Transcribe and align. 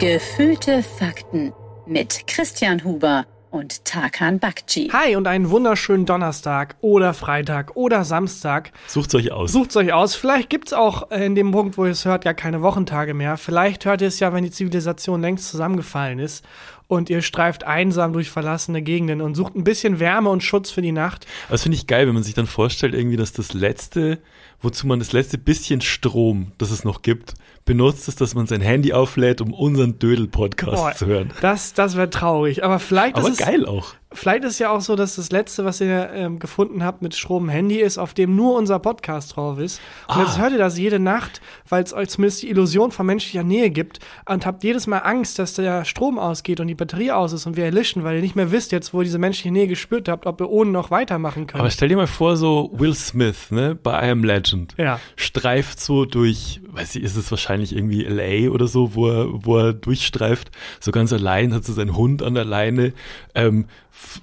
Gefühlte 0.00 0.82
Fakten 0.82 1.52
mit 1.86 2.26
Christian 2.26 2.82
Huber 2.84 3.26
und 3.50 3.84
Tarkan 3.84 4.38
Bakci. 4.38 4.88
Hi 4.94 5.14
und 5.14 5.26
einen 5.26 5.50
wunderschönen 5.50 6.06
Donnerstag 6.06 6.76
oder 6.80 7.12
Freitag 7.12 7.76
oder 7.76 8.02
Samstag. 8.04 8.72
Sucht's 8.86 9.14
euch 9.14 9.30
aus. 9.30 9.52
Sucht's 9.52 9.76
euch 9.76 9.92
aus. 9.92 10.14
Vielleicht 10.14 10.48
gibt's 10.48 10.72
auch 10.72 11.10
äh, 11.10 11.26
in 11.26 11.34
dem 11.34 11.50
Punkt, 11.52 11.76
wo 11.76 11.84
ihr 11.84 11.90
es 11.90 12.06
hört, 12.06 12.24
gar 12.24 12.32
keine 12.32 12.62
Wochentage 12.62 13.12
mehr. 13.12 13.36
Vielleicht 13.36 13.84
hört 13.84 14.00
ihr 14.00 14.08
es 14.08 14.20
ja, 14.20 14.32
wenn 14.32 14.42
die 14.42 14.50
Zivilisation 14.50 15.20
längst 15.20 15.50
zusammengefallen 15.50 16.18
ist 16.18 16.46
und 16.90 17.10
ihr 17.10 17.20
streift 17.20 17.64
einsam 17.64 18.14
durch 18.14 18.30
verlassene 18.30 18.80
Gegenden 18.80 19.20
und 19.20 19.34
sucht 19.34 19.54
ein 19.54 19.64
bisschen 19.64 20.00
Wärme 20.00 20.30
und 20.30 20.42
Schutz 20.42 20.70
für 20.70 20.82
die 20.82 20.92
Nacht. 20.92 21.26
Das 21.50 21.62
finde 21.62 21.76
ich 21.76 21.86
geil, 21.86 22.06
wenn 22.06 22.14
man 22.14 22.24
sich 22.24 22.34
dann 22.34 22.46
vorstellt, 22.46 22.94
irgendwie, 22.94 23.18
dass 23.18 23.32
das 23.32 23.52
letzte, 23.52 24.18
wozu 24.62 24.86
man 24.86 24.98
das 24.98 25.12
letzte 25.12 25.36
bisschen 25.36 25.82
Strom, 25.82 26.52
das 26.56 26.70
es 26.70 26.84
noch 26.84 27.02
gibt, 27.02 27.34
benutzt 27.70 28.08
ist, 28.08 28.20
dass 28.20 28.34
man 28.34 28.48
sein 28.48 28.60
Handy 28.60 28.92
auflädt, 28.92 29.40
um 29.40 29.54
unseren 29.54 30.00
Dödel-Podcast 30.00 30.98
zu 30.98 31.06
hören. 31.06 31.30
Das, 31.40 31.72
das 31.72 31.96
wäre 31.96 32.10
traurig. 32.10 32.64
Aber 32.64 32.80
vielleicht 32.80 33.14
Aber 33.14 33.28
ist 33.28 33.38
es, 33.38 33.46
geil 33.46 33.64
auch. 33.64 33.94
Vielleicht 34.12 34.42
ist 34.42 34.58
ja 34.58 34.70
auch 34.70 34.80
so, 34.80 34.96
dass 34.96 35.14
das 35.14 35.30
letzte, 35.30 35.64
was 35.64 35.80
ihr 35.80 36.10
ähm, 36.12 36.40
gefunden 36.40 36.82
habt 36.84 37.00
mit 37.00 37.14
Strom 37.14 37.48
Handy 37.48 37.76
ist, 37.80 37.96
auf 37.96 38.12
dem 38.12 38.34
nur 38.34 38.56
unser 38.56 38.80
Podcast 38.80 39.36
drauf 39.36 39.60
ist. 39.60 39.80
Und 40.08 40.16
Ah. 40.16 40.22
jetzt 40.24 40.36
hört 40.40 40.50
ihr 40.50 40.58
das 40.58 40.76
jede 40.76 40.98
Nacht, 40.98 41.40
weil 41.68 41.84
es 41.84 41.94
euch 41.94 42.08
zumindest 42.08 42.42
die 42.42 42.50
Illusion 42.50 42.90
von 42.90 43.06
menschlicher 43.06 43.44
Nähe 43.44 43.70
gibt 43.70 44.00
und 44.28 44.46
habt 44.46 44.64
jedes 44.64 44.88
Mal 44.88 44.98
Angst, 44.98 45.38
dass 45.38 45.54
der 45.54 45.84
Strom 45.84 46.18
ausgeht 46.18 46.58
und 46.58 46.66
die 46.66 46.74
Batterie 46.74 47.12
aus 47.12 47.32
ist 47.32 47.46
und 47.46 47.56
wir 47.56 47.64
erlischen, 47.64 48.02
weil 48.02 48.16
ihr 48.16 48.20
nicht 48.22 48.34
mehr 48.34 48.50
wisst 48.50 48.72
jetzt, 48.72 48.92
wo 48.92 49.00
ihr 49.00 49.04
diese 49.04 49.18
menschliche 49.18 49.52
Nähe 49.52 49.68
gespürt 49.68 50.08
habt, 50.08 50.26
ob 50.26 50.40
ihr 50.40 50.50
ohne 50.50 50.72
noch 50.72 50.90
weitermachen 50.90 51.46
könnt. 51.46 51.60
Aber 51.60 51.70
stell 51.70 51.88
dir 51.88 51.96
mal 51.96 52.08
vor, 52.08 52.36
so 52.36 52.68
Will 52.72 52.94
Smith, 52.96 53.52
ne, 53.52 53.76
bei 53.80 54.08
I 54.08 54.10
Am 54.10 54.24
Legend, 54.24 54.74
Ja. 54.76 54.98
streift 55.14 55.78
so 55.78 56.04
durch, 56.04 56.60
weiß 56.68 56.96
ich, 56.96 57.04
ist 57.04 57.14
es 57.16 57.30
wahrscheinlich 57.30 57.76
irgendwie 57.76 58.02
LA 58.04 58.50
oder 58.50 58.66
so, 58.66 58.96
wo 58.96 59.08
er, 59.08 59.26
wo 59.44 59.56
er 59.58 59.72
durchstreift, 59.72 60.50
so 60.80 60.90
ganz 60.90 61.12
allein, 61.12 61.54
hat 61.54 61.64
so 61.64 61.72
seinen 61.72 61.96
Hund 61.96 62.24
an 62.24 62.34
der 62.34 62.44
Leine, 62.44 62.92
ähm, 63.36 63.66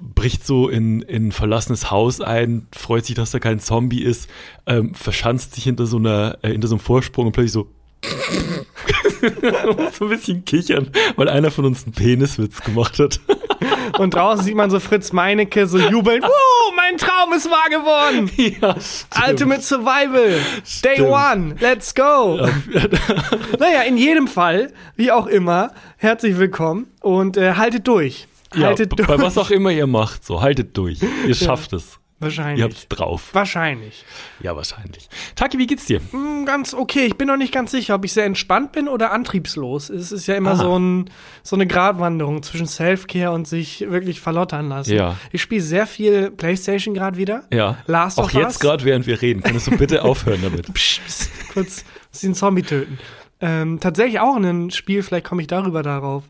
bricht 0.02 0.46
so 0.46 0.70
in, 0.70 1.02
in 1.02 1.28
ein 1.28 1.32
verlassenes 1.32 1.92
Haus 1.92 2.22
ein, 2.22 2.68
freut 2.76 3.06
sich, 3.06 3.16
dass 3.16 3.32
da 3.32 3.40
kein 3.40 3.60
Zombie 3.60 4.02
ist, 4.04 4.30
ähm, 4.66 4.94
verschanzt 4.94 5.56
sich 5.56 5.64
hinter 5.66 5.86
so 5.86 5.98
einer, 5.98 6.38
äh, 6.42 6.52
hinter 6.52 6.68
so 6.68 6.76
einem 6.76 6.82
Vorsprung 6.82 7.28
und 7.28 7.32
plötzlich 7.34 7.52
so 7.52 7.68
so 9.94 10.06
ein 10.06 10.10
bisschen 10.10 10.46
kichern, 10.46 10.92
weil 11.16 11.30
einer 11.30 11.52
von 11.52 11.66
uns 11.66 11.84
einen 11.84 11.94
Peniswitz 11.94 12.62
gemacht 12.62 13.00
hat. 13.00 13.20
Und 13.98 14.14
draußen 14.14 14.44
sieht 14.44 14.56
man 14.56 14.70
so 14.70 14.80
Fritz 14.80 15.12
Meinecke 15.14 15.66
so 15.68 15.80
jubeln. 15.80 16.22
Wow, 16.28 16.74
mein 16.76 16.98
Traum 16.98 17.34
ist 17.34 17.50
wahr 17.50 17.70
geworden. 17.70 18.30
ja, 18.36 18.76
Ultimate 19.28 19.62
Survival. 19.62 20.40
Day 20.84 20.96
Stimmt. 20.96 21.10
one. 21.10 21.56
Let's 21.60 21.96
go. 21.96 22.48
Naja, 23.58 23.82
in 23.88 23.98
jedem 23.98 24.28
Fall, 24.28 24.74
wie 24.96 25.12
auch 25.12 25.26
immer, 25.26 25.72
herzlich 25.98 26.38
willkommen 26.38 26.88
und 27.02 27.38
äh, 27.38 27.54
haltet 27.54 27.88
durch. 27.88 28.28
Ja, 28.56 28.68
Haltet 28.68 28.98
durch. 28.98 29.08
bei 29.08 29.18
was 29.20 29.38
auch 29.38 29.50
immer 29.52 29.72
ihr 29.72 29.88
macht, 29.88 30.26
so 30.26 30.42
haltet 30.42 30.76
durch. 30.78 31.00
Ihr 31.28 31.36
schafft 31.36 31.74
es. 31.74 32.00
Wahrscheinlich. 32.20 32.58
Ihr 32.60 32.64
habt's 32.66 32.88
drauf. 32.88 33.30
Wahrscheinlich. 33.34 34.04
Ja, 34.42 34.56
wahrscheinlich. 34.56 35.08
Taki, 35.36 35.60
wie 35.60 35.68
geht's 35.68 35.86
dir? 35.86 36.02
Hm, 36.10 36.46
Ganz 36.48 36.74
okay. 36.74 37.06
Ich 37.06 37.16
bin 37.16 37.28
noch 37.28 37.38
nicht 37.38 37.54
ganz 37.54 37.70
sicher, 37.70 37.94
ob 37.94 38.06
ich 38.06 38.14
sehr 38.14 38.26
entspannt 38.26 38.72
bin 38.72 38.88
oder 38.88 39.12
antriebslos. 39.12 39.92
Es 39.92 40.12
ist 40.12 40.26
ja 40.26 40.34
immer 40.36 40.54
Ah. 40.54 40.56
so, 40.56 40.80
ein, 40.80 41.12
so 41.44 41.56
eine 41.56 41.68
Gratwanderung 41.68 42.42
zwischen 42.42 42.66
Self-Care 42.66 43.32
und 43.32 43.48
sich 43.48 43.82
wirklich 43.88 44.20
verlottern 44.20 44.68
lassen. 44.70 44.96
Ja. 44.96 45.16
Ich 45.32 45.44
spiele 45.44 45.62
sehr 45.62 45.86
viel 45.86 46.32
Playstation 46.32 46.96
gerade 46.96 47.18
wieder. 47.18 47.44
Ja. 47.54 47.78
Last 47.86 48.18
Auch 48.18 48.32
jetzt 48.32 48.60
gerade, 48.62 48.84
während 48.84 49.06
wir 49.06 49.22
reden. 49.22 49.44
Könntest 49.44 49.68
du 49.68 49.78
bitte 49.78 50.02
aufhören 50.04 50.40
damit? 50.42 50.74
Psst, 50.74 51.06
psst, 51.06 51.32
kurz 51.54 51.86
den 52.24 52.34
Zombie 52.34 52.64
töten. 52.64 52.98
Ähm, 53.42 53.80
tatsächlich 53.80 54.20
auch 54.20 54.36
ein 54.38 54.72
Spiel, 54.72 55.04
vielleicht 55.04 55.28
komme 55.28 55.42
ich 55.44 55.48
darüber 55.48 55.84
darauf, 55.84 56.24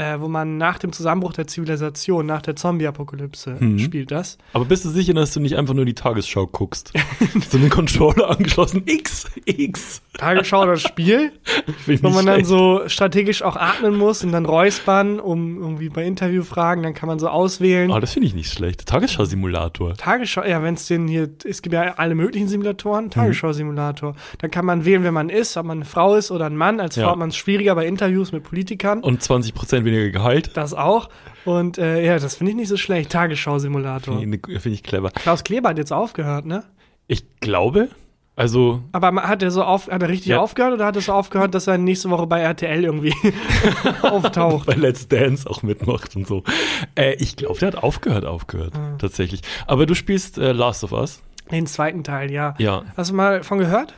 äh, 0.00 0.20
wo 0.20 0.28
man 0.28 0.56
nach 0.56 0.78
dem 0.78 0.92
Zusammenbruch 0.92 1.32
der 1.34 1.46
Zivilisation, 1.46 2.24
nach 2.26 2.40
der 2.42 2.56
Zombie-Apokalypse 2.56 3.56
Mhm. 3.60 3.78
spielt 3.78 4.10
das. 4.10 4.38
Aber 4.54 4.64
bist 4.64 4.84
du 4.84 4.88
sicher, 4.88 5.12
dass 5.14 5.32
du 5.34 5.40
nicht 5.40 5.56
einfach 5.56 5.74
nur 5.74 5.84
die 5.84 5.94
Tagesschau 5.94 6.46
guckst? 6.46 6.92
so 7.50 7.58
einen 7.58 7.68
Controller 7.68 8.30
angeschlossen. 8.30 8.82
X, 8.86 9.30
X. 9.44 10.00
Tagesschau 10.14 10.64
das 10.66 10.82
Spiel, 10.82 11.32
wo 12.02 12.10
man 12.10 12.26
dann 12.26 12.34
schlecht. 12.36 12.46
so 12.48 12.82
strategisch 12.86 13.42
auch 13.42 13.56
atmen 13.56 13.96
muss 13.96 14.24
und 14.24 14.32
dann 14.32 14.46
räuspern, 14.46 15.20
um 15.20 15.58
irgendwie 15.60 15.88
bei 15.88 16.04
Interviewfragen, 16.04 16.82
dann 16.82 16.94
kann 16.94 17.06
man 17.06 17.18
so 17.18 17.28
auswählen. 17.28 17.90
Ah, 17.92 18.00
das 18.00 18.12
finde 18.14 18.26
ich 18.28 18.34
nicht 18.34 18.52
schlecht. 18.52 18.86
Tagesschau-Simulator. 18.86 19.94
Tagesschau, 19.96 20.44
ja, 20.44 20.62
wenn 20.62 20.74
es 20.74 20.86
den 20.86 21.06
hier, 21.08 21.28
es 21.44 21.62
gibt 21.62 21.74
ja 21.74 21.94
alle 21.96 22.14
möglichen 22.14 22.46
Mhm. 22.46 22.50
Simulatoren, 22.50 23.10
Tagesschau-Simulator. 23.10 24.14
Dann 24.38 24.50
kann 24.50 24.64
man 24.64 24.84
wählen, 24.84 25.02
wer 25.04 25.12
man 25.12 25.28
ist, 25.28 25.56
ob 25.56 25.66
man 25.66 25.78
eine 25.78 25.84
Frau 25.84 26.14
ist 26.16 26.30
oder 26.30 26.46
ein 26.46 26.56
Mann. 26.56 26.80
Als 26.80 26.94
Frau 26.94 27.02
Ja. 27.02 27.10
hat 27.10 27.18
man 27.18 27.28
es 27.30 27.36
schwieriger 27.36 27.74
bei 27.74 27.86
Interviews 27.86 28.32
mit 28.32 28.42
Politikern. 28.44 29.00
Und 29.00 29.22
20% 29.22 29.84
weniger 29.90 30.10
Gehalt. 30.10 30.56
Das 30.56 30.74
auch. 30.74 31.08
Und 31.44 31.78
äh, 31.78 32.04
ja, 32.04 32.18
das 32.18 32.36
finde 32.36 32.50
ich 32.52 32.56
nicht 32.56 32.68
so 32.68 32.76
schlecht. 32.76 33.10
Tagesschau-Simulator. 33.12 34.18
Finde 34.18 34.38
ich, 34.48 34.60
find 34.60 34.74
ich 34.74 34.82
clever. 34.82 35.10
Klaus 35.10 35.42
Kleber 35.44 35.70
hat 35.70 35.78
jetzt 35.78 35.92
aufgehört, 35.92 36.44
ne? 36.46 36.64
Ich 37.06 37.24
glaube, 37.40 37.88
also 38.36 38.82
Aber 38.92 39.12
hat 39.22 39.42
er 39.42 39.50
so 39.50 39.62
auf, 39.64 39.88
hat 39.90 40.02
er 40.02 40.08
richtig 40.08 40.28
Ja. 40.28 40.40
aufgehört 40.40 40.72
oder 40.74 40.86
hat 40.86 40.96
er 40.96 41.02
so 41.02 41.12
aufgehört, 41.12 41.54
dass 41.54 41.66
er 41.66 41.76
nächste 41.78 42.08
Woche 42.10 42.26
bei 42.26 42.40
RTL 42.40 42.84
irgendwie 42.84 43.12
auftaucht? 44.02 44.66
bei 44.66 44.74
Let's 44.74 45.08
Dance 45.08 45.48
auch 45.48 45.62
mitmacht 45.62 46.14
und 46.16 46.26
so. 46.26 46.42
Äh, 46.94 47.14
ich 47.14 47.36
glaube, 47.36 47.58
der 47.58 47.68
hat 47.68 47.76
aufgehört, 47.82 48.24
aufgehört. 48.24 48.74
Ah. 48.76 48.96
Tatsächlich. 48.98 49.42
Aber 49.66 49.86
du 49.86 49.94
spielst 49.94 50.38
äh, 50.38 50.52
Last 50.52 50.84
of 50.84 50.92
Us. 50.92 51.22
Den 51.50 51.66
zweiten 51.66 52.04
Teil, 52.04 52.30
ja. 52.30 52.54
Ja. 52.58 52.84
Hast 52.96 53.10
du 53.10 53.14
mal 53.14 53.42
von 53.42 53.58
gehört? 53.58 53.94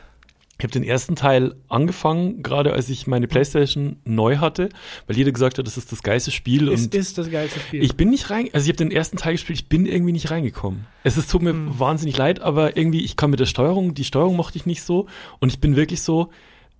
Ich 0.63 0.65
habe 0.65 0.71
den 0.79 0.83
ersten 0.85 1.17
Teil 1.17 1.55
angefangen, 1.67 2.41
gerade 2.41 2.71
als 2.71 2.87
ich 2.87 3.05
meine 3.05 3.27
Playstation 3.27 3.97
neu 4.05 4.37
hatte, 4.37 4.69
weil 5.07 5.17
jeder 5.17 5.33
gesagt 5.33 5.57
hat, 5.57 5.67
das 5.67 5.75
ist 5.75 5.91
das 5.91 6.03
geilste 6.03 6.31
Spiel. 6.31 6.69
Es 6.71 6.85
und 6.85 6.95
ist 6.95 7.17
das 7.17 7.29
geilste 7.29 7.59
Spiel. 7.59 7.83
ich 7.83 7.97
bin 7.97 8.09
nicht 8.09 8.29
rein, 8.29 8.47
also 8.53 8.63
ich 8.63 8.69
habe 8.69 8.77
den 8.77 8.89
ersten 8.89 9.17
Teil 9.17 9.33
gespielt, 9.33 9.59
ich 9.59 9.67
bin 9.67 9.85
irgendwie 9.85 10.13
nicht 10.13 10.31
reingekommen. 10.31 10.85
Es 11.03 11.17
ist, 11.17 11.29
tut 11.29 11.41
mir 11.41 11.49
Hm. 11.49 11.77
wahnsinnig 11.79 12.15
leid, 12.15 12.39
aber 12.39 12.77
irgendwie, 12.77 13.03
ich 13.03 13.17
kam 13.17 13.31
mit 13.31 13.41
der 13.41 13.45
Steuerung, 13.45 13.93
die 13.93 14.05
Steuerung 14.05 14.37
mochte 14.37 14.57
ich 14.57 14.65
nicht 14.65 14.83
so 14.83 15.07
und 15.41 15.51
ich 15.51 15.59
bin 15.59 15.75
wirklich 15.75 16.01
so, 16.01 16.29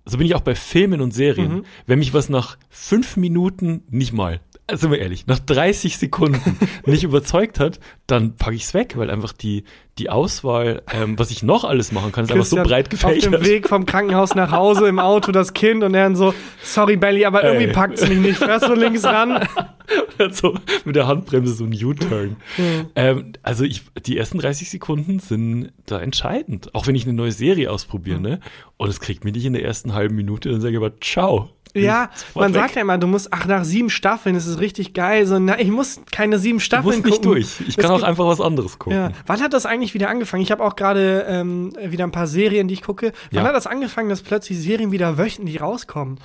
so 0.06 0.16
bin 0.16 0.26
ich 0.26 0.34
auch 0.34 0.40
bei 0.40 0.54
Filmen 0.54 1.02
und 1.02 1.12
Serien. 1.12 1.56
Mhm. 1.56 1.64
Wenn 1.86 1.98
mich 1.98 2.14
was 2.14 2.30
nach 2.30 2.56
fünf 2.70 3.18
Minuten, 3.18 3.82
nicht 3.90 4.14
mal, 4.14 4.40
also 4.66 4.82
sind 4.82 4.92
wir 4.92 4.98
ehrlich, 4.98 5.26
nach 5.26 5.38
30 5.38 5.98
Sekunden 5.98 6.58
nicht 6.86 7.04
überzeugt 7.04 7.60
hat, 7.60 7.80
dann 8.06 8.36
packe 8.36 8.56
ich 8.56 8.62
es 8.64 8.72
weg, 8.74 8.94
weil 8.96 9.10
einfach 9.10 9.32
die, 9.32 9.64
die 9.98 10.08
Auswahl, 10.10 10.82
ähm, 10.92 11.18
was 11.18 11.30
ich 11.30 11.42
noch 11.42 11.64
alles 11.64 11.92
machen 11.92 12.12
kann, 12.12 12.24
ist 12.24 12.32
einfach 12.32 12.44
so 12.46 12.56
Christian 12.56 12.66
breit 12.66 12.86
Auf 12.94 13.00
dem 13.20 13.32
gefächert. 13.32 13.44
Weg 13.46 13.68
vom 13.68 13.84
Krankenhaus 13.86 14.34
nach 14.34 14.52
Hause 14.52 14.88
im 14.88 14.98
Auto 14.98 15.32
das 15.32 15.52
Kind 15.52 15.84
und 15.84 15.94
er 15.94 16.04
dann 16.04 16.16
so, 16.16 16.32
sorry 16.62 16.96
Belly, 16.96 17.24
aber 17.26 17.44
irgendwie 17.44 17.66
Ey. 17.66 17.72
packt's 17.72 18.08
mich 18.08 18.18
nicht. 18.18 18.38
Fährst 18.38 18.66
du 18.66 18.74
links 18.74 19.04
ran? 19.04 19.46
so 20.32 20.56
mit 20.84 20.96
der 20.96 21.06
Handbremse 21.06 21.52
so 21.52 21.64
ein 21.64 21.72
U-Turn. 21.84 22.36
Mhm. 22.56 22.86
ähm, 22.96 23.32
also 23.42 23.64
ich, 23.64 23.82
die 24.06 24.16
ersten 24.16 24.38
30 24.38 24.70
Sekunden 24.70 25.18
sind 25.18 25.72
da 25.86 26.00
entscheidend. 26.00 26.74
Auch 26.74 26.86
wenn 26.86 26.94
ich 26.94 27.04
eine 27.04 27.12
neue 27.12 27.32
Serie 27.32 27.70
ausprobiere, 27.70 28.16
Mhm. 28.16 28.22
ne? 28.22 28.40
Und 28.78 28.88
es 28.88 28.98
kriegt 29.00 29.24
mich 29.24 29.34
nicht 29.34 29.44
in 29.44 29.52
der 29.52 29.62
ersten 29.64 29.92
halben 29.92 30.14
Minute, 30.16 30.48
dann 30.50 30.60
sage 30.60 30.72
ich 30.72 30.78
aber 30.78 30.98
ciao. 31.00 31.50
Ja, 31.82 32.10
man 32.34 32.54
weg. 32.54 32.60
sagt 32.62 32.74
ja 32.76 32.82
immer, 32.82 32.98
du 32.98 33.06
musst, 33.06 33.32
ach, 33.32 33.46
nach 33.46 33.64
sieben 33.64 33.90
Staffeln 33.90 34.36
ist 34.36 34.46
es 34.46 34.60
richtig 34.60 34.94
geil. 34.94 35.26
So, 35.26 35.38
na, 35.38 35.58
ich 35.58 35.68
muss 35.70 36.00
keine 36.12 36.38
sieben 36.38 36.58
ich 36.58 36.64
Staffeln 36.64 36.96
muss 36.98 37.04
nicht 37.04 37.14
gucken. 37.16 37.32
durch. 37.32 37.60
Ich 37.60 37.68
Es 37.70 37.76
kann 37.76 37.90
auch 37.90 38.02
einfach 38.04 38.26
was 38.26 38.40
anderes 38.40 38.78
gucken. 38.78 38.96
Ja. 38.98 39.10
Wann 39.26 39.40
hat 39.42 39.52
das 39.52 39.66
eigentlich 39.66 39.92
wieder 39.94 40.08
angefangen? 40.08 40.42
Ich 40.42 40.52
habe 40.52 40.62
auch 40.64 40.76
gerade 40.76 41.26
ähm, 41.28 41.72
wieder 41.84 42.04
ein 42.04 42.12
paar 42.12 42.26
Serien, 42.28 42.68
die 42.68 42.74
ich 42.74 42.82
gucke. 42.82 43.12
Wann 43.32 43.42
Ja. 43.42 43.48
hat 43.48 43.56
das 43.56 43.66
angefangen, 43.66 44.08
dass 44.08 44.22
plötzlich 44.22 44.58
Serien 44.60 44.92
wieder 44.92 45.18
wöchentlich 45.18 45.60
rauskommen? 45.60 46.18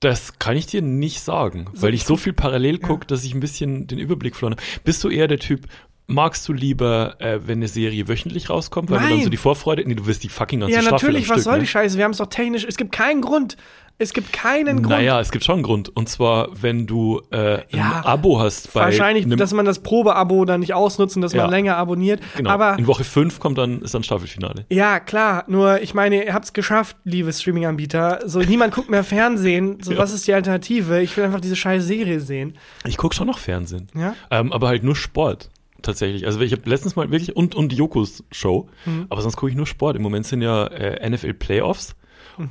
Das 0.00 0.38
kann 0.38 0.56
ich 0.56 0.66
dir 0.66 0.82
nicht 0.82 1.20
sagen, 1.22 1.66
weil 1.72 1.94
ich 1.94 2.04
so 2.04 2.16
viel 2.16 2.32
parallel 2.34 2.78
gucke, 2.78 3.06
dass 3.06 3.24
ich 3.24 3.32
ein 3.34 3.40
bisschen 3.40 3.86
den 3.86 3.98
Überblick 3.98 4.36
verloren 4.36 4.58
habe. 4.58 4.80
Bist 4.84 5.02
du 5.02 5.08
eher 5.08 5.28
der 5.28 5.38
Typ, 5.38 5.66
magst 6.06 6.46
du 6.46 6.52
lieber, 6.52 7.16
äh, 7.20 7.40
wenn 7.46 7.60
eine 7.60 7.68
Serie 7.68 8.06
wöchentlich 8.06 8.50
rauskommt, 8.50 8.90
weil 8.90 8.98
du 8.98 9.04
dann 9.04 9.14
Nein. 9.14 9.24
so 9.24 9.30
die 9.30 9.38
Vorfreude, 9.38 9.82
nee, 9.86 9.94
du 9.94 10.06
wirst 10.06 10.22
die 10.22 10.28
fucking 10.28 10.60
ganze 10.60 10.74
ja, 10.74 10.82
Staffel 10.82 10.94
natürlich, 11.06 11.24
am 11.24 11.28
was 11.30 11.34
Stück, 11.36 11.44
soll 11.44 11.54
ne? 11.54 11.60
die 11.60 11.66
Scheiße? 11.66 11.96
Wir 11.96 12.04
haben 12.04 12.10
es 12.10 12.18
doch 12.18 12.26
technisch, 12.26 12.66
es 12.68 12.76
gibt 12.76 12.92
keinen 12.92 13.22
Grund. 13.22 13.56
Es 13.96 14.12
gibt 14.12 14.32
keinen 14.32 14.78
Grund. 14.78 14.88
Naja, 14.88 15.20
es 15.20 15.30
gibt 15.30 15.44
schon 15.44 15.54
einen 15.54 15.62
Grund. 15.62 15.94
Und 15.96 16.08
zwar, 16.08 16.48
wenn 16.60 16.86
du 16.86 17.22
äh, 17.30 17.60
Ja, 17.74 17.98
ein 17.98 18.04
Abo 18.04 18.40
hast 18.40 18.72
bei 18.74 18.80
Wahrscheinlich, 18.80 19.24
dass 19.36 19.52
man 19.54 19.64
das 19.64 19.78
Probeabo 19.84 20.44
dann 20.44 20.60
nicht 20.60 20.74
ausnutzen, 20.74 21.22
dass 21.22 21.32
Ja. 21.32 21.42
man 21.42 21.50
länger 21.52 21.76
abonniert. 21.76 22.20
genau, 22.36 22.50
Aber 22.50 22.76
in 22.76 22.88
Woche 22.88 23.04
5 23.04 23.38
kommt 23.38 23.56
dann, 23.56 23.82
ist 23.82 23.94
dann 23.94 24.02
Staffelfinale. 24.02 24.66
ja, 24.68 24.98
klar, 24.98 25.44
nur 25.46 25.80
ich 25.80 25.94
meine, 25.94 26.24
ihr 26.24 26.34
habt's 26.34 26.52
geschafft, 26.52 26.96
liebe 27.04 27.32
Streaming-Anbieter. 27.32 28.20
So, 28.26 28.40
niemand 28.40 28.74
guckt 28.74 28.90
mehr 28.90 29.04
Fernsehen. 29.04 29.78
So, 29.80 29.92
Ja. 29.94 29.98
was 29.98 30.12
ist 30.12 30.26
die 30.26 30.34
Alternative? 30.34 31.00
Ich 31.00 31.16
will 31.16 31.22
einfach 31.24 31.40
diese 31.40 31.54
scheiß 31.56 31.84
Serie 31.84 32.18
sehen. 32.18 32.56
Ich 32.86 32.96
gucke 32.96 33.14
schon 33.14 33.28
noch 33.28 33.38
Fernsehen. 33.38 33.88
Ja? 33.94 34.14
Ähm, 34.30 34.52
aber 34.52 34.68
halt 34.68 34.82
nur 34.82 34.96
Sport. 34.96 35.50
Tatsächlich. 35.82 36.26
Also 36.26 36.40
ich 36.40 36.50
habe 36.52 36.62
letztens 36.68 36.96
mal 36.96 37.10
wirklich 37.10 37.36
und, 37.36 37.54
und 37.54 37.72
Jokos 37.72 38.24
Show, 38.32 38.68
Mhm. 38.86 39.06
aber 39.10 39.20
sonst 39.22 39.36
gucke 39.36 39.50
ich 39.50 39.56
nur 39.56 39.66
Sport. 39.66 39.96
Im 39.96 40.02
Moment 40.02 40.26
sind 40.26 40.40
ja 40.42 40.64
äh, 40.66 41.08
NFL 41.08 41.34
Playoffs 41.34 41.94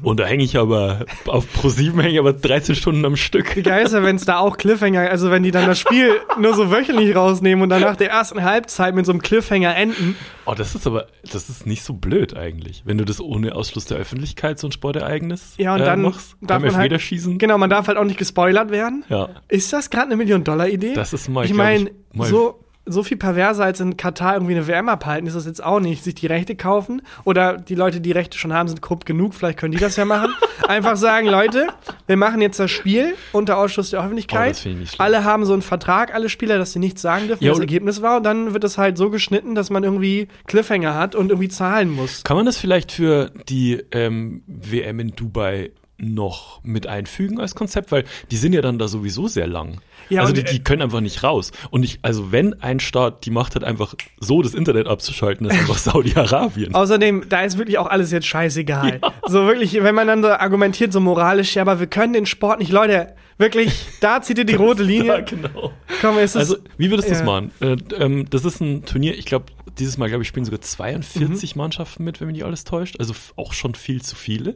Und 0.02 0.20
da 0.20 0.26
hänge 0.26 0.44
ich 0.44 0.58
aber, 0.58 1.06
auf 1.28 1.52
Pro 1.54 1.70
7 1.70 2.00
hänge 2.00 2.14
ich 2.14 2.20
aber 2.20 2.34
13 2.34 2.76
Stunden 2.76 3.04
am 3.06 3.16
Stück. 3.16 3.56
Wie 3.56 3.64
geil 3.64 3.86
ist 3.86 3.94
ja, 3.94 4.04
wenn 4.04 4.16
es 4.16 4.26
da 4.26 4.40
auch 4.40 4.58
Cliffhanger, 4.58 5.10
also 5.10 5.32
wenn 5.32 5.44
die 5.44 5.52
dann 5.52 5.68
das 5.68 5.80
Spiel 5.80 6.12
nur 6.40 6.54
so 6.54 6.72
wöchentlich 6.72 7.16
rausnehmen 7.16 7.62
und 7.64 7.70
dann 7.70 7.82
nach 7.82 7.96
der 7.96 8.10
ersten 8.12 8.44
Halbzeit 8.44 8.96
mit 8.96 9.06
so 9.06 9.12
einem 9.12 9.22
Cliffhanger 9.22 9.76
enden. 9.76 10.16
Oh, 10.46 10.54
das 10.56 10.76
ist 10.76 10.88
aber, 10.88 11.08
das 11.32 11.50
ist 11.50 11.66
nicht 11.66 11.84
so 11.84 11.94
blöd 11.94 12.36
eigentlich, 12.36 12.84
wenn 12.86 12.98
du 12.98 13.06
das 13.06 13.20
ohne 13.22 13.56
Ausschluss 13.56 13.86
der 13.86 13.98
Öffentlichkeit 13.98 14.60
so 14.60 14.68
ein 14.68 14.72
Sportereignis 14.72 15.54
Ja, 15.58 15.74
und 15.74 15.82
dann 15.82 16.00
äh, 16.00 16.04
machst. 16.04 16.36
darf 16.42 16.62
beim 16.62 16.72
man 16.72 16.82
halt-. 16.82 17.40
Genau, 17.40 17.58
man 17.58 17.70
darf 17.70 17.88
halt 17.88 17.98
auch 17.98 18.04
nicht 18.04 18.18
gespoilert 18.18 18.72
werden. 18.72 19.04
Ja. 19.10 19.30
Ist 19.48 19.74
das 19.74 19.90
gerade 19.90 20.08
eine 20.08 20.16
Million-Dollar-Idee? 20.18 20.94
Das 20.94 21.14
ist 21.14 21.30
mal, 21.30 21.46
Ich 21.46 21.54
meine, 21.54 21.92
so, 22.14 22.63
so 22.86 23.02
viel 23.04 23.16
perverser 23.18 23.64
als 23.64 23.80
in 23.80 23.96
Katar 23.96 24.34
irgendwie 24.34 24.56
eine 24.56 24.68
WM 24.68 24.90
abhalten 24.90 25.26
ist 25.26 25.36
das 25.36 25.46
jetzt 25.46 25.64
auch 25.64 25.80
nicht. 25.80 26.04
Sich 26.04 26.16
die 26.16 26.28
Rechte 26.28 26.56
kaufen 26.56 27.02
oder 27.24 27.58
die 27.58 27.76
Leute, 27.76 28.02
die 28.02 28.12
Rechte 28.12 28.38
schon 28.38 28.52
haben, 28.54 28.68
sind 28.68 28.82
korrupt 28.82 29.06
genug. 29.06 29.34
Vielleicht 29.34 29.58
können 29.60 29.72
die 29.72 29.78
das 29.80 29.96
ja 29.96 30.04
machen. 30.06 30.32
Einfach 30.68 30.98
sagen, 30.98 31.28
Leute, 31.28 31.68
wir 32.08 32.18
machen 32.18 32.42
jetzt 32.42 32.60
das 32.60 32.72
Spiel 32.72 33.16
unter 33.32 33.58
Ausschluss 33.58 33.92
der 33.92 34.00
Oh, 34.00 34.04
Öffentlichkeit. 34.04 34.52
das 34.52 34.62
schlimm. 34.62 34.84
alle 34.98 35.24
haben 35.24 35.46
so 35.46 35.54
einen 35.54 35.62
Vertrag, 35.62 36.14
alle 36.14 36.28
Spieler, 36.30 36.58
dass 36.58 36.74
sie 36.74 36.80
nichts 36.80 37.02
sagen 37.02 37.28
dürfen, 37.28 37.44
Ja, 37.44 37.52
was 37.52 37.58
das 37.58 37.64
Ergebnis 37.64 38.02
war. 38.02 38.18
Und 38.18 38.24
dann 38.24 38.54
wird 38.54 38.64
es 38.66 38.78
halt 38.78 38.98
so 38.98 39.10
geschnitten, 39.10 39.56
dass 39.56 39.70
man 39.70 39.84
irgendwie 39.84 40.28
Cliffhanger 40.48 40.96
hat 40.96 41.16
und 41.16 41.30
irgendwie 41.30 41.50
zahlen 41.50 41.90
muss. 41.90 42.24
Kann 42.24 42.36
man 42.38 42.46
das 42.46 42.58
vielleicht 42.58 42.92
für 42.92 43.32
die 43.48 43.82
ähm, 43.92 44.44
WM 44.48 45.00
in 45.00 45.16
Dubai 45.16 45.72
noch 46.04 46.64
mit 46.64 46.88
einfügen 46.88 47.40
als 47.40 47.56
Konzept? 47.56 47.92
Weil 47.92 48.04
die 48.32 48.38
sind 48.38 48.54
ja 48.54 48.62
dann 48.62 48.80
da 48.80 48.88
sowieso 48.88 49.28
sehr 49.28 49.48
lang. 49.48 49.82
Ja, 50.10 50.22
also 50.22 50.34
die, 50.34 50.44
die 50.44 50.64
können 50.64 50.82
einfach 50.82 51.02
nicht 51.02 51.24
raus. 51.24 51.52
Und 51.70 51.84
ich, 51.84 52.00
also 52.02 52.32
wenn 52.32 52.62
ein 52.62 52.80
Staat 52.80 53.26
die 53.26 53.32
Macht 53.32 53.56
hat, 53.56 53.64
einfach 53.64 53.96
so 54.20 54.42
das 54.42 54.54
Internet 54.54 54.88
abzuschalten, 54.88 55.48
ist 55.48 55.58
einfach 55.58 55.78
Saudi-Arabien. 55.78 56.76
Außerdem, 56.76 57.26
da 57.30 57.42
ist 57.42 57.58
wirklich 57.58 57.78
auch 57.78 57.88
alles 57.88 58.12
jetzt 58.12 58.28
scheißegal. 58.28 59.00
So 59.28 59.48
wirklich, 59.48 59.82
wenn 59.82 59.96
man 59.96 60.08
dann 60.08 60.22
so 60.22 60.30
argumentiert, 60.30 60.92
so 60.94 61.00
moralisch, 61.00 61.56
ja, 61.56 61.62
aber 61.62 61.80
wir 61.80 61.88
können 61.88 62.14
den 62.14 62.26
Sport 62.26 62.60
nicht, 62.60 62.72
Leute, 62.72 63.14
wirklich, 63.38 63.86
da 64.00 64.22
zieht 64.22 64.38
ihr 64.38 64.46
die 64.46 64.56
rote 64.56 64.84
Ja, 64.84 64.88
Linie. 64.90 65.24
genau. 65.24 65.72
Komm, 66.02 66.18
es 66.18 66.32
ist, 66.32 66.36
Also, 66.38 66.58
wie 66.78 66.90
würdest 66.90 67.08
du 67.10 67.12
das 67.14 67.20
ja. 67.20 67.26
machen? 67.26 67.52
Äh, 67.60 67.76
ähm, 68.00 68.30
das 68.30 68.46
ist 68.46 68.60
ein 68.62 68.86
Turnier, 68.86 69.18
ich 69.18 69.26
glaube, 69.26 69.46
dieses 69.80 69.98
Mal, 69.98 70.08
glaube 70.10 70.24
ich, 70.24 70.28
spielen 70.28 70.46
sogar 70.46 70.60
Mhm. 70.60 70.64
42 70.64 71.56
Mannschaften 71.56 72.04
mit, 72.04 72.20
wenn 72.22 72.28
mich 72.28 72.36
nicht 72.38 72.46
alles 72.46 72.64
täuscht. 72.64 72.98
Also 73.00 73.14
auch 73.36 73.54
schon 73.54 73.76
viel 73.76 74.02
zu 74.02 74.16
viele. 74.16 74.56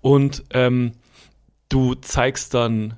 Und 0.00 0.44
ähm, 0.50 0.92
du 1.68 1.94
zeigst 1.94 2.54
dann 2.54 2.94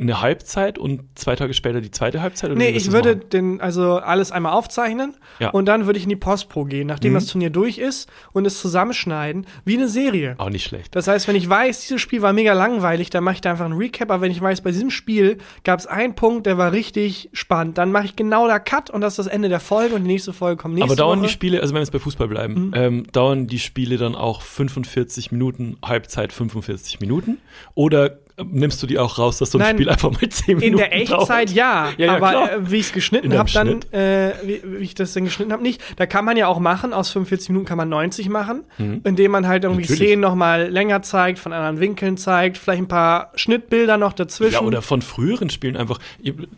eine 0.00 0.20
Halbzeit 0.22 0.78
und 0.78 1.02
zwei 1.14 1.36
Tage 1.36 1.52
später 1.54 1.80
die 1.80 1.90
zweite 1.90 2.22
Halbzeit? 2.22 2.50
oder 2.50 2.58
Nee, 2.58 2.70
ich 2.70 2.90
würde 2.92 3.16
machen? 3.16 3.28
den, 3.30 3.60
also 3.60 3.96
alles 3.98 4.32
einmal 4.32 4.52
aufzeichnen 4.52 5.14
Ja. 5.38 5.50
und 5.50 5.66
dann 5.66 5.86
würde 5.86 5.98
ich 5.98 6.04
in 6.04 6.08
die 6.10 6.16
Postpro 6.16 6.64
gehen, 6.64 6.86
nachdem 6.86 7.12
Mhm. 7.12 7.16
das 7.16 7.26
Turnier 7.26 7.50
durch 7.50 7.78
ist 7.78 8.08
und 8.32 8.46
es 8.46 8.60
zusammenschneiden, 8.60 9.46
wie 9.64 9.76
eine 9.76 9.88
Serie. 9.88 10.34
Auch 10.38 10.50
nicht 10.50 10.64
schlecht. 10.64 10.94
Das 10.96 11.06
heißt, 11.06 11.28
wenn 11.28 11.36
ich 11.36 11.48
weiß, 11.48 11.80
dieses 11.82 12.00
Spiel 12.00 12.22
war 12.22 12.32
mega 12.32 12.52
langweilig, 12.54 13.10
dann 13.10 13.24
mache 13.24 13.34
ich 13.36 13.40
da 13.40 13.50
einfach 13.50 13.64
einen 13.66 13.76
Recap. 13.76 14.10
Aber 14.10 14.22
wenn 14.22 14.32
ich 14.32 14.40
weiß, 14.40 14.62
bei 14.62 14.70
diesem 14.70 14.90
Spiel 14.90 15.38
gab 15.64 15.78
es 15.80 15.86
einen 15.86 16.14
Punkt, 16.14 16.46
der 16.46 16.56
war 16.58 16.72
richtig 16.72 17.28
spannend, 17.32 17.78
dann 17.78 17.92
mache 17.92 18.06
ich 18.06 18.16
genau 18.16 18.48
da 18.48 18.58
Cut 18.58 18.90
und 18.90 19.00
das 19.02 19.14
ist 19.14 19.18
das 19.18 19.26
Ende 19.26 19.48
der 19.48 19.60
Folge 19.60 19.94
und 19.94 20.04
die 20.04 20.08
nächste 20.08 20.32
Folge 20.32 20.56
kommt 20.60 20.74
nächste 20.74 20.90
Aber 20.92 20.96
dauern 20.96 21.18
Woche. 21.18 21.24
Mhm. 21.24 21.28
die 21.28 21.32
Spiele, 21.32 21.60
also 21.60 21.72
wenn 21.74 21.78
wir 21.78 21.82
jetzt 21.82 21.92
bei 21.92 21.98
Fußball 21.98 22.28
bleiben, 22.28 22.72
ähm, 22.74 23.04
dauern 23.12 23.46
die 23.46 23.58
Spiele 23.58 23.96
dann 23.98 24.14
auch 24.14 24.40
45 24.42 25.32
Minuten, 25.32 25.76
Halbzeit 25.84 26.32
45 26.32 27.00
Minuten? 27.00 27.38
Oder 27.74 28.18
nimmst 28.50 28.82
du 28.82 28.86
die 28.86 28.98
auch 28.98 29.18
raus, 29.18 29.38
dass 29.38 29.50
so 29.50 29.58
ein 29.58 29.62
Nein, 29.62 29.76
Spiel 29.76 29.88
einfach 29.90 30.10
mal 30.10 30.28
10 30.28 30.56
Minuten 30.58 30.72
In 30.72 30.76
der 30.78 30.94
Echtzeit 30.94 31.48
dauert? 31.48 31.50
ja, 31.50 31.88
Ja, 31.96 32.06
ja, 32.06 32.16
aber 32.16 32.52
äh, 32.52 32.70
wie 32.70 32.76
ich 32.76 32.86
es 32.86 32.92
geschnitten 32.92 33.36
habe, 33.36 33.50
dann, 33.52 33.80
äh, 33.92 34.32
wie, 34.44 34.60
wie 34.64 34.76
ich 34.84 34.94
das 34.94 35.12
denn 35.12 35.24
geschnitten 35.24 35.52
habe, 35.52 35.62
nicht. 35.62 35.80
Da 35.96 36.06
kann 36.06 36.24
man 36.24 36.36
ja 36.36 36.46
auch 36.46 36.58
machen, 36.58 36.92
aus 36.92 37.10
45 37.10 37.50
Minuten 37.50 37.66
kann 37.66 37.76
man 37.78 37.88
90 37.88 38.28
machen, 38.28 38.64
indem 38.78 39.30
man 39.30 39.46
halt 39.48 39.64
irgendwie 39.64 39.80
Mhm. 39.82 39.88
Natürlich. 39.90 40.08
Szenen 40.10 40.20
nochmal 40.20 40.68
länger 40.68 41.02
zeigt, 41.02 41.38
von 41.38 41.52
anderen 41.52 41.80
Winkeln 41.80 42.16
zeigt, 42.16 42.58
vielleicht 42.58 42.82
ein 42.82 42.88
paar 42.88 43.32
Schnittbilder 43.34 43.96
noch 43.96 44.12
dazwischen. 44.12 44.54
Ja, 44.54 44.60
oder 44.62 44.82
von 44.82 45.02
früheren 45.02 45.50
Spielen 45.50 45.76
einfach. 45.76 45.98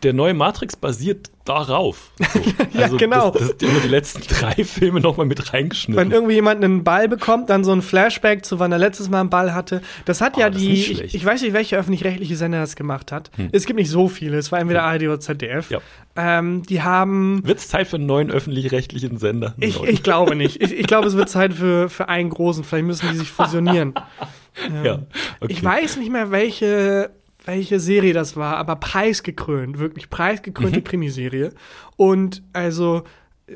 Der 0.03 0.13
neue 0.13 0.33
Matrix 0.33 0.75
basiert 0.75 1.31
darauf. 1.45 2.11
So. 2.17 2.25
Ja, 2.73 2.87
genau. 2.87 3.29
Das, 3.31 3.55
das 3.57 3.69
immer 3.69 3.79
die 3.81 3.87
letzten 3.87 4.21
drei 4.27 4.63
Filme 4.63 4.99
nochmal 4.99 5.25
mit 5.25 5.39
wenn 5.39 5.47
reingeschnitten. 5.47 6.11
irgendwie 6.11 6.33
jemand 6.33 6.63
einen 6.63 6.83
Ball 6.83 7.07
bekommt, 7.07 7.49
dann 7.49 7.63
so 7.63 7.71
ein 7.71 7.81
Flashback 7.81 8.45
zu 8.45 8.59
wann 8.59 8.71
er 8.71 8.79
letztes 8.79 9.09
Mal 9.09 9.19
einen 9.19 9.29
Ball 9.29 9.53
hatte. 9.53 9.81
Das 10.05 10.21
hat 10.21 10.37
ja 10.37 10.47
Ah, 10.47 10.49
das 10.49 10.61
die, 10.61 10.71
ich. 10.73 10.99
Hm. 10.99 11.07
ich 11.11 11.25
weiß 11.25 11.41
nicht, 11.41 11.53
welche 11.53 11.77
öffentlich-rechtliche 11.77 12.35
Sender 12.35 12.59
das 12.59 12.75
gemacht 12.75 13.11
hat. 13.11 13.29
Es 13.51 13.65
gibt 13.65 13.77
nicht 13.79 13.89
so 13.89 14.07
viele, 14.07 14.37
es 14.37 14.51
war 14.51 14.59
entweder 14.59 14.83
ARD 14.83 15.03
oder 15.03 15.19
ZDF. 15.19 15.69
Ja. 15.69 15.79
Ähm, 16.15 16.63
die 16.63 16.81
haben 16.81 17.41
Wird 17.45 17.59
es 17.59 17.67
Zeit 17.67 17.87
für 17.87 17.95
einen 17.97 18.05
neuen 18.05 18.29
öffentlich-rechtlichen 18.31 19.17
Sender? 19.17 19.55
Ich, 19.59 19.81
ich 19.83 20.03
glaube 20.03 20.35
nicht. 20.35 20.61
Ich, 20.61 20.71
ich 20.71 20.87
glaube, 20.87 21.07
es 21.07 21.15
wird 21.15 21.29
Zeit 21.29 21.53
für, 21.53 21.89
für 21.89 22.07
einen 22.09 22.29
großen. 22.29 22.63
Vielleicht 22.63 22.85
müssen 22.85 23.09
die 23.11 23.17
sich 23.17 23.29
fusionieren. 23.31 23.93
ja. 24.83 24.99
Okay. 25.39 25.51
Ich 25.53 25.63
weiß 25.63 25.97
nicht 25.97 26.11
mehr, 26.11 26.29
welche, 26.31 27.09
welche 27.45 27.79
Serie 27.79 28.13
das 28.13 28.35
war, 28.37 28.57
aber 28.57 28.75
preisgekrönt, 28.77 29.79
wirklich 29.79 30.09
preisgekrönte 30.09 30.79
Mhm. 30.79 30.83
Krimiserie. 30.83 31.49
Und 31.97 32.41
also, 32.53 33.03
äh, 33.47 33.53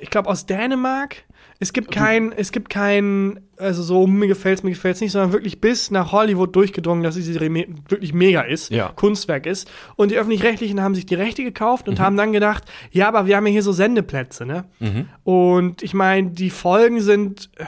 ich 0.00 0.10
glaube 0.10 0.28
aus 0.28 0.46
Dänemark. 0.46 1.16
Es 1.60 1.72
gibt 1.72 1.92
kein, 1.92 2.32
es 2.32 2.50
gibt 2.50 2.68
kein, 2.68 3.40
also 3.56 3.82
so, 3.82 4.06
mir 4.08 4.26
gefällt's, 4.26 4.64
mir 4.64 4.70
gefällt's 4.70 5.00
nicht, 5.00 5.12
sondern 5.12 5.32
wirklich 5.32 5.60
bis 5.60 5.90
nach 5.92 6.10
Hollywood 6.10 6.54
durchgedrungen, 6.54 7.02
dass 7.04 7.14
diese 7.14 7.32
Serie 7.32 7.48
me 7.48 7.66
wirklich 7.88 8.12
mega 8.12 8.42
ist, 8.42 8.70
Ja. 8.70 8.88
Kunstwerk 8.88 9.46
ist. 9.46 9.70
Und 9.96 10.10
die 10.10 10.16
Öffentlich-Rechtlichen 10.18 10.82
haben 10.82 10.94
sich 10.96 11.06
die 11.06 11.14
Rechte 11.14 11.44
gekauft 11.44 11.86
Mhm. 11.86 11.92
und 11.92 12.00
haben 12.00 12.16
dann 12.16 12.32
gedacht, 12.32 12.64
ja, 12.90 13.06
aber 13.08 13.26
wir 13.26 13.36
haben 13.36 13.46
ja 13.46 13.52
hier 13.52 13.62
so 13.62 13.72
Sendeplätze, 13.72 14.44
ne? 14.44 14.64
Und 15.22 15.82
ich 15.82 15.94
meine, 15.94 16.30
die 16.30 16.50
Folgen 16.50 17.00
sind 17.00 17.48
äh, 17.56 17.64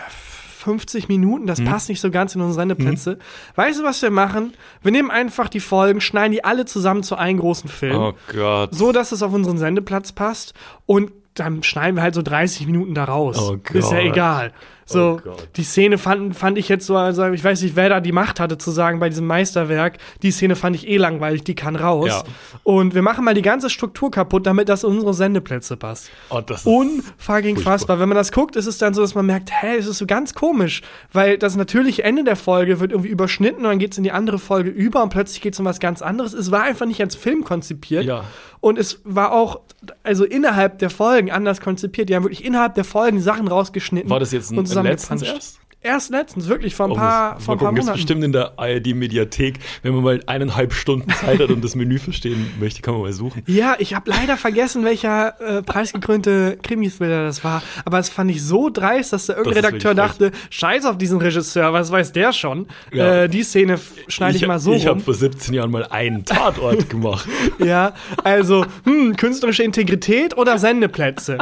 50 0.66 1.08
Minuten, 1.08 1.44
Mhm. 1.44 1.46
das 1.46 1.64
passt 1.64 1.88
nicht 1.88 2.00
so 2.00 2.10
ganz 2.10 2.34
in 2.34 2.40
unsere 2.40 2.54
Sendeplätze. 2.60 3.18
Weißt 3.54 3.78
du, 3.80 3.84
was 3.84 4.02
wir 4.02 4.10
machen? 4.10 4.52
Wir 4.82 4.90
nehmen 4.92 5.10
einfach 5.12 5.48
die 5.48 5.60
Folgen, 5.60 6.00
schneiden 6.00 6.32
die 6.32 6.44
alle 6.44 6.64
zusammen 6.64 7.02
zu 7.04 7.14
einem 7.16 7.38
großen 7.38 7.70
Film, 7.70 7.96
Oh 7.96 8.12
Gott. 8.32 8.74
so 8.74 8.90
dass 8.92 9.12
es 9.12 9.22
auf 9.22 9.32
unseren 9.32 9.58
Sendeplatz 9.58 10.10
passt 10.12 10.54
und 10.86 11.12
dann 11.34 11.62
schneiden 11.62 11.96
wir 11.96 12.02
halt 12.02 12.14
so 12.14 12.22
30 12.22 12.66
Minuten 12.66 12.94
da 12.94 13.04
raus. 13.04 13.38
Oh 13.38 13.56
Ist 13.72 13.92
ja 13.92 13.98
Gott. 13.98 14.06
egal. 14.12 14.52
So, 14.88 15.20
Oh 15.26 15.32
die 15.56 15.64
Szene 15.64 15.98
fand, 15.98 16.36
fand 16.36 16.56
ich 16.58 16.68
jetzt 16.68 16.86
so, 16.86 16.96
also 16.96 17.26
ich 17.32 17.42
weiß 17.42 17.60
nicht, 17.62 17.74
wer 17.74 17.88
da 17.88 18.00
die 18.00 18.12
Macht 18.12 18.38
hatte 18.38 18.56
zu 18.56 18.70
sagen 18.70 19.00
bei 19.00 19.08
diesem 19.08 19.26
Meisterwerk, 19.26 19.98
die 20.22 20.30
Szene 20.30 20.54
fand 20.54 20.76
ich 20.76 20.86
eh 20.86 20.96
langweilig, 20.96 21.42
die 21.42 21.56
kann 21.56 21.74
raus. 21.74 22.08
Ja. 22.08 22.22
Und 22.62 22.94
wir 22.94 23.02
machen 23.02 23.24
mal 23.24 23.34
die 23.34 23.42
ganze 23.42 23.68
Struktur 23.68 24.12
kaputt, 24.12 24.46
damit 24.46 24.68
das 24.68 24.84
in 24.84 24.90
unsere 24.90 25.12
Sendeplätze 25.12 25.76
passt. 25.76 26.08
Oh, 26.30 26.40
Unfucking 26.64 27.58
fassbar. 27.58 27.98
Wenn 27.98 28.08
man 28.08 28.16
das 28.16 28.30
guckt, 28.30 28.54
ist 28.54 28.66
es 28.66 28.78
dann 28.78 28.94
so, 28.94 29.02
dass 29.02 29.16
man 29.16 29.26
merkt, 29.26 29.50
hä, 29.50 29.76
es 29.76 29.88
ist 29.88 29.98
so 29.98 30.06
ganz 30.06 30.34
komisch, 30.34 30.82
weil 31.12 31.36
das 31.36 31.56
natürliche 31.56 32.04
Ende 32.04 32.22
der 32.22 32.36
Folge 32.36 32.78
wird 32.78 32.92
irgendwie 32.92 33.10
überschnitten 33.10 33.64
und 33.64 33.70
dann 33.70 33.78
geht 33.80 33.92
es 33.92 33.98
in 33.98 34.04
die 34.04 34.12
andere 34.12 34.38
Folge 34.38 34.70
über 34.70 35.02
und 35.02 35.08
plötzlich 35.08 35.40
geht 35.40 35.54
es 35.54 35.58
um 35.58 35.66
was 35.66 35.80
ganz 35.80 36.00
anderes. 36.00 36.32
Es 36.32 36.52
war 36.52 36.62
einfach 36.62 36.86
nicht 36.86 37.00
als 37.00 37.16
Film 37.16 37.42
konzipiert. 37.42 38.04
Ja. 38.04 38.22
Und 38.60 38.78
es 38.78 39.00
war 39.04 39.32
auch, 39.32 39.60
also 40.02 40.24
innerhalb 40.24 40.78
der 40.78 40.90
Folgen 40.90 41.30
anders 41.30 41.60
konzipiert. 41.60 42.08
Die 42.08 42.16
haben 42.16 42.24
wirklich 42.24 42.44
innerhalb 42.44 42.74
der 42.74 42.84
Folgen 42.84 43.20
Sachen 43.20 43.48
rausgeschnitten. 43.48 44.10
War 44.10 44.18
das 44.18 44.32
jetzt 44.32 44.50
ein, 44.50 44.66
ein 44.81 44.87
letztens 44.87 45.20
zusammengepanscht. 45.20 45.34
erst? 45.56 45.61
Erst 45.82 46.11
letztens, 46.11 46.49
wirklich, 46.49 46.75
vor 46.75 46.87
ein 46.87 46.93
Oh, 46.93 46.94
paar, 46.96 47.34
muss- 47.34 47.44
vor 47.44 47.55
ein 47.55 47.58
paar 47.58 47.69
gucken, 47.69 47.84
Monaten. 47.84 47.96
bestimmt 47.99 48.25
in 48.25 48.32
der 48.32 48.58
ARD-Mediathek, 48.58 49.60
wenn 49.82 49.94
man 49.94 50.03
mal 50.03 50.20
eineinhalb 50.27 50.72
Stunden 50.72 51.08
Zeit 51.12 51.39
hat 51.39 51.50
und 51.50 51.62
das 51.62 51.77
Menü 51.77 51.98
verstehen 52.00 52.50
möchte, 52.58 52.82
kann 52.82 52.94
man 52.94 53.03
mal 53.05 53.12
suchen. 53.12 53.43
Ja, 53.46 53.77
ich 53.79 53.94
habe 53.94 54.10
leider 54.10 54.36
vergessen, 54.36 54.84
welcher 54.84 55.41
äh, 55.41 55.62
preisgekrönte 55.62 56.58
Krimis-Thriller 56.60 57.24
das 57.24 57.44
war. 57.44 57.62
Aber 57.84 58.00
es 58.00 58.08
fand 58.08 58.32
ich 58.32 58.43
so 58.43 58.69
dreist, 58.69 59.12
dass 59.12 59.27
da 59.27 59.34
irgendein 59.36 59.62
Das 59.62 59.65
Redakteur 59.72 59.94
dachte, 59.94 60.32
scheiß 60.50 60.86
auf 60.86 60.98
diesen 60.98 61.20
Regisseur, 61.20 61.72
was 61.72 61.93
weiß 61.93 62.10
der 62.10 62.32
schon? 62.32 62.67
Ja. 62.93 63.22
Äh, 63.24 63.29
die 63.29 63.44
Szene 63.44 63.79
schneide 64.08 64.39
ich, 64.39 64.46
mal 64.46 64.58
so 64.58 64.72
Ich 64.72 64.89
habe 64.89 64.98
vor 64.98 65.15
17 65.15 65.55
Jahren 65.55 65.70
mal 65.70 65.84
einen 65.84 66.24
Tatort 66.24 66.89
gemacht. 66.91 67.29
Ja, 67.65 67.94
also, 68.24 68.67
hm, 68.84 69.15
künstlerische 69.17 69.62
Integrität 69.62 70.36
oder 70.36 70.58
Sendeplätze? 70.58 71.39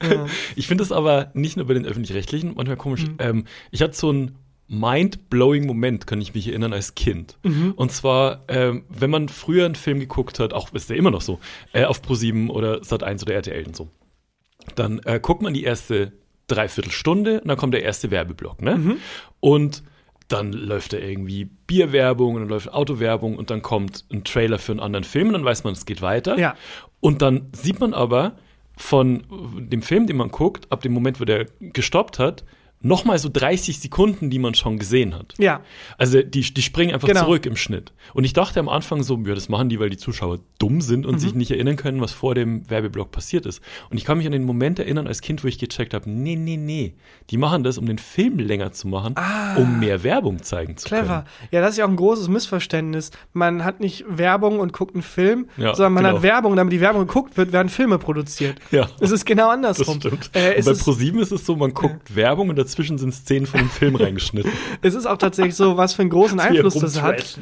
Ich 0.56 0.66
finde 0.66 0.84
es 0.84 0.92
aber 0.92 1.30
nicht 1.34 1.56
nur 1.56 1.66
bei 1.66 1.74
den 1.74 1.86
öffentlich-rechtlichen 1.86 2.54
manchmal 2.54 2.76
komisch. 2.76 3.06
Mhm. 3.06 3.16
Ähm, 3.18 3.44
ich 3.70 3.82
hatte 3.82 3.96
so 3.96 4.10
einen 4.10 4.36
mind-blowing 4.68 5.66
Moment, 5.66 6.06
kann 6.06 6.20
ich 6.20 6.34
mich 6.34 6.48
erinnern, 6.48 6.72
als 6.72 6.94
Kind. 6.94 7.38
Mhm. 7.42 7.72
Und 7.76 7.92
zwar, 7.92 8.44
ähm, 8.48 8.84
wenn 8.88 9.10
man 9.10 9.28
früher 9.28 9.64
einen 9.64 9.76
Film 9.76 10.00
geguckt 10.00 10.40
hat, 10.40 10.52
auch 10.52 10.72
ist 10.72 10.90
der 10.90 10.96
immer 10.96 11.10
noch 11.10 11.20
so, 11.20 11.38
äh, 11.72 11.84
auf 11.84 12.00
Pro7 12.02 12.48
oder 12.48 12.80
Sat1 12.80 13.22
oder 13.22 13.34
RTL 13.34 13.66
und 13.66 13.76
so, 13.76 13.88
dann 14.74 15.00
äh, 15.04 15.20
guckt 15.20 15.42
man 15.42 15.54
die 15.54 15.62
erste 15.62 16.12
Dreiviertelstunde 16.48 17.40
und 17.40 17.48
dann 17.48 17.56
kommt 17.56 17.74
der 17.74 17.82
erste 17.82 18.10
Werbeblock, 18.10 18.62
ne? 18.62 18.76
Mhm. 18.76 18.96
Und 19.40 19.82
dann 20.28 20.52
läuft 20.52 20.92
da 20.92 20.98
irgendwie 20.98 21.44
Bierwerbung 21.44 22.34
und 22.34 22.40
dann 22.40 22.48
läuft 22.48 22.72
Autowerbung 22.72 23.36
und 23.36 23.50
dann 23.50 23.62
kommt 23.62 24.04
ein 24.12 24.24
Trailer 24.24 24.58
für 24.58 24.72
einen 24.72 24.80
anderen 24.80 25.04
Film 25.04 25.28
und 25.28 25.34
dann 25.34 25.44
weiß 25.44 25.62
man, 25.62 25.72
es 25.72 25.86
geht 25.86 26.02
weiter. 26.02 26.36
Ja. 26.36 26.56
Und 26.98 27.22
dann 27.22 27.48
sieht 27.52 27.78
man 27.78 27.94
aber 27.94 28.36
von 28.76 29.22
dem 29.70 29.82
Film, 29.82 30.06
den 30.06 30.16
man 30.16 30.30
guckt, 30.30 30.70
ab 30.70 30.82
dem 30.82 30.92
Moment, 30.92 31.20
wo 31.20 31.24
der 31.24 31.46
gestoppt 31.60 32.18
hat, 32.18 32.44
nochmal 32.82 33.18
so 33.18 33.28
30 33.32 33.80
Sekunden, 33.80 34.30
die 34.30 34.38
man 34.38 34.54
schon 34.54 34.78
gesehen 34.78 35.14
hat. 35.14 35.34
Ja. 35.38 35.60
Also 35.98 36.22
die, 36.22 36.42
die 36.52 36.62
springen 36.62 36.92
einfach 36.94 37.08
Genau. 37.08 37.22
zurück 37.24 37.46
im 37.46 37.56
Schnitt. 37.56 37.92
Und 38.14 38.24
ich 38.24 38.32
dachte 38.32 38.60
am 38.60 38.68
Anfang 38.68 39.02
so, 39.02 39.18
ja, 39.26 39.34
das 39.34 39.48
machen 39.48 39.68
die, 39.68 39.80
weil 39.80 39.90
die 39.90 39.96
Zuschauer 39.96 40.38
dumm 40.58 40.80
sind 40.80 41.04
und 41.06 41.14
Mhm. 41.14 41.18
sich 41.18 41.34
nicht 41.34 41.50
erinnern 41.50 41.76
können, 41.76 42.00
was 42.00 42.12
vor 42.12 42.34
dem 42.34 42.68
Werbeblock 42.70 43.10
passiert 43.10 43.46
ist. 43.46 43.60
Und 43.90 43.96
ich 43.96 44.04
kann 44.04 44.18
mich 44.18 44.26
an 44.26 44.32
den 44.32 44.44
Moment 44.44 44.78
erinnern 44.78 45.06
als 45.06 45.20
Kind, 45.20 45.42
wo 45.42 45.48
ich 45.48 45.58
gecheckt 45.58 45.94
habe, 45.94 46.08
nee, 46.08 46.36
nee, 46.36 46.56
nee, 46.56 46.94
die 47.30 47.38
machen 47.38 47.64
das, 47.64 47.78
um 47.78 47.86
den 47.86 47.98
Film 47.98 48.38
länger 48.38 48.72
zu 48.72 48.88
machen, 48.88 49.14
um 49.56 49.80
mehr 49.80 50.02
Werbung 50.04 50.42
zeigen 50.42 50.76
zu 50.76 50.86
Ah. 50.86 50.88
Clever. 50.88 51.06
können. 51.24 51.48
Ja, 51.50 51.60
das 51.62 51.70
ist 51.72 51.78
ja 51.78 51.86
auch 51.86 51.90
ein 51.90 51.96
großes 51.96 52.28
Missverständnis. 52.28 53.10
Man 53.32 53.64
hat 53.64 53.80
nicht 53.80 54.04
Werbung 54.08 54.60
und 54.60 54.72
guckt 54.72 54.94
einen 54.94 55.02
Film, 55.02 55.48
Ja, 55.56 55.74
sondern 55.74 55.94
man 55.94 56.04
genau. 56.04 56.16
hat 56.16 56.22
Werbung, 56.22 56.54
damit 56.56 56.72
die 56.72 56.80
Werbung 56.80 57.06
geguckt 57.06 57.36
wird, 57.36 57.52
werden 57.52 57.68
Filme 57.68 57.98
produziert. 57.98 58.58
Ja. 58.70 58.86
Es 59.00 59.10
ist 59.10 59.24
genau 59.24 59.46
Das 59.48 59.54
andersrum. 59.54 60.00
stimmt. 60.00 60.30
Äh, 60.34 60.56
und 60.58 60.64
bei 60.66 60.72
ProSieben 60.74 61.20
ist 61.20 61.32
es 61.32 61.44
so, 61.44 61.56
man 61.56 61.72
guckt 61.74 62.14
Werbung 62.14 62.50
und 62.50 62.56
dazwischen 62.66 62.98
sind 62.98 63.12
Szenen 63.14 63.46
von 63.46 63.60
dem 63.60 63.70
Film 63.70 63.94
reingeschnitten. 63.96 64.50
es 64.82 64.94
ist 64.94 65.06
auch 65.06 65.18
tatsächlich 65.18 65.54
so, 65.54 65.76
was 65.76 65.94
für 65.94 66.02
einen 66.02 66.10
großen 66.10 66.38
Einfluss 66.40 66.74
das 66.74 67.00
hat. 67.00 67.38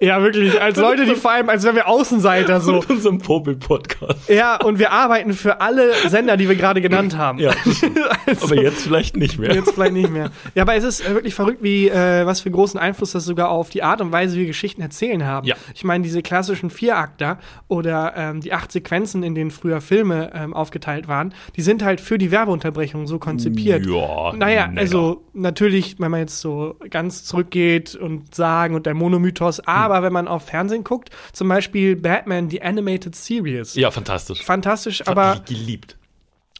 Ja, 0.00 0.20
wirklich. 0.20 0.60
Als 0.60 0.76
Leute, 0.76 1.06
die 1.06 1.14
vor 1.14 1.30
allem, 1.30 1.48
als 1.48 1.62
wären 1.62 1.76
wir 1.76 1.86
Außenseiter 1.86 2.60
so. 2.60 2.72
Mit 2.80 2.90
unserem 2.90 3.18
Popel-Podcast. 3.18 4.28
Ja, 4.28 4.56
und 4.56 4.80
wir 4.80 4.90
arbeiten 4.90 5.32
für 5.32 5.60
alle 5.60 5.94
Sender, 6.08 6.36
die 6.36 6.48
wir 6.48 6.56
gerade 6.56 6.80
genannt 6.80 7.16
haben. 7.16 7.38
Ja. 7.38 7.52
Also- 8.26 8.46
aber 8.46 8.60
jetzt 8.62 8.82
vielleicht 8.82 9.16
nicht 9.16 9.38
mehr. 9.38 9.54
Jetzt 9.54 9.72
vielleicht 9.72 9.92
nicht 9.92 10.10
mehr. 10.10 10.30
Ja, 10.54 10.62
aber 10.62 10.74
es 10.74 10.82
ist 10.84 11.06
äh, 11.06 11.14
wirklich 11.14 11.34
verrückt, 11.34 11.62
wie 11.62 11.88
äh, 11.88 12.24
was 12.26 12.40
für 12.40 12.46
einen 12.46 12.54
großen 12.54 12.78
Einfluss 12.80 13.12
das 13.12 13.24
sogar 13.24 13.50
auf 13.50 13.68
die 13.68 13.82
Art 13.82 14.00
und 14.00 14.12
Weise, 14.12 14.34
wie 14.34 14.40
wir 14.40 14.46
Geschichten 14.46 14.80
erzählen 14.82 15.24
haben. 15.24 15.46
Ja. 15.46 15.54
Ich 15.74 15.84
meine, 15.84 16.02
diese 16.02 16.22
klassischen 16.22 16.70
Vierakter 16.70 17.38
oder 17.68 18.14
ähm, 18.16 18.40
die 18.40 18.52
acht 18.52 18.72
Sequenzen, 18.72 19.22
in 19.22 19.34
denen 19.34 19.50
früher 19.50 19.80
Filme 19.80 20.30
ähm, 20.34 20.54
aufgeteilt 20.54 21.06
waren, 21.06 21.34
die 21.56 21.62
sind 21.62 21.84
halt 21.84 22.00
für 22.00 22.16
die 22.18 22.30
Werbeunterbrechung 22.30 23.06
so 23.06 23.18
konzipiert. 23.18 23.86
Ja, 23.86 24.32
Naja, 24.34 24.63
naja. 24.66 24.80
also 24.80 25.24
natürlich, 25.32 25.98
wenn 25.98 26.10
man 26.10 26.20
jetzt 26.20 26.40
so 26.40 26.76
ganz 26.90 27.24
zurückgeht 27.24 27.94
und 27.94 28.34
sagen 28.34 28.74
und 28.74 28.86
der 28.86 28.94
Monomythos, 28.94 29.60
aber 29.60 30.02
wenn 30.02 30.12
man 30.12 30.28
auf 30.28 30.46
Fernsehen 30.46 30.84
guckt, 30.84 31.10
zum 31.32 31.48
Beispiel 31.48 31.96
Batman, 31.96 32.48
die 32.48 32.62
Animated 32.62 33.14
Series. 33.14 33.74
Ja, 33.74 33.90
fantastisch. 33.90 34.42
Fantastisch, 34.42 35.06
aber 35.06 35.40
geliebt. 35.46 35.96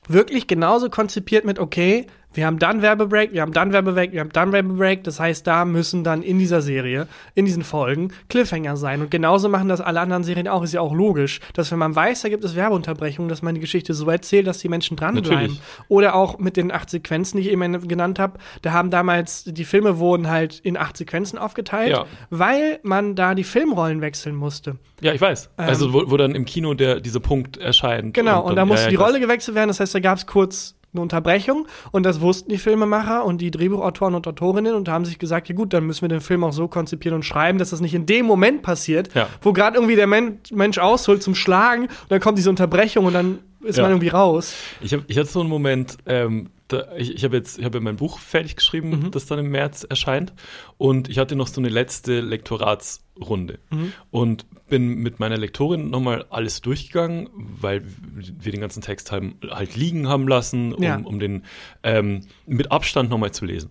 wirklich 0.09 0.47
genauso 0.47 0.91
konzipiert 0.91 1.45
mit, 1.45 1.59
okay, 1.59 2.07
wir 2.35 2.47
haben 2.47 2.59
dann 2.59 2.83
Werbebreak, 2.83 3.33
wir 3.33 3.43
haben 3.43 3.53
dann 3.53 3.73
Werbebreak, 3.73 4.13
wir 4.13 4.21
haben 4.21 4.31
dann 4.33 4.53
Werbebreak. 4.53 5.05
Das 5.05 5.21
heißt, 5.21 5.47
da 5.47 5.65
müssen 5.65 6.05
dann 6.05 6.23
in 6.23 6.39
dieser 6.39 6.63
Serie, 6.63 7.07
in 7.35 7.45
diesen 7.45 7.65
Folgen 7.65 8.13
Cliffhanger 8.29 8.77
sein. 8.77 9.01
Und 9.03 9.11
genauso 9.11 9.49
machen 9.49 9.69
das 9.69 9.81
alle 9.81 10.01
anderen 10.01 10.25
Serien 10.25 10.49
auch. 10.49 10.63
Ist 10.63 10.75
ja 10.75 10.81
auch 10.81 10.95
logisch, 10.95 11.41
dass 11.55 11.71
wenn 11.71 11.79
man 11.79 11.95
weiß, 11.95 12.23
da 12.23 12.29
gibt 12.29 12.45
es 12.45 12.55
Werbeunterbrechungen, 12.55 13.29
dass 13.29 13.43
man 13.43 13.55
die 13.55 13.61
Geschichte 13.61 13.95
so 13.95 14.09
erzählt, 14.11 14.47
dass 14.47 14.59
die 14.59 14.69
Menschen 14.69 14.97
dranbleiben. 14.97 15.31
Natürlich. 15.39 15.61
Oder 15.89 16.15
auch 16.15 16.39
mit 16.39 16.57
den 16.57 16.73
acht 16.73 16.91
Sequenzen, 16.91 17.39
die 17.41 17.47
ich 17.47 17.53
eben 17.53 17.89
genannt 17.89 18.19
habe. 18.19 18.39
Da 18.63 18.73
haben 18.73 18.91
damals, 18.91 19.45
die 19.45 19.65
Filme 19.65 19.99
wurden 19.99 20.29
halt 20.29 20.59
in 20.61 20.77
acht 20.77 20.97
Sequenzen 20.97 21.39
aufgeteilt, 21.39 21.91
Ja. 21.93 22.05
weil 22.31 22.81
man 22.83 23.15
da 23.15 23.35
die 23.35 23.45
Filmrollen 23.45 24.01
wechseln 24.01 24.35
musste. 24.35 24.77
Ja, 25.01 25.13
ich 25.13 25.21
weiß. 25.21 25.51
also, 25.57 25.93
wo, 25.93 26.11
wo 26.11 26.17
dann 26.17 26.35
im 26.35 26.45
Kino 26.45 26.75
der, 26.75 27.01
dieser 27.01 27.21
Punkt 27.21 27.57
erscheint. 27.57 28.05
Ähm. 28.07 28.13
Genau, 28.13 28.41
und, 28.41 28.49
dann- 28.51 28.57
da 28.57 28.65
musste 28.65 28.87
ja, 28.87 28.93
ja, 28.93 28.99
die. 28.99 29.03
Rolle 29.05 29.21
gewechselt 29.21 29.55
werden. 29.55 29.69
Das 29.69 29.81
heißt, 29.81 29.95
da 29.95 30.01
gab 30.01 30.19
es 30.19 30.27
kurz 30.27 30.75
eine 30.95 31.03
Unterbrechung 31.03 31.67
und 31.93 32.05
das 32.05 32.21
wussten 32.21 32.51
die 32.51 32.59
Filmemacher 32.59 33.25
und 33.25 33.41
die 33.41 33.51
Drehbuchautoren 33.51 34.15
und 34.15 34.27
Autorinnen 34.27 34.75
und 34.75 34.89
haben 34.89 35.05
sich 35.05 35.19
gesagt, 35.19 35.49
ja 35.49 35.55
gut, 35.55 35.73
dann 35.73 35.85
müssen 35.85 36.03
wir 36.03 36.09
den 36.09 36.21
Film 36.21 36.45
auch 36.45 36.53
so 36.53 36.69
konzipieren 36.69 37.17
und 37.17 37.25
schreiben, 37.25 37.59
dass 37.59 37.71
das 37.71 37.81
nicht 37.81 37.95
in 37.95 38.07
dem 38.07 38.27
Moment 38.27 38.63
passiert, 38.63 39.15
Ja. 39.15 39.29
wo 39.43 39.53
gerade 39.53 39.77
irgendwie 39.77 39.97
der 39.97 40.07
Men 40.07 40.39
Mensch 40.53 40.79
ausholt 40.79 41.23
zum 41.23 41.35
Schlagen 41.35 41.83
und 41.85 41.91
dann 42.11 42.21
kommt 42.21 42.39
diese 42.39 42.51
Unterbrechung 42.51 43.05
und 43.07 43.13
dann 43.13 43.39
ist 43.63 43.77
Ja. 43.77 43.83
man 43.83 43.93
irgendwie 43.93 44.09
raus. 44.09 44.55
Ich, 44.81 44.93
hab, 44.95 45.01
ich 45.09 45.17
hatte 45.19 45.29
so 45.29 45.41
einen 45.41 45.49
Moment, 45.49 45.97
ähm, 46.07 46.51
da, 46.69 46.95
ich, 46.97 47.15
ich 47.15 47.25
habe 47.25 47.37
jetzt 47.37 47.59
ich 47.59 47.65
hab 47.65 47.75
ja 47.75 47.81
mein 47.81 47.97
Buch 47.97 48.19
fertig 48.19 48.57
geschrieben, 48.57 48.91
Mhm. 48.91 49.11
das 49.11 49.27
dann 49.27 49.39
im 49.39 49.51
März 49.51 49.85
erscheint. 49.85 50.33
Und 50.79 51.09
ich 51.09 51.19
hatte 51.19 51.37
noch 51.37 51.47
so 51.47 51.61
eine 51.61 51.69
letzte 51.69 52.21
Lektoratsrunde. 52.21 53.59
Mhm. 53.71 53.93
Und 54.11 54.47
bin 54.69 54.95
mit 54.97 55.21
meiner 55.21 55.37
Lektorin 55.37 55.91
nochmal 55.91 56.25
alles 56.31 56.61
durchgegangen, 56.63 57.29
weil 57.61 57.85
wir 58.15 58.51
den 58.53 58.61
ganzen 58.61 58.83
Text 58.83 59.13
haben, 59.13 59.37
halt 59.51 59.77
liegen 59.77 60.09
haben 60.09 60.27
lassen, 60.27 60.73
um, 60.73 60.83
Ja. 60.83 60.97
um 60.97 61.19
den 61.19 61.45
ähm, 61.83 62.23
mit 62.47 62.73
Abstand 62.73 63.11
nochmal 63.11 63.33
zu 63.33 63.45
lesen. 63.45 63.71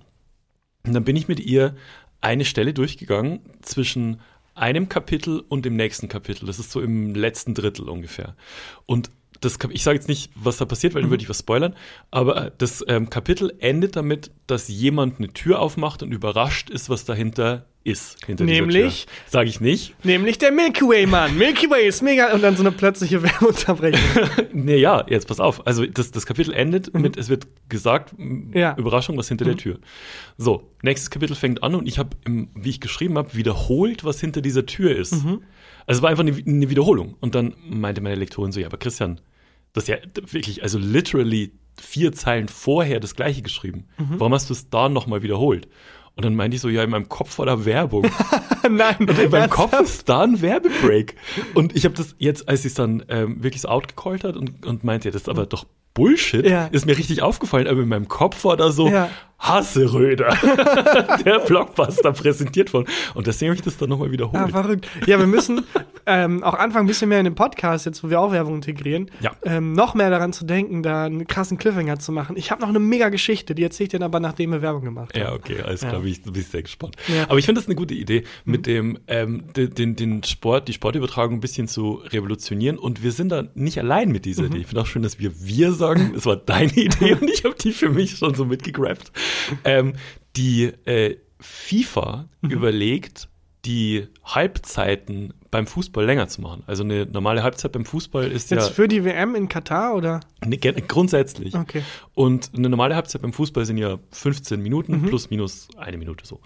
Und 0.85 0.93
dann 0.93 1.03
bin 1.03 1.15
ich 1.15 1.27
mit 1.27 1.39
ihr 1.39 1.75
eine 2.21 2.45
Stelle 2.45 2.73
durchgegangen 2.73 3.39
zwischen 3.61 4.21
einem 4.55 4.87
Kapitel 4.87 5.39
und 5.49 5.65
dem 5.65 5.75
nächsten 5.75 6.07
Kapitel. 6.09 6.45
Das 6.45 6.59
ist 6.59 6.71
so 6.71 6.79
im 6.79 7.15
letzten 7.15 7.53
Drittel 7.55 7.89
ungefähr. 7.89 8.35
Und 8.85 9.09
das, 9.43 9.59
Kap- 9.59 9.71
ich 9.73 9.83
sage 9.83 9.97
jetzt 9.97 10.07
nicht, 10.07 10.31
was 10.35 10.57
da 10.57 10.65
passiert, 10.65 10.93
weil 10.93 11.01
dann 11.01 11.11
würde 11.11 11.23
ich 11.23 11.29
was 11.29 11.39
spoilern, 11.39 11.75
aber 12.11 12.47
äh, 12.47 12.51
das 12.57 12.83
ähm, 12.87 13.09
Kapitel 13.09 13.53
endet 13.59 13.95
damit, 13.95 14.31
dass 14.47 14.67
jemand 14.67 15.19
eine 15.19 15.29
Tür 15.33 15.59
aufmacht 15.59 16.03
und 16.03 16.11
überrascht 16.11 16.69
ist, 16.69 16.89
was 16.89 17.05
dahinter 17.05 17.65
ist. 17.85 18.25
Hinter 18.25 18.45
Nämlich? 18.45 19.07
Sage 19.27 19.49
ich 19.49 19.59
nicht. 19.59 19.93
Nämlich 20.05 20.37
der 20.37 20.53
Milky 20.53 20.85
Way, 20.85 21.05
Mann. 21.05 21.37
Milky 21.37 21.69
Way 21.69 21.85
ist 21.87 22.01
mega 22.01 22.31
und 22.33 22.41
dann 22.41 22.55
so 22.55 22.63
eine 22.63 22.71
plötzliche 22.71 23.21
Werbeunterbrechung. 23.23 23.99
Nee, 24.53 24.77
ja, 24.77 25.03
jetzt 25.09 25.27
pass 25.27 25.39
auf. 25.41 25.67
Also 25.67 25.85
das, 25.85 26.11
das 26.11 26.25
Kapitel 26.25 26.53
endet 26.53 26.93
mit, 26.97 27.17
es 27.17 27.27
wird 27.27 27.47
gesagt, 27.67 28.17
Mhm. 28.17 28.51
Ja. 28.53 28.73
Mhm. 28.73 28.79
Überraschung, 28.79 29.17
was 29.17 29.27
hinter 29.27 29.43
der 29.45 29.57
Tür. 29.57 29.79
So, 30.37 30.69
nächstes 30.81 31.09
Kapitel 31.09 31.35
fängt 31.35 31.61
an 31.63 31.75
und 31.75 31.87
ich 31.87 31.97
habe, 31.99 32.11
wie 32.25 32.69
ich 32.69 32.79
geschrieben 32.79 33.17
habe, 33.17 33.33
wiederholt, 33.33 34.03
was 34.05 34.19
hinter 34.21 34.41
dieser 34.41 34.65
Tür 34.65 34.95
ist. 34.95 35.23
Mhm. 35.25 35.41
Also 35.85 35.99
es 35.99 36.01
war 36.01 36.09
einfach 36.09 36.23
eine, 36.23 36.31
eine 36.45 36.69
Wiederholung. 36.69 37.15
Und 37.19 37.35
dann 37.35 37.55
meinte 37.67 37.99
meine 37.99 38.15
Lektorin 38.15 38.51
so, 38.53 38.59
ja, 38.61 38.67
aber 38.67 38.77
Christian, 38.77 39.19
das 39.73 39.83
ist 39.85 39.89
ja 39.89 39.97
wirklich, 40.31 40.63
also 40.63 40.77
literally 40.79 41.51
vier 41.81 42.11
Zeilen 42.13 42.47
vorher 42.47 42.99
das 42.99 43.15
gleiche 43.15 43.41
geschrieben. 43.41 43.85
Mhm. 43.97 44.19
Warum 44.19 44.33
hast 44.33 44.49
du 44.49 44.53
es 44.53 44.69
da 44.69 44.89
nochmal 44.89 45.23
wiederholt? 45.23 45.67
Und 46.15 46.23
dann 46.23 46.35
meinte 46.35 46.53
ich 46.55 46.61
so, 46.61 46.69
ja, 46.69 46.83
in 46.83 46.91
meinem 46.91 47.09
Kopf 47.09 47.39
war 47.39 47.47
da 47.47 47.65
Werbung. 47.65 48.05
Nein, 48.69 48.95
In 48.99 49.31
meinem? 49.31 49.49
Kopf 49.49 49.73
ist 49.81 50.07
da 50.07 50.21
ein 50.21 50.41
Werbebreak. 50.43 51.15
Und 51.55 51.75
ich 51.75 51.85
habe 51.85 51.95
das 51.95 52.15
jetzt, 52.19 52.47
als 52.47 52.61
sie 52.61 52.67
es 52.67 52.75
dann 52.75 53.03
ähm, 53.09 53.43
wirklich 53.43 53.61
so 53.63 53.69
outgecallt 53.69 54.23
hat 54.23 54.35
und, 54.37 54.63
und 54.65 54.83
meinte, 54.83 55.07
ja, 55.07 55.11
das 55.11 55.23
ist 55.23 55.29
aber 55.29 55.47
doch 55.47 55.65
Bullshit, 55.95 56.45
Ja. 56.45 56.65
ist 56.67 56.85
mir 56.85 56.95
richtig 56.97 57.23
aufgefallen. 57.23 57.67
Aber 57.67 57.81
in 57.81 57.89
meinem 57.89 58.07
Kopf 58.07 58.45
war 58.45 58.57
da 58.57 58.71
so 58.71 58.87
Ja. 58.89 59.09
Hasseröder, 59.43 60.35
der 61.25 61.39
Blockbuster 61.39 62.11
präsentiert 62.13 62.73
worden. 62.73 62.87
Und 63.13 63.27
deswegen 63.27 63.49
habe 63.51 63.57
ich 63.57 63.61
das 63.63 63.77
dann 63.77 63.89
nochmal 63.89 64.07
Ah, 64.07 64.11
wiederholt. 64.11 64.51
verrückt. 64.51 64.87
Ja, 65.05 65.19
wir 65.19 65.27
müssen 65.27 65.61
ähm, 66.05 66.43
auch 66.43 66.53
anfangen, 66.55 66.85
ein 66.85 66.87
bisschen 66.87 67.09
mehr 67.09 67.19
in 67.19 67.25
den 67.25 67.35
Podcast, 67.35 67.85
jetzt 67.85 68.03
wo 68.03 68.09
wir 68.09 68.19
auch 68.19 68.31
Werbung 68.31 68.55
integrieren, 68.55 69.11
Ja. 69.21 69.31
ähm, 69.43 69.73
noch 69.73 69.93
mehr 69.95 70.09
daran 70.09 70.33
zu 70.33 70.45
denken, 70.45 70.81
da 70.83 71.05
einen 71.05 71.27
krassen 71.27 71.57
Cliffhanger 71.57 71.99
zu 71.99 72.11
machen. 72.11 72.35
Ich 72.37 72.51
habe 72.51 72.61
noch 72.61 72.69
eine 72.69 72.79
mega 72.79 73.09
Geschichte, 73.09 73.53
die 73.55 73.63
erzähle 73.63 73.85
ich 73.85 73.91
dir 73.91 73.99
dann 73.99 74.05
aber, 74.07 74.19
nachdem 74.19 74.51
wir 74.51 74.61
Werbung 74.61 74.83
gemacht 74.83 75.13
haben. 75.13 75.21
Ja, 75.21 75.33
okay, 75.33 75.61
alles 75.61 75.81
klar, 75.81 75.99
bin, 75.99 76.09
ich, 76.11 76.23
bin 76.23 76.33
ich 76.35 76.47
sehr 76.47 76.61
gespannt. 76.63 76.95
Ja. 77.07 77.23
Aber 77.29 77.37
ich 77.37 77.45
finde 77.45 77.59
das 77.61 77.67
eine 77.67 77.75
gute 77.75 77.93
Idee, 77.93 78.23
mit 78.45 78.65
dem 78.65 78.97
ähm, 79.07 79.43
den, 79.55 79.73
den, 79.75 79.95
den 79.95 80.23
Sport, 80.23 80.67
die 80.67 80.73
Sportübertragung 80.73 81.35
ein 81.37 81.41
bisschen 81.41 81.67
zu 81.67 82.01
revolutionieren. 82.09 82.77
Und 82.77 83.03
wir 83.03 83.11
sind 83.11 83.29
da 83.29 83.43
nicht 83.55 83.77
allein 83.79 84.09
mit 84.11 84.25
dieser 84.25 84.45
Idee. 84.45 84.59
Ich 84.59 84.67
finde 84.67 84.81
auch 84.81 84.85
schön, 84.87 85.03
dass 85.03 85.19
wir 85.19 85.31
wir 85.35 85.71
sagen, 85.73 86.13
es 86.15 86.25
war 86.25 86.35
deine 86.37 86.71
Idee 86.75 87.13
und 87.13 87.29
ich 87.29 87.43
habe 87.43 87.55
die 87.61 87.71
für 87.71 87.89
mich 87.89 88.17
schon 88.17 88.35
so 88.35 88.45
mitgegrabt. 88.45 89.11
Ähm, 89.63 89.93
die 90.35 90.63
äh, 90.85 91.17
FIFA 91.39 92.27
überlegt, 92.41 93.27
die 93.65 94.07
Halbzeiten 94.25 95.33
beim 95.51 95.67
Fußball 95.67 96.05
länger 96.05 96.27
zu 96.27 96.41
machen. 96.41 96.63
Also 96.67 96.83
eine 96.83 97.05
normale 97.05 97.43
Halbzeit 97.43 97.71
beim 97.71 97.85
Fußball 97.85 98.29
ist 98.31 98.51
Jetzt 98.51 98.67
ja 98.67 98.73
für 98.73 98.87
die 98.87 99.05
WM 99.05 99.35
in 99.35 99.47
Katar 99.47 99.95
oder? 99.95 100.19
ne, 100.45 100.57
grundsätzlich. 100.57 101.55
Okay. 101.55 101.83
Und 102.13 102.51
eine 102.55 102.69
normale 102.69 102.95
Halbzeit 102.95 103.21
beim 103.21 103.33
Fußball 103.33 103.65
sind 103.65 103.77
ja 103.77 103.99
15 104.11 104.61
Minuten 104.61 105.01
Mhm. 105.01 105.05
plus 105.07 105.29
minus 105.29 105.67
eine 105.77 105.97
Minute 105.97 106.25
so. 106.25 106.41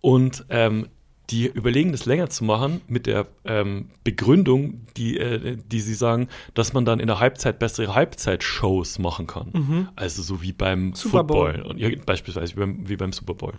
Und 0.00 0.44
ähm, 0.50 0.88
die 1.30 1.46
überlegen, 1.46 1.92
das 1.92 2.06
länger 2.06 2.28
zu 2.28 2.44
machen 2.44 2.80
mit 2.88 3.06
der 3.06 3.26
ähm, 3.44 3.90
Begründung, 4.04 4.86
die, 4.96 5.16
äh, 5.18 5.56
die 5.64 5.80
sie 5.80 5.94
sagen, 5.94 6.28
dass 6.54 6.72
man 6.72 6.84
dann 6.84 6.98
in 7.00 7.06
der 7.06 7.20
Halbzeit 7.20 7.58
bessere 7.58 7.94
Halbzeitshows 7.94 8.98
machen 8.98 9.26
kann. 9.26 9.88
Also 9.96 10.22
so 10.22 10.42
wie 10.42 10.52
beim 10.52 10.88
Mhm. 10.88 10.94
Super 10.94 11.24
Bowl. 11.24 11.52
Football. 11.52 11.70
Und, 11.70 11.78
ja, 11.78 11.88
beispielsweise 12.04 12.54
wie 12.56 12.60
beim, 12.60 12.88
wie 12.88 12.96
beim 12.96 13.12
Super 13.12 13.34
Bowl. 13.34 13.52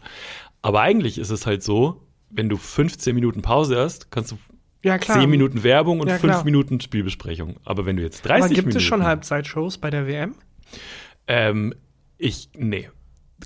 Aber 0.61 0.81
eigentlich 0.81 1.17
ist 1.17 1.29
es 1.29 1.45
halt 1.45 1.63
so, 1.63 2.01
wenn 2.29 2.49
du 2.49 2.57
15 2.57 3.15
Minuten 3.15 3.41
Pause 3.41 3.77
hast, 3.77 4.11
kannst 4.11 4.31
du 4.31 4.37
Ja, 4.83 4.97
klar. 4.97 5.19
10 5.19 5.29
Minuten 5.29 5.63
Werbung 5.63 5.99
und 5.99 6.07
Ja, 6.07 6.17
5 6.17 6.31
klar. 6.33 6.43
Minuten 6.43 6.81
Spielbesprechung. 6.81 7.57
Aber 7.63 7.85
wenn 7.85 7.95
du 7.97 8.01
jetzt 8.03 8.21
30 8.25 8.43
Aber 8.43 8.47
gibt 8.49 8.57
Minuten 8.67 8.77
es 8.77 8.83
schon 8.83 9.03
Halbzeitshows 9.03 9.77
bei 9.77 9.89
der 9.89 10.07
WM? 10.07 10.35
ähm, 11.27 11.73
ich, 12.17 12.49
nee. 12.57 12.89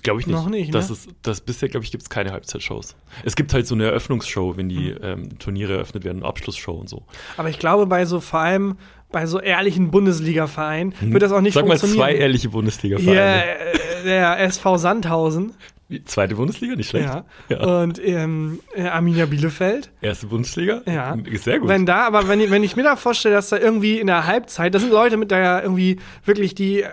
Glaube 0.02 0.20
ich 0.20 0.26
nicht. 0.26 0.36
Noch 0.36 0.48
nicht, 0.48 0.74
das 0.74 0.88
ne? 0.88 0.94
ist, 0.94 1.08
das 1.22 1.40
bisher, 1.40 1.68
glaube 1.68 1.84
ich, 1.84 1.90
gibt 1.90 2.02
es 2.02 2.10
keine 2.10 2.32
Halbzeitshows. 2.32 2.96
Es 3.24 3.36
gibt 3.36 3.52
halt 3.54 3.66
so 3.66 3.74
eine 3.74 3.84
Eröffnungsshow, 3.84 4.56
wenn 4.56 4.68
die 4.68 4.90
ähm, 4.90 5.38
Turniere 5.38 5.74
eröffnet 5.74 6.04
werden, 6.04 6.18
eine 6.18 6.26
Abschlussshow 6.26 6.72
und 6.72 6.88
so. 6.88 7.04
Aber 7.36 7.48
ich 7.48 7.58
glaube, 7.58 7.86
bei 7.86 8.04
so 8.04 8.20
vor 8.20 8.40
allem 8.40 8.76
bei 9.12 9.26
so 9.26 9.40
ehrlichen 9.40 9.90
Bundesliga-Vereinen 9.90 10.94
wird 11.00 11.22
das 11.22 11.32
auch 11.32 11.40
nicht 11.40 11.54
Sag 11.54 11.66
mal 11.66 11.78
funktionieren. 11.78 12.08
zwei 12.08 12.14
ehrliche 12.16 12.48
Bundesliga-Vereine. 12.48 13.44
Äh, 13.44 14.04
der 14.04 14.40
SV 14.40 14.76
Sandhausen. 14.78 15.54
Die 15.88 16.04
Zweite 16.04 16.34
Bundesliga, 16.34 16.74
nicht 16.74 16.88
schlecht. 16.88 17.06
Ja. 17.06 17.24
Ja. 17.48 17.82
Und 17.82 18.04
ähm, 18.04 18.58
äh, 18.74 18.82
Arminia 18.82 19.26
Bielefeld. 19.26 19.92
Erste 20.00 20.26
Bundesliga? 20.26 20.82
Ja. 20.84 21.16
Sehr 21.34 21.60
gut. 21.60 21.68
Wenn 21.68 21.86
da, 21.86 22.06
aber 22.06 22.26
wenn 22.26 22.40
ich, 22.40 22.50
wenn 22.50 22.64
ich 22.64 22.74
mir 22.74 22.82
da 22.82 22.96
vorstelle, 22.96 23.36
dass 23.36 23.50
da 23.50 23.58
irgendwie 23.58 24.00
in 24.00 24.08
der 24.08 24.26
Halbzeit, 24.26 24.74
das 24.74 24.82
sind 24.82 24.90
Leute 24.90 25.16
mit 25.16 25.30
der 25.30 25.62
irgendwie 25.62 25.98
wirklich 26.24 26.56
die 26.56 26.84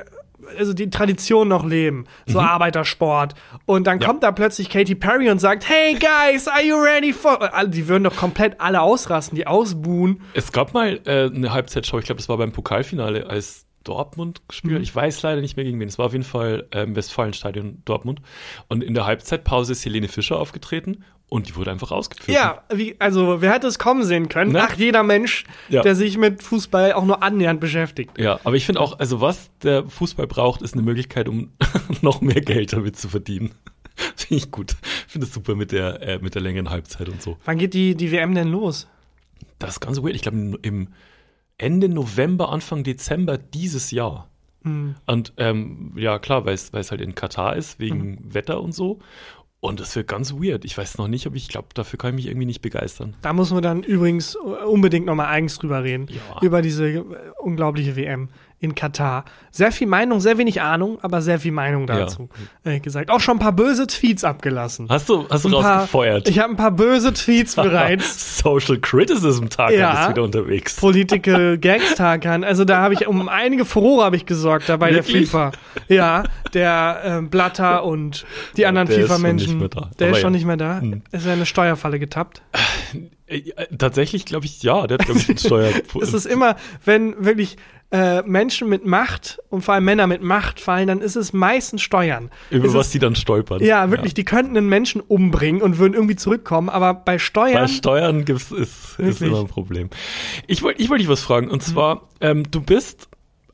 also 0.58 0.74
die 0.74 0.90
Tradition 0.90 1.48
noch 1.48 1.66
leben, 1.66 2.06
so 2.26 2.40
Arbeitersport. 2.40 3.36
Und 3.66 3.86
dann 3.88 3.98
Mhm. 3.98 4.02
Ja. 4.02 4.08
kommt 4.08 4.24
da 4.24 4.32
plötzlich 4.32 4.70
Katy 4.70 4.96
Perry 4.96 5.30
und 5.30 5.40
sagt, 5.40 5.68
hey 5.70 5.94
guys, 5.96 6.48
are 6.48 6.64
you 6.64 6.76
ready 6.76 7.14
for? 7.14 7.40
Und 7.62 7.74
Die 7.74 7.88
würden 7.88 8.04
doch 8.04 8.16
komplett 8.16 8.60
alle 8.60 8.82
ausrasten, 8.82 9.36
die 9.36 9.48
ausbuhen. 9.48 10.22
Es 10.34 10.52
gab 10.52 10.74
mal 10.74 11.00
äh, 11.06 11.26
eine 11.34 11.54
Halbzeitshow, 11.54 12.00
ich 12.00 12.06
glaube, 12.06 12.20
das 12.20 12.30
war 12.30 12.38
beim 12.38 12.52
Pokalfinale, 12.52 13.28
als 13.28 13.66
Dortmund 13.84 14.42
gespielt. 14.48 14.78
Mhm. 14.78 14.84
Ich 14.84 14.96
weiß 14.96 15.22
leider 15.24 15.42
nicht 15.42 15.58
mehr 15.58 15.66
gegen 15.66 15.80
wen. 15.80 15.88
Es 15.90 15.98
war 15.98 16.06
auf 16.06 16.14
jeden 16.14 16.24
Fall 16.24 16.68
ähm, 16.72 16.96
Westfalenstadion 16.96 17.82
Dortmund. 17.84 18.22
Und 18.70 18.82
in 18.84 18.94
der 18.94 19.06
Halbzeitpause 19.06 19.74
ist 19.74 19.84
Helene 19.84 20.08
Fischer 20.08 20.40
aufgetreten 20.40 21.04
und 21.34 21.48
die 21.50 21.56
wurde 21.56 21.72
einfach 21.72 21.92
rausgepfiffen. 21.92 22.34
Ja, 22.34 22.64
wie, 22.74 22.96
also 23.00 23.42
wer 23.42 23.52
hätte 23.54 23.68
es 23.68 23.80
kommen 23.80 24.04
sehen 24.04 24.30
können? 24.30 24.52
Ne? 24.52 24.62
Ach, 24.62 24.76
jeder 24.76 25.02
Mensch, 25.04 25.46
Ja. 25.70 25.82
der 25.82 25.96
sich 25.96 26.18
mit 26.18 26.44
Fußball 26.44 26.94
auch 26.94 27.06
nur 27.06 27.24
annähernd 27.24 27.60
beschäftigt. 27.60 28.18
Ja, 28.20 28.40
aber 28.44 28.56
ich 28.56 28.66
finde 28.66 28.82
auch, 28.82 29.00
also 29.00 29.20
was 29.20 29.50
der 29.64 29.86
Fußball 29.90 30.28
braucht, 30.28 30.62
ist 30.62 30.74
eine 30.76 30.84
Möglichkeit, 30.84 31.28
um 31.28 31.50
noch 32.02 32.22
mehr 32.22 32.42
Geld 32.42 32.74
damit 32.74 32.98
zu 32.98 33.10
verdienen. 33.10 33.52
Finde 34.16 34.36
ich 34.44 34.52
gut. 34.52 34.76
Finde 35.08 35.28
es 35.28 35.34
super 35.34 35.56
mit 35.56 35.72
der, 35.72 36.02
äh, 36.02 36.20
mit 36.20 36.36
der 36.36 36.42
längeren 36.42 36.70
Halbzeit 36.70 37.10
und 37.10 37.22
so. 37.22 37.38
Wann 37.46 37.58
geht 37.58 37.74
die, 37.74 37.96
die 37.96 38.12
WM 38.12 38.34
denn 38.36 38.50
los? 38.50 38.88
Das 39.60 39.72
ist 39.72 39.80
ganz 39.80 40.02
weird. 40.02 40.16
Ich 40.16 40.22
glaube, 40.22 40.58
im- 40.62 40.88
Ende 41.58 41.90
November, 41.90 42.50
Anfang 42.50 42.84
Dezember 42.84 43.38
dieses 43.38 43.92
Jahr. 43.92 44.30
Hm. 44.64 44.96
Und 45.06 45.34
ähm, 45.38 45.94
ja, 45.96 46.18
klar, 46.20 46.46
weil 46.46 46.54
es 46.56 46.74
weil 46.74 46.82
es 46.82 46.90
halt 46.92 47.02
in 47.02 47.16
Katar 47.16 47.56
ist, 47.56 47.80
wegen 47.80 48.12
Mhm. 48.12 48.34
Wetter 48.34 48.62
und 48.62 48.74
so. 48.74 49.00
Und 49.64 49.80
das 49.80 49.96
wird 49.96 50.10
ganz 50.10 50.34
weird. 50.34 50.66
Ich 50.66 50.78
weiß 50.78 50.98
noch 50.98 51.08
nicht, 51.08 51.26
ob 51.26 51.36
ich 51.36 51.48
glaube, 51.48 51.70
dafür 51.74 51.98
kann 51.98 52.10
ich 52.10 52.16
mich 52.16 52.26
irgendwie 52.28 52.46
nicht 52.46 52.62
begeistern. 52.62 53.16
Da 53.22 53.32
muss 53.32 53.50
man 53.52 53.64
dann 53.64 53.82
übrigens 53.82 54.36
unbedingt 54.36 55.06
nochmal 55.06 55.28
eigens 55.28 55.58
drüber 55.58 55.86
reden. 55.86 56.08
Ja. 56.10 56.42
Über 56.42 56.62
diese 56.62 56.90
äh, 56.90 57.04
unglaubliche 57.40 57.96
WM 57.96 58.28
in 58.64 58.76
Katar. 58.76 59.26
Sehr 59.52 59.74
viel 59.74 59.88
Meinung, 59.88 60.22
sehr 60.22 60.38
wenig 60.38 60.62
Ahnung, 60.62 60.98
aber 61.02 61.22
sehr 61.22 61.38
viel 61.38 61.52
Meinung 61.52 61.86
dazu. 61.86 62.30
Äh, 62.64 62.80
gesagt. 62.80 63.12
Auch 63.12 63.20
schon 63.20 63.36
ein 63.36 63.40
paar 63.40 63.52
böse 63.52 63.86
Tweets 63.88 64.24
abgelassen. 64.24 64.88
Hast 64.90 65.10
du, 65.10 65.28
hast 65.30 65.44
du 65.44 65.50
Ein 65.50 65.62
paar- 65.62 65.76
rausgefeuert? 65.80 66.30
Ich 66.30 66.40
habe 66.40 66.52
ein 66.54 66.56
paar 66.56 66.72
böse 66.72 67.14
Tweets 67.14 67.56
bereits. 67.58 68.38
Social 68.40 68.80
Criticism 68.80 69.48
Tag 69.50 69.72
Ja. 69.74 70.04
ist 70.06 70.10
wieder 70.12 70.24
unterwegs. 70.24 70.78
Political 70.78 71.58
Gangstag 71.62 72.26
an. 72.26 72.46
Also 72.46 72.64
da 72.64 72.78
habe 72.78 72.94
ich 72.94 73.06
um 73.06 73.28
einige 73.28 73.66
Furore 73.66 74.06
habe 74.06 74.16
ich 74.16 74.26
gesorgt 74.26 74.70
da 74.70 74.78
bei 74.78 74.92
der? 74.92 75.04
FIFA. 75.04 75.52
Ja, 75.90 76.24
der 76.54 77.02
ähm, 77.04 77.30
Blatter 77.30 77.84
und 77.84 78.26
die 78.56 78.66
anderen 78.66 78.88
FIFA-Menschen. 78.88 79.50
nicht 79.52 79.60
mehr 79.60 79.70
da. 79.70 79.92
Der 80.00 80.08
Aber 80.08 80.16
ist 80.18 80.22
schon 80.22 80.34
ja. 80.34 80.38
nicht 80.38 80.46
mehr 80.46 80.58
da. 80.58 80.80
Hm. 80.80 81.02
Ist 81.12 81.26
ja 81.26 81.34
eine 81.34 81.46
Steuerfalle 81.46 82.00
getappt. 82.00 82.42
Äh, 83.28 83.38
äh, 83.38 83.68
Tatsächlich 83.78 84.26
glaube 84.26 84.46
ich, 84.46 84.64
ja, 84.64 84.88
der 84.88 84.98
hat, 85.00 85.06
glaube 85.06 85.20
ich, 85.20 85.28
einen 85.30 85.38
Steuer. 85.38 85.72
Es 86.02 86.14
ist 86.14 86.26
immer, 86.26 86.56
wenn 86.86 87.24
wirklich 87.26 87.58
äh, 87.94 88.24
Menschen 88.24 88.70
mit 88.70 88.88
Macht 88.88 89.38
und 89.50 89.62
vor 89.62 89.76
allem 89.76 89.86
Männer 89.86 90.08
mit 90.08 90.24
Macht 90.24 90.60
fallen, 90.60 90.88
dann 90.88 91.00
ist 91.00 91.16
es 91.16 91.32
meistens 91.32 91.84
Steuern. 91.84 92.32
über 92.50 92.66
es 92.66 92.74
was 92.74 92.88
ist, 92.88 92.96
die 92.96 93.00
dann 93.00 93.16
stolpern. 93.16 93.64
Ja, 93.64 93.92
wirklich, 93.92 94.16
die 94.16 94.26
könnten 94.26 94.58
einen 94.58 94.68
Menschen 94.68 95.00
umbringen 95.00 95.62
und 95.62 95.78
würden 95.78 95.94
irgendwie 95.94 96.16
zurückkommen, 96.16 96.70
aber 96.70 96.96
bei 96.96 97.20
Steuern. 97.20 97.54
Bei 97.54 97.68
Steuern 97.68 98.26
gibt's, 98.26 98.52
ist, 98.52 98.98
ist 98.98 99.22
immer 99.22 99.42
ein 99.42 99.48
Problem. 99.48 99.92
Ich 100.48 100.64
wollte 100.64 100.82
ich 100.82 100.90
wollt 100.90 101.02
dich 101.02 101.08
was 101.08 101.22
fragen. 101.22 101.46
Mhm. 101.46 101.52
Und 101.52 101.62
zwar, 101.62 102.10
ähm, 102.20 102.50
du 102.50 102.62
bist, 102.62 103.10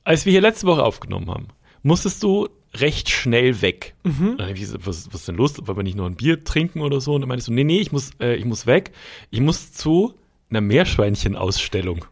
als 0.06 0.26
wir 0.26 0.32
hier 0.32 0.42
letzte 0.42 0.68
Woche 0.68 0.86
aufgenommen 0.86 1.30
haben, 1.30 1.48
musstest 1.84 2.24
du 2.24 2.48
recht 2.76 3.10
schnell 3.10 3.62
weg. 3.62 3.94
Mhm. 4.04 4.38
Dann 4.38 4.50
ich 4.52 4.62
gesagt, 4.62 4.88
was, 4.88 5.08
was 5.08 5.22
ist 5.22 5.28
denn 5.28 5.36
los? 5.36 5.56
Wollen 5.68 5.78
wir 5.78 5.84
nicht 5.84 5.98
noch 5.98 6.06
ein 6.06 6.16
Bier 6.16 6.46
trinken 6.46 6.80
oder 6.80 7.02
so? 7.02 7.14
Und 7.14 7.22
dann 7.22 7.28
meintest 7.28 7.50
du, 7.50 7.54
nee, 7.54 7.66
nee, 7.66 7.82
ich 7.82 7.92
muss, 7.92 8.12
äh, 8.22 8.36
ich 8.36 8.46
muss 8.46 8.68
weg. 8.68 8.92
Ich 9.32 9.42
muss 9.42 9.74
zu 9.74 10.14
einer 10.50 10.62
Meerschweinchen-Ausstellung. 10.62 12.06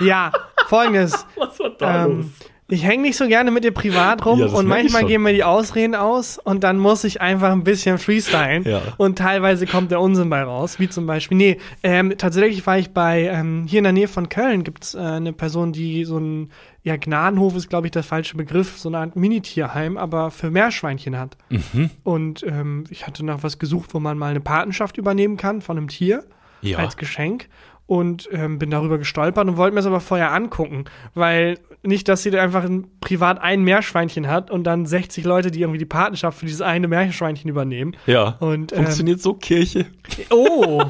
Ja, 0.00 0.32
folgendes. 0.68 1.26
Was 1.36 1.58
war 1.58 1.70
da 1.78 2.06
ähm, 2.06 2.30
ich 2.66 2.82
hänge 2.82 3.02
nicht 3.02 3.18
so 3.18 3.28
gerne 3.28 3.50
mit 3.50 3.62
dir 3.62 3.72
privat 3.72 4.24
rum 4.24 4.40
Ja, 4.40 4.46
und 4.46 4.66
manchmal 4.66 5.04
gehen 5.04 5.22
mir 5.22 5.34
die 5.34 5.44
Ausreden 5.44 5.94
aus 5.94 6.38
und 6.38 6.64
dann 6.64 6.78
muss 6.78 7.04
ich 7.04 7.20
einfach 7.20 7.52
ein 7.52 7.62
bisschen 7.62 7.98
freestylen 7.98 8.64
Ja. 8.64 8.80
und 8.96 9.18
teilweise 9.18 9.66
kommt 9.66 9.90
der 9.90 10.00
Unsinn 10.00 10.30
bei 10.30 10.42
raus, 10.42 10.78
wie 10.80 10.88
zum 10.88 11.06
Beispiel, 11.06 11.36
nee, 11.36 11.58
ähm, 11.82 12.14
tatsächlich 12.16 12.66
war 12.66 12.78
ich 12.78 12.90
bei, 12.92 13.24
ähm, 13.30 13.66
hier 13.68 13.78
in 13.78 13.84
der 13.84 13.92
Nähe 13.92 14.08
von 14.08 14.30
Köln 14.30 14.64
gibt's 14.64 14.94
äh, 14.94 14.98
eine 14.98 15.34
Person, 15.34 15.74
die 15.74 16.06
so 16.06 16.16
ein, 16.18 16.50
ja, 16.82 16.96
Gnadenhof 16.96 17.54
ist, 17.54 17.68
glaube 17.68 17.86
ich, 17.86 17.90
der 17.90 18.02
falsche 18.02 18.34
Begriff, 18.38 18.78
so 18.78 18.88
eine 18.88 18.96
Art 18.98 19.14
Minitierheim, 19.14 19.98
aber 19.98 20.30
für 20.30 20.50
Meerschweinchen 20.50 21.18
hat. 21.18 21.36
Mhm. 21.50 21.90
Und 22.02 22.44
ähm, 22.44 22.84
ich 22.88 23.06
hatte 23.06 23.26
nach 23.26 23.42
was 23.42 23.58
gesucht, 23.58 23.92
wo 23.92 24.00
man 24.00 24.16
mal 24.16 24.30
eine 24.30 24.40
Patenschaft 24.40 24.96
übernehmen 24.96 25.36
kann 25.36 25.60
von 25.60 25.76
einem 25.76 25.88
Tier 25.88 26.24
Ja. 26.62 26.78
als 26.78 26.96
Geschenk 26.96 27.48
und 27.86 28.28
ähm, 28.32 28.58
bin 28.58 28.70
darüber 28.70 28.98
gestolpert 28.98 29.46
und 29.46 29.56
wollte 29.56 29.74
mir 29.74 29.80
es 29.80 29.86
aber 29.86 30.00
vorher 30.00 30.32
angucken, 30.32 30.84
weil 31.14 31.58
nicht, 31.82 32.08
dass 32.08 32.22
sie 32.22 32.30
da 32.30 32.42
einfach 32.42 32.64
ein, 32.64 32.86
privat 33.00 33.42
ein 33.42 33.62
Meerschweinchen 33.62 34.26
hat 34.28 34.50
und 34.50 34.64
dann 34.64 34.86
60 34.86 35.24
Leute, 35.24 35.50
die 35.50 35.60
irgendwie 35.60 35.78
die 35.78 35.84
Patenschaft 35.84 36.38
für 36.38 36.46
dieses 36.46 36.62
eine 36.62 36.88
Meerschweinchen 36.88 37.50
übernehmen. 37.50 37.96
Ja. 38.06 38.36
Und, 38.40 38.72
ähm, 38.72 38.84
Funktioniert 38.84 39.20
so 39.20 39.34
Kirche? 39.34 39.86
Oh! 40.30 40.82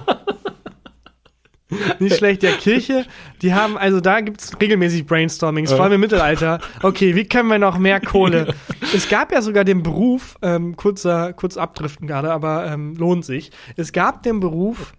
Nicht 1.99 2.17
schlecht, 2.17 2.43
ja, 2.43 2.53
Kirche, 2.53 3.07
die 3.43 3.55
haben, 3.55 3.77
also 3.77 4.01
da 4.01 4.21
gibt's 4.21 4.53
regelmäßig 4.61 5.07
Brainstormings, 5.07 5.73
vor 5.73 5.83
allem 5.83 5.95
im 5.95 6.01
Mittelalter. 6.01 6.61
Okay, 6.83 7.15
wie 7.15 7.25
können 7.25 7.49
wir 7.49 7.59
noch 7.59 7.79
mehr 7.79 8.01
Kohle? 8.01 8.55
es 8.95 9.09
gab 9.09 9.33
ja 9.33 9.43
sogar 9.43 9.65
den 9.65 9.83
Beruf, 9.83 10.37
ähm, 10.43 10.77
kurzer, 10.77 11.33
kurz 11.33 11.57
abdriften 11.57 12.07
gerade, 12.07 12.33
aber 12.33 12.67
ähm, 12.67 12.95
lohnt 12.97 13.25
sich. 13.25 13.51
Es 13.77 13.93
gab 13.93 14.23
den 14.23 14.41
Beruf 14.41 14.93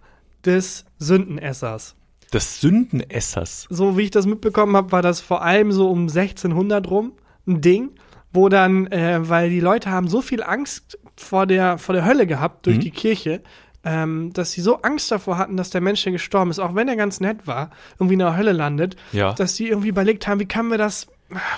des 0.44 0.85
Sündenessers. 0.98 1.94
Des 2.32 2.60
Sündenessers. 2.60 3.66
So 3.70 3.96
wie 3.96 4.02
ich 4.02 4.10
das 4.10 4.26
mitbekommen 4.26 4.76
habe, 4.76 4.92
war 4.92 5.02
das 5.02 5.20
vor 5.20 5.42
allem 5.42 5.72
so 5.72 5.90
um 5.90 6.02
1600 6.08 6.88
rum 6.90 7.12
ein 7.46 7.60
Ding, 7.60 7.90
wo 8.32 8.48
dann, 8.48 8.86
äh, 8.88 9.18
weil 9.28 9.50
die 9.50 9.60
Leute 9.60 9.90
haben 9.90 10.08
so 10.08 10.20
viel 10.20 10.42
Angst 10.42 10.98
vor 11.16 11.46
der, 11.46 11.78
vor 11.78 11.94
der 11.94 12.04
Hölle 12.04 12.26
gehabt 12.26 12.66
durch 12.66 12.76
Mhm. 12.78 12.80
die 12.80 12.90
Kirche, 12.90 13.42
ähm, 13.84 14.32
dass 14.32 14.50
sie 14.52 14.60
so 14.60 14.82
Angst 14.82 15.10
davor 15.12 15.38
hatten, 15.38 15.56
dass 15.56 15.70
der 15.70 15.80
Mensch, 15.80 16.02
der 16.02 16.12
gestorben 16.12 16.50
ist, 16.50 16.58
auch 16.58 16.74
wenn 16.74 16.88
er 16.88 16.96
ganz 16.96 17.20
nett 17.20 17.46
war, 17.46 17.70
irgendwie 17.94 18.14
in 18.14 18.18
der 18.18 18.36
Hölle 18.36 18.52
landet, 18.52 18.96
Ja. 19.12 19.32
dass 19.34 19.54
sie 19.54 19.68
irgendwie 19.68 19.88
überlegt 19.88 20.26
haben, 20.26 20.40
wie 20.40 20.46
können 20.46 20.70
wir 20.70 20.78
das, 20.78 21.06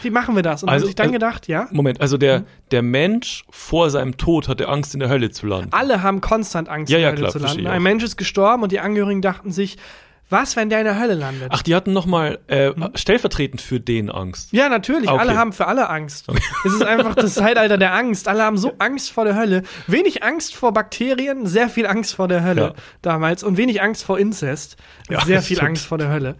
wie 0.03 0.11
machen 0.11 0.35
wir 0.35 0.43
das? 0.43 0.63
Und 0.63 0.69
Also- 0.69 0.83
haben 0.85 0.87
sich 0.89 0.97
dann 0.97 1.05
also- 1.07 1.13
gedacht, 1.15 1.47
ja, 1.49 1.69
Moment, 1.71 2.01
also 2.01 2.15
Hm? 2.17 2.21
der, 2.21 2.45
der 2.71 2.83
Mensch 2.83 3.45
vor 3.51 3.91
seinem 3.91 4.17
Tod 4.17 4.49
hatte 4.49 4.69
Angst, 4.69 4.95
in 4.95 5.01
der 5.01 5.09
Hölle 5.09 5.31
zu 5.31 5.47
landen. 5.47 5.69
alle 5.73 6.03
haben 6.03 6.21
konstant 6.21 6.69
Angst, 6.69 6.91
Ja, 6.91 6.99
in 6.99 7.03
ja, 7.03 7.09
der 7.11 7.19
Hölle 7.19 7.29
klar, 7.31 7.33
zu 7.33 7.39
landen. 7.57 7.67
Ein. 7.67 7.83
Mensch 7.83 8.03
ist 8.05 8.17
gestorben 8.17 8.63
und 8.63 8.73
die 8.73 8.81
Angehörigen 8.81 9.23
dachten 9.23 9.53
sich, 9.53 9.77
was, 10.31 10.57
wenn 10.57 10.69
der 10.69 10.81
in 10.81 10.85
der 10.85 11.01
Hölle 11.01 11.15
landet? 11.15 11.49
Ach, 11.53 11.63
die 11.63 11.75
hatten 11.75 11.95
nochmal 11.95 12.39
äh, 12.49 12.73
stellvertretend 12.95 13.63
für 13.63 13.81
den 13.81 14.11
Angst. 14.11 14.53
Ja, 14.53 14.69
natürlich. 14.69 15.09
Okay. 15.09 15.19
Alle 15.19 15.39
haben 15.39 15.55
für 15.55 15.67
alle 15.67 15.89
Angst. 15.89 16.27
Es 16.67 16.75
ist 16.75 16.83
einfach 16.85 17.15
das 17.15 17.33
Zeitalter 17.35 17.79
der 17.79 17.95
Angst. 17.95 18.29
Alle 18.29 18.43
haben 18.43 18.59
so 18.59 18.75
Angst 18.79 19.11
vor 19.11 19.25
der 19.25 19.37
Hölle. 19.37 19.63
Wenig 19.87 20.23
Angst 20.23 20.55
vor 20.55 20.75
Bakterien, 20.75 21.47
sehr 21.47 21.71
viel 21.71 21.87
Angst 21.87 22.15
vor 22.17 22.29
der 22.29 22.45
Hölle 22.45 22.61
Ja. 22.61 22.73
damals. 23.01 23.43
Und 23.43 23.57
wenig 23.57 23.81
Angst 23.81 24.05
vor 24.05 24.19
Inzest. 24.19 24.77
Ja, 25.09 25.25
sehr 25.25 25.41
viel 25.41 25.57
stimmt. 25.57 25.69
Angst 25.71 25.87
vor 25.87 25.97
der 25.97 26.11
Hölle. 26.11 26.37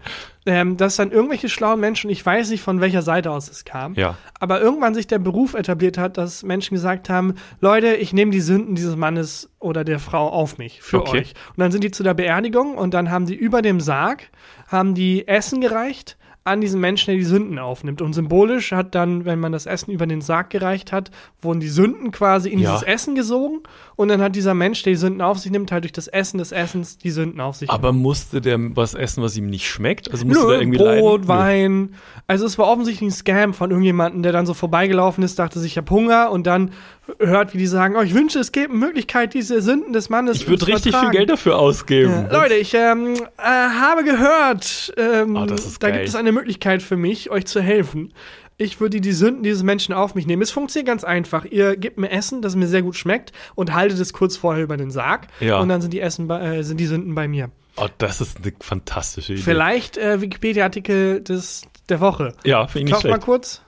Ähm, 0.51 0.77
dass 0.77 0.95
dann 0.95 1.11
irgendwelche 1.11 1.47
schlauen 1.49 1.79
Menschen, 1.79 2.09
ich 2.09 2.25
weiß 2.25 2.49
nicht 2.49 2.61
von 2.61 2.81
welcher 2.81 3.01
Seite 3.01 3.31
aus 3.31 3.49
es 3.49 3.65
kam, 3.65 3.93
Ja. 3.93 4.17
aber 4.39 4.59
irgendwann 4.61 4.93
sich 4.95 5.05
der 5.07 5.19
Beruf 5.19 5.53
etabliert 5.53 5.97
hat, 5.97 6.17
dass 6.17 6.43
Menschen 6.43 6.73
gesagt 6.75 7.09
haben, 7.09 7.35
Leute, 7.61 7.95
ich 7.95 8.13
nehme 8.13 8.31
die 8.31 8.41
Sünden 8.41 8.75
dieses 8.75 8.95
Mannes 8.95 9.49
oder 9.59 9.83
der 9.83 9.99
Frau 9.99 10.27
auf 10.29 10.57
mich, 10.57 10.81
für 10.81 11.01
Okay. 11.01 11.19
euch. 11.19 11.33
Und 11.49 11.59
dann 11.59 11.71
sind 11.71 11.83
die 11.83 11.91
zu 11.91 12.03
der 12.03 12.13
Beerdigung 12.13 12.75
und 12.75 12.93
dann 12.93 13.11
haben 13.11 13.25
die 13.25 13.35
über 13.35 13.61
dem 13.61 13.79
Sarg, 13.79 14.29
haben 14.67 14.95
die 14.95 15.27
Essen 15.27 15.61
gereicht 15.61 16.17
an 16.49 16.61
diesen 16.61 16.81
Menschen, 16.81 17.07
der 17.07 17.15
die 17.15 17.23
Sünden 17.23 17.59
aufnimmt. 17.59 18.01
Und 18.01 18.13
symbolisch 18.13 18.71
hat 18.71 18.95
dann, 18.95 19.25
wenn 19.25 19.39
man 19.39 19.51
das 19.51 19.65
Essen 19.65 19.91
über 19.91 20.05
den 20.07 20.21
Sarg 20.21 20.49
gereicht 20.49 20.91
hat, 20.91 21.11
wurden 21.41 21.59
die 21.59 21.67
Sünden 21.69 22.11
quasi 22.11 22.49
in 22.49 22.59
Ja. 22.59 22.71
dieses 22.71 22.83
Essen 22.83 23.15
gesogen 23.15 23.59
und 23.95 24.09
dann 24.09 24.21
hat 24.21 24.35
dieser 24.35 24.53
Mensch, 24.53 24.83
der 24.83 24.93
die 24.93 24.97
Sünden 24.97 25.21
auf 25.21 25.39
sich 25.39 25.51
nimmt, 25.51 25.71
halt 25.71 25.83
durch 25.83 25.93
das 25.93 26.07
Essen 26.07 26.37
des 26.37 26.51
Essens 26.51 26.97
die 26.97 27.11
Sünden 27.11 27.39
auf 27.39 27.55
sich 27.55 27.69
Aber 27.69 27.91
musste 27.93 28.41
der 28.41 28.57
was 28.75 28.93
essen, 28.93 29.23
was 29.23 29.37
ihm 29.37 29.47
nicht 29.49 29.67
schmeckt? 29.69 30.11
Also 30.11 30.25
musste 30.25 30.43
Nö, 30.43 30.49
der 30.51 30.61
irgendwie 30.61 30.77
Brot, 30.79 31.25
leiden? 31.25 31.27
Wein. 31.27 31.95
Also 32.27 32.45
es 32.45 32.57
war 32.57 32.67
offensichtlich 32.67 33.09
ein 33.09 33.13
Scam 33.13 33.53
von 33.53 33.69
irgendjemandem, 33.71 34.23
der 34.23 34.31
dann 34.31 34.45
so 34.45 34.53
vorbeigelaufen 34.53 35.23
ist, 35.23 35.39
dachte 35.39 35.59
sich, 35.59 35.73
ich 35.73 35.77
hab 35.77 35.89
Hunger 35.89 36.31
und 36.31 36.47
dann 36.47 36.71
hört, 37.19 37.53
wie 37.53 37.57
die 37.57 37.67
sagen, 37.67 37.95
oh, 37.97 38.01
ich 38.01 38.13
wünsche, 38.13 38.39
es 38.39 38.51
gäbe 38.51 38.69
eine 38.69 38.79
Möglichkeit, 38.79 39.33
diese 39.33 39.61
Sünden 39.61 39.93
des 39.93 40.09
Mannes 40.09 40.37
Ich 40.37 40.47
würde 40.47 40.67
richtig 40.67 40.95
viel. 40.95 41.09
Geld 41.09 41.29
dafür 41.29 41.57
ausgeben. 41.57 42.27
Ja. 42.29 42.41
Leute, 42.41 42.55
ich 42.55 42.73
ähm, 42.73 43.15
äh, 43.37 43.41
habe 43.41 44.03
gehört, 44.03 44.93
ähm, 44.97 45.35
ist 45.35 45.81
da 45.81 45.91
gibt 45.91 46.07
es 46.07 46.15
eine 46.15 46.31
Möglichkeit 46.31 46.81
für 46.81 46.97
mich, 46.97 47.29
euch 47.31 47.45
zu 47.45 47.61
helfen. 47.61 48.13
Ich 48.57 48.81
würde 48.81 48.99
die 48.99 49.13
Sünden 49.13 49.41
dieses 49.41 49.63
Menschen 49.63 49.93
auf 49.93 50.15
mich 50.15 50.27
nehmen. 50.27 50.41
Es 50.41 50.51
funktioniert 50.51 50.87
ganz 50.87 51.05
einfach. 51.05 51.45
Ihr 51.45 51.77
gebt 51.77 51.97
mir 51.97 52.11
Essen, 52.11 52.41
das 52.41 52.57
mir 52.57 52.67
sehr 52.67 52.81
gut 52.81 52.97
schmeckt 52.97 53.31
und 53.55 53.73
haltet 53.73 53.99
es 53.99 54.11
kurz 54.11 54.35
vorher 54.35 54.63
über 54.63 54.75
den 54.75 54.91
Sarg. 54.91 55.27
Ja. 55.39 55.59
Und 55.59 55.69
dann 55.69 55.81
sind 55.81 55.93
die, 55.93 56.01
Essen 56.01 56.27
bei, 56.27 56.57
äh, 56.57 56.63
sind 56.63 56.77
die 56.77 56.85
Sünden 56.85 57.15
bei 57.15 57.29
mir. 57.29 57.51
Oh, 57.77 57.87
das 57.97 58.19
ist 58.19 58.37
eine 58.43 58.51
fantastische 58.59 59.33
Idee. 59.33 59.41
Vielleicht 59.41 59.97
äh, 59.97 60.19
Wikipedia-Artikel 60.19 61.21
des 61.21 61.61
der 61.87 62.01
Woche. 62.01 62.33
Ja, 62.43 62.67
finde 62.67 62.79
ich 62.79 62.83
nicht 62.85 62.93
Kauf 62.93 63.03
mal 63.03 63.09
schlecht. 63.11 63.25
kurz. 63.25 63.61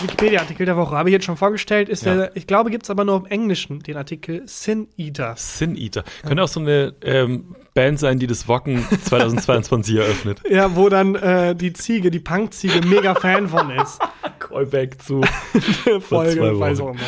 Wikipedia-Artikel 0.00 0.66
der 0.66 0.76
Woche, 0.76 0.96
habe 0.96 1.08
ich 1.10 1.12
jetzt 1.12 1.24
schon 1.24 1.36
vorgestellt, 1.36 1.88
ist 1.88 2.04
Ja. 2.04 2.14
der, 2.14 2.36
ich 2.36 2.46
glaube, 2.46 2.70
gibt 2.70 2.84
es 2.84 2.90
aber 2.90 3.04
nur 3.04 3.18
im 3.18 3.26
Englischen, 3.26 3.80
den 3.80 3.96
Artikel 3.96 4.42
Sin 4.46 4.88
Eater. 4.96 5.34
Sin 5.36 5.76
Eater. 5.76 6.02
Könnte 6.26 6.42
auch 6.42 6.48
so 6.48 6.58
eine 6.60 6.94
ähm, 7.02 7.54
Band 7.74 8.00
sein, 8.00 8.18
die 8.18 8.26
das 8.26 8.48
Wacken 8.48 8.84
2022 9.04 9.96
eröffnet. 9.98 10.40
Ja, 10.48 10.74
wo 10.76 10.88
dann 10.88 11.14
äh, 11.14 11.54
die 11.54 11.72
Ziege, 11.72 12.10
die 12.10 12.18
Punkziege, 12.20 12.86
mega 12.86 13.14
Fan 13.14 13.48
von 13.48 13.70
ist. 13.70 14.00
Callback 14.40 15.00
zu. 15.00 15.22
Folge, 16.00 16.58
weiß 16.58 16.80
auch 16.80 16.90
immer. 16.90 17.00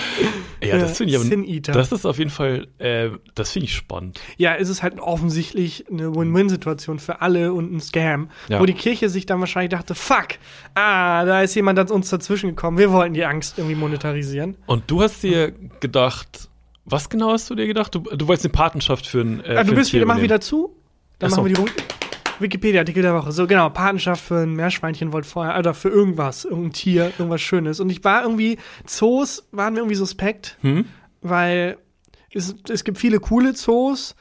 Ja, 0.62 0.78
das 0.78 0.96
finde 0.96 1.10
ich 1.12 1.16
aber. 1.18 1.26
Sin 1.28 1.44
Eater. 1.44 1.72
Das 1.72 1.92
ist 1.92 2.06
auf 2.06 2.16
jeden 2.18 2.30
Fall, 2.30 2.68
äh, 2.78 3.10
das 3.34 3.50
finde 3.50 3.64
ich 3.66 3.74
spannend. 3.74 4.20
Ja, 4.36 4.54
es 4.54 4.68
ist 4.70 4.82
halt 4.82 4.98
offensichtlich 5.00 5.84
eine 5.90 6.14
Win-Win-Situation 6.14 6.98
für 7.00 7.20
alle 7.20 7.52
und 7.52 7.72
ein 7.74 7.80
Scam, 7.80 8.30
Ja. 8.48 8.60
wo 8.60 8.66
die 8.66 8.72
Kirche 8.72 9.08
sich 9.10 9.26
dann 9.26 9.40
wahrscheinlich 9.40 9.70
dachte, 9.72 9.94
fuck, 9.94 10.28
ah, 10.74 11.24
da 11.26 11.42
ist 11.42 11.54
jemand 11.54 11.78
an 11.78 11.88
uns 11.90 12.08
dazwischen 12.08 12.53
gekommen, 12.54 12.78
wir 12.78 12.90
wollten 12.92 13.14
die 13.14 13.24
Angst 13.24 13.58
irgendwie 13.58 13.76
monetarisieren. 13.76 14.56
Und 14.66 14.90
du 14.90 15.02
hast 15.02 15.22
dir 15.22 15.52
gedacht, 15.80 16.48
was 16.84 17.08
genau 17.08 17.32
hast 17.32 17.48
du 17.50 17.54
dir 17.54 17.66
gedacht? 17.66 17.94
Du, 17.94 18.00
du 18.00 18.26
wolltest 18.28 18.46
eine 18.46 18.52
Patenschaft 18.52 19.06
für 19.06 19.20
ein. 19.22 19.40
Äh, 19.44 19.56
ah, 19.56 19.64
für 19.64 19.70
du 19.70 19.76
bist 19.76 19.92
wieder, 19.92 20.06
mach 20.06 20.20
wieder 20.20 20.40
zu, 20.40 20.76
dann 21.18 21.30
Ach 21.30 21.36
so. 21.36 21.42
machen 21.42 21.56
wir 21.56 21.64
die 21.64 21.72
Wikipedia-Artikel 22.40 23.02
der 23.02 23.14
Woche. 23.14 23.32
So, 23.32 23.46
genau, 23.46 23.70
Patenschaft 23.70 24.22
für 24.22 24.42
ein 24.42 24.54
Meerschweinchen 24.54 25.12
wollte 25.12 25.28
vorher, 25.28 25.58
oder 25.58 25.72
für 25.74 25.88
irgendwas, 25.88 26.44
irgendein 26.44 26.72
Tier, 26.72 27.12
irgendwas 27.18 27.40
Schönes. 27.40 27.80
Und 27.80 27.90
ich 27.90 28.02
war 28.04 28.22
irgendwie, 28.22 28.58
Zoos 28.86 29.46
waren 29.52 29.74
mir 29.74 29.80
irgendwie 29.80 29.94
suspekt, 29.96 30.58
Hm? 30.62 30.84
weil 31.22 31.78
es, 32.32 32.54
es 32.68 32.84
gibt 32.84 32.98
viele 32.98 33.20
coole 33.20 33.54
Zoos, 33.54 34.14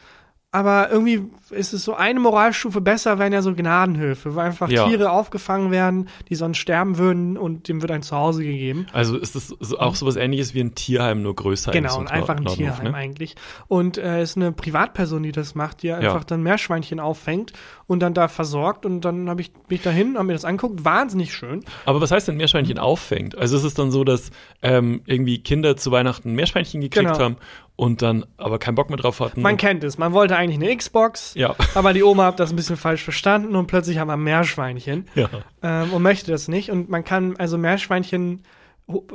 aber 0.51 0.91
irgendwie 0.91 1.23
ist 1.53 1.73
es 1.73 1.83
so 1.83 1.93
eine 1.93 2.19
Moralstufe 2.19 2.81
besser, 2.81 3.19
wären 3.19 3.31
ja 3.33 3.41
so 3.41 3.53
Gnadenhöfe, 3.53 4.35
wo 4.35 4.39
einfach 4.39 4.69
Ja. 4.69 4.87
Tiere 4.87 5.11
aufgefangen 5.11 5.71
werden, 5.71 6.09
die 6.29 6.35
sonst 6.35 6.57
sterben 6.57 6.97
würden 6.97 7.37
und 7.37 7.67
dem 7.67 7.81
wird 7.81 7.91
ein 7.91 8.01
Zuhause 8.01 8.43
gegeben. 8.43 8.87
Also 8.93 9.17
ist 9.17 9.35
das 9.35 9.47
so, 9.59 9.79
auch 9.79 9.95
sowas 9.95 10.15
ähnliches 10.15 10.53
wie 10.53 10.59
ein 10.61 10.75
Tierheim, 10.75 11.21
nur 11.21 11.35
größer. 11.35 11.71
Genau, 11.71 11.97
und 11.99 12.11
einfach 12.11 12.35
ein 12.35 12.43
Nordhof, 12.43 12.57
Tierheim 12.57 12.91
ne? 12.91 12.93
eigentlich. 12.95 13.35
Und 13.67 13.97
äh, 13.97 14.21
ist 14.21 14.35
eine 14.37 14.51
Privatperson, 14.51 15.23
die 15.23 15.31
das 15.31 15.55
macht, 15.55 15.83
die 15.83 15.91
einfach 15.91 16.23
dann 16.23 16.43
Meerschweinchen 16.43 16.99
auffängt 16.99 17.53
und 17.87 17.99
dann 17.99 18.13
da 18.13 18.27
versorgt. 18.27 18.85
Und 18.85 19.01
dann 19.01 19.29
habe 19.29 19.41
ich 19.41 19.51
mich 19.69 19.81
dahin, 19.81 20.15
habe 20.15 20.25
mir 20.25 20.33
das 20.33 20.45
angeguckt, 20.45 20.83
wahnsinnig 20.83 21.33
schön. 21.33 21.63
Aber 21.85 22.01
was 22.01 22.11
heißt 22.11 22.27
denn 22.27 22.37
Meerschweinchen 22.37 22.79
auffängt? 22.79 23.37
Also 23.37 23.55
ist 23.57 23.63
es 23.63 23.73
dann 23.73 23.91
so, 23.91 24.03
dass 24.03 24.31
ähm, 24.61 25.01
irgendwie 25.05 25.39
Kinder 25.43 25.77
zu 25.77 25.91
Weihnachten 25.91 26.33
Meerschweinchen 26.33 26.81
gekriegt 26.81 27.03
Genau. 27.03 27.19
haben 27.19 27.35
und 27.75 28.01
dann 28.01 28.25
aber 28.37 28.59
keinen 28.59 28.75
Bock 28.75 28.89
mehr 28.89 28.97
drauf 28.97 29.19
hatten? 29.19 29.41
Man 29.41 29.57
kennt 29.57 29.83
es, 29.83 29.97
man 29.97 30.13
wollte 30.13 30.35
eigentlich 30.35 30.61
eine 30.61 30.75
Xbox, 30.77 31.33
ja. 31.43 31.55
aber 31.75 31.93
die 31.93 32.03
Oma 32.03 32.25
hat 32.25 32.39
das 32.39 32.51
ein 32.51 32.55
bisschen 32.55 32.77
falsch 32.77 33.03
verstanden 33.03 33.55
und 33.55 33.67
plötzlich 33.67 33.97
haben 33.97 34.07
wir 34.07 34.13
ein 34.13 34.23
Meerschweinchen. 34.23 35.07
ja. 35.15 35.29
ähm, 35.61 35.93
und 35.93 36.01
möchte 36.01 36.31
das 36.31 36.47
nicht. 36.47 36.71
Und 36.71 36.89
man 36.89 37.03
kann, 37.03 37.35
also 37.37 37.57
Meerschweinchen 37.57 38.43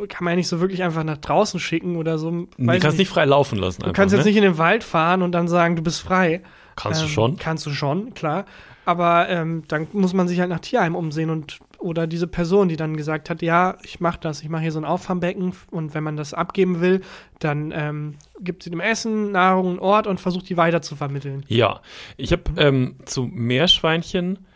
kann 0.08 0.24
man 0.24 0.32
ja 0.32 0.36
nicht 0.36 0.48
so 0.48 0.60
wirklich 0.60 0.82
einfach 0.82 1.04
nach 1.04 1.18
draußen 1.18 1.60
schicken 1.60 1.96
oder 1.96 2.16
so. 2.18 2.30
Du 2.30 2.46
Weiß 2.58 2.76
ich 2.76 2.82
kannst 2.82 2.98
nicht 2.98 3.08
frei 3.10 3.24
laufen 3.26 3.58
lassen. 3.58 3.82
Du 3.82 3.92
kannst 3.92 4.14
jetzt 4.14 4.24
nicht 4.24 4.36
in 4.36 4.42
den 4.42 4.56
Wald 4.58 4.82
fahren 4.82 5.22
und 5.22 5.32
dann 5.32 5.46
sagen, 5.48 5.76
du 5.76 5.82
bist 5.82 6.00
frei. 6.00 6.42
Kannst 6.76 7.02
du 7.02 7.06
Ähm, 7.06 7.10
schon. 7.10 7.36
Kannst 7.38 7.66
du 7.66 7.70
schon, 7.70 8.14
klar. 8.14 8.46
Aber 8.86 9.28
ähm, 9.28 9.64
dann 9.68 9.86
muss 9.92 10.14
man 10.14 10.26
sich 10.28 10.40
halt 10.40 10.48
nach 10.48 10.60
Tierheim 10.60 10.94
umsehen 10.94 11.28
und 11.28 11.58
oder 11.78 12.06
diese 12.06 12.26
Person, 12.26 12.68
die 12.68 12.76
dann 12.76 12.96
gesagt 12.96 13.30
hat, 13.30 13.40
ja, 13.42 13.78
ich 13.82 14.00
mache 14.00 14.18
das, 14.20 14.42
ich 14.42 14.48
mache 14.48 14.62
hier 14.62 14.72
so 14.72 14.80
ein 14.80 14.84
Auffangbecken 14.84 15.52
und 15.70 15.94
wenn 15.94 16.02
man 16.02 16.16
das 16.16 16.34
abgeben 16.34 16.80
will, 16.80 17.02
dann 17.38 17.72
ähm, 17.74 18.16
gibt 18.40 18.62
sie 18.62 18.70
dem 18.70 18.80
Essen, 18.80 19.32
Nahrung, 19.32 19.68
einen 19.68 19.78
Ort 19.78 20.06
und 20.06 20.20
versucht 20.20 20.48
die 20.48 20.56
weiter 20.56 20.82
zu 20.82 20.96
vermitteln. 20.96 21.44
Ja, 21.48 21.80
ich 22.16 22.32
habe 22.32 22.42
ähm, 22.56 22.96
zu 23.04 23.24
Meerschweinchen 23.24 24.46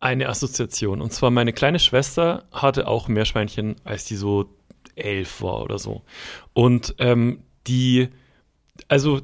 eine 0.00 0.28
Assoziation. 0.28 1.00
Und 1.00 1.12
zwar 1.12 1.30
meine 1.30 1.52
kleine 1.52 1.78
Schwester 1.78 2.44
hatte 2.52 2.86
auch 2.86 3.08
Meerschweinchen, 3.08 3.76
als 3.84 4.04
die 4.04 4.16
so 4.16 4.50
elf 4.94 5.42
war 5.42 5.62
oder 5.62 5.78
so. 5.78 6.02
Und 6.52 6.94
ähm, 6.98 7.42
die, 7.66 8.08
also 8.88 9.20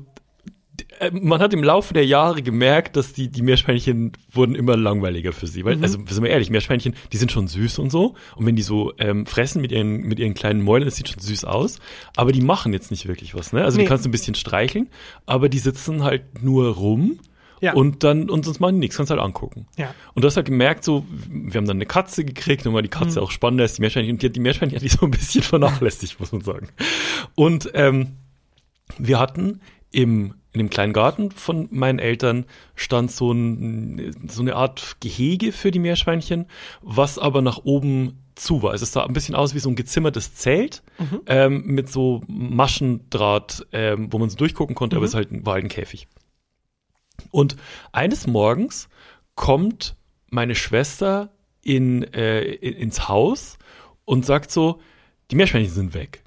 man 1.12 1.40
hat 1.40 1.52
im 1.54 1.62
Laufe 1.64 1.94
der 1.94 2.06
Jahre 2.06 2.42
gemerkt, 2.42 2.96
dass 2.96 3.12
die, 3.12 3.28
die 3.28 3.42
Meerschweinchen 3.42 4.12
wurden 4.32 4.54
immer 4.54 4.76
langweiliger 4.76 5.32
für 5.32 5.46
sie. 5.46 5.64
Weil, 5.64 5.76
Mhm. 5.76 5.82
also, 5.82 5.98
sind 6.06 6.22
wir 6.22 6.30
ehrlich, 6.30 6.50
Meerschweinchen, 6.50 6.94
die 7.12 7.16
sind 7.16 7.32
schon 7.32 7.48
süß 7.48 7.78
und 7.78 7.90
so. 7.90 8.14
Und 8.36 8.46
wenn 8.46 8.56
die 8.56 8.62
so 8.62 8.92
ähm, 8.98 9.26
fressen 9.26 9.60
mit 9.62 9.72
ihren, 9.72 10.02
mit 10.02 10.18
ihren 10.18 10.34
kleinen 10.34 10.62
Mäulen, 10.62 10.84
das 10.84 10.96
sieht 10.96 11.08
schon 11.08 11.20
süß 11.20 11.44
aus. 11.44 11.78
Aber 12.16 12.32
die 12.32 12.40
machen 12.42 12.72
jetzt 12.72 12.90
nicht 12.90 13.06
wirklich 13.08 13.34
was, 13.34 13.52
ne? 13.52 13.64
Also 13.64 13.76
Nee. 13.78 13.84
die 13.84 13.88
kannst 13.88 14.04
du 14.04 14.08
ein 14.08 14.12
bisschen 14.12 14.34
streicheln, 14.34 14.88
aber 15.26 15.48
die 15.48 15.58
sitzen 15.58 16.02
halt 16.02 16.42
nur 16.42 16.68
rum. 16.74 17.18
Ja. 17.60 17.74
Und 17.74 18.02
dann, 18.02 18.28
und 18.28 18.44
sonst 18.44 18.58
machen 18.58 18.74
die 18.74 18.80
nichts, 18.80 18.96
kannst 18.96 19.10
halt 19.10 19.20
angucken. 19.20 19.68
Ja. 19.78 19.94
Und 20.14 20.22
du 20.22 20.26
hast 20.26 20.34
halt 20.36 20.46
gemerkt, 20.46 20.82
so, 20.82 21.06
wir 21.30 21.58
haben 21.58 21.66
dann 21.68 21.76
eine 21.76 21.86
Katze 21.86 22.24
gekriegt, 22.24 22.66
und 22.66 22.74
weil 22.74 22.82
die 22.82 22.88
Katze 22.88 23.20
Mhm. 23.20 23.24
auch 23.26 23.30
spannender 23.30 23.64
ist, 23.64 23.78
die 23.78 23.82
Meerschweinchen, 23.82 24.14
und 24.14 24.22
die, 24.22 24.30
die 24.32 24.40
Meerschweinchen 24.40 24.74
hat 24.76 24.82
die 24.82 24.88
so 24.88 25.06
ein 25.06 25.12
bisschen 25.12 25.42
vernachlässigt, 25.44 26.18
muss 26.20 26.32
man 26.32 26.40
sagen. 26.40 26.68
Und 27.36 27.70
ähm, 27.74 28.16
wir 28.98 29.20
hatten 29.20 29.60
im, 29.92 30.34
in 30.52 30.58
dem 30.58 30.70
kleinen 30.70 30.92
Garten 30.92 31.30
von 31.30 31.68
meinen 31.70 31.98
Eltern 31.98 32.44
stand 32.74 33.10
so, 33.10 33.32
ein, 33.32 34.14
so 34.28 34.42
eine 34.42 34.54
Art 34.54 34.96
Gehege 35.00 35.52
für 35.52 35.70
die 35.70 35.78
Meerschweinchen, 35.78 36.46
was 36.82 37.18
aber 37.18 37.40
nach 37.40 37.58
oben 37.64 38.22
zu 38.34 38.62
war. 38.62 38.72
Also 38.72 38.84
es 38.84 38.92
sah 38.92 39.04
ein 39.04 39.14
bisschen 39.14 39.34
aus 39.34 39.54
wie 39.54 39.60
so 39.60 39.70
ein 39.70 39.76
gezimmertes 39.76 40.34
Zelt 40.34 40.82
ähm, 41.26 41.64
mit 41.66 41.88
so 41.88 42.22
Maschendraht, 42.26 43.66
ähm, 43.72 44.12
wo 44.12 44.18
man 44.18 44.28
so 44.28 44.36
durchgucken 44.36 44.74
konnte, 44.74 44.96
aber 44.96 45.06
es 45.06 45.14
halt, 45.14 45.28
war 45.46 45.54
halt 45.54 45.64
ein 45.64 45.68
Käfig. 45.68 46.06
Und 47.30 47.56
eines 47.92 48.26
Morgens 48.26 48.88
kommt 49.34 49.96
meine 50.28 50.54
Schwester 50.54 51.30
in, 51.62 52.02
äh, 52.12 52.42
in, 52.42 52.74
ins 52.74 53.08
Haus 53.08 53.58
und 54.04 54.26
sagt 54.26 54.50
so, 54.50 54.80
die 55.30 55.36
Meerschweinchen 55.36 55.72
sind 55.72 55.94
weg. 55.94 56.21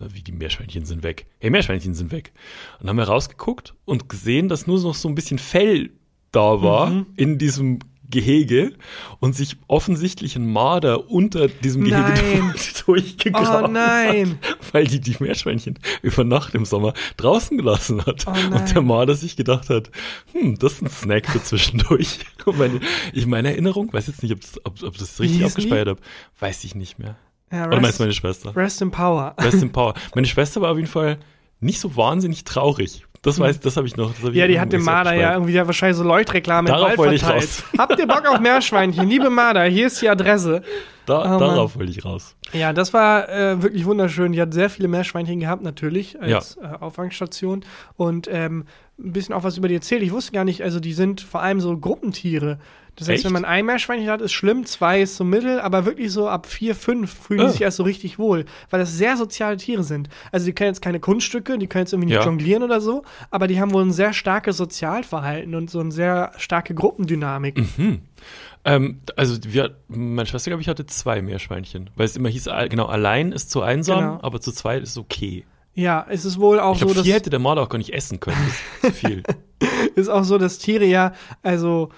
Wie 0.00 0.22
die 0.22 0.32
Meerschweinchen 0.32 0.84
sind 0.84 1.02
weg. 1.02 1.26
Hey, 1.40 1.50
Meerschweinchen 1.50 1.94
sind 1.94 2.12
weg. 2.12 2.32
Und 2.78 2.82
dann 2.86 2.90
haben 2.90 2.96
wir 2.98 3.08
rausgeguckt 3.08 3.74
und 3.84 4.08
gesehen, 4.08 4.48
dass 4.48 4.66
nur 4.68 4.80
noch 4.80 4.94
so 4.94 5.08
ein 5.08 5.14
bisschen 5.16 5.38
Fell 5.38 5.90
da 6.30 6.62
war 6.62 6.90
Mhm. 6.90 7.06
in 7.16 7.38
diesem 7.38 7.78
Gehege 8.10 8.72
und 9.20 9.34
sich 9.36 9.56
offensichtlich 9.66 10.34
ein 10.36 10.46
Marder 10.50 11.10
unter 11.10 11.48
diesem 11.48 11.82
Gehege 11.84 11.98
Nein. 12.00 12.54
durchgegraben 12.86 13.70
Oh 13.70 13.72
nein. 13.72 14.38
hat, 14.40 14.72
weil 14.72 14.86
die 14.86 15.00
die 15.00 15.16
Meerschweinchen 15.20 15.78
über 16.00 16.24
Nacht 16.24 16.54
im 16.54 16.64
Sommer 16.64 16.94
draußen 17.18 17.58
gelassen 17.58 18.06
hat. 18.06 18.24
Oh 18.26 18.54
und 18.56 18.74
der 18.74 18.80
Marder 18.82 19.14
sich 19.14 19.36
gedacht 19.36 19.68
hat, 19.68 19.90
hm, 20.32 20.58
das 20.58 20.74
ist 20.74 20.82
ein 20.82 20.88
Snack 20.90 21.26
für 21.28 21.42
zwischendurch. 21.42 22.20
Und 22.46 22.56
meine, 22.58 22.80
ich 23.12 23.26
meine 23.26 23.50
Erinnerung, 23.50 23.92
weiß 23.92 24.06
jetzt 24.06 24.22
nicht, 24.22 24.32
ob, 24.32 24.40
das, 24.40 24.56
ob, 24.64 24.82
ob 24.82 24.96
das 24.96 25.20
richtig 25.20 25.44
abgespeichert 25.44 25.88
habe, 25.88 26.00
weiß 26.40 26.64
ich 26.64 26.74
nicht 26.74 26.98
mehr. 26.98 27.16
Ja, 27.52 27.66
Oder 27.66 27.80
meinst 27.80 27.98
du 27.98 28.02
meine 28.04 28.12
Schwester? 28.12 28.54
rest 28.54 28.82
in 28.82 28.90
Power. 28.90 29.34
Rest 29.40 29.62
in 29.62 29.72
Power. 29.72 29.94
Meine 30.14 30.26
Schwester 30.26 30.60
war 30.60 30.70
auf 30.72 30.76
jeden 30.76 30.88
Fall 30.88 31.18
nicht 31.60 31.80
so 31.80 31.96
wahnsinnig 31.96 32.44
traurig. 32.44 33.04
Das 33.22 33.40
weiß, 33.40 33.58
das 33.60 33.76
habe 33.76 33.86
ich 33.86 33.96
noch. 33.96 34.12
Hab 34.22 34.28
ich 34.30 34.36
Ja, 34.36 34.46
die 34.46 34.54
noch 34.54 34.60
hat 34.60 34.72
dem 34.72 34.84
Marder 34.84 35.12
ja 35.14 35.32
irgendwie 35.32 35.52
ja 35.52 35.66
wahrscheinlich 35.66 35.96
so 35.96 36.04
Leuchtreklame 36.04 36.68
Darauf 36.68 36.82
im 36.82 36.88
Wald 36.90 36.98
wollte 36.98 37.14
ich 37.16 37.22
verteilt. 37.22 37.42
raus. 37.42 37.64
Habt 37.76 37.98
ihr 37.98 38.06
Bock 38.06 38.24
auf 38.28 38.38
Meerschweinchen? 38.38 39.08
Liebe 39.08 39.28
Marder, 39.28 39.64
hier 39.64 39.88
ist 39.88 40.00
die 40.00 40.08
Adresse. 40.08 40.62
Da, 41.04 41.36
Oh, 41.36 41.40
darauf 41.40 41.76
wollte 41.76 41.90
ich 41.90 42.04
raus. 42.04 42.36
Ja, 42.52 42.72
das 42.72 42.92
war 42.92 43.28
äh, 43.28 43.60
wirklich 43.62 43.86
wunderschön. 43.86 44.32
Die 44.32 44.40
hat 44.40 44.52
sehr 44.54 44.70
viele 44.70 44.86
Meerschweinchen 44.88 45.40
gehabt, 45.40 45.62
natürlich, 45.62 46.20
als 46.20 46.58
äh, 46.58 46.66
Auffangstation. 46.80 47.64
Und 47.96 48.28
ähm, 48.30 48.66
ein 48.98 49.12
bisschen 49.12 49.34
auch 49.34 49.42
was 49.42 49.56
über 49.56 49.68
die 49.68 49.74
erzählt. 49.74 50.02
Ich 50.02 50.12
wusste 50.12 50.32
gar 50.32 50.44
nicht, 50.44 50.62
also 50.62 50.78
die 50.80 50.92
sind 50.92 51.20
vor 51.22 51.42
allem 51.42 51.60
so 51.60 51.76
Gruppentiere. 51.76 52.58
Das 52.98 53.08
heißt, 53.08 53.16
Echt? 53.18 53.24
wenn 53.24 53.32
man 53.32 53.44
ein 53.44 53.64
Meerschweinchen 53.64 54.10
hat, 54.10 54.20
ist 54.20 54.32
schlimm, 54.32 54.66
zwei 54.66 55.02
ist 55.02 55.16
so 55.16 55.24
mittel, 55.24 55.60
aber 55.60 55.84
wirklich 55.86 56.10
so 56.12 56.28
ab 56.28 56.46
vier, 56.46 56.74
fünf 56.74 57.12
fühlen 57.26 57.40
die 57.40 57.46
Ah. 57.46 57.50
sich 57.50 57.62
erst 57.62 57.76
so 57.76 57.84
richtig 57.84 58.18
wohl, 58.18 58.44
weil 58.70 58.80
das 58.80 58.92
sehr 58.92 59.16
soziale 59.16 59.56
Tiere 59.56 59.84
sind. 59.84 60.08
Also 60.32 60.46
die 60.46 60.52
können 60.52 60.68
jetzt 60.70 60.82
keine 60.82 60.98
Kunststücke, 61.00 61.56
die 61.58 61.66
können 61.68 61.84
jetzt 61.84 61.92
irgendwie 61.92 62.08
nicht 62.12 62.16
Ja. 62.20 62.24
jonglieren 62.24 62.62
oder 62.62 62.80
so, 62.80 63.02
aber 63.30 63.46
die 63.46 63.60
haben 63.60 63.72
wohl 63.72 63.82
ein 63.84 63.92
sehr 63.92 64.12
starkes 64.12 64.56
Sozialverhalten 64.56 65.54
und 65.54 65.70
so 65.70 65.80
eine 65.80 65.92
sehr 65.92 66.32
starke 66.36 66.74
Gruppendynamik. 66.74 67.62
Hm. 67.76 68.00
Ähm, 68.64 69.00
also 69.16 69.36
wir, 69.44 69.76
meine 69.88 70.26
Schwester, 70.26 70.50
glaube 70.50 70.62
ich, 70.62 70.68
hatte 70.68 70.84
zwei 70.86 71.22
Meerschweinchen. 71.22 71.90
Weil 71.94 72.06
es 72.06 72.16
immer 72.16 72.28
hieß, 72.28 72.48
genau, 72.68 72.86
allein 72.86 73.32
ist 73.32 73.50
zu 73.50 73.62
einsam, 73.62 73.98
Genau. 74.00 74.18
aber 74.22 74.40
zu 74.40 74.52
zweit 74.52 74.82
ist 74.82 74.98
okay. 74.98 75.44
Ja, 75.74 76.04
es 76.10 76.24
ist 76.24 76.40
wohl 76.40 76.58
auch 76.58 76.72
Ich 76.74 76.80
so, 76.80 76.86
glaube, 76.86 76.96
dass 76.96 77.06
vier 77.06 77.14
hätte 77.14 77.30
der 77.30 77.38
Marder 77.38 77.62
auch 77.62 77.68
gar 77.68 77.78
nicht 77.78 77.94
essen 77.94 78.18
können. 78.18 78.36
Das 78.82 78.90
ist 78.92 79.00
zu 79.00 79.06
viel. 79.06 79.22
ist 79.94 80.08
auch 80.08 80.24
so, 80.24 80.36
dass 80.36 80.58
Tiere 80.58 80.84
ja, 80.84 81.12
also, 81.44 81.90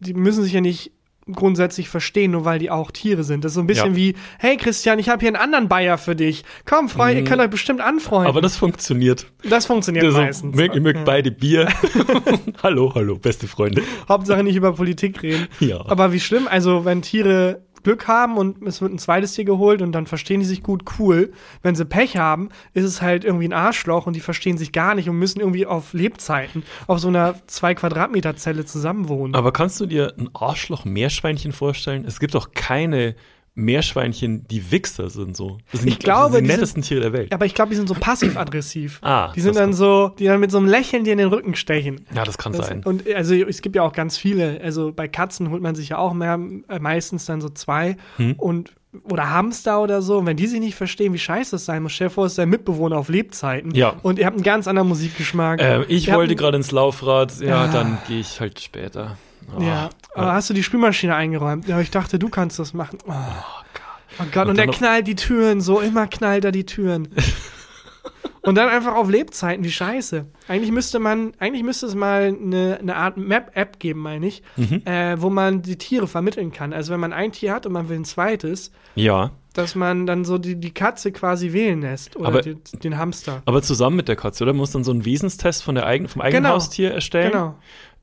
die 0.00 0.14
müssen 0.14 0.42
sich 0.44 0.52
ja 0.52 0.60
nicht 0.60 0.92
grundsätzlich 1.32 1.88
verstehen, 1.88 2.30
nur 2.30 2.44
weil 2.44 2.60
die 2.60 2.70
auch 2.70 2.92
Tiere 2.92 3.24
sind. 3.24 3.44
Das 3.44 3.50
ist 3.50 3.54
so 3.56 3.60
ein 3.60 3.66
bisschen 3.66 3.90
Ja. 3.90 3.96
wie, 3.96 4.14
hey 4.38 4.56
Christian, 4.56 5.00
ich 5.00 5.08
habe 5.08 5.18
hier 5.18 5.28
einen 5.30 5.34
anderen 5.36 5.68
Bayer 5.68 5.98
für 5.98 6.14
dich. 6.14 6.44
Komm, 6.66 6.88
Freunde, 6.88 7.22
ihr 7.22 7.24
könnt 7.26 7.40
euch 7.42 7.50
bestimmt 7.50 7.80
anfreunden. 7.80 8.26
Mhm. 8.26 8.30
aber 8.30 8.40
das 8.40 8.56
funktioniert. 8.56 9.26
das 9.42 9.66
funktioniert 9.66 10.04
Also, 10.04 10.18
meistens. 10.18 10.54
mögt, 10.54 10.76
ihr 10.76 10.80
mögt 10.80 11.04
beide 11.04 11.32
Bier. 11.32 11.68
hallo, 12.62 12.92
hallo, 12.94 13.18
beste 13.18 13.48
Freunde. 13.48 13.82
Hauptsache 14.08 14.44
nicht 14.44 14.54
über 14.54 14.72
Politik 14.72 15.20
reden. 15.24 15.48
Ja. 15.58 15.84
Aber 15.88 16.12
wie 16.12 16.20
schlimm, 16.20 16.46
also 16.48 16.84
wenn 16.84 17.02
Tiere 17.02 17.65
Glück 17.86 18.08
haben 18.08 18.36
und 18.36 18.66
es 18.66 18.82
wird 18.82 18.92
ein 18.92 18.98
zweites 18.98 19.34
Tier 19.34 19.44
geholt 19.44 19.80
und 19.80 19.92
dann 19.92 20.06
verstehen 20.06 20.40
die 20.40 20.46
sich 20.46 20.64
gut, 20.64 20.82
cool. 20.98 21.32
Wenn 21.62 21.76
sie 21.76 21.84
Pech 21.84 22.16
haben, 22.16 22.48
ist 22.74 22.82
es 22.82 23.00
halt 23.00 23.24
irgendwie 23.24 23.46
ein 23.46 23.52
Arschloch 23.52 24.08
und 24.08 24.16
die 24.16 24.20
verstehen 24.20 24.58
sich 24.58 24.72
gar 24.72 24.96
nicht 24.96 25.08
und 25.08 25.16
müssen 25.20 25.38
irgendwie 25.38 25.66
auf 25.66 25.92
Lebzeiten 25.92 26.64
auf 26.88 26.98
so 26.98 27.06
einer 27.06 27.36
zwei 27.46 27.76
Quadratmeter 27.76 28.34
Zelle 28.34 28.64
zusammenwohnen. 28.64 29.36
Aber 29.36 29.52
kannst 29.52 29.78
du 29.78 29.86
dir 29.86 30.14
ein 30.18 30.28
Arschloch-Meerschweinchen 30.34 31.52
vorstellen? 31.52 32.04
Es 32.04 32.18
gibt 32.18 32.34
doch 32.34 32.50
keine 32.54 33.14
Meerschweinchen 33.56 34.46
die 34.48 34.70
Wichser 34.70 35.10
sind 35.10 35.36
so. 35.36 35.58
Das 35.72 35.80
sind 35.80 35.90
Ich 35.90 35.98
glaube, 35.98 36.36
die, 36.36 36.42
die 36.42 36.48
nettesten 36.52 36.82
Tiere 36.82 37.00
der 37.00 37.12
Welt. 37.12 37.32
Aber 37.34 37.46
ich 37.46 37.54
glaube, 37.54 37.70
die 37.70 37.76
sind 37.76 37.88
so 37.88 37.94
passiv-aggressiv. 37.94 38.98
Ah, 39.02 39.32
die 39.34 39.40
sind 39.40 39.56
dann 39.56 39.70
kann- 39.70 39.72
so, 39.72 40.12
die 40.18 40.26
dann 40.26 40.40
mit 40.40 40.50
so 40.50 40.58
einem 40.58 40.68
Lächeln 40.68 41.04
dir 41.04 41.12
in 41.12 41.18
den 41.18 41.28
Rücken 41.28 41.54
stechen. 41.56 42.06
Ja, 42.14 42.24
das 42.24 42.38
kann 42.38 42.52
Das, 42.52 42.66
sein. 42.68 42.82
und 42.84 43.04
also 43.14 43.34
es 43.34 43.62
gibt 43.62 43.74
ja 43.74 43.82
auch 43.82 43.92
ganz 43.92 44.16
viele. 44.18 44.60
Also 44.62 44.92
bei 44.94 45.08
Katzen 45.08 45.50
holt 45.50 45.62
man 45.62 45.74
sich 45.74 45.88
ja 45.90 45.98
auch 45.98 46.12
mehr, 46.14 46.38
äh, 46.68 46.78
meistens 46.78 47.24
dann 47.24 47.40
so 47.40 47.48
zwei 47.48 47.96
Hm. 48.18 48.34
und 48.34 48.72
oder 49.04 49.28
Hamster 49.30 49.82
oder 49.82 50.00
so. 50.00 50.18
Und 50.18 50.26
wenn 50.26 50.36
die 50.38 50.46
sich 50.46 50.60
nicht 50.60 50.74
verstehen, 50.74 51.12
wie 51.12 51.18
scheiße 51.18 51.50
das 51.52 51.66
sein 51.66 51.82
muss, 51.82 51.92
stell 51.92 52.08
dir 52.08 52.14
vor, 52.14 52.24
es 52.26 52.32
ist 52.32 52.38
dein 52.38 52.48
Mitbewohner 52.48 52.96
auf 52.96 53.10
Lebzeiten. 53.10 53.74
Ja. 53.74 53.94
Und 54.02 54.18
ihr 54.18 54.24
habt 54.24 54.36
einen 54.36 54.44
ganz 54.44 54.66
anderen 54.66 54.88
Musikgeschmack. 54.88 55.60
Ähm, 55.62 55.84
ich 55.88 56.08
Ihr 56.08 56.14
wollte 56.14 56.34
gerade 56.34 56.56
ins 56.56 56.70
Laufrad, 56.72 57.38
ja, 57.40 57.64
Ah. 57.64 57.68
dann 57.68 57.98
gehe 58.08 58.20
ich 58.20 58.40
halt 58.40 58.58
später. 58.60 59.18
Oh, 59.56 59.60
Ja, 59.62 59.90
aber 60.14 60.32
hast 60.34 60.48
du 60.50 60.54
die 60.54 60.62
Spülmaschine 60.62 61.14
eingeräumt? 61.14 61.68
Ja, 61.68 61.80
ich 61.80 61.90
dachte, 61.90 62.18
du 62.18 62.28
kannst 62.28 62.58
das 62.58 62.72
machen. 62.74 62.98
Oh, 63.06 63.12
oh 63.12 64.24
Gott, 64.32 64.48
und, 64.48 64.58
Und 64.58 64.66
noch- 64.66 64.74
knallt 64.76 65.06
die 65.06 65.14
Türen 65.16 65.60
so, 65.60 65.80
immer 65.80 66.06
knallt 66.06 66.44
er 66.44 66.52
die 66.52 66.64
Türen. 66.66 67.08
und 68.42 68.54
dann 68.54 68.68
einfach 68.68 68.94
auf 68.94 69.10
Lebzeiten, 69.10 69.64
wie 69.64 69.70
scheiße. 69.72 70.26
Eigentlich 70.48 70.70
müsste 70.70 70.98
man, 71.00 71.32
eigentlich 71.38 71.64
müsste 71.64 71.86
es 71.86 71.94
mal 71.94 72.28
eine, 72.40 72.78
eine 72.80 72.96
Art 72.96 73.16
Map-App 73.16 73.78
geben, 73.80 74.00
meine 74.00 74.26
ich, 74.26 74.42
Mhm. 74.56 74.82
äh, 74.86 75.20
wo 75.20 75.30
man 75.30 75.62
die 75.62 75.76
Tiere 75.76 76.06
vermitteln 76.06 76.52
kann. 76.52 76.72
Also 76.72 76.92
wenn 76.92 77.00
man 77.00 77.12
ein 77.12 77.32
Tier 77.32 77.52
hat 77.52 77.66
und 77.66 77.72
man 77.72 77.88
will 77.88 77.96
ein 77.98 78.04
zweites, 78.04 78.70
Ja, 78.94 79.32
dass 79.54 79.74
man 79.74 80.06
dann 80.06 80.24
so 80.26 80.36
die, 80.38 80.54
die 80.60 80.72
Katze 80.72 81.12
quasi 81.12 81.52
wählen 81.54 81.80
lässt 81.80 82.14
oder 82.16 82.28
Aber- 82.28 82.42
den, 82.42 82.60
den 82.84 82.98
Hamster. 82.98 83.42
aber 83.46 83.62
zusammen 83.62 83.96
mit 83.96 84.06
der 84.06 84.14
Katze, 84.16 84.44
oder? 84.44 84.52
Man 84.52 84.58
muss 84.58 84.70
dann 84.72 84.84
so 84.84 84.92
einen 84.92 85.04
Wesenstest 85.06 85.62
von 85.64 85.74
der 85.74 85.86
eigenen, 85.86 86.08
vom 86.08 86.20
eigenen 86.22 86.44
Genau. 86.44 86.54
Haustier 86.56 86.92
erstellen. 86.92 87.32
Genau. 87.32 87.54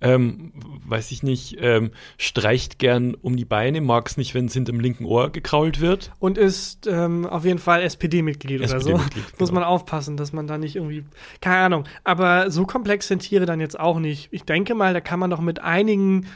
Ähm, 0.01 0.51
weiß 0.85 1.11
ich 1.11 1.23
nicht, 1.23 1.57
ähm, 1.61 1.91
streicht 2.17 2.77
gern 2.77 3.15
um 3.15 3.37
die 3.37 3.45
Beine, 3.45 3.79
mag 3.79 4.07
es 4.07 4.17
nicht, 4.17 4.33
wenn 4.33 4.47
es 4.47 4.53
hinterm 4.53 4.79
linken 4.79 5.05
Ohr 5.05 5.29
gekrault 5.29 5.79
wird. 5.79 6.11
Und 6.19 6.37
ist 6.37 6.87
ähm, 6.87 7.25
auf 7.25 7.45
jeden 7.45 7.59
Fall 7.59 7.81
SPD-Mitglied 7.81 8.59
oder 8.59 8.67
so. 8.67 8.75
SPD-Mitglied, 8.75 9.39
Muss 9.39 9.49
genau. 9.49 9.61
man 9.61 9.69
aufpassen, 9.69 10.17
dass 10.17 10.33
man 10.33 10.45
da 10.45 10.57
nicht 10.57 10.75
irgendwie. 10.75 11.05
Keine 11.39 11.57
Ahnung. 11.57 11.83
Aber 12.03 12.51
so 12.51 12.65
komplex 12.65 13.07
sind 13.07 13.19
Tiere 13.19 13.45
dann 13.45 13.61
jetzt 13.61 13.79
auch 13.79 13.99
nicht. 13.99 14.27
Ich 14.31 14.43
denke 14.43 14.75
mal, 14.75 14.93
da 14.93 14.99
kann 14.99 15.19
man 15.19 15.29
doch 15.29 15.39
mit 15.39 15.59
einigen 15.59 16.27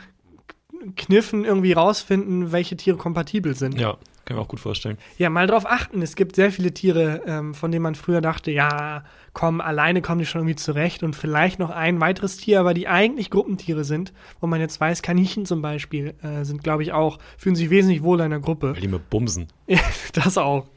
Kniffen 0.95 1.43
irgendwie 1.43 1.73
rausfinden, 1.73 2.51
welche 2.51 2.77
Tiere 2.77 2.97
kompatibel 2.97 3.55
sind. 3.55 3.79
Ja, 3.79 3.97
kann 4.27 4.35
ich 4.35 4.39
mir 4.39 4.43
auch 4.43 4.49
gut 4.49 4.59
vorstellen. 4.59 4.97
Ja, 5.17 5.29
mal 5.29 5.47
drauf 5.47 5.65
achten. 5.65 6.01
Es 6.01 6.17
gibt 6.17 6.35
sehr 6.35 6.51
viele 6.51 6.73
Tiere, 6.73 7.21
ähm, 7.25 7.53
von 7.53 7.71
denen 7.71 7.83
man 7.83 7.95
früher 7.95 8.19
dachte, 8.19 8.51
ja, 8.51 9.05
komm, 9.31 9.61
alleine 9.61 10.01
kommen 10.01 10.19
die 10.19 10.25
schon 10.25 10.41
irgendwie 10.41 10.57
zurecht 10.57 11.01
und 11.01 11.15
vielleicht 11.15 11.59
noch 11.59 11.69
ein 11.69 12.01
weiteres 12.01 12.35
Tier, 12.35 12.59
aber 12.59 12.73
die 12.73 12.89
eigentlich 12.89 13.29
Gruppentiere 13.29 13.85
sind, 13.85 14.11
wo 14.41 14.47
man 14.47 14.59
jetzt 14.59 14.81
weiß, 14.81 15.01
Kaninchen 15.01 15.45
zum 15.45 15.61
Beispiel 15.61 16.13
äh, 16.21 16.43
sind, 16.43 16.61
glaube 16.61 16.83
ich, 16.83 16.91
auch, 16.91 17.19
fühlen 17.37 17.55
sich 17.55 17.69
wesentlich 17.69 18.03
wohl 18.03 18.19
in 18.19 18.25
einer 18.25 18.41
Gruppe. 18.41 18.73
Weil 18.73 18.81
die 18.81 18.87
mir 18.89 18.99
bumsen. 18.99 19.47
Ja, 19.67 19.79
das 20.13 20.37
auch. 20.37 20.67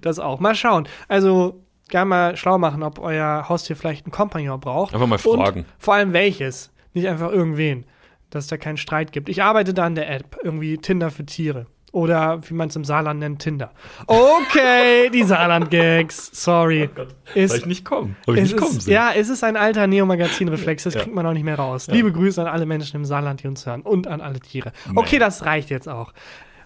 Das 0.00 0.18
auch. 0.18 0.40
Mal 0.40 0.54
schauen. 0.54 0.88
Also, 1.06 1.62
gerne 1.88 2.08
mal 2.08 2.36
schlau 2.36 2.58
machen, 2.58 2.82
ob 2.82 2.98
euer 2.98 3.46
Haustier 3.48 3.76
vielleicht 3.76 4.04
einen 4.04 4.12
Kompagnon 4.12 4.60
braucht. 4.60 4.94
Einfach 4.94 5.06
mal 5.06 5.18
fragen. 5.18 5.60
Und 5.60 5.66
vor 5.78 5.94
allem 5.94 6.12
welches. 6.12 6.72
Nicht 6.94 7.08
einfach 7.08 7.30
irgendwen. 7.30 7.84
Dass 8.30 8.46
da 8.46 8.56
keinen 8.56 8.76
Streit 8.76 9.12
gibt. 9.12 9.28
Ich 9.28 9.42
arbeite 9.42 9.72
da 9.72 9.84
an 9.84 9.94
der 9.94 10.10
App. 10.10 10.36
Irgendwie 10.42 10.76
Tinder 10.78 11.10
für 11.10 11.24
Tiere. 11.24 11.66
Oder 11.98 12.40
wie 12.48 12.54
man 12.54 12.68
es 12.68 12.76
im 12.76 12.84
Saarland 12.84 13.18
nennt, 13.18 13.40
Tinder. 13.42 13.72
Okay, 14.06 15.10
die 15.12 15.24
Saarland-Gags. 15.24 16.30
Sorry. 16.32 16.88
Ist- 17.34 17.50
Soll 17.50 17.58
ich 17.58 17.66
nicht 17.66 17.84
kommen? 17.84 18.16
Soll 18.24 18.36
ich 18.38 18.42
nicht 18.44 18.56
kommen 18.56 18.76
ist, 18.76 18.86
ja, 18.86 19.10
es 19.12 19.28
ist 19.28 19.42
ein 19.42 19.56
alter 19.56 19.86
Neo-Magazin-Reflex, 19.88 20.84
das 20.84 20.94
Ja. 20.94 21.00
kriegt 21.00 21.14
man 21.14 21.26
auch 21.26 21.32
nicht 21.32 21.44
mehr 21.44 21.58
raus. 21.58 21.88
Liebe 21.90 22.12
Grüße 22.12 22.40
an 22.40 22.46
alle 22.46 22.66
Menschen 22.66 22.96
im 22.96 23.04
Saarland, 23.04 23.42
die 23.42 23.48
uns 23.48 23.66
hören 23.66 23.82
und 23.82 24.06
an 24.06 24.20
alle 24.20 24.38
Tiere. 24.38 24.72
Okay, 24.94 25.18
das 25.18 25.44
reicht 25.44 25.70
jetzt 25.70 25.88
auch. 25.88 26.12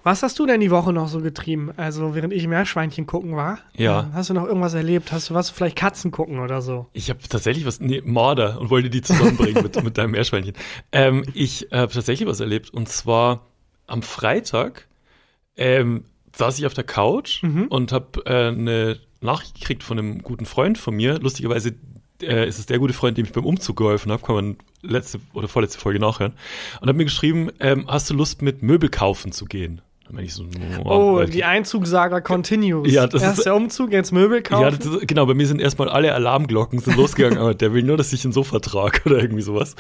Was 0.05 0.23
hast 0.25 0.37
du 0.39 0.47
denn 0.47 0.61
die 0.61 0.71
Woche 0.73 0.93
noch 0.93 1.07
so 1.09 1.21
getrieben? 1.21 1.71
Also, 1.77 2.15
während 2.17 2.33
ich 2.33 2.47
Meerschweinchen 2.49 3.07
gucken 3.07 3.37
war? 3.37 3.59
Ja. 3.77 4.01
Ähm, 4.01 4.15
Hast 4.15 4.31
du 4.31 4.35
noch 4.35 4.45
irgendwas 4.47 4.75
erlebt? 4.75 5.13
Hast 5.13 5.31
du 5.31 5.35
was, 5.35 5.49
vielleicht 5.51 5.77
Katzen 5.77 6.11
gucken 6.11 6.41
oder 6.41 6.61
so? 6.61 6.87
Ich 6.93 7.09
habe 7.09 7.21
tatsächlich 7.29 7.65
was, 7.67 7.79
nee, 7.81 8.03
Marder 8.05 8.61
und 8.61 8.69
wollte 8.69 8.91
die 8.91 9.01
zusammenbringen 9.01 9.63
mit, 9.63 9.81
mit 9.85 9.97
deinem 9.99 10.11
Meerschweinchen. 10.11 10.55
Ähm, 10.91 11.25
ich 11.35 11.69
habe 11.73 11.93
tatsächlich 11.93 12.29
was 12.29 12.41
erlebt 12.41 12.71
und 12.71 12.89
zwar 12.89 13.47
am 13.87 14.03
Freitag 14.03 14.89
ähm, 15.57 16.05
saß 16.37 16.59
ich 16.59 16.67
auf 16.67 16.75
der 16.75 16.85
Couch 16.85 17.43
und 17.69 17.93
habe 17.93 18.25
äh, 18.27 18.49
eine 18.49 18.99
Nachricht 19.21 19.55
gekriegt 19.61 19.83
von 19.83 19.99
einem 19.99 20.23
guten 20.23 20.47
Freund 20.47 20.79
von 20.79 20.95
mir. 20.95 21.19
Lustigerweise 21.21 21.75
äh, 22.23 22.49
ist 22.49 22.59
es 22.59 22.67
der 22.67 22.79
gute 22.79 22.93
Freund, 22.95 23.19
dem 23.19 23.27
ich 23.27 23.33
beim 23.33 23.45
Umzug 23.45 23.77
geholfen 23.77 24.11
habe, 24.13 24.23
kann 24.25 24.35
man 24.35 24.57
letzte 24.83 25.21
oder 25.35 25.49
vorletzte 25.49 25.79
Folge 25.79 25.99
nachhören. 26.01 26.33
Und 26.81 26.89
hat 26.89 26.97
mir 26.97 27.05
geschrieben, 27.05 27.51
ähm, 27.61 27.85
hast 27.89 28.09
du 28.11 28.15
Lust 28.15 28.43
mit 28.43 28.63
Möbel 28.63 28.89
kaufen 28.89 29.33
zu 29.33 29.45
gehen? 29.45 29.81
So, 30.27 30.45
Oh, 30.85 31.17
weil- 31.17 31.31
die 31.31 31.45
Einzugsaga 31.45 32.21
continues. 32.21 32.93
Ja, 32.93 33.07
das 33.07 33.23
Erst 33.23 33.39
ist- 33.39 33.45
der 33.47 33.55
Umzug, 33.55 33.93
jetzt 33.93 34.13
Möbel 34.13 34.43
kaufen. 34.43 34.63
Ja, 34.63 34.71
das 34.71 35.07
genau, 35.07 35.25
bei 35.25 35.33
mir 35.33 35.47
sind 35.47 35.59
erstmal 35.61 35.89
alle 35.89 36.13
Alarmglocken 36.15 36.81
sind 36.81 36.97
losgegangen, 36.97 37.39
aber 37.39 37.55
der 37.55 37.73
will 37.73 37.83
nur, 37.83 37.97
dass 37.97 38.13
ich 38.13 38.23
ein 38.25 38.33
Sofa 38.33 38.59
trage 38.59 39.01
oder 39.07 39.19
irgendwie 39.23 39.43
sowas. 39.43 39.75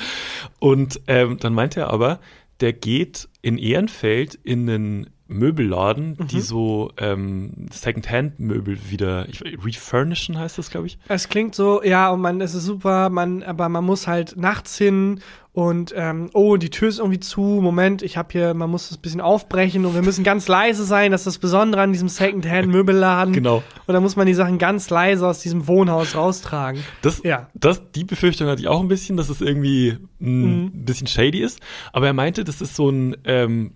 Und 0.59 1.01
ähm, 1.07 1.37
dann 1.39 1.53
meinte 1.53 1.81
er 1.81 1.91
aber, 1.91 2.19
der 2.61 2.73
geht 2.73 3.29
in 3.43 3.59
Ehrenfeld 3.59 4.35
in 4.43 4.71
einen 4.71 5.11
Möbelladen, 5.33 6.16
die 6.31 6.40
so 6.40 6.90
ähm, 6.99 7.66
Second-Hand-Möbel 7.71 8.79
wieder 8.90 9.29
ich, 9.29 9.42
refurnischen 9.64 10.38
heißt 10.38 10.59
das, 10.59 10.71
glaube 10.71 10.87
ich. 10.87 10.99
Es 11.09 11.29
klingt 11.29 11.55
so, 11.55 11.83
ja, 11.83 12.11
und 12.11 12.21
man, 12.21 12.40
es 12.40 12.55
ist 12.55 12.64
super, 12.64 13.11
man, 13.11 13.42
aber 13.42 13.68
man 13.68 13.85
muss 13.85 14.07
halt 14.07 14.37
nachts 14.37 14.77
hin 14.79 15.21
und 15.55 15.92
ähm, 15.95 16.31
oh, 16.33 16.57
die 16.57 16.71
Tür 16.71 16.88
ist 16.88 16.99
irgendwie 16.99 17.21
zu. 17.21 17.42
Moment, 17.42 18.01
ich 18.03 18.16
habe 18.16 18.29
hier, 18.33 18.55
man 18.55 18.71
muss 18.71 18.88
das 18.88 18.97
ein 18.97 19.03
bisschen 19.03 19.21
aufbrechen 19.21 19.85
und 19.85 19.95
wir 19.95 20.01
müssen 20.01 20.25
ganz 20.25 20.49
leise 20.49 20.85
sein. 20.85 21.12
Das 21.12 21.23
ist 21.23 21.27
das 21.27 21.38
Besondere 21.38 21.83
an 21.83 21.92
diesem 21.92 22.09
Secondhand-Möbelladen. 22.09 23.35
Genau. 23.35 23.62
Und 23.87 23.92
da 23.92 24.01
muss 24.01 24.16
man 24.16 24.27
die 24.27 24.33
Sachen 24.35 24.57
ganz 24.57 24.88
leise 24.88 25.27
aus 25.27 25.40
diesem 25.40 25.66
Wohnhaus 25.66 26.16
raustragen. 26.16 26.83
Das, 27.03 27.23
Ja. 27.23 27.49
das, 27.55 27.83
die 27.92 28.05
Befürchtung 28.05 28.49
hatte 28.49 28.62
ich 28.62 28.68
auch 28.68 28.81
ein 28.81 28.88
bisschen, 28.88 29.16
dass 29.18 29.29
es 29.29 29.40
irgendwie 29.42 29.99
ein 30.23 30.64
Mhm. 30.64 30.85
bisschen 30.85 31.07
shady 31.07 31.40
ist. 31.42 31.61
Aber 31.92 32.07
er 32.07 32.12
meinte, 32.14 32.45
das 32.45 32.62
ist 32.62 32.75
so 32.75 32.88
ein, 32.88 33.16
ähm, 33.25 33.73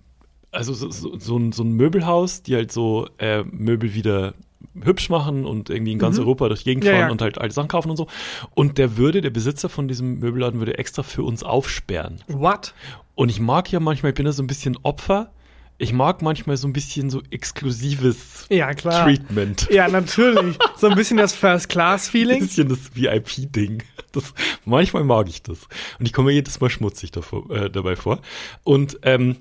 also 0.57 0.75
so, 0.75 0.91
so, 0.91 1.19
so, 1.19 1.37
ein, 1.37 1.53
so 1.53 1.63
ein 1.63 1.73
Möbelhaus, 1.73 2.43
die 2.43 2.55
halt 2.55 2.73
so 2.73 3.09
äh, 3.19 3.43
Möbel 3.45 3.95
wieder 3.95 4.35
hübsch 4.83 5.09
machen 5.11 5.45
und 5.47 5.71
irgendwie 5.71 5.93
in 5.93 5.99
ganz 5.99 6.19
Europa 6.19 6.49
durch 6.49 6.65
die 6.65 6.71
Gegend 6.71 6.85
Mhm. 6.85 6.89
Ja, 6.91 6.93
fahren 6.97 7.07
ja. 7.09 7.13
und 7.13 7.23
halt 7.23 7.39
alte 7.39 7.55
Sachen 7.55 7.69
kaufen 7.69 7.91
und 7.91 7.97
so. 7.97 8.07
Und 8.55 8.79
der 8.79 8.97
würde, 8.97 9.21
der 9.21 9.31
Besitzer 9.31 9.69
von 9.69 9.87
diesem 9.89 10.19
Möbelladen 10.19 10.61
würde 10.61 10.79
extra 10.79 11.03
für 11.03 11.23
uns 11.23 11.43
aufsperren. 11.43 12.21
What? 12.29 12.75
Und 13.15 13.31
ich 13.31 13.39
mag 13.41 13.71
ja 13.71 13.81
manchmal, 13.81 14.11
ich 14.11 14.17
bin 14.17 14.27
da 14.27 14.33
so 14.33 14.43
ein 14.43 14.47
bisschen 14.47 14.77
Opfer. 14.83 15.31
Ich 15.79 15.93
mag 15.93 16.23
manchmal 16.23 16.57
so 16.57 16.67
ein 16.67 16.73
bisschen 16.73 17.11
so 17.11 17.21
exklusives 17.31 18.47
Ja, 18.49 18.73
klar. 18.75 19.05
Treatment. 19.05 19.69
Ja, 19.71 19.89
natürlich. 19.89 20.57
so 20.77 20.87
ein 20.89 20.95
bisschen 20.97 21.17
das 21.19 21.35
Ein 21.35 21.39
First-Class-Feeling. 21.39 22.41
bisschen 22.41 22.69
das 22.69 22.95
VIP-Ding. 22.95 23.83
Das, 24.13 24.33
manchmal 24.65 25.05
mag 25.05 25.29
ich 25.29 25.43
das. 25.43 25.69
Und 25.99 26.07
ich 26.07 26.13
komme 26.15 26.29
mir 26.29 26.35
jedes 26.35 26.61
Mal 26.61 26.71
schmutzig 26.71 27.11
davor, 27.13 27.51
äh, 27.51 27.71
dabei 27.71 27.97
vor. 27.97 28.21
Und 28.65 28.99
ähm, 29.03 29.37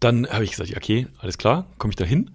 dann 0.00 0.28
habe 0.28 0.44
ich 0.44 0.52
gesagt, 0.52 0.74
okay, 0.76 1.06
alles 1.18 1.38
klar, 1.38 1.66
komme 1.78 1.92
ich 1.92 1.96
da 1.96 2.04
hin. 2.04 2.30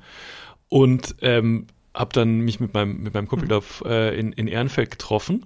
Und 0.70 1.16
ähm, 1.22 1.68
habe 1.94 2.12
dann 2.14 2.40
mich 2.40 2.60
mit 2.60 2.74
meinem, 2.74 3.02
mit 3.04 3.14
meinem 3.14 3.28
Kumpel 3.28 3.48
da 3.48 3.62
äh, 3.86 4.18
in, 4.20 4.32
in 4.34 4.48
Ehrenfeld 4.48 4.92
getroffen. 4.92 5.46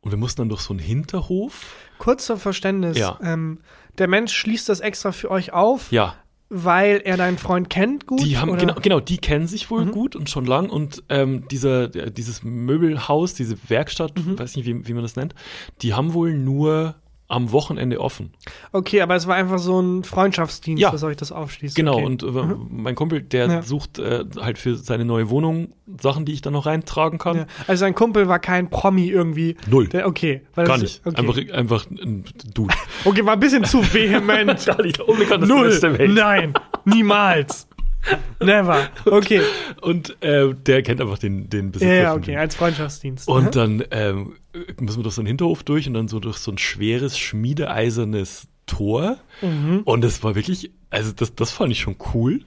Und 0.00 0.10
wir 0.12 0.18
mussten 0.18 0.40
dann 0.42 0.48
durch 0.48 0.62
so 0.62 0.72
einen 0.72 0.78
Hinterhof. 0.80 1.74
Kurz 1.98 2.26
zum 2.26 2.38
Verständnis. 2.38 2.96
Ja. 2.96 3.18
Ähm, 3.22 3.58
der 3.98 4.08
Mensch 4.08 4.32
schließt 4.34 4.68
das 4.68 4.80
extra 4.80 5.12
für 5.12 5.30
euch 5.30 5.52
auf, 5.52 5.90
Ja, 5.92 6.14
weil 6.48 7.02
er 7.04 7.16
deinen 7.16 7.36
Freund 7.38 7.68
kennt 7.70 8.06
gut. 8.06 8.22
die 8.24 8.38
haben, 8.38 8.48
oder? 8.48 8.58
genau, 8.60 8.74
genau, 8.80 9.00
die 9.00 9.18
kennen 9.18 9.46
sich 9.46 9.70
wohl 9.70 9.86
gut 9.86 10.16
und 10.16 10.30
schon 10.30 10.46
lang. 10.46 10.70
Und 10.70 11.02
ähm, 11.08 11.46
dieser, 11.48 11.88
der- 11.88 12.10
dieses 12.10 12.42
Möbelhaus, 12.42 13.34
diese 13.34 13.56
Werkstatt, 13.68 14.12
weiß 14.16 14.56
nicht, 14.56 14.66
wie, 14.66 14.88
wie 14.88 14.94
man 14.94 15.02
das 15.02 15.16
nennt, 15.16 15.34
die 15.82 15.94
haben 15.94 16.12
wohl 16.14 16.32
nur 16.32 16.94
am 17.30 17.52
Wochenende 17.52 18.00
offen. 18.00 18.32
Okay, 18.72 19.00
aber 19.00 19.14
es 19.16 19.26
war 19.26 19.36
einfach 19.36 19.58
so 19.58 19.80
ein 19.80 20.04
Freundschaftsdienst, 20.04 20.82
Ja. 20.82 20.90
dass 20.90 21.02
euch 21.02 21.16
das 21.16 21.32
aufschließt. 21.32 21.74
Genau, 21.76 21.94
okay. 21.94 22.04
und 22.04 22.22
äh, 22.22 22.26
mein 22.70 22.94
Kumpel, 22.94 23.22
der 23.22 23.46
Ja. 23.46 23.62
sucht 23.62 23.98
äh, 23.98 24.24
halt 24.40 24.58
für 24.58 24.76
seine 24.76 25.04
neue 25.04 25.30
Wohnung 25.30 25.72
Sachen, 26.00 26.24
die 26.24 26.32
ich 26.32 26.40
dann 26.42 26.52
noch 26.52 26.66
reintragen 26.66 27.18
kann. 27.18 27.36
Ja. 27.36 27.46
Also 27.66 27.80
sein 27.80 27.94
Kumpel 27.94 28.28
war 28.28 28.38
kein 28.38 28.68
Promi 28.70 29.08
irgendwie. 29.08 29.56
Null. 29.68 29.88
Der, 29.88 30.06
okay. 30.06 30.42
Weil 30.54 30.66
Gar 30.66 30.76
das- 30.76 30.82
nicht. 30.82 31.06
Okay. 31.06 31.16
Einfach, 31.18 31.54
einfach 31.56 31.86
ein 31.90 32.24
Dude. 32.54 32.74
okay, 33.04 33.24
war 33.24 33.32
ein 33.34 33.40
bisschen 33.40 33.64
zu 33.64 33.82
vehement. 33.82 34.64
Gar 34.66 34.82
nicht. 34.82 35.00
Unbekannt 35.00 35.46
Null. 35.48 35.78
Nein, 36.08 36.54
niemals. 36.84 37.66
Never. 38.42 38.88
Okay. 39.04 39.42
Und 39.82 40.16
äh, 40.22 40.54
der 40.54 40.82
kennt 40.82 41.00
einfach 41.00 41.18
den, 41.18 41.50
den 41.50 41.66
Ja, 41.66 41.70
Besitzer. 41.70 41.94
ja, 41.94 42.14
okay, 42.14 42.36
als 42.36 42.56
Freundschaftsdienst. 42.56 43.28
Und 43.28 43.44
Mhm. 43.46 43.50
dann 43.50 43.84
ähm, 43.90 44.36
müssen 44.80 44.98
wir 44.98 45.02
durch 45.02 45.14
so 45.14 45.20
einen 45.20 45.26
Hinterhof 45.28 45.62
durch 45.64 45.86
und 45.86 45.94
dann 45.94 46.08
so 46.08 46.18
durch 46.20 46.38
so 46.38 46.50
ein 46.50 46.58
schweres, 46.58 47.18
schmiedeeisernes 47.18 48.48
Tor. 48.66 49.18
Mhm. 49.42 49.82
Und 49.84 50.02
das 50.02 50.22
war 50.22 50.34
wirklich, 50.34 50.70
also 50.90 51.12
das, 51.12 51.34
das 51.34 51.50
fand 51.52 51.72
ich 51.72 51.80
schon 51.80 51.96
cool. 52.14 52.40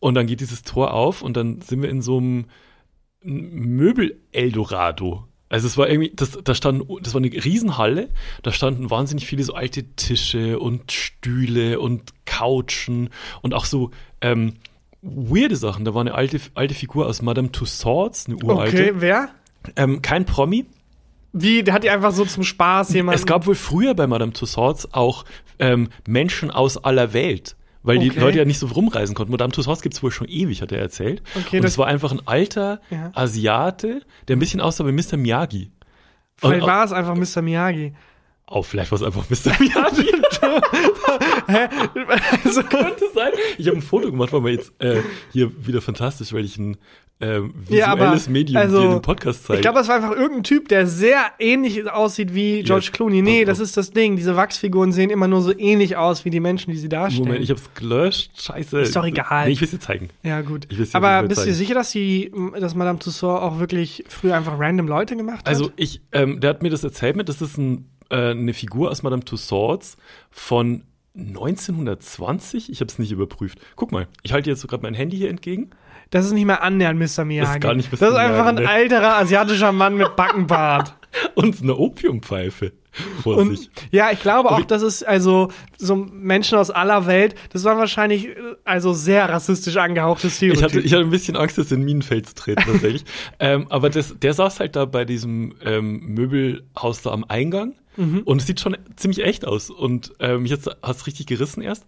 Und 0.00 0.14
dann 0.14 0.26
geht 0.26 0.40
dieses 0.40 0.62
Tor 0.62 0.92
auf 0.92 1.22
und 1.22 1.36
dann 1.36 1.60
sind 1.60 1.80
wir 1.82 1.88
in 1.88 2.02
so 2.02 2.18
einem 2.18 2.46
Möbel-Eldorado. 3.92 5.24
Also 5.48 5.66
es 5.66 5.76
war 5.76 5.88
irgendwie, 5.88 6.12
das, 6.16 6.38
da 6.42 6.54
stand, 6.54 6.84
das 7.02 7.12
war 7.14 7.20
eine 7.20 7.30
Riesenhalle, 7.30 8.08
da 8.42 8.52
standen 8.52 8.90
wahnsinnig 8.90 9.26
viele 9.26 9.44
so 9.44 9.52
alte 9.52 9.84
Tische 9.96 10.58
und 10.58 10.90
Stühle 10.92 11.78
und 11.78 12.12
Couchen 12.24 13.10
und 13.42 13.52
auch 13.52 13.66
so 13.66 13.90
ähm, 14.22 14.54
weirde 15.02 15.56
Sachen. 15.56 15.84
Da 15.84 15.94
war 15.94 16.00
eine 16.00 16.14
alte, 16.14 16.40
alte 16.54 16.74
Figur 16.74 17.06
aus 17.06 17.22
Madame 17.22 17.50
Tussauds, 17.52 18.26
eine 18.26 18.36
uralte. 18.36 18.76
Okay, 18.76 18.92
wer? 18.96 19.28
Ähm, 19.76 20.00
kein 20.02 20.24
Promi. 20.24 20.66
Wie, 21.32 21.62
der 21.62 21.74
hat 21.74 21.82
die 21.84 21.90
einfach 21.90 22.12
so 22.12 22.24
zum 22.24 22.44
Spaß 22.44 22.92
jemand. 22.94 23.16
Es 23.18 23.26
gab 23.26 23.46
wohl 23.46 23.54
früher 23.54 23.94
bei 23.94 24.06
Madame 24.06 24.32
Tussauds 24.32 24.92
auch 24.92 25.24
ähm, 25.58 25.88
Menschen 26.06 26.50
aus 26.50 26.76
aller 26.76 27.12
Welt. 27.14 27.56
Weil 27.84 27.98
die 27.98 28.10
Okay. 28.10 28.20
Leute 28.20 28.38
ja 28.38 28.44
nicht 28.44 28.58
so 28.60 28.66
rumreisen 28.68 29.14
konnten. 29.16 29.32
Madame 29.32 29.52
Tussauds 29.52 29.82
gibt's 29.82 30.02
wohl 30.04 30.12
schon 30.12 30.28
ewig, 30.28 30.62
hat 30.62 30.70
er 30.70 30.78
erzählt. 30.78 31.20
Okay, 31.34 31.56
und 31.56 31.62
das- 31.64 31.72
es 31.72 31.78
war 31.78 31.86
einfach 31.88 32.12
ein 32.12 32.20
alter 32.26 32.80
Ja. 32.90 33.10
Asiate, 33.14 34.02
der 34.28 34.36
ein 34.36 34.38
bisschen 34.38 34.60
aussah 34.60 34.86
wie 34.86 34.92
Mr. 34.92 35.16
Miyagi. 35.16 35.72
Vielleicht 36.36 36.62
Und- 36.62 36.68
war 36.68 36.84
es 36.84 36.92
einfach 36.92 37.16
Mr. 37.16 37.42
Miyagi. 37.42 37.94
Oh, 38.46 38.62
vielleicht 38.62 38.92
war 38.92 38.96
es 39.00 39.02
einfach 39.02 39.24
Mr. 39.30 39.52
Miyagi. 39.58 40.12
Also, 42.44 42.62
könnte 42.64 43.04
sein. 43.14 43.32
Ich 43.58 43.66
habe 43.66 43.76
ein 43.78 43.82
Foto 43.82 44.10
gemacht, 44.10 44.32
weil 44.32 44.44
wir 44.44 44.52
jetzt 44.52 44.72
äh, 44.80 45.00
hier 45.32 45.50
wieder 45.66 45.80
fantastisch, 45.80 46.32
weil 46.32 46.44
ich 46.44 46.58
ein 46.58 46.76
ähm, 47.20 47.54
visuelles 47.56 47.78
Ja, 47.78 47.86
aber, 47.86 48.18
Medium 48.28 48.56
also, 48.56 48.78
dir 48.80 48.84
in 48.86 48.90
dem 48.92 49.02
Podcast 49.02 49.44
zeige. 49.44 49.58
ich 49.58 49.62
glaube, 49.62 49.78
das 49.78 49.86
war 49.88 49.96
einfach 49.96 50.10
irgendein 50.10 50.42
Typ, 50.42 50.68
der 50.68 50.86
sehr 50.88 51.20
ähnlich 51.38 51.88
aussieht 51.88 52.34
wie 52.34 52.62
George 52.64 52.86
Ja. 52.86 52.90
Clooney. 52.92 53.22
Nee, 53.22 53.40
Oh, 53.40 53.42
oh. 53.42 53.46
das 53.46 53.60
ist 53.60 53.76
das 53.76 53.90
Ding. 53.92 54.16
Diese 54.16 54.34
Wachsfiguren 54.34 54.90
sehen 54.92 55.10
immer 55.10 55.28
nur 55.28 55.40
so 55.40 55.56
ähnlich 55.56 55.96
aus 55.96 56.24
wie 56.24 56.30
die 56.30 56.40
Menschen, 56.40 56.72
die 56.72 56.78
sie 56.78 56.88
darstellen. 56.88 57.26
Moment, 57.28 57.44
ich 57.44 57.50
hab's 57.50 57.70
gelöscht. 57.74 58.32
Scheiße. 58.40 58.80
Ist 58.80 58.96
doch 58.96 59.04
egal. 59.04 59.46
Nee, 59.46 59.52
ich 59.52 59.60
will 59.60 59.68
dir 59.68 59.78
zeigen. 59.78 60.08
ja, 60.24 60.40
gut. 60.40 60.66
Aber 60.94 61.22
bist 61.28 61.46
du 61.46 61.54
sicher, 61.54 61.74
dass, 61.74 61.92
die, 61.92 62.32
dass 62.58 62.74
Madame 62.74 62.98
Tussauds 62.98 63.42
auch 63.42 63.60
wirklich 63.60 64.04
früher 64.08 64.36
einfach 64.36 64.58
random 64.58 64.88
Leute 64.88 65.16
gemacht 65.16 65.40
hat? 65.40 65.48
Also 65.48 65.70
ich, 65.76 66.00
ähm, 66.10 66.40
der 66.40 66.50
hat 66.50 66.62
mir 66.62 66.70
das 66.70 66.82
erzählt 66.82 67.14
mit, 67.14 67.28
das 67.28 67.40
ist 67.40 67.56
ein, 67.56 67.88
äh, 68.12 68.30
eine 68.30 68.54
Figur 68.54 68.90
aus 68.90 69.02
Madame 69.02 69.24
Tussauds 69.24 69.96
von 70.30 70.84
1920. 71.16 72.70
Ich 72.70 72.80
habe 72.80 72.90
es 72.90 72.98
nicht 72.98 73.12
überprüft. 73.12 73.58
Guck 73.76 73.92
mal, 73.92 74.08
ich 74.22 74.32
halte 74.32 74.50
jetzt 74.50 74.60
so 74.60 74.68
gerade 74.68 74.82
mein 74.82 74.94
Handy 74.94 75.16
hier 75.16 75.30
entgegen. 75.30 75.70
das 76.10 76.26
ist 76.26 76.32
nicht 76.32 76.44
mehr 76.46 76.62
annähernd 76.62 76.98
Mr. 76.98 77.24
Miyagi. 77.24 77.60
gar 77.60 77.74
nicht 77.74 77.90
Mr. 77.92 77.98
Das 77.98 78.10
ist 78.10 78.16
einfach 78.16 78.46
ein 78.46 78.54
Miyagi, 78.56 78.68
ne? 78.68 78.70
alterer 78.70 79.16
asiatischer 79.16 79.72
Mann 79.72 79.96
mit 79.96 80.14
Backenbart. 80.16 80.94
Und 81.34 81.60
eine 81.62 81.76
Opiumpfeife 81.76 82.72
vor 83.22 83.36
Und 83.36 83.56
sich. 83.56 83.70
ja, 83.90 84.10
ich 84.12 84.20
glaube 84.20 84.50
auch, 84.50 84.62
dass 84.62 84.80
es 84.80 85.02
also 85.02 85.48
so 85.76 85.94
Menschen 85.94 86.56
aus 86.56 86.70
aller 86.70 87.06
Welt, 87.06 87.34
das 87.52 87.64
waren 87.64 87.76
wahrscheinlich 87.76 88.28
äh, 88.28 88.34
also 88.64 88.94
sehr 88.94 89.28
rassistisch 89.28 89.76
angehauchte 89.76 90.28
Ich 90.28 90.34
Stereotypen. 90.36 90.64
hatte, 90.64 90.80
ich 90.80 90.92
hatte 90.94 91.02
ein 91.04 91.10
bisschen 91.10 91.36
Angst, 91.36 91.58
jetzt 91.58 91.70
in 91.72 91.82
Minenfeld 91.84 92.28
zu 92.28 92.34
treten, 92.34 92.62
tatsächlich. 92.64 93.04
ähm, 93.40 93.66
aber 93.68 93.90
das, 93.90 94.18
der 94.18 94.32
saß 94.32 94.60
halt 94.60 94.74
da 94.74 94.86
bei 94.86 95.04
diesem 95.04 95.54
ähm, 95.62 96.00
Möbelhaus 96.14 97.02
da 97.02 97.10
am 97.10 97.24
Eingang 97.28 97.74
Mhm. 97.96 98.20
und 98.24 98.40
es 98.40 98.46
sieht 98.46 98.60
schon 98.60 98.76
ziemlich 98.96 99.24
echt 99.24 99.46
aus. 99.46 99.70
Und 99.70 100.12
ähm, 100.20 100.42
mich 100.42 100.52
hat 100.52 100.60
es 100.82 101.06
richtig 101.06 101.26
gerissen 101.26 101.62
erst. 101.62 101.84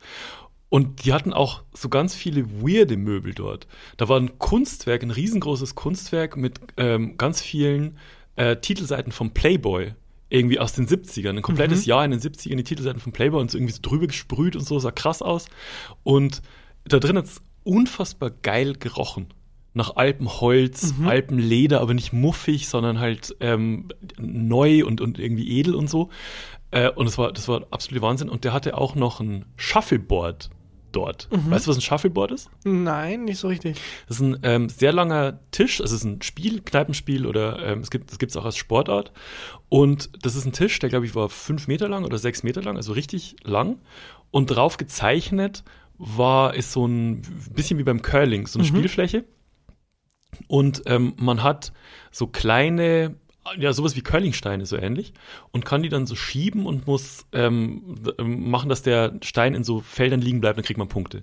Und 0.68 1.04
die 1.04 1.12
hatten 1.12 1.32
auch 1.32 1.62
so 1.72 1.88
ganz 1.88 2.14
viele 2.14 2.62
weirde 2.62 2.96
Möbel 2.96 3.32
dort. 3.32 3.68
Da 3.96 4.08
war 4.08 4.18
ein 4.18 4.38
Kunstwerk, 4.38 5.02
ein 5.02 5.12
riesengroßes 5.12 5.76
Kunstwerk 5.76 6.36
mit 6.36 6.58
ähm, 6.76 7.16
ganz 7.16 7.40
vielen 7.40 7.96
äh, 8.36 8.56
Titelseiten 8.56 9.12
vom 9.12 9.32
Playboy. 9.32 9.94
Irgendwie 10.30 10.58
aus 10.58 10.72
den 10.72 10.88
70ern. 10.88 11.36
Ein 11.36 11.42
komplettes 11.42 11.86
Jahr 11.86 12.04
in 12.04 12.10
den 12.10 12.18
70ern, 12.18 12.56
die 12.56 12.64
Titelseiten 12.64 13.00
von 13.00 13.12
Playboy 13.12 13.40
und 13.40 13.52
so 13.52 13.58
irgendwie 13.58 13.74
so 13.74 13.82
drüber 13.82 14.08
gesprüht 14.08 14.56
und 14.56 14.66
so, 14.66 14.78
sah 14.80 14.90
krass 14.90 15.22
aus. 15.22 15.46
Und 16.02 16.42
da 16.86 16.98
drin 16.98 17.16
hat's 17.18 17.40
unfassbar 17.62 18.30
geil 18.30 18.74
gerochen. 18.74 19.28
Nach 19.74 19.96
Alpenholz, 19.96 20.94
Alpenleder, 21.04 21.80
aber 21.80 21.94
nicht 21.94 22.12
muffig, 22.12 22.68
sondern 22.68 23.00
halt 23.00 23.37
ähm, 23.40 23.88
neu 24.18 24.84
und, 24.87 25.00
und 25.00 25.18
irgendwie 25.18 25.58
edel 25.58 25.74
und 25.74 25.90
so. 25.90 26.10
Äh, 26.70 26.90
und 26.90 27.06
das 27.06 27.18
war, 27.18 27.32
das 27.32 27.48
war 27.48 27.66
absolut 27.70 28.02
Wahnsinn. 28.02 28.28
Und 28.28 28.44
der 28.44 28.52
hatte 28.52 28.78
auch 28.78 28.94
noch 28.94 29.20
ein 29.20 29.44
Shuffleboard 29.56 30.50
dort. 30.94 31.28
Weißt 31.30 31.66
du, 31.66 31.70
was 31.70 31.76
ein 31.76 31.82
Shuffleboard 31.82 32.32
ist? 32.32 32.50
Nein, 32.64 33.24
nicht 33.24 33.38
so 33.38 33.48
richtig. 33.48 33.78
Das 34.08 34.18
ist 34.18 34.22
ein 34.22 34.38
ähm, 34.42 34.68
sehr 34.68 34.92
langer 34.92 35.40
Tisch. 35.50 35.80
Also 35.80 35.94
es 35.94 36.02
ist 36.02 36.04
ein 36.04 36.22
Spiel, 36.22 36.60
Kneipenspiel 36.62 37.26
oder 37.26 37.64
ähm, 37.64 37.80
es 37.80 37.90
gibt 37.90 38.10
es 38.10 38.18
gibt's 38.18 38.37
auch 38.37 38.44
als 38.44 38.56
Sportart. 38.56 39.12
Und 39.68 40.10
das 40.24 40.37
ist 40.37 40.46
ein 40.46 40.52
Tisch, 40.52 40.78
der 40.78 40.90
glaube 40.90 41.06
ich 41.06 41.14
war 41.14 41.28
fünf 41.28 41.68
Meter 41.68 41.88
lang 41.88 42.04
oder 42.04 42.18
sechs 42.18 42.42
Meter 42.42 42.62
lang, 42.62 42.76
also 42.76 42.92
richtig 42.92 43.37
lang. 43.42 43.80
Und 44.30 44.46
drauf 44.46 44.76
gezeichnet 44.76 45.64
war 45.98 46.54
ist 46.54 46.72
so 46.72 46.87
ein 46.87 47.22
bisschen 47.54 47.78
wie 47.78 47.84
beim 47.84 48.02
Curling, 48.02 48.46
so 48.46 48.58
eine 48.58 48.66
Spielfläche. 48.66 49.24
Und 50.46 50.82
ähm, 50.86 51.14
man 51.16 51.42
hat 51.42 51.72
so 52.10 52.26
kleine, 52.26 53.16
ja, 53.58 53.72
sowas 53.72 53.96
wie 53.96 54.00
Curlingsteine, 54.00 54.66
so 54.66 54.76
ähnlich, 54.76 55.12
und 55.52 55.64
kann 55.64 55.82
die 55.82 55.88
dann 55.88 56.06
so 56.06 56.14
schieben 56.14 56.66
und 56.66 56.86
muss 56.86 57.26
ähm, 57.32 57.96
ähm, 58.18 58.50
machen, 58.50 58.68
dass 58.68 58.82
der 58.82 59.18
Stein 59.22 59.54
in 59.54 59.64
so 59.64 59.80
Feldern 59.80 60.20
liegen 60.20 60.40
bleibt, 60.40 60.58
dann 60.58 60.64
kriegt 60.64 60.78
man 60.78 60.88
Punkte. 60.88 61.20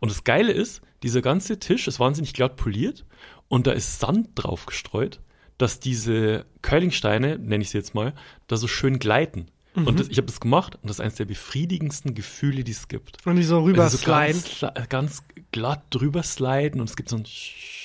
Und 0.00 0.10
das 0.10 0.24
Geile 0.24 0.52
ist, 0.52 0.82
dieser 1.02 1.22
ganze 1.22 1.58
Tisch 1.58 1.86
ist 1.88 2.00
wahnsinnig 2.00 2.32
glatt 2.34 2.56
poliert 2.56 3.04
und 3.48 3.66
da 3.66 3.72
ist 3.72 4.00
Sand 4.00 4.30
drauf 4.34 4.66
gestreut, 4.66 5.20
dass 5.58 5.78
diese 5.78 6.46
Curlingsteine, 6.62 7.38
nenne 7.38 7.62
ich 7.62 7.70
sie 7.70 7.78
jetzt 7.78 7.94
mal, 7.94 8.14
da 8.46 8.56
so 8.56 8.66
schön 8.66 8.98
gleiten. 8.98 9.46
Und 9.74 10.00
das, 10.00 10.08
ich 10.08 10.16
habe 10.16 10.26
das 10.26 10.40
gemacht 10.40 10.74
und 10.82 10.88
das 10.90 10.96
ist 10.96 11.00
eines 11.00 11.14
der 11.14 11.26
befriedigendsten 11.26 12.14
Gefühle, 12.14 12.64
die 12.64 12.72
es 12.72 12.88
gibt. 12.88 13.24
Und 13.24 13.36
die 13.36 13.44
so 13.44 13.62
rüber 13.62 13.84
Also 13.84 13.98
so 13.98 14.04
ganz, 14.04 14.64
ganz 14.88 15.22
glatt 15.52 15.84
drüber 15.90 16.24
sliden 16.24 16.80
und 16.80 16.90
es 16.90 16.96
gibt 16.96 17.08
so 17.08 17.16
ein 17.16 17.22
Sch- 17.22 17.79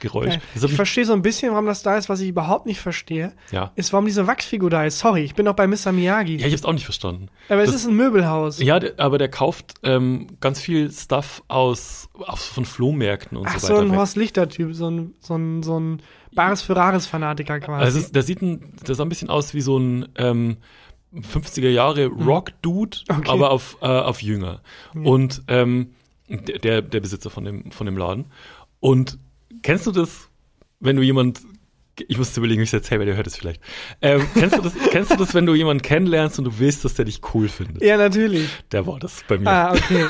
Geräusch. 0.00 0.34
Ja, 0.34 0.40
Das 0.54 0.64
ich 0.64 0.74
verstehe 0.74 1.04
so 1.04 1.12
ein 1.12 1.22
bisschen, 1.22 1.52
warum 1.52 1.66
das 1.66 1.82
da 1.82 1.96
ist, 1.96 2.08
was 2.08 2.20
ich 2.20 2.28
überhaupt 2.30 2.66
nicht 2.66 2.80
verstehe, 2.80 3.32
ja. 3.52 3.70
ist, 3.76 3.92
warum 3.92 4.06
diese 4.06 4.26
Wachsfigur 4.26 4.68
da 4.70 4.84
ist. 4.84 4.98
Sorry, 4.98 5.22
ich 5.22 5.34
bin 5.34 5.44
noch 5.44 5.54
bei 5.54 5.66
Mr. 5.66 5.92
Miyagi. 5.92 6.36
ja, 6.38 6.46
ich 6.46 6.52
hab's 6.52 6.64
auch 6.64 6.72
nicht 6.72 6.84
verstanden. 6.84 7.28
aber 7.48 7.62
es 7.62 7.70
das- 7.70 7.82
ist 7.82 7.86
ein 7.88 7.94
Möbelhaus. 7.96 8.60
Ja, 8.60 8.80
aber 8.96 9.18
der 9.18 9.28
kauft 9.28 9.74
ähm, 9.82 10.26
ganz 10.40 10.60
viel 10.60 10.90
Stuff 10.90 11.42
aus, 11.48 12.08
aus 12.18 12.44
von 12.46 12.64
Flohmärkten 12.64 13.36
und 13.38 13.46
Ach, 13.46 13.58
so 13.58 13.68
so 13.68 13.72
weiter. 13.74 13.82
ein 13.84 13.90
weg. 13.92 13.98
Horst 13.98 14.16
Lichter-Typ, 14.16 14.74
so 14.74 14.88
ein, 14.90 15.14
so 15.20 15.36
ein, 15.36 15.62
so 15.62 15.78
ein 15.78 16.02
Bares 16.34 16.62
Ferraris-Fanatiker 16.62 17.60
quasi. 17.60 17.84
Also 17.84 17.98
es 17.98 18.12
der 18.12 18.22
sieht 18.22 18.40
ein, 18.42 18.74
der 18.86 18.94
sah 18.94 19.04
ein 19.04 19.08
bisschen 19.08 19.30
aus 19.30 19.52
wie 19.54 19.60
so 19.60 19.78
ein 19.78 20.08
ähm, 20.16 20.56
50er 21.14 21.68
Jahre 21.68 22.06
Rock-Dude, 22.06 22.98
Hm. 23.08 23.18
Okay. 23.18 23.30
aber 23.30 23.50
auf, 23.50 23.76
äh, 23.82 23.86
auf 23.86 24.22
jünger. 24.22 24.60
Und 24.94 25.42
ähm, 25.48 25.90
der, 26.28 26.82
der 26.82 27.00
Besitzer 27.00 27.30
von 27.30 27.44
dem, 27.44 27.72
von 27.72 27.84
dem 27.86 27.96
Laden. 27.96 28.26
Und 28.78 29.18
kennst 29.62 29.86
du 29.86 29.92
das, 29.92 30.28
wenn 30.80 30.96
du 30.96 31.02
jemand, 31.02 31.40
ich 32.08 32.18
muss 32.18 32.36
überlegen, 32.36 32.60
wie 32.60 32.64
ich 32.64 32.70
es 32.70 32.74
erzähle, 32.74 33.00
weil 33.00 33.06
der 33.06 33.16
hört 33.16 33.26
es 33.26 33.36
vielleicht. 33.36 33.60
Ähm, 34.02 34.22
kennst, 34.34 34.56
du 34.56 34.62
das, 34.62 34.72
kennst 34.90 35.10
du 35.10 35.16
das, 35.16 35.34
wenn 35.34 35.46
du 35.46 35.54
jemanden 35.54 35.82
kennenlernst 35.82 36.38
und 36.38 36.44
du 36.46 36.58
willst, 36.58 36.84
dass 36.84 36.94
der 36.94 37.04
dich 37.04 37.20
cool 37.34 37.48
findet? 37.48 37.82
ja, 37.82 37.96
natürlich. 37.96 38.48
Der 38.72 38.86
war 38.86 38.98
das 38.98 39.22
bei 39.28 39.38
mir. 39.38 39.48
Ah, 39.50 39.72
okay. 39.72 40.06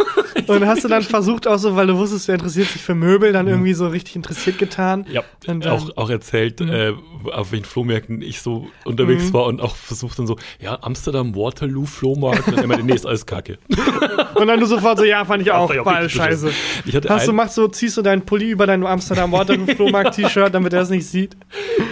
Und 0.47 0.67
hast 0.67 0.85
du 0.85 0.89
dann 0.89 1.03
versucht, 1.03 1.47
auch 1.47 1.59
so, 1.59 1.75
weil 1.77 1.87
du 1.89 1.97
wusstest, 1.99 2.29
der 2.29 2.37
interessiert 2.37 2.69
sich 2.69 2.83
für 2.83 2.95
Möbel, 2.95 3.33
dann 3.33 3.49
irgendwie 3.49 3.75
so 3.75 3.89
richtig 3.89 4.17
interessiert 4.17 4.59
getan? 4.59 5.07
Ja, 5.11 5.23
Und 5.47 5.65
dann- 5.65 5.73
auch, 5.73 5.97
auch 5.97 6.11
erzählt, 6.11 6.61
äh, 6.61 6.93
auf 7.33 7.53
welchen 7.53 7.65
Flohmärkten 7.65 8.23
ich 8.23 8.41
so 8.41 8.69
unterwegs 8.85 9.25
Mhm. 9.25 9.33
war 9.33 9.47
und 9.47 9.61
auch 9.61 9.75
versucht 9.77 10.19
dann 10.19 10.27
so, 10.27 10.37
ja, 10.61 10.79
Amsterdam, 10.83 11.35
Waterloo, 11.35 11.85
Flohmarkt. 11.87 12.47
Und 12.49 12.57
dann 12.57 12.65
immer, 12.65 12.77
nee, 12.79 12.95
ist 12.95 13.07
alles 13.07 13.27
kacke. 13.27 13.59
Und 14.35 14.47
dann 14.47 14.59
du 14.61 14.65
sofort 14.67 14.97
so, 14.99 15.05
ja, 15.05 15.25
fand 15.25 15.43
ich 15.43 15.51
auch, 15.51 15.69
war 15.85 15.97
alles 15.97 16.13
scheiße. 16.13 16.51
Hast 17.09 17.27
du, 17.29 17.33
machst 17.33 17.57
so, 17.57 17.69
ziehst 17.69 17.97
du 17.99 18.03
deinen 18.03 18.23
Pulli 18.23 18.51
über 18.51 18.67
dein 18.67 18.87
Amsterdam 18.87 19.33
Waterloo 19.33 19.67
Flohmarkt 19.67 20.15
T-Shirt, 20.15 20.55
damit 20.55 20.73
er 20.73 20.83
es 20.83 20.89
nicht 20.91 21.07
sieht? 21.07 21.37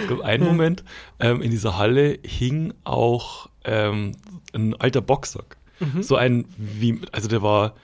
Es 0.01 0.07
gab 0.07 0.21
einen 0.21 0.43
Moment, 0.45 0.83
ähm, 1.19 1.41
in 1.41 1.51
dieser 1.51 1.77
Halle 1.77 2.19
hing 2.25 2.73
auch 2.83 3.49
ähm, 3.63 4.13
ein 4.53 4.75
alter 4.79 5.01
Boxsack. 5.01 5.57
Mhm. 5.79 6.03
So 6.03 6.15
ein, 6.15 6.45
wie, 6.57 6.99
also 7.11 7.27
der 7.27 7.41
war 7.41 7.75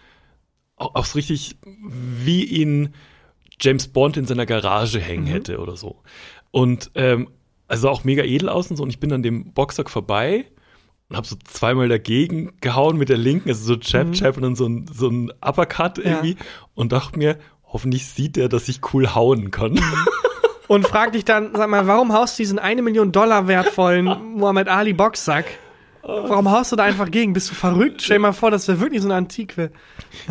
auch, 0.75 0.95
auch 0.95 1.05
so 1.05 1.17
richtig, 1.17 1.57
wie 1.63 2.43
ihn 2.43 2.93
James 3.61 3.87
Bond 3.87 4.17
in 4.17 4.25
seiner 4.25 4.45
Garage 4.45 4.99
hängen 4.99 5.25
Mhm. 5.25 5.29
hätte 5.29 5.59
oder 5.59 5.77
so. 5.77 6.01
Und 6.51 6.91
ähm, 6.95 7.29
also 7.67 7.89
auch 7.89 8.03
mega 8.03 8.23
edel 8.23 8.49
aus 8.49 8.69
und 8.69 8.77
so. 8.77 8.83
Und 8.83 8.89
ich 8.89 8.99
bin 8.99 9.11
an 9.13 9.23
dem 9.23 9.53
Boxsack 9.53 9.89
vorbei 9.89 10.45
und 11.09 11.15
habe 11.17 11.25
so 11.27 11.35
zweimal 11.45 11.87
dagegen 11.87 12.51
gehauen 12.61 12.97
mit 12.97 13.09
der 13.09 13.17
linken, 13.17 13.49
also 13.49 13.63
so 13.63 13.79
Jab, 13.79 14.13
Jab 14.15 14.37
und 14.37 14.43
dann 14.43 14.55
so 14.55 14.65
ein, 14.67 14.87
so 14.93 15.07
ein 15.09 15.31
Uppercut 15.41 15.97
Mhm. 15.99 16.03
Ja. 16.03 16.09
irgendwie 16.11 16.37
und 16.73 16.91
dachte 16.91 17.17
mir, 17.17 17.37
hoffentlich 17.63 18.05
sieht 18.07 18.37
er, 18.37 18.49
dass 18.49 18.67
ich 18.69 18.81
cool 18.93 19.13
hauen 19.15 19.51
kann. 19.51 19.79
Und 20.67 20.87
frag 20.87 21.11
dich 21.13 21.25
dann, 21.25 21.51
sag 21.55 21.69
mal, 21.69 21.85
warum 21.87 22.13
haust 22.13 22.37
du 22.37 22.43
diesen 22.43 22.59
eine 22.59 22.81
Million 22.81 23.11
Dollar 23.11 23.47
wertvollen 23.47 24.05
Muhammad 24.35 24.67
Ali 24.67 24.93
Boxsack? 24.93 25.45
Warum 26.07 26.51
haust 26.51 26.71
du 26.71 26.75
da 26.75 26.83
einfach 26.83 27.09
gegen? 27.09 27.33
Bist 27.33 27.49
du 27.49 27.55
verrückt? 27.55 28.03
Stell 28.03 28.17
dir 28.17 28.21
mal 28.21 28.31
vor, 28.31 28.51
das 28.51 28.67
wäre 28.67 28.79
wirklich 28.79 29.01
so 29.01 29.07
eine 29.07 29.15
Antike. 29.15 29.71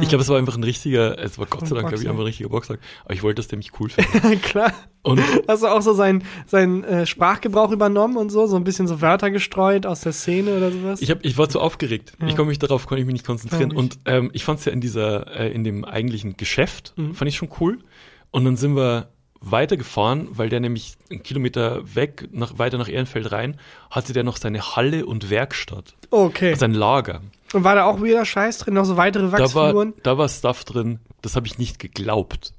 Ich 0.01 0.09
glaube, 0.09 0.23
es 0.23 0.29
war 0.29 0.39
einfach 0.39 0.57
ein 0.57 0.63
richtiger, 0.63 1.19
es 1.19 1.37
war 1.37 1.47
Gott 1.47 1.67
sei 1.67 1.75
Dank, 1.75 1.89
glaube 1.89 2.01
ich, 2.01 2.09
einfach 2.09 2.21
ein 2.23 2.27
richtiger 2.27 2.49
Boxsack. 2.49 2.79
Aber 3.05 3.13
ich 3.15 3.25
wollte, 3.25 3.41
dass 3.43 3.49
der 3.49 3.59
mich 3.59 3.73
cool 3.81 3.89
findet. 3.91 4.41
Klar. 4.45 4.73
Und 5.03 5.21
Hast 5.49 5.65
du 5.65 5.67
auch 5.67 5.83
so 5.83 5.93
seinen, 5.93 6.23
seinen 6.47 6.85
äh, 6.85 7.07
Sprachgebrauch 7.07 7.73
übernommen 7.73 8.17
und 8.17 8.31
so? 8.31 8.47
So 8.47 8.55
ein 8.55 8.63
bisschen 8.63 8.87
so 8.87 9.01
Wörter 9.01 9.33
gestreut 9.33 9.85
aus 9.85 10.03
der 10.03 10.13
Szene 10.13 10.57
oder 10.57 10.71
sowas? 10.71 11.03
ich, 11.03 11.11
hab, 11.11 11.25
ich 11.25 11.37
war 11.39 11.49
zu 11.49 11.61
aufgeregt. 11.61 12.13
Ich 12.21 12.37
konnte 12.37 12.45
mich 12.51 12.61
darauf, 12.61 12.87
konnte 12.87 13.01
ich 13.01 13.07
mich 13.07 13.15
nicht 13.15 13.27
konzentrieren. 13.27 13.73
Ich. 13.73 13.77
Und 13.77 13.99
ähm, 14.05 14.31
ich 14.33 14.45
fand 14.45 14.61
es 14.61 14.67
ja 14.67 14.73
in 14.73 14.81
dieser, 14.81 15.37
äh, 15.37 15.51
in 15.53 15.65
dem 15.65 15.85
eigentlichen 15.85 16.37
Geschäft, 16.37 16.93
Mhm. 16.97 17.15
fand 17.15 17.29
ich 17.29 17.37
schon 17.37 17.49
cool. 17.61 17.79
Und 18.31 18.45
dann 18.45 18.57
sind 18.57 18.77
wir 18.77 19.09
weitergefahren, 19.51 20.29
weil 20.33 20.49
der 20.49 20.61
nämlich 20.61 20.95
einen 21.11 21.23
Kilometer 21.23 21.83
weg, 21.95 22.29
nach, 22.33 22.59
weiter 22.59 22.79
nach 22.79 22.89
Ehrenfeld 22.89 23.31
rein, 23.33 23.59
hatte 23.91 24.13
der 24.13 24.25
noch 24.25 24.37
seine 24.37 24.77
Halle 24.77 25.07
und 25.07 25.31
Werkstatt. 25.31 25.95
okay. 26.11 26.55
Sein 26.55 26.75
Lager. 26.75 27.21
Und 27.53 27.63
war 27.63 27.77
da 27.77 27.85
auch 27.85 28.03
wieder 28.03 28.25
Scheiß 28.25 28.59
drin? 28.59 28.75
Noch 28.75 28.85
so 28.85 28.97
weitere 28.97 29.25
Da 29.25 29.33
war, 29.33 29.41
Wachsfiguren? 29.43 29.95
da 30.03 30.19
war 30.19 30.29
Stuff 30.29 30.65
drin, 30.65 30.99
das 31.23 31.37
habe 31.37 31.47
ich 31.47 31.59
nicht 31.59 31.79
geglaubt. 31.79 32.53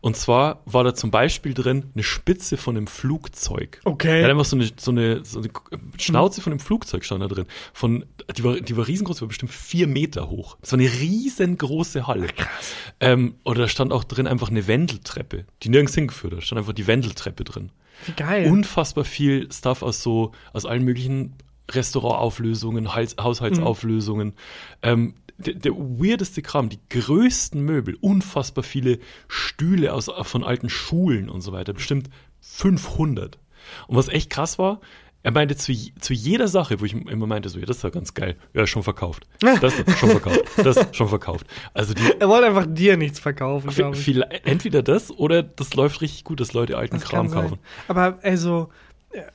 Und 0.00 0.16
zwar 0.16 0.62
war 0.64 0.84
da 0.84 0.94
zum 0.94 1.10
Beispiel 1.10 1.54
drin 1.54 1.90
eine 1.94 2.02
Spitze 2.02 2.56
von 2.56 2.76
einem 2.76 2.86
Flugzeug. 2.86 3.80
Okay. 3.84 4.18
Er 4.20 4.24
hat 4.24 4.30
einfach 4.30 4.44
so 4.44 4.56
eine, 4.56 4.68
so 4.76 4.90
eine, 4.90 5.24
so 5.24 5.38
eine 5.40 5.50
Schnauze 5.98 6.40
von 6.40 6.52
einem 6.52 6.60
Flugzeug 6.60 7.04
stand 7.04 7.22
da 7.22 7.28
drin. 7.28 7.46
Von, 7.72 8.04
die, 8.36 8.44
war, 8.44 8.60
die 8.60 8.76
war 8.76 8.86
riesengroß, 8.86 9.16
die 9.16 9.22
war 9.22 9.28
bestimmt 9.28 9.52
vier 9.52 9.86
Meter 9.86 10.30
hoch. 10.30 10.56
Das 10.60 10.72
war 10.72 10.78
eine 10.78 10.90
riesengroße 10.90 12.06
Halle. 12.06 12.28
Krass. 12.28 12.74
Ähm, 13.00 13.34
oder 13.44 13.62
da 13.62 13.68
stand 13.68 13.92
auch 13.92 14.04
drin 14.04 14.26
einfach 14.26 14.50
eine 14.50 14.66
Wendeltreppe, 14.66 15.46
die 15.62 15.68
nirgends 15.68 15.94
hingeführt 15.94 16.32
hat. 16.32 16.38
Da 16.40 16.44
stand 16.44 16.58
einfach 16.58 16.72
die 16.72 16.86
Wendeltreppe 16.86 17.44
drin. 17.44 17.70
Wie 18.06 18.12
geil. 18.12 18.50
Unfassbar 18.50 19.04
viel 19.04 19.50
Stuff 19.52 19.82
aus 19.82 20.02
so, 20.02 20.32
aus 20.52 20.66
allen 20.66 20.84
möglichen 20.84 21.34
Restaurantauflösungen, 21.70 22.94
Hals- 22.94 23.16
Haushaltsauflösungen. 23.18 24.34
Ähm, 24.82 25.14
der, 25.46 25.54
der 25.54 25.72
weirdeste 25.72 26.42
Kram, 26.42 26.68
die 26.68 26.80
größten 26.88 27.60
Möbel, 27.60 27.96
unfassbar 28.00 28.64
viele 28.64 28.98
Stühle 29.28 29.92
aus, 29.92 30.10
von 30.22 30.44
alten 30.44 30.68
Schulen 30.68 31.28
und 31.28 31.40
so 31.40 31.52
weiter, 31.52 31.72
bestimmt 31.72 32.08
500. 32.40 33.38
Und 33.86 33.96
was 33.96 34.08
echt 34.08 34.30
krass 34.30 34.58
war, 34.58 34.80
er 35.24 35.30
meinte 35.30 35.56
zu, 35.56 35.72
zu 36.00 36.12
jeder 36.12 36.48
Sache, 36.48 36.80
wo 36.80 36.84
ich 36.84 36.94
immer 36.94 37.26
meinte, 37.26 37.48
so, 37.48 37.58
ja, 37.58 37.66
das 37.66 37.76
ist 37.78 37.82
ja 37.84 37.90
ganz 37.90 38.14
geil, 38.14 38.36
ja, 38.54 38.66
schon 38.66 38.82
verkauft. 38.82 39.26
Das 39.60 39.78
ist 39.78 39.98
schon 39.98 40.10
verkauft. 40.10 40.42
Das 40.56 40.76
ist 40.76 40.96
schon 40.96 41.08
verkauft. 41.08 41.46
Also 41.74 41.94
die, 41.94 42.02
er 42.18 42.28
wollte 42.28 42.46
einfach 42.46 42.66
dir 42.68 42.96
nichts 42.96 43.20
verkaufen, 43.20 43.70
glaube 43.70 43.96
ich. 43.96 44.20
entweder 44.44 44.82
das 44.82 45.10
oder 45.10 45.42
das 45.42 45.74
läuft 45.74 46.00
richtig 46.00 46.24
gut, 46.24 46.40
dass 46.40 46.52
Leute 46.52 46.76
alten 46.76 46.96
Das 46.96 47.04
Kram 47.04 47.30
kaufen. 47.30 47.58
Aber 47.86 48.18
also, 48.22 48.70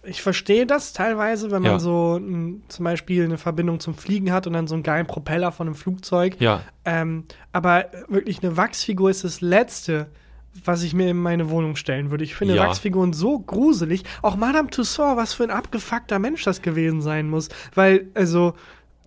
ich 0.04 0.22
verstehe 0.22 0.66
das 0.66 0.94
teilweise, 0.94 1.52
wenn 1.52 1.62
man 1.62 1.74
Ja. 1.74 1.80
so 1.80 2.16
m, 2.18 2.64
zum 2.68 2.84
Beispiel 2.86 3.24
eine 3.26 3.38
Verbindung 3.38 3.80
zum 3.80 3.94
Fliegen 3.96 4.32
hat 4.32 4.48
und 4.48 4.54
dann 4.54 4.68
so 4.68 4.74
einen 4.76 4.84
geilen 4.84 5.06
Propeller 5.08 5.52
von 5.52 5.68
einem 5.68 5.76
Flugzeug. 5.76 6.36
Ja, 6.40 6.62
Ähm, 6.86 7.26
aber 7.52 7.86
wirklich 8.08 8.42
eine 8.42 8.58
Wachsfigur 8.58 9.10
ist 9.10 9.24
das 9.24 9.42
Letzte, 9.42 10.08
was 10.66 10.82
ich 10.82 10.94
mir 10.96 11.10
in 11.10 11.18
meine 11.18 11.50
Wohnung 11.52 11.76
stellen 11.76 12.10
würde. 12.10 12.24
Ich 12.24 12.34
finde 12.36 12.56
Ja. 12.56 12.64
Wachsfiguren 12.68 13.14
so 13.14 13.38
gruselig. 13.38 14.04
Auch 14.24 14.36
Madame 14.36 14.70
Tussauds, 14.72 15.18
was 15.18 15.34
für 15.36 15.44
ein 15.44 15.52
abgefuckter 15.52 16.18
Mensch 16.18 16.44
das 16.44 16.62
gewesen 16.64 17.02
sein 17.02 17.30
muss. 17.30 17.50
Weil, 17.76 18.08
also, 18.16 18.54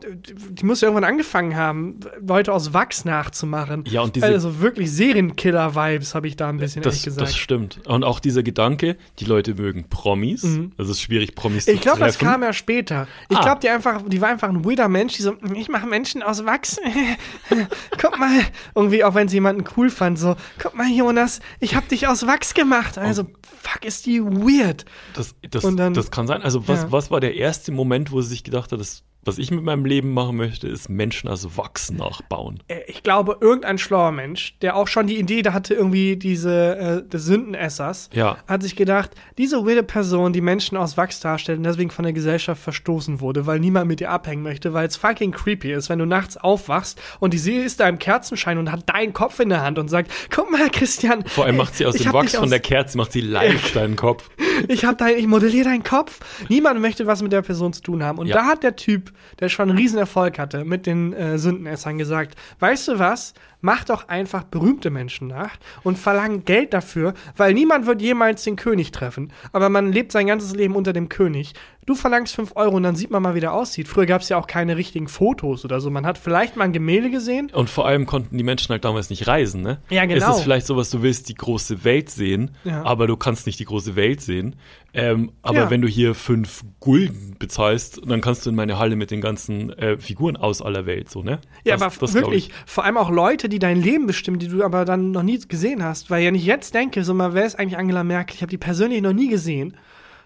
die 0.05 0.65
muss 0.65 0.81
ja 0.81 0.89
irgendwann 0.89 1.09
angefangen 1.11 1.57
haben, 1.57 2.01
Leute 2.27 2.53
aus 2.53 2.73
Wachs 2.73 3.05
nachzumachen. 3.05 3.85
Ja, 3.89 4.03
und 4.03 4.17
diese- 4.17 4.27
also 4.27 4.61
wirklich 4.61 4.91
Serienkiller-Vibes 4.93 6.15
habe 6.15 6.29
ich 6.29 6.37
da 6.37 6.49
ein 6.49 6.59
bisschen 6.59 6.83
ehrlich 6.83 6.99
das, 6.99 7.05
gesagt. 7.05 7.29
das 7.29 7.37
stimmt. 7.37 7.81
Und 7.87 8.05
auch 8.05 8.21
dieser 8.21 8.43
Gedanke, 8.43 8.97
die 9.19 9.25
Leute 9.25 9.55
mögen 9.55 9.89
Promis. 9.89 10.47
Das 10.77 10.89
ist 10.89 11.01
schwierig, 11.01 11.35
Promis 11.35 11.65
zu 11.65 11.71
Mhm. 11.71 11.75
Ich 11.77 11.81
glaube, 11.83 12.01
das 12.01 12.17
treffen. 12.17 12.33
kam 12.33 12.43
ja 12.43 12.53
später. 12.53 13.07
Ich 13.29 13.37
Ah. 13.37 13.43
glaube, 13.43 13.61
die 13.61 13.69
einfach, 13.69 14.03
die 14.07 14.21
war 14.21 14.29
einfach 14.29 14.49
ein 14.49 14.65
weirder 14.65 14.89
Mensch, 14.89 15.15
die 15.17 15.23
so, 15.23 15.35
ich 15.55 15.69
mache 15.69 15.87
Menschen 15.87 16.23
aus 16.23 16.45
Wachs. 16.45 16.79
guck 18.01 18.19
mal, 18.19 18.41
irgendwie, 18.75 19.05
auch 19.05 19.15
wenn 19.15 19.29
sie 19.29 19.37
jemanden 19.37 19.65
cool 19.77 19.91
fand, 19.91 20.19
so, 20.19 20.37
guck 20.59 20.75
mal, 20.75 20.89
Jonas, 20.91 21.41
ich 21.61 21.75
hab 21.75 21.89
dich 21.89 22.07
aus 22.09 22.27
Wachs 22.27 22.55
gemacht. 22.55 22.99
Also, 22.99 23.25
fuck, 23.63 23.85
ist 23.85 24.07
die 24.07 24.23
weird. 24.23 24.85
Das, 25.15 25.35
das, 25.49 25.65
Und 25.65 25.77
dann- 25.77 25.95
das 25.95 26.11
kann 26.11 26.27
sein. 26.27 26.43
Also 26.43 26.67
was, 26.69 26.83
Ja. 26.83 26.93
was 26.93 27.11
war 27.11 27.21
der 27.21 27.35
erste 27.37 27.73
Moment, 27.73 28.13
wo 28.13 28.21
sie 28.21 28.29
sich 28.31 28.45
gedacht 28.45 28.73
hat, 28.73 28.81
das, 28.81 29.03
was 29.25 29.39
ich 29.39 29.51
mit 29.51 29.63
meinem 29.63 29.85
Leben 29.85 30.13
machen 30.15 30.37
möchte, 30.37 30.67
ist 30.69 30.89
Menschen 30.89 31.29
aus 31.29 31.57
Wachs 31.57 31.91
nachbauen. 31.91 32.63
Äh, 32.69 32.81
Ich 32.89 33.03
glaube, 33.03 33.37
irgendein 33.41 33.79
schlauer 33.79 34.13
Mensch, 34.13 34.57
der 34.63 34.77
auch 34.77 34.89
schon 34.89 35.07
die 35.07 35.19
Idee 35.19 35.43
da 35.43 35.53
hatte, 35.53 35.75
irgendwie 35.75 36.17
diese, 36.17 36.77
äh, 37.05 37.09
des 37.09 37.25
Sündenessers, 37.25 38.09
Ja. 38.13 38.39
hat 38.47 38.63
sich 38.63 38.77
gedacht, 38.77 39.11
diese 39.39 39.65
weirde 39.67 39.83
Person, 39.83 40.33
die 40.33 40.41
Menschen 40.41 40.77
aus 40.77 40.97
Wachs 40.97 41.21
darstellt 41.21 41.59
und 41.59 41.65
deswegen 41.65 41.91
von 41.91 42.03
der 42.05 42.13
Gesellschaft 42.13 42.63
verstoßen 42.63 43.21
wurde, 43.21 43.47
weil 43.47 43.61
niemand 43.61 43.89
mit 43.89 44.01
ihr 44.01 44.11
abhängen 44.11 44.43
möchte, 44.43 44.73
weil 44.73 44.87
es 44.87 44.97
fucking 44.97 45.33
creepy 45.33 45.73
ist, 45.73 45.89
wenn 45.89 45.99
du 45.99 46.07
nachts 46.07 46.37
aufwachst 46.37 47.01
und 47.21 47.35
die 47.35 47.39
See 47.39 47.63
ist 47.63 47.81
da 47.81 47.89
im 47.89 47.99
Kerzenschein 47.99 48.59
und 48.59 48.73
hat 48.73 48.89
deinen 48.89 49.13
Kopf 49.13 49.39
in 49.41 49.49
der 49.51 49.63
Hand 49.63 49.79
und 49.79 49.89
sagt, 49.89 50.11
guck 50.31 50.51
mal, 50.51 50.69
Christian. 50.71 51.25
Vor 51.27 51.45
allem 51.45 51.57
macht 51.57 51.75
sie 51.77 51.87
aus 51.87 51.97
dem 51.97 52.13
Wachs 52.13 52.35
von 52.37 52.51
der 52.51 52.61
Kerze, 52.61 52.97
macht 52.97 53.13
sie 53.13 53.21
live 53.21 53.73
deinen 53.75 53.97
Kopf. 53.97 54.31
ich 54.69 54.85
hab 54.85 54.99
dein, 54.99 55.17
ich 55.19 55.27
modelliere 55.27 55.65
deinen 55.65 55.83
Kopf. 55.83 56.21
Niemand 56.49 56.81
möchte 56.81 57.07
was 57.07 57.23
mit 57.23 57.33
der 57.33 57.43
Person 57.43 57.73
zu 57.73 57.83
tun 57.83 58.03
haben. 58.03 58.19
Und 58.19 58.27
Ja. 58.27 58.37
da 58.37 58.45
hat 58.47 58.63
der 58.63 58.77
Typ, 58.77 59.10
der 59.39 59.49
schon 59.49 59.71
einen 59.71 59.79
riesen 59.79 59.99
Erfolg 59.99 60.39
hatte 60.39 60.65
mit 60.65 60.87
den 60.87 61.13
äh, 61.13 61.39
Sündenessern, 61.39 61.99
gesagt, 61.99 62.37
weißt 62.59 62.89
du 62.89 62.99
was? 62.99 63.35
Mach 63.63 63.85
doch 63.85 64.09
einfach 64.09 64.45
berühmte 64.45 64.91
Menschen 64.91 65.29
nach 65.29 65.57
und 65.83 65.99
verlang 65.99 66.45
Geld 66.45 66.73
dafür, 66.73 67.15
weil 67.37 67.53
niemand 67.55 67.87
wird 67.87 68.01
jemals 68.01 68.43
den 68.45 68.57
König 68.57 68.91
treffen. 68.93 69.33
Aber 69.53 69.69
man 69.69 69.93
lebt 69.93 70.13
sein 70.13 70.27
ganzes 70.27 70.55
Leben 70.55 70.75
unter 70.77 70.93
dem 70.93 71.09
König. 71.09 71.53
Du 71.87 71.95
verlangst 71.95 72.35
5 72.37 72.53
Euro 72.57 72.77
und 72.77 72.85
dann 72.85 72.95
sieht 72.95 73.11
man 73.11 73.23
mal, 73.23 73.35
wie 73.35 73.41
der 73.41 73.53
aussieht. 73.53 73.89
Früher 73.89 74.07
gab 74.07 74.21
es 74.21 74.29
ja 74.29 74.37
auch 74.39 74.47
keine 74.47 74.77
richtigen 74.77 75.09
Fotos 75.09 75.65
oder 75.65 75.81
so. 75.81 75.91
Man 75.91 76.07
hat 76.07 76.19
vielleicht 76.19 76.57
mal 76.57 76.65
ein 76.65 76.73
Gemälde 76.73 77.11
gesehen. 77.11 77.51
Und 77.53 77.69
vor 77.69 77.87
allem 77.87 78.07
konnten 78.07 78.37
die 78.39 78.45
Menschen 78.45 78.69
halt 78.71 78.85
damals 78.85 79.11
nicht 79.11 79.27
reisen, 79.27 79.63
ne? 79.63 79.79
Ja, 79.91 80.05
genau. 80.05 80.31
Es 80.31 80.37
ist 80.37 80.43
vielleicht 80.43 80.67
sowas, 80.67 80.91
du 80.91 81.03
willst 81.03 81.29
die 81.29 81.35
große 81.35 81.83
Welt 81.85 82.09
sehen, 82.11 82.53
Ja. 82.65 82.85
aber 82.85 83.07
du 83.07 83.17
kannst 83.17 83.47
nicht 83.47 83.59
die 83.59 83.65
große 83.65 83.97
Welt 83.97 84.21
sehen. 84.21 84.57
Ähm, 84.93 85.33
aber 85.43 85.55
Ja. 85.59 85.71
wenn 85.71 85.81
du 85.83 85.89
hier 85.89 86.15
fünf 86.15 86.63
Gulden 86.81 87.37
bezahlst, 87.39 88.01
dann 88.07 88.21
kannst 88.21 88.45
du 88.47 88.51
in 88.51 88.57
meine 88.57 88.79
Halle 88.79 88.97
mit 88.97 89.11
den 89.11 89.21
ganzen 89.21 89.71
äh, 89.73 89.99
Figuren 89.99 90.37
aus 90.37 90.63
aller 90.63 90.85
Welt, 90.87 91.11
so, 91.11 91.23
ne? 91.23 91.41
Ja, 91.65 91.75
Das- 91.77 91.83
aber 91.83 91.95
das 92.01 92.15
wirklich, 92.15 92.49
ich. 92.49 92.55
vor 92.67 92.85
allem 92.85 92.97
auch 92.97 93.11
Leute, 93.11 93.49
die 93.51 93.59
dein 93.59 93.81
Leben 93.81 94.07
bestimmen, 94.07 94.39
die 94.39 94.49
du 94.49 94.65
aber 94.65 94.85
dann 94.85 95.11
noch 95.11 95.23
nie 95.23 95.39
gesehen 95.39 95.85
hast. 95.85 96.11
Weil 96.11 96.25
wenn 96.27 96.35
ich 96.35 96.47
jetzt 96.47 96.75
denke, 96.75 97.05
so 97.05 97.13
mal, 97.15 97.35
wer 97.35 97.45
ist 97.45 97.59
eigentlich 97.59 97.77
Angela 97.79 98.05
Merkel? 98.05 98.35
Ich 98.37 98.43
habe 98.43 98.51
die 98.51 98.59
persönlich 98.59 99.03
noch 99.03 99.13
nie 99.13 99.29
gesehen. 99.29 99.77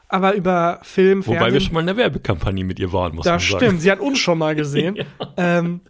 Aber 0.08 0.34
über 0.34 0.78
Film, 0.82 1.26
Wobei 1.26 1.52
wir 1.52 1.60
schon 1.60 1.72
mal 1.74 1.80
in 1.80 1.86
der 1.86 1.96
Werbekampagne 1.96 2.62
mit 2.64 2.78
ihr 2.78 2.92
waren, 2.92 3.14
muss 3.16 3.24
man 3.24 3.34
das 3.34 3.48
sagen. 3.48 3.64
stimmt. 3.64 3.80
Sie 3.80 3.90
hat 3.90 4.00
uns 4.00 4.18
schon 4.18 4.38
mal 4.38 4.54
gesehen. 4.54 4.98
ähm, 5.36 5.80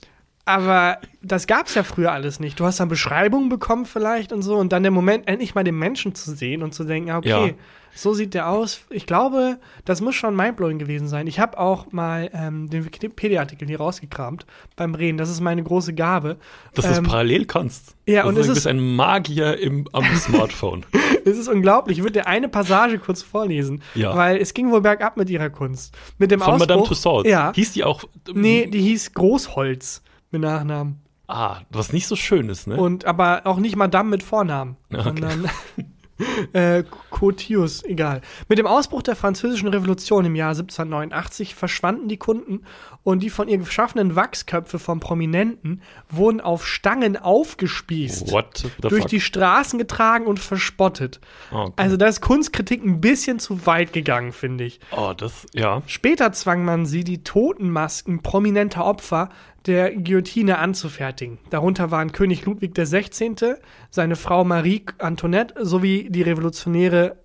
aber 0.45 0.99
das 1.23 1.47
gab 1.47 1.67
es 1.69 1.75
ja 1.75 1.83
früher 1.85 2.13
alles 2.13 2.39
nicht. 2.41 2.61
Du 2.61 2.65
hast 2.67 2.79
dann 2.81 2.89
Beschreibungen 2.89 3.49
bekommen 3.49 3.87
vielleicht 3.87 4.33
und 4.33 4.43
so 4.43 4.57
und 4.57 4.73
dann 4.73 4.83
der 4.83 4.93
Moment, 4.93 5.27
endlich 5.27 5.55
mal 5.55 5.65
den 5.65 5.79
Menschen 5.79 6.15
zu 6.15 6.35
sehen 6.35 6.63
und 6.63 6.75
zu 6.75 6.85
denken, 6.85 7.11
okay, 7.13 7.29
Ja. 7.49 7.55
so 7.95 8.13
sieht 8.13 8.35
der 8.35 8.51
aus. 8.51 8.83
Ich 8.91 9.07
glaube, 9.07 9.59
das 9.87 10.03
muss 10.03 10.15
schon 10.17 10.37
mindblowing 10.37 10.79
gewesen 10.79 11.09
sein. 11.09 11.27
Ich 11.29 11.41
habe 11.41 11.59
auch 11.59 11.93
mal 11.93 12.29
ähm, 12.35 12.69
den 12.69 12.85
Wikipedia-Artikel 12.85 13.67
hier 13.69 13.79
rausgekramt 13.79 14.45
beim 14.77 14.95
Reden. 14.95 15.17
Das 15.17 15.31
ist 15.31 15.41
meine 15.41 15.63
große 15.63 15.95
Gabe. 15.95 16.37
Dass 16.75 16.85
du 16.85 16.91
es 16.91 16.99
Ähm, 16.99 17.05
parallel 17.05 17.47
kannst. 17.47 17.95
ja, 18.05 18.21
Also 18.21 18.29
und 18.29 18.35
du 18.35 18.41
es 18.43 18.49
bist 18.49 18.59
ist- 18.59 18.67
ein 18.67 18.81
Magier 18.97 19.59
im, 19.59 19.89
am 19.93 20.05
Smartphone. 20.17 20.85
Es 21.25 21.39
ist 21.39 21.49
unglaublich. 21.49 21.97
Ich 21.97 22.05
würde 22.05 22.21
dir 22.21 22.27
eine 22.27 22.51
Passage 22.51 22.99
kurz 22.99 23.23
vorlesen, 23.23 23.81
Ja. 23.95 24.15
weil 24.15 24.37
es 24.37 24.53
ging 24.53 24.71
wohl 24.71 24.83
bergab 24.83 25.17
mit 25.17 25.31
ihrer 25.31 25.49
Kunst. 25.49 25.97
Mit 26.19 26.31
dem 26.31 26.41
Von 26.41 26.55
Ausbruch. 26.55 26.69
Madame 26.69 26.87
Tussauds. 26.87 27.27
Ja. 27.31 27.51
Hieß 27.55 27.73
die 27.73 27.85
auch. 27.85 28.05
ähm, 28.29 28.43
nee, 28.43 28.67
die 28.67 28.83
hieß 28.83 29.15
Großholz 29.15 30.03
mit 30.35 30.43
Nachnamen. 30.43 31.01
Ah, 31.27 31.61
was 31.71 31.93
nicht 31.93 32.07
so 32.07 32.17
schön 32.17 32.51
ist, 32.51 32.67
ne? 32.67 32.77
Und 32.77 33.07
aber 33.07 33.43
auch 33.45 33.59
nicht 33.59 33.77
Madame 33.77 34.11
mit 34.11 34.23
Vornamen, 34.23 34.77
okay. 34.93 35.03
sondern 35.03 35.51
äh, 36.53 36.85
Cotius, 37.11 37.83
egal. 37.85 38.21
Mit 38.49 38.59
dem 38.59 38.67
Ausbruch 38.67 39.03
der 39.03 39.17
Französischen 39.17 39.69
Revolution 39.69 40.27
im 40.27 40.35
Jahr 40.35 40.51
1789 40.51 41.55
verschwanden 41.55 42.09
die 42.09 42.19
Kunden 42.19 42.61
und 43.05 43.23
die 43.23 43.31
von 43.31 43.49
ihr 43.49 43.59
geschaffenen 43.59 44.17
Wachsköpfe 44.17 44.79
von 44.79 44.99
Prominenten 44.99 45.83
wurden 46.09 46.41
auf 46.41 46.67
Stangen 46.67 47.17
aufgespießt, 47.17 48.33
durch 48.33 49.03
fuck? 49.03 49.09
die 49.09 49.21
Straßen 49.21 49.79
getragen 49.79 50.27
und 50.27 50.41
verspottet. 50.41 51.21
Okay. 51.53 51.73
Also 51.77 51.97
da 51.97 52.07
ist 52.07 52.23
Kunstkritik 52.23 52.83
ein 52.83 53.01
bisschen 53.01 53.39
zu 53.39 53.67
weit 53.67 53.93
gegangen, 53.93 54.33
finde 54.33 54.65
ich. 54.65 54.81
oh, 54.97 55.13
das, 55.17 55.47
ja. 55.53 55.83
Später 55.87 56.33
zwang 56.33 56.65
man 56.65 56.87
sie, 56.87 57.05
die 57.05 57.23
Totenmasken 57.23 58.23
prominenter 58.23 58.85
Opfer 58.85 59.29
der 59.67 59.95
Guillotine 59.95 60.59
anzufertigen. 60.59 61.39
Darunter 61.51 61.91
waren 61.91 62.13
König 62.13 62.45
Ludwig 62.45 62.75
XVI., 62.75 63.55
seine 63.91 64.17
Frau 64.17 64.45
Marie 64.45 64.85
Antoinette 64.99 65.65
sowie 65.65 66.09
die 66.11 66.23
Revolutionäre, 66.23 67.17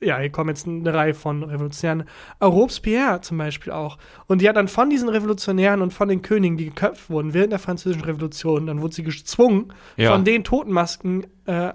ja, 0.00 0.18
hier 0.18 0.30
kommen 0.30 0.50
jetzt 0.50 0.66
eine 0.66 0.94
Reihe 0.94 1.12
von 1.14 1.42
Revolutionären, 1.42 2.04
Robespierre 2.42 3.20
zum 3.20 3.38
Beispiel 3.38 3.72
auch. 3.72 3.98
Und 4.26 4.40
die 4.40 4.48
hat 4.48 4.56
dann 4.56 4.68
von 4.68 4.90
diesen 4.90 5.08
Revolutionären 5.08 5.82
und 5.82 5.92
von 5.92 6.08
den 6.08 6.22
Königen, 6.22 6.56
die 6.56 6.66
geköpft 6.66 7.10
wurden 7.10 7.34
während 7.34 7.52
der 7.52 7.58
Französischen 7.58 8.04
Revolution, 8.04 8.66
dann 8.66 8.80
wurde 8.80 8.94
sie 8.94 9.02
gezwungen, 9.02 9.72
Ja. 9.96 10.12
von 10.12 10.24
den 10.24 10.44
Totenmasken 10.44 11.26
äh, 11.46 11.72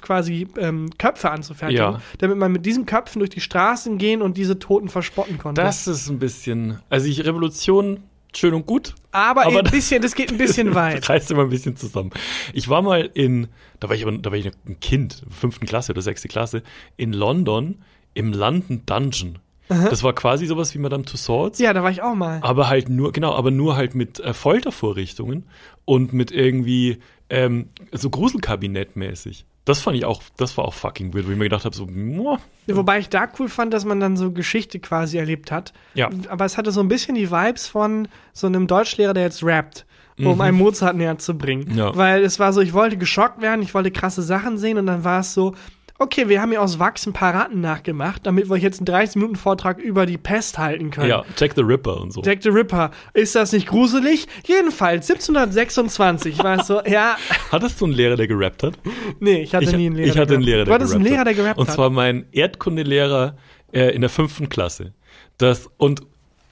quasi 0.00 0.48
ähm, 0.56 0.88
Köpfe 0.98 1.30
anzufertigen, 1.30 1.82
Ja. 1.82 2.00
damit 2.18 2.38
man 2.38 2.52
mit 2.52 2.64
diesen 2.64 2.86
Köpfen 2.86 3.18
durch 3.18 3.30
die 3.30 3.40
Straßen 3.40 3.98
gehen 3.98 4.22
und 4.22 4.36
diese 4.36 4.58
Toten 4.58 4.88
verspotten 4.88 5.36
konnte. 5.38 5.60
Das 5.62 5.86
ist 5.86 6.08
ein 6.08 6.18
bisschen. 6.18 6.78
Also, 6.88 7.08
ich, 7.08 7.24
Revolution, 7.26 8.00
schön 8.36 8.54
und 8.54 8.66
gut. 8.66 8.94
Aber, 9.12 9.46
Aber 9.46 9.58
ein 9.60 9.70
bisschen, 9.70 10.02
das 10.02 10.14
geht 10.14 10.30
ein 10.30 10.38
bisschen 10.38 10.74
weit. 10.74 10.98
Das 11.00 11.08
reißt 11.08 11.30
immer 11.30 11.42
ein 11.42 11.48
bisschen 11.50 11.76
zusammen. 11.76 12.10
Ich 12.52 12.68
war 12.68 12.82
mal 12.82 13.08
in, 13.14 13.48
da 13.80 13.88
war 13.88 13.96
ich, 13.96 14.02
aber- 14.06 14.16
da 14.18 14.30
war 14.30 14.38
ich 14.38 14.46
ein 14.66 14.80
Kind, 14.80 15.22
fünften 15.30 15.66
Klasse 15.66 15.92
oder 15.92 16.02
sechste 16.02 16.28
Klasse, 16.28 16.62
in 16.96 17.12
London 17.12 17.78
im 18.14 18.32
London 18.32 18.82
Dungeon. 18.86 19.38
Das 19.68 20.04
war 20.04 20.12
quasi 20.12 20.46
sowas 20.46 20.72
wie 20.74 20.78
Madame 20.78 21.04
Tussauds. 21.04 21.58
Ja, 21.58 21.72
da 21.72 21.82
war 21.82 21.90
ich 21.90 22.00
auch 22.00 22.14
mal. 22.14 22.38
Aber 22.42 22.68
halt 22.68 22.88
nur, 22.88 23.10
genau, 23.10 23.34
aber 23.34 23.50
nur 23.50 23.74
halt 23.74 23.96
mit 23.96 24.20
äh, 24.20 24.32
Foltervorrichtungen 24.32 25.44
und 25.84 26.12
mit 26.12 26.30
irgendwie 26.30 26.98
ähm, 27.30 27.68
so 27.92 28.08
Gruselkabinett-mäßig. 28.10 29.44
Das 29.64 29.80
fand 29.80 29.96
ich 29.96 30.04
auch, 30.04 30.22
das 30.36 30.56
war 30.56 30.64
auch 30.64 30.74
fucking 30.74 31.12
weird, 31.12 31.26
wo 31.26 31.32
ich 31.32 31.36
mir 31.36 31.44
gedacht 31.44 31.64
habe, 31.64 31.74
so, 31.74 31.86
muah. 31.86 32.38
Wobei 32.68 33.00
ich 33.00 33.08
da 33.08 33.28
cool 33.38 33.48
fand, 33.48 33.74
dass 33.74 33.84
man 33.84 33.98
dann 33.98 34.16
so 34.16 34.30
Geschichte 34.30 34.78
quasi 34.78 35.18
erlebt 35.18 35.50
hat. 35.50 35.72
Ja. 35.94 36.08
Aber 36.28 36.44
es 36.44 36.56
hatte 36.56 36.70
so 36.70 36.80
ein 36.80 36.88
bisschen 36.88 37.16
die 37.16 37.32
Vibes 37.32 37.66
von 37.66 38.06
so 38.32 38.46
einem 38.46 38.68
Deutschlehrer, 38.68 39.12
der 39.12 39.24
jetzt 39.24 39.42
rappt, 39.42 39.84
um 40.18 40.40
einen 40.40 40.56
Mozart 40.56 40.96
näher 40.96 41.18
zu 41.18 41.36
bringen. 41.36 41.72
Mhm. 41.72 41.78
Ja. 41.78 41.96
Weil 41.96 42.22
es 42.22 42.38
war 42.38 42.52
so, 42.52 42.60
ich 42.60 42.74
wollte 42.74 42.96
geschockt 42.96 43.42
werden, 43.42 43.60
ich 43.60 43.74
wollte 43.74 43.90
krasse 43.90 44.22
Sachen 44.22 44.56
sehen 44.56 44.78
und 44.78 44.86
dann 44.86 45.02
war 45.02 45.20
es 45.20 45.34
so, 45.34 45.54
okay, 45.98 46.28
wir 46.28 46.40
haben 46.42 46.50
hier 46.50 46.60
aus 46.62 46.78
Wachs 46.78 47.06
ein 47.06 47.12
paar 47.12 47.34
Ratten 47.34 47.60
nachgemacht, 47.60 48.26
damit 48.26 48.46
wir 48.48 48.52
euch 48.52 48.62
jetzt 48.62 48.80
einen 48.80 48.86
30-Minuten-Vortrag 48.86 49.78
über 49.78 50.06
die 50.06 50.18
Pest 50.18 50.58
halten 50.58 50.90
können. 50.90 51.08
ja, 51.08 51.24
Jack 51.36 51.52
the 51.56 51.62
Ripper 51.62 52.00
und 52.00 52.12
so. 52.12 52.22
Jack 52.22 52.42
the 52.42 52.48
Ripper. 52.50 52.90
Ist 53.14 53.34
das 53.34 53.52
nicht 53.52 53.66
gruselig? 53.66 54.26
Jedenfalls, 54.46 55.08
1726 55.10 56.38
war 56.42 56.60
es 56.60 56.66
so, 56.66 56.80
ja, 56.84 57.16
Hattest 57.52 57.80
du 57.80 57.86
einen 57.86 57.94
Lehrer, 57.94 58.16
der 58.16 58.26
gerappt 58.26 58.62
hat? 58.62 58.74
nee, 59.20 59.42
ich 59.42 59.54
hatte 59.54 59.64
ich, 59.66 59.72
nie 59.76 59.86
einen 59.86 59.96
Lehrer. 59.96 60.08
ich 60.10 60.18
hatte 60.18 60.34
einen 60.34 60.42
Lehrer, 60.42 60.62
gerappt- 60.62 60.66
der 60.66 60.74
hattest 60.74 60.94
einen 60.94 61.04
gerappt 61.04 61.24
Lehrer, 61.24 61.24
der 61.24 61.32
hat. 61.34 61.36
gerappt 61.56 61.58
Und 61.60 61.68
hat. 61.68 61.74
zwar 61.74 61.90
mein 61.90 62.26
Erdkundelehrer 62.32 63.36
äh, 63.72 63.94
in 63.94 64.00
der 64.00 64.10
fünften 64.10 64.48
Klasse. 64.48 64.92
Das, 65.38 65.68
und 65.76 66.02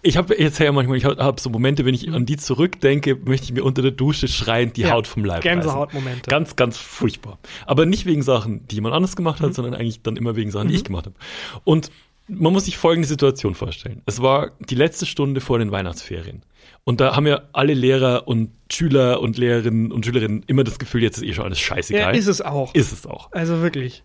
ich 0.05 0.17
habe 0.17 0.39
jetzt 0.39 0.59
ja 0.59 0.71
manchmal, 0.71 0.97
ich 0.99 1.05
habe 1.05 1.23
hab 1.23 1.41
so 1.41 1.51
Momente, 1.51 1.85
wenn 1.85 1.95
ich 1.95 2.13
an 2.13 2.27
die 2.27 2.37
zurückdenke, 2.37 3.17
möchte 3.17 3.47
ich 3.47 3.53
mir 3.53 3.65
unter 3.65 3.83
der 3.83 3.91
Dusche 3.91 4.29
schreiend 4.29 4.77
die 4.77 4.83
Ja, 4.83 4.91
Haut 4.91 5.07
vom 5.07 5.25
Leib. 5.25 5.43
Gänsehautmomente. 5.43 6.31
Ganz, 6.31 6.57
ganz 6.57 6.77
furchtbar. 6.77 7.39
Aber 7.67 7.87
nicht 7.87 8.07
wegen 8.07 8.23
Sachen, 8.23 8.69
die 8.69 8.77
jemand 8.77 8.95
anders 8.95 9.17
gemacht 9.17 9.41
Mhm. 9.41 9.47
hat, 9.47 9.55
sondern 9.55 9.75
eigentlich 9.75 10.03
dann 10.03 10.17
immer 10.17 10.37
wegen 10.37 10.51
Sachen, 10.51 10.69
die 10.69 10.75
ich 10.75 10.85
gemacht 10.85 11.07
habe. 11.07 11.17
Und 11.65 11.91
man 12.29 12.53
muss 12.53 12.67
sich 12.67 12.77
folgende 12.77 13.09
Situation 13.09 13.55
vorstellen. 13.55 14.03
Es 14.07 14.23
war 14.23 14.53
die 14.61 14.75
letzte 14.75 15.05
Stunde 15.07 15.41
vor 15.41 15.59
den 15.59 15.71
Weihnachtsferien. 15.73 16.43
Und 16.85 17.01
da 17.01 17.17
haben 17.17 17.27
ja 17.27 17.43
alle 17.53 17.75
Lehrer 17.75 18.29
und 18.29 18.51
Schüler 18.71 19.21
und 19.21 19.37
Lehrerinnen 19.39 19.91
und 19.93 20.05
Schülerinnen 20.07 20.43
immer 20.47 20.65
das 20.65 20.79
Gefühl, 20.79 21.03
jetzt 21.03 21.17
ist 21.19 21.25
eh 21.25 21.33
schon 21.33 21.45
alles 21.45 21.61
ja, 21.61 21.67
scheißegal. 21.77 22.17
ist 22.17 22.27
es 22.27 22.41
auch. 22.43 22.75
Ist 22.75 22.93
es 22.93 23.07
auch. 23.07 23.33
Also 23.33 23.63
wirklich. 23.63 24.03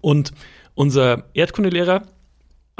Und 0.00 0.32
unser 0.74 1.24
Erdkundelehrer 1.34 2.02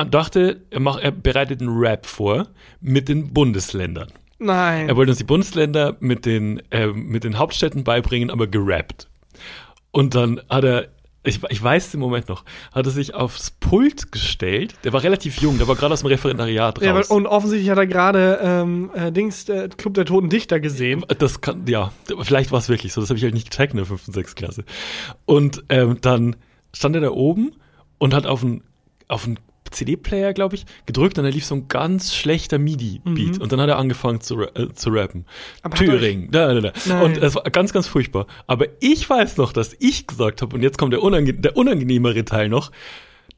dachte, 0.04 0.62
er, 0.70 0.80
macht, 0.80 1.02
er 1.02 1.10
bereitet 1.10 1.60
einen 1.60 1.76
Rap 1.78 2.06
vor 2.06 2.48
mit 2.80 3.08
den 3.08 3.32
Bundesländern. 3.32 4.08
Nein. 4.38 4.88
Er 4.88 4.96
wollte 4.96 5.10
uns 5.12 5.18
die 5.18 5.24
Bundesländer 5.24 5.96
mit 6.00 6.26
den, 6.26 6.60
äh, 6.70 6.88
mit 6.88 7.24
den 7.24 7.38
Hauptstädten 7.38 7.84
beibringen, 7.84 8.30
aber 8.30 8.46
gerappt. 8.46 9.08
Und 9.92 10.14
dann 10.14 10.42
hat 10.50 10.64
er, 10.64 10.88
ich, 11.24 11.40
ich 11.48 11.62
weiß 11.62 11.92
den 11.92 12.00
Moment 12.00 12.28
noch, 12.28 12.44
hat 12.72 12.84
er 12.84 12.92
sich 12.92 13.14
aufs 13.14 13.50
Pult 13.50 14.12
gestellt. 14.12 14.74
Der 14.84 14.92
war 14.92 15.02
relativ 15.02 15.40
jung, 15.40 15.56
der 15.56 15.66
war 15.68 15.74
gerade 15.74 15.94
aus 15.94 16.00
dem 16.00 16.08
Referendariat 16.08 16.82
Ja, 16.82 16.92
raus. 16.92 17.10
aber- 17.10 17.16
und 17.16 17.26
offensichtlich 17.26 17.70
hat 17.70 17.78
er 17.78 17.86
gerade 17.86 18.38
ähm, 18.42 18.90
äh, 18.94 19.10
Dings, 19.10 19.48
äh, 19.48 19.70
Club 19.74 19.94
der 19.94 20.04
Toten 20.04 20.28
Dichter 20.28 20.60
gesehen. 20.60 21.02
Das 21.18 21.40
kann, 21.40 21.66
ja, 21.66 21.90
vielleicht 22.20 22.52
war 22.52 22.58
es 22.58 22.68
wirklich 22.68 22.92
so. 22.92 23.00
Das 23.00 23.08
habe 23.08 23.16
ich 23.16 23.24
halt 23.24 23.32
nicht 23.32 23.50
gecheckt 23.50 23.72
in 23.72 23.78
der 23.78 23.86
5. 23.86 24.08
und 24.08 24.12
6. 24.14 24.34
Klasse. 24.34 24.64
Und 25.24 25.64
ähm, 25.70 25.96
dann 26.02 26.36
stand 26.74 26.94
er 26.94 27.00
da 27.00 27.10
oben 27.10 27.52
und 27.96 28.12
hat 28.12 28.26
auf 28.26 28.44
einen 28.44 28.62
auf 29.08 29.24
einen 29.24 29.38
CD-Player, 29.70 30.32
glaube 30.32 30.56
ich, 30.56 30.66
gedrückt 30.86 31.18
und 31.18 31.24
da 31.24 31.30
lief 31.30 31.44
so 31.44 31.54
ein 31.54 31.68
ganz 31.68 32.14
schlechter 32.14 32.58
MIDI-Beat. 32.58 33.40
Und 33.40 33.52
dann 33.52 33.60
hat 33.60 33.68
er 33.68 33.78
angefangen 33.78 34.20
zu, 34.20 34.40
äh, 34.42 34.72
zu 34.74 34.90
rappen. 34.90 35.20
Mhm. 35.20 35.24
Aber 35.62 35.76
Thüringen. 35.76 36.30
Da, 36.30 36.54
da, 36.54 36.60
da. 36.60 36.72
Nein. 36.86 37.02
Und 37.02 37.18
es 37.18 37.34
war 37.34 37.42
ganz, 37.44 37.72
ganz 37.72 37.86
furchtbar. 37.86 38.26
Aber 38.46 38.66
ich 38.80 39.08
weiß 39.08 39.36
noch, 39.36 39.52
dass 39.52 39.74
ich 39.78 40.06
gesagt 40.06 40.42
habe, 40.42 40.54
und 40.56 40.62
jetzt 40.62 40.78
kommt 40.78 40.92
der, 40.92 41.02
unange 41.02 41.34
der 41.34 41.56
unangenehmere 41.56 42.24
Teil 42.24 42.48
noch, 42.48 42.70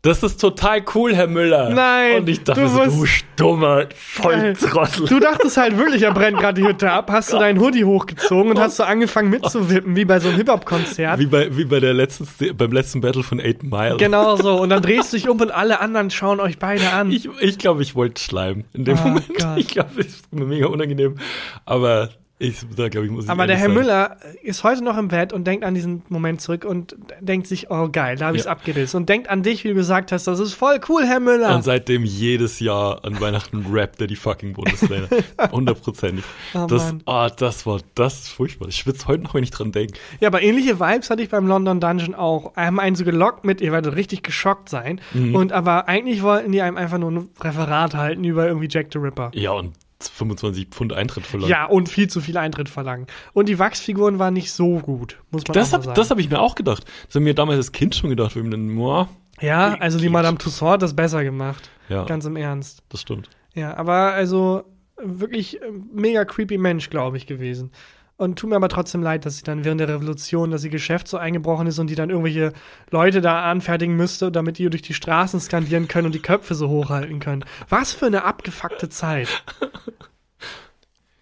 das 0.02 0.22
ist 0.22 0.40
total 0.40 0.82
cool, 0.94 1.14
Herr 1.14 1.26
Müller. 1.26 1.70
Nein, 1.70 2.18
Und 2.18 2.28
ich 2.28 2.44
dachte 2.44 2.60
du 2.60 2.68
so, 2.68 2.84
du 2.84 3.04
stummer 3.06 3.86
Volltrottel. 3.96 5.06
Du 5.06 5.18
dachtest 5.18 5.56
halt 5.56 5.76
wirklich, 5.76 6.02
er 6.02 6.12
brennt 6.12 6.38
gerade 6.38 6.60
die 6.60 6.66
Hütte 6.66 6.90
ab, 6.90 7.10
hast 7.10 7.32
du 7.32 7.38
deinen 7.38 7.60
Hoodie 7.60 7.84
hochgezogen 7.84 8.52
und 8.52 8.60
hast 8.60 8.76
so 8.76 8.84
angefangen 8.84 9.30
mitzuwippen, 9.30 9.96
wie 9.96 10.04
bei 10.04 10.20
so 10.20 10.28
einem 10.28 10.36
Hip-Hop-Konzert. 10.38 11.18
Wie 11.18 11.26
bei, 11.26 11.56
wie 11.56 11.64
bei 11.64 11.80
der 11.80 11.94
letzten, 11.94 12.28
beim 12.56 12.70
letzten 12.72 13.00
Battle 13.00 13.22
von 13.24 13.40
Eight 13.40 13.62
Mile. 13.64 13.96
Genau 13.96 14.36
so. 14.36 14.60
Und 14.60 14.70
dann 14.70 14.82
drehst 14.82 15.12
du 15.12 15.16
dich 15.16 15.28
um 15.28 15.40
und 15.40 15.50
alle 15.50 15.80
anderen 15.80 16.10
schauen 16.10 16.38
euch 16.40 16.58
beide 16.58 16.90
an. 16.92 17.10
Ich, 17.10 17.28
ich 17.40 17.58
glaube, 17.58 17.82
ich 17.82 17.94
wollte 17.96 18.22
schleimen 18.22 18.64
in 18.72 18.84
dem 18.84 18.98
Oh 18.98 19.08
Moment. 19.08 19.28
Gott. 19.36 19.56
Ich 19.58 19.68
glaube, 19.68 19.90
es 20.00 20.06
ist 20.06 20.32
mir 20.32 20.44
mega 20.44 20.66
unangenehm. 20.68 21.16
Aber 21.64 22.10
ich, 22.40 22.60
da 22.76 22.88
glaube 22.88 23.06
ich, 23.06 23.12
muss 23.12 23.28
Aber 23.28 23.46
der 23.48 23.56
Herr 23.56 23.66
sagen. 23.66 23.74
Müller 23.80 24.16
ist 24.42 24.62
heute 24.62 24.84
noch 24.84 24.96
im 24.96 25.08
Bett 25.08 25.32
und 25.32 25.44
denkt 25.44 25.64
an 25.64 25.74
diesen 25.74 26.02
Moment 26.08 26.40
zurück 26.40 26.64
und 26.64 26.94
denkt 27.20 27.48
sich, 27.48 27.70
oh 27.70 27.88
geil, 27.90 28.16
da 28.16 28.26
habe 28.26 28.36
ich 28.36 28.42
es 28.42 28.46
Ja. 28.46 28.52
abgerissen. 28.52 28.98
Und 28.98 29.08
denkt 29.08 29.28
an 29.28 29.42
dich, 29.42 29.64
wie 29.64 29.68
du 29.68 29.74
gesagt 29.74 30.12
hast, 30.12 30.26
das 30.28 30.38
ist 30.38 30.54
voll 30.54 30.78
cool, 30.88 31.04
Herr 31.04 31.18
Müller. 31.18 31.54
Und 31.54 31.62
seitdem 31.64 32.04
jedes 32.04 32.60
Jahr 32.60 33.04
an 33.04 33.20
Weihnachten 33.20 33.66
rappt 33.72 34.00
er 34.00 34.06
die 34.06 34.14
fucking 34.16 34.52
Bundesländer. 34.52 35.08
Hundertprozentig. 35.52 36.24
Oh 36.54 36.66
das, 36.68 36.94
ah, 37.06 37.28
das 37.28 37.66
war, 37.66 37.80
das 37.96 38.20
ist 38.20 38.28
furchtbar. 38.28 38.68
Ich 38.68 38.76
schwitze 38.76 39.08
heute 39.08 39.24
noch, 39.24 39.34
wenn 39.34 39.42
ich 39.42 39.50
dran 39.50 39.72
denke. 39.72 39.94
Ja, 40.20 40.28
aber 40.28 40.40
ähnliche 40.40 40.78
Vibes 40.78 41.10
hatte 41.10 41.22
ich 41.22 41.30
beim 41.30 41.46
London 41.48 41.80
Dungeon 41.80 42.14
auch. 42.14 42.54
Haben 42.54 42.78
einen 42.78 42.94
so 42.94 43.04
gelockt 43.04 43.44
mit, 43.44 43.60
ihr 43.60 43.72
werdet 43.72 43.96
richtig 43.96 44.22
geschockt 44.22 44.68
sein. 44.68 45.00
Mhm. 45.12 45.34
Und 45.34 45.52
aber 45.52 45.88
eigentlich 45.88 46.22
wollten 46.22 46.52
die 46.52 46.62
einem 46.62 46.76
einfach 46.76 46.98
nur 46.98 47.10
ein 47.10 47.28
Referat 47.40 47.94
halten 47.94 48.22
über 48.22 48.46
irgendwie 48.46 48.68
Jack 48.70 48.88
the 48.92 48.98
Ripper. 48.98 49.32
Ja, 49.34 49.50
und 49.52 49.72
25 50.00 50.68
Pfund 50.68 50.92
Eintritt 50.92 51.26
verlangt. 51.26 51.50
Ja, 51.50 51.64
und 51.66 51.88
viel 51.88 52.08
zu 52.08 52.20
viel 52.20 52.36
Eintritt 52.38 52.68
verlangen. 52.68 53.06
Und 53.32 53.48
die 53.48 53.58
Wachsfiguren 53.58 54.18
waren 54.18 54.34
nicht 54.34 54.52
so 54.52 54.78
gut, 54.78 55.18
muss 55.30 55.46
man 55.48 55.54
Das 55.54 55.72
habe 55.72 55.84
sagen. 55.84 55.96
das 55.96 56.10
hab 56.10 56.18
ich 56.18 56.30
mir 56.30 56.40
auch 56.40 56.54
gedacht. 56.54 56.84
Das 57.06 57.14
habe 57.16 57.24
ich 57.24 57.30
mir 57.30 57.34
damals 57.34 57.56
als 57.56 57.72
Kind 57.72 57.94
schon 57.96 58.10
gedacht, 58.10 58.36
ich 58.36 58.42
mir 58.42 58.50
dann, 58.50 58.76
boah, 58.76 59.08
ja, 59.40 59.74
also 59.80 59.98
die. 59.98 60.08
Madame 60.08 60.38
Tussauds 60.38 60.72
hat 60.74 60.82
das 60.82 60.94
besser 60.94 61.24
gemacht. 61.24 61.70
ja, 61.88 62.04
Ganz 62.04 62.24
im 62.24 62.36
Ernst. 62.36 62.82
das 62.88 63.00
stimmt. 63.00 63.28
Ja, 63.54 63.76
aber 63.76 64.12
also 64.12 64.64
wirklich 65.02 65.60
äh, 65.62 65.66
mega 65.92 66.24
creepy 66.24 66.58
Mensch, 66.58 66.90
glaube 66.90 67.16
ich, 67.16 67.26
gewesen. 67.26 67.70
Und 68.18 68.36
tut 68.36 68.50
mir 68.50 68.56
aber 68.56 68.68
trotzdem 68.68 69.00
leid, 69.00 69.24
dass 69.24 69.36
sie 69.36 69.44
dann 69.44 69.64
während 69.64 69.80
der 69.80 69.88
Revolution, 69.88 70.50
dass 70.50 70.64
ihr 70.64 70.70
Geschäft 70.70 71.06
so 71.06 71.18
eingebrochen 71.18 71.68
ist 71.68 71.78
und 71.78 71.86
die 71.86 71.94
dann 71.94 72.10
irgendwelche 72.10 72.52
Leute 72.90 73.20
da 73.20 73.48
anfertigen 73.48 73.94
müsste, 73.94 74.32
damit 74.32 74.58
die 74.58 74.68
durch 74.68 74.82
die 74.82 74.92
Straßen 74.92 75.38
skandieren 75.38 75.86
können 75.86 76.06
und 76.06 76.16
die 76.16 76.20
Köpfe 76.20 76.56
so 76.56 76.68
hochhalten 76.68 77.20
können. 77.20 77.44
Was 77.68 77.92
für 77.92 78.06
eine 78.06 78.24
abgefuckte 78.24 78.88
Zeit. 78.88 79.44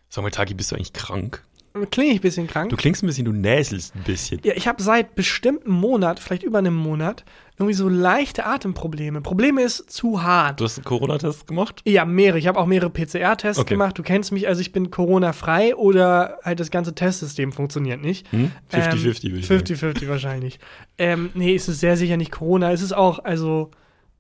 Sag 0.09 0.23
mal, 0.23 0.31
Taki, 0.31 0.55
bist 0.55 0.73
du 0.73 0.77
eigentlich 0.77 0.95
krank? 0.95 1.45
Klinge 1.91 2.13
ich 2.13 2.21
ein 2.21 2.23
bisschen 2.23 2.47
krank? 2.47 2.71
Du 2.71 2.77
klingst 2.77 3.03
ein 3.03 3.07
bisschen, 3.07 3.27
du 3.27 3.33
näselst 3.33 3.95
ein 3.95 4.03
bisschen. 4.03 4.41
Ja, 4.43 4.55
ich 4.57 4.67
habe 4.67 4.83
seit 4.83 5.15
bestimmten 5.15 5.71
Monat, 5.71 6.19
vielleicht 6.19 6.45
über 6.45 6.57
einem 6.57 6.75
Monat, 6.75 7.27
irgendwie 7.59 7.75
so 7.75 7.89
leichte 7.89 8.45
Atemprobleme. 8.45 9.23
Probleme 9.23 9.63
ist 9.63 9.91
zu 9.91 10.23
hart. 10.23 10.61
Du 10.61 10.65
hast 10.65 10.77
einen 10.77 10.85
Corona-Test 10.85 11.47
gemacht? 11.47 11.81
Ja, 11.87 12.05
mehrere. 12.05 12.39
Ich 12.39 12.47
habe 12.47 12.59
auch 12.59 12.67
mehrere 12.67 12.91
PCR-Tests 12.91 13.61
Okay. 13.61 13.75
gemacht. 13.75 13.97
Du 13.99 14.03
kennst 14.03 14.31
mich, 14.33 14.47
also 14.47 14.61
ich 14.61 14.73
bin 14.73 14.91
Corona-frei 14.91 15.75
oder 15.75 16.39
halt 16.45 16.61
das 16.61 16.71
ganze 16.71 16.95
Testsystem 16.95 17.53
funktioniert 17.53 18.03
nicht. 18.03 18.31
Hm? 18.31 18.53
50-50 18.71 19.23
würde 19.31 19.39
ich 19.39 19.47
sagen. 19.47 19.61
50-50 19.63 20.09
wahrscheinlich. 20.09 20.59
Ähm, 20.99 21.31
nee, 21.35 21.55
es 21.55 21.69
ist 21.69 21.81
sehr 21.81 21.97
sicher 21.97 22.17
nicht 22.19 22.31
Corona. 22.31 22.73
Es 22.73 22.83
ist 22.83 22.93
auch, 22.95 23.21
also 23.25 23.71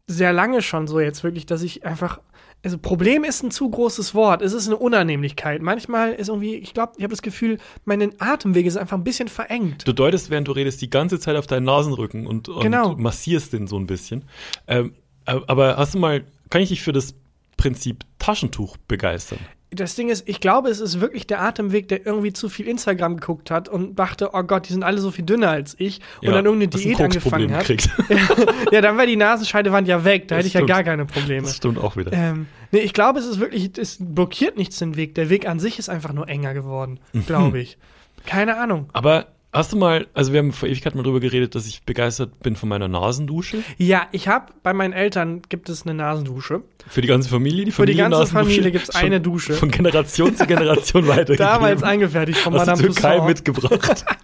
sehr 0.06 0.32
lange 0.32 0.62
schon 0.62 0.86
so 0.86 1.00
jetzt 1.00 1.22
wirklich, 1.24 1.46
dass 1.46 1.62
ich 1.62 1.84
einfach. 1.84 2.20
Also 2.62 2.78
Problem 2.78 3.22
ist 3.22 3.44
ein 3.44 3.50
zu 3.52 3.70
großes 3.70 4.14
Wort. 4.14 4.42
Es 4.42 4.52
ist 4.52 4.66
eine 4.66 4.76
Unannehmlichkeit. 4.76 5.62
Manchmal 5.62 6.12
ist 6.14 6.28
irgendwie, 6.28 6.56
ich 6.56 6.74
glaube, 6.74 6.94
ich 6.96 7.04
habe 7.04 7.12
das 7.12 7.22
Gefühl, 7.22 7.58
meine 7.84 8.10
Atemwege 8.18 8.68
sind 8.70 8.80
einfach 8.80 8.96
ein 8.96 9.04
bisschen 9.04 9.28
verengt. 9.28 9.86
Du 9.86 9.92
deutest, 9.92 10.30
während 10.30 10.48
du 10.48 10.52
redest, 10.52 10.80
die 10.82 10.90
ganze 10.90 11.20
Zeit 11.20 11.36
auf 11.36 11.46
deinen 11.46 11.64
Nasenrücken 11.64 12.26
und, 12.26 12.48
und 12.48 12.60
Genau. 12.62 12.96
massierst 12.96 13.52
den 13.52 13.68
so 13.68 13.78
ein 13.78 13.86
bisschen. 13.86 14.24
Ähm, 14.66 14.94
äh, 15.26 15.38
aber 15.46 15.76
hast 15.76 15.94
du 15.94 15.98
mal, 15.98 16.24
kann 16.50 16.60
ich 16.60 16.70
dich 16.70 16.82
für 16.82 16.92
das 16.92 17.14
Prinzip 17.56 18.04
Taschentuch 18.18 18.76
begeistern? 18.88 19.38
Das 19.72 19.96
Ding 19.96 20.08
ist, 20.08 20.28
ich 20.28 20.40
glaube, 20.40 20.68
es 20.70 20.80
ist 20.80 21.00
wirklich 21.00 21.26
der 21.26 21.42
Atemweg, 21.42 21.88
der 21.88 22.06
irgendwie 22.06 22.32
zu 22.32 22.48
viel 22.48 22.68
Instagram 22.68 23.16
geguckt 23.16 23.50
hat 23.50 23.68
und 23.68 23.96
dachte, 23.98 24.30
oh 24.32 24.42
Gott, 24.44 24.68
die 24.68 24.72
sind 24.72 24.84
alle 24.84 24.98
so 24.98 25.10
viel 25.10 25.24
dünner 25.24 25.50
als 25.50 25.74
ich 25.78 26.00
und 26.22 26.28
dann 26.28 26.44
irgendeine 26.46 26.68
Diät 26.68 27.00
angefangen 27.00 27.52
hat. 27.52 27.66
Ja, 28.72 28.80
dann 28.80 28.96
wäre 28.96 29.06
die 29.08 29.16
Nasenscheidewand 29.16 29.88
ja 29.88 30.04
weg, 30.04 30.28
da 30.28 30.36
Das 30.36 30.38
hätte 30.38 30.48
ich 30.48 30.54
ja 30.54 30.58
stimmt. 30.60 30.70
gar 30.70 30.84
keine 30.84 31.04
Probleme. 31.04 31.42
Das 31.42 31.56
stimmt 31.56 31.78
auch 31.78 31.96
wieder. 31.96 32.12
Ähm, 32.12 32.46
nee, 32.70 32.78
ich 32.78 32.92
glaube, 32.92 33.18
es 33.18 33.26
ist 33.26 33.40
wirklich, 33.40 33.76
es 33.76 33.96
blockiert 34.00 34.56
nichts 34.56 34.78
den 34.78 34.96
Weg. 34.96 35.14
Der 35.16 35.30
Weg 35.30 35.48
an 35.48 35.58
sich 35.58 35.78
ist 35.78 35.88
einfach 35.88 36.12
nur 36.12 36.28
enger 36.28 36.54
geworden, 36.54 37.00
Mhm. 37.12 37.26
glaube 37.26 37.58
ich. 37.60 37.76
Keine 38.24 38.56
Ahnung. 38.58 38.88
Aber 38.92 39.26
hast 39.56 39.72
du 39.72 39.76
mal, 39.76 40.06
also 40.14 40.32
wir 40.32 40.38
haben 40.38 40.52
vor 40.52 40.68
Ewigkeit 40.68 40.94
mal 40.94 41.02
drüber 41.02 41.20
geredet, 41.20 41.54
dass 41.54 41.66
ich 41.66 41.82
begeistert 41.82 42.40
bin 42.40 42.56
von 42.56 42.68
meiner 42.68 42.88
Nasendusche. 42.88 43.58
Ja, 43.78 44.06
ich 44.12 44.28
habe 44.28 44.52
bei 44.62 44.72
meinen 44.72 44.92
Eltern 44.92 45.42
gibt 45.48 45.68
es 45.68 45.82
eine 45.82 45.94
Nasendusche. 45.94 46.62
Für 46.88 47.00
die 47.00 47.08
ganze 47.08 47.28
Familie, 47.28 47.64
die 47.64 47.72
Für 47.72 47.86
die 47.86 47.94
ganze 47.94 48.26
Familie 48.26 48.70
gibt's 48.70 48.92
schon 48.92 49.06
eine 49.06 49.20
Dusche. 49.20 49.54
Von 49.54 49.70
Generation 49.70 50.36
zu 50.36 50.46
Generation 50.46 51.06
weitergegeben. 51.08 51.38
Damals 51.38 51.82
eingefertigt 51.82 52.38
von 52.38 52.54
aus 52.54 52.64
der 52.64 52.76
Madame 52.76 52.94
Türkei 52.94 53.16
Tussauds. 53.16 53.28
mitgebracht. 53.28 54.04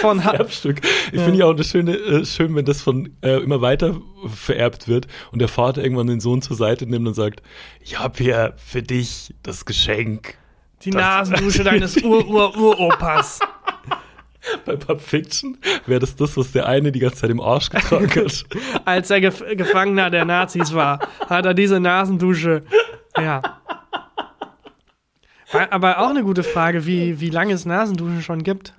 Von 0.00 0.20
Erbstück. 0.20 0.80
Ich 1.12 1.20
finde 1.20 1.40
ja 1.40 1.46
auch 1.46 1.52
das 1.52 1.68
Schöne, 1.68 1.96
äh, 1.96 2.24
schön, 2.24 2.54
wenn 2.54 2.64
das 2.64 2.80
von 2.80 3.10
äh, 3.22 3.38
immer 3.42 3.60
weiter 3.60 4.00
vererbt 4.26 4.88
wird 4.88 5.08
und 5.32 5.40
der 5.40 5.48
Vater 5.48 5.82
irgendwann 5.82 6.06
den 6.06 6.20
Sohn 6.20 6.42
zur 6.42 6.56
Seite 6.56 6.86
nimmt 6.86 7.06
und 7.06 7.14
sagt, 7.14 7.42
ich 7.80 7.98
habe 7.98 8.22
hier 8.22 8.54
für 8.56 8.82
dich 8.82 9.34
das 9.42 9.64
Geschenk. 9.64 10.38
Die 10.84 10.90
das- 10.90 11.00
Nasendusche 11.30 11.64
deines 11.64 12.02
Ur-Ur-Uropas. 12.02 13.40
Bei 14.64 14.76
Pulp 14.76 15.00
Fiction 15.00 15.58
wäre 15.86 16.00
das 16.00 16.16
das, 16.16 16.36
was 16.36 16.52
der 16.52 16.66
eine 16.66 16.90
die 16.90 17.00
ganze 17.00 17.16
Zeit 17.18 17.30
im 17.30 17.40
Arsch 17.40 17.68
getragen 17.68 18.08
hat. 18.10 18.44
Als 18.86 19.10
er 19.10 19.20
Gef 19.20 19.44
Gefangener 19.56 20.08
der 20.10 20.24
Nazis 20.24 20.72
war, 20.72 21.00
hat 21.28 21.44
er 21.44 21.52
diese 21.54 21.80
Nasendusche. 21.80 22.62
Ja. 23.20 23.42
Aber 25.70 25.98
auch 25.98 26.10
eine 26.10 26.22
gute 26.22 26.42
Frage, 26.44 26.86
wie, 26.86 27.20
wie 27.20 27.30
lange 27.30 27.52
es 27.54 27.64
Nasenduschen 27.64 28.22
schon 28.22 28.42
gibt. 28.42 28.74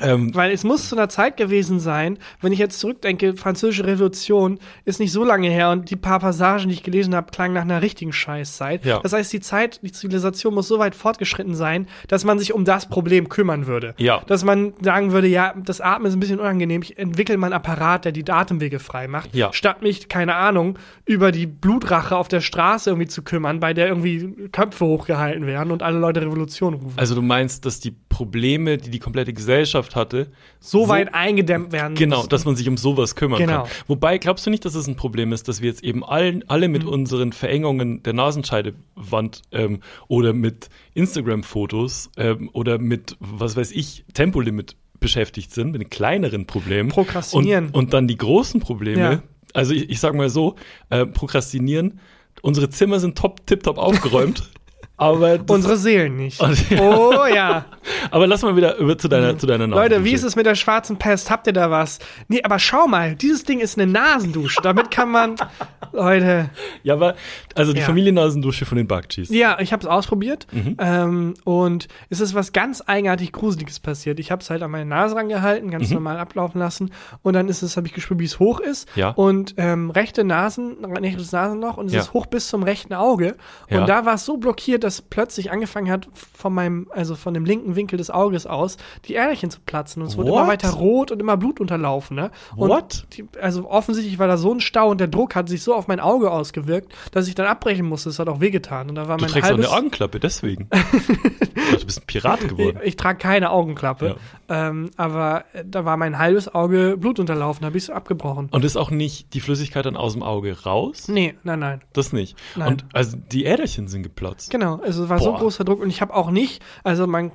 Ähm, 0.00 0.32
Weil 0.34 0.52
es 0.52 0.62
muss 0.62 0.88
zu 0.88 0.96
einer 0.96 1.08
Zeit 1.08 1.36
gewesen 1.36 1.80
sein, 1.80 2.18
wenn 2.40 2.52
ich 2.52 2.58
jetzt 2.60 2.78
zurückdenke, 2.78 3.34
Französische 3.34 3.84
Revolution 3.86 4.60
ist 4.84 5.00
nicht 5.00 5.10
so 5.10 5.24
lange 5.24 5.48
her 5.48 5.70
und 5.70 5.90
die 5.90 5.96
paar 5.96 6.20
Passagen, 6.20 6.68
die 6.68 6.74
ich 6.74 6.82
gelesen 6.84 7.16
habe, 7.16 7.32
klangen 7.32 7.54
nach 7.54 7.62
einer 7.62 7.82
richtigen 7.82 8.12
Scheißzeit. 8.12 8.84
Ja. 8.84 9.00
Das 9.00 9.12
heißt, 9.12 9.32
die 9.32 9.40
Zeit, 9.40 9.80
die 9.82 9.90
Zivilisation 9.90 10.54
muss 10.54 10.68
so 10.68 10.78
weit 10.78 10.94
fortgeschritten 10.94 11.54
sein, 11.54 11.88
dass 12.06 12.24
man 12.24 12.38
sich 12.38 12.52
um 12.52 12.64
das 12.64 12.88
Problem 12.88 13.28
kümmern 13.28 13.66
würde. 13.66 13.94
Ja. 13.98 14.22
Dass 14.26 14.44
man 14.44 14.74
sagen 14.80 15.10
würde, 15.10 15.26
ja, 15.26 15.54
das 15.56 15.80
Atmen 15.80 16.06
ist 16.06 16.14
ein 16.14 16.20
bisschen 16.20 16.38
unangenehm, 16.38 16.82
ich 16.82 16.96
entwickle 16.98 17.36
mal 17.36 17.46
einen 17.48 17.54
Apparat, 17.54 18.04
der 18.04 18.12
die 18.12 18.28
Atemwege 18.30 18.78
frei 18.78 19.08
macht, 19.08 19.34
Ja. 19.34 19.52
statt 19.52 19.82
mich, 19.82 20.08
keine 20.08 20.36
Ahnung, 20.36 20.78
über 21.06 21.32
die 21.32 21.46
Blutrache 21.46 22.16
auf 22.16 22.28
der 22.28 22.40
Straße 22.40 22.90
irgendwie 22.90 23.08
zu 23.08 23.22
kümmern, 23.22 23.58
bei 23.58 23.74
der 23.74 23.88
irgendwie 23.88 24.48
Köpfe 24.52 24.84
hochgehalten 24.84 25.46
werden 25.46 25.72
und 25.72 25.82
alle 25.82 25.98
Leute 25.98 26.20
Revolution 26.22 26.74
rufen. 26.74 26.98
also 26.98 27.14
du 27.16 27.22
meinst, 27.22 27.64
dass 27.64 27.80
die 27.80 27.90
Probleme, 28.08 28.76
die 28.78 28.90
die 28.90 28.98
komplette 28.98 29.32
Gesellschaft 29.32 29.77
hatte, 29.94 30.28
so 30.60 30.88
weit 30.88 31.14
eingedämmt 31.14 31.72
werden 31.72 31.94
Genau, 31.94 32.16
mussten. 32.16 32.30
dass 32.30 32.44
man 32.44 32.56
sich 32.56 32.68
um 32.68 32.76
sowas 32.76 33.14
kümmern 33.16 33.38
Genau. 33.38 33.62
kann. 33.62 33.70
Wobei, 33.86 34.18
glaubst 34.18 34.46
du 34.46 34.50
nicht, 34.50 34.64
dass 34.64 34.74
es 34.74 34.86
ein 34.86 34.96
Problem 34.96 35.32
ist, 35.32 35.48
dass 35.48 35.60
wir 35.60 35.68
jetzt 35.68 35.82
eben 35.84 36.04
allen, 36.04 36.44
alle 36.48 36.68
mit 36.68 36.84
unseren 36.84 37.32
Verengungen 37.32 38.02
der 38.02 38.12
Nasenscheidewand 38.12 39.42
ähm, 39.52 39.80
oder 40.08 40.32
mit 40.32 40.68
Instagram-Fotos 40.94 42.10
ähm, 42.16 42.50
oder 42.52 42.78
mit, 42.78 43.16
was 43.20 43.56
weiß 43.56 43.72
ich, 43.72 44.04
Tempolimit 44.14 44.76
beschäftigt 45.00 45.52
sind, 45.52 45.72
mit 45.72 45.80
den 45.82 45.90
kleineren 45.90 46.46
Problemen. 46.46 46.88
Prokrastinieren. 46.90 47.66
Und, 47.66 47.74
und 47.74 47.92
dann 47.92 48.08
die 48.08 48.16
großen 48.16 48.60
Probleme. 48.60 49.00
Ja. 49.00 49.22
Also 49.54 49.72
ich, 49.74 49.88
ich 49.90 50.00
sag 50.00 50.14
mal 50.14 50.28
so, 50.30 50.56
äh, 50.90 51.06
Prokrastinieren. 51.06 52.00
Unsere 52.42 52.68
Zimmer 52.70 53.00
sind 53.00 53.16
top, 53.18 53.46
tipptopp 53.46 53.78
aufgeräumt. 53.78 54.48
aber 54.98 55.38
Unsere 55.48 55.76
Seelen 55.76 56.16
nicht. 56.16 56.40
Und- 56.40 56.70
ja. 56.70 56.80
Oh 56.82 57.24
ja. 57.26 57.64
aber 58.10 58.26
lass 58.26 58.42
mal 58.42 58.54
wieder 58.56 58.76
über 58.76 58.98
zu 58.98 59.08
deiner, 59.08 59.38
zu 59.38 59.46
deiner 59.46 59.66
Leute, 59.66 60.04
wie 60.04 60.12
ist 60.12 60.24
es 60.24 60.36
mit 60.36 60.44
der 60.44 60.54
schwarzen 60.56 60.98
Pest? 60.98 61.30
Habt 61.30 61.46
ihr 61.46 61.52
da 61.54 61.70
was? 61.70 61.98
Nee, 62.28 62.42
aber 62.42 62.58
schau 62.58 62.86
mal, 62.86 63.14
dieses 63.14 63.44
Ding 63.44 63.60
ist 63.60 63.78
eine 63.78 63.90
Nasendusche. 63.90 64.60
Damit 64.62 64.90
kann 64.90 65.10
man. 65.10 65.36
Leute. 65.92 66.50
Ja, 66.82 66.94
aber 66.94 67.14
also 67.54 67.72
die 67.72 67.78
Ja. 67.80 67.86
Familiennasendusche 67.86 68.66
von 68.66 68.76
den 68.76 68.86
Bakchis. 68.86 69.30
Ja, 69.30 69.58
ich 69.60 69.72
habe 69.72 69.82
es 69.82 69.88
ausprobiert. 69.88 70.46
Mhm. 70.52 70.76
Ähm, 70.78 71.34
und 71.44 71.88
es 72.10 72.20
ist 72.20 72.34
was 72.34 72.52
ganz 72.52 72.82
eigenartig 72.86 73.32
Gruseliges 73.32 73.80
passiert. 73.80 74.20
Ich 74.20 74.30
habe 74.30 74.42
es 74.42 74.50
halt 74.50 74.62
an 74.62 74.70
meine 74.70 74.84
Nase 74.84 75.16
rangehalten, 75.16 75.68
Mhm. 75.68 75.72
ganz 75.72 75.90
normal 75.90 76.18
ablaufen 76.18 76.58
lassen. 76.58 76.90
Und 77.22 77.32
dann 77.34 77.48
ist 77.48 77.62
es, 77.62 77.76
habe 77.76 77.86
ich 77.86 77.94
gespürt, 77.94 78.20
wie 78.20 78.24
es 78.24 78.38
hoch 78.38 78.60
ist. 78.60 78.88
Ja. 78.96 79.10
Und 79.10 79.54
ähm, 79.56 79.90
rechte 79.90 80.24
Nasen, 80.24 80.84
rechtes 80.84 81.32
Nasenloch 81.32 81.76
und 81.78 81.86
es 81.86 81.92
Ja. 81.94 82.00
ist 82.00 82.12
hoch 82.12 82.26
bis 82.26 82.48
zum 82.48 82.62
rechten 82.62 82.92
Auge. 82.94 83.36
Und 83.70 83.88
da 83.88 84.04
war 84.04 84.14
es 84.14 84.24
so 84.24 84.36
blockiert, 84.36 84.84
dass 84.88 85.02
plötzlich 85.02 85.52
angefangen 85.52 85.90
hat, 85.90 86.08
von 86.14 86.54
meinem, 86.54 86.86
also 86.90 87.14
von 87.14 87.34
dem 87.34 87.44
linken 87.44 87.76
Winkel 87.76 87.98
des 87.98 88.10
Auges 88.10 88.46
aus, 88.46 88.78
die 89.04 89.14
Ährchen 89.14 89.50
zu 89.50 89.60
platzen. 89.60 90.00
Und 90.00 90.08
es 90.08 90.16
wurde 90.16 90.30
What? 90.30 90.38
immer 90.38 90.48
weiter 90.48 90.70
rot 90.70 91.10
und 91.10 91.20
immer 91.20 91.36
Blut 91.36 91.60
unterlaufen. 91.60 92.16
Ne? 92.16 92.30
Und 92.56 92.70
What? 92.70 93.06
Die, 93.12 93.28
also 93.40 93.68
offensichtlich 93.68 94.18
war 94.18 94.28
da 94.28 94.38
so 94.38 94.52
ein 94.52 94.60
Stau 94.60 94.90
und 94.90 94.98
der 94.98 95.08
Druck 95.08 95.34
hat 95.34 95.50
sich 95.50 95.62
so 95.62 95.74
auf 95.74 95.88
mein 95.88 96.00
Auge 96.00 96.30
ausgewirkt, 96.30 96.94
dass 97.12 97.28
ich 97.28 97.34
dann 97.34 97.46
abbrechen 97.46 97.86
musste. 97.86 98.08
Es 98.08 98.18
hat 98.18 98.28
auch 98.28 98.40
wehgetan. 98.40 98.88
Und 98.88 98.94
da 98.94 99.08
war 99.08 99.18
Du 99.18 99.24
mein 99.24 99.30
trägst 99.30 99.50
auch 99.50 99.56
eine 99.56 99.70
Augenklappe, 99.70 100.20
deswegen. 100.20 100.70
du 101.78 101.84
bist 101.84 102.00
ein 102.00 102.06
Pirat 102.06 102.48
geworden. 102.48 102.78
ich, 102.80 102.88
ich 102.88 102.96
trage 102.96 103.18
keine 103.18 103.50
Augenklappe, 103.50 104.16
ähm, 104.48 104.90
aber 104.96 105.44
da 105.66 105.84
war 105.84 105.98
mein 105.98 106.18
halbes 106.18 106.54
Auge 106.54 106.96
blutunterlaufen, 106.98 107.66
habe 107.66 107.76
ich 107.76 107.84
es 107.84 107.90
abgebrochen. 107.90 108.48
Und 108.50 108.64
ist 108.64 108.76
auch 108.76 108.90
nicht 108.90 109.34
die 109.34 109.40
Flüssigkeit 109.40 109.84
dann 109.84 109.96
aus 109.96 110.14
dem 110.14 110.22
Auge 110.22 110.62
raus? 110.64 111.08
Nee, 111.08 111.34
nein, 111.44 111.58
nein. 111.58 111.82
Das 111.92 112.14
nicht. 112.14 112.38
Nein. 112.56 112.68
Und 112.68 112.86
also 112.94 113.18
die 113.18 113.44
Äderchen 113.44 113.88
sind 113.88 114.02
geplatzt. 114.02 114.50
Genau, 114.50 114.77
also 114.82 115.04
es 115.04 115.08
war 115.08 115.18
so 115.18 115.32
Boah. 115.32 115.38
großer 115.40 115.64
Druck 115.64 115.80
und 115.80 115.90
ich 115.90 116.00
habe 116.00 116.14
auch 116.14 116.30
nicht, 116.30 116.62
also 116.84 117.06
man, 117.06 117.32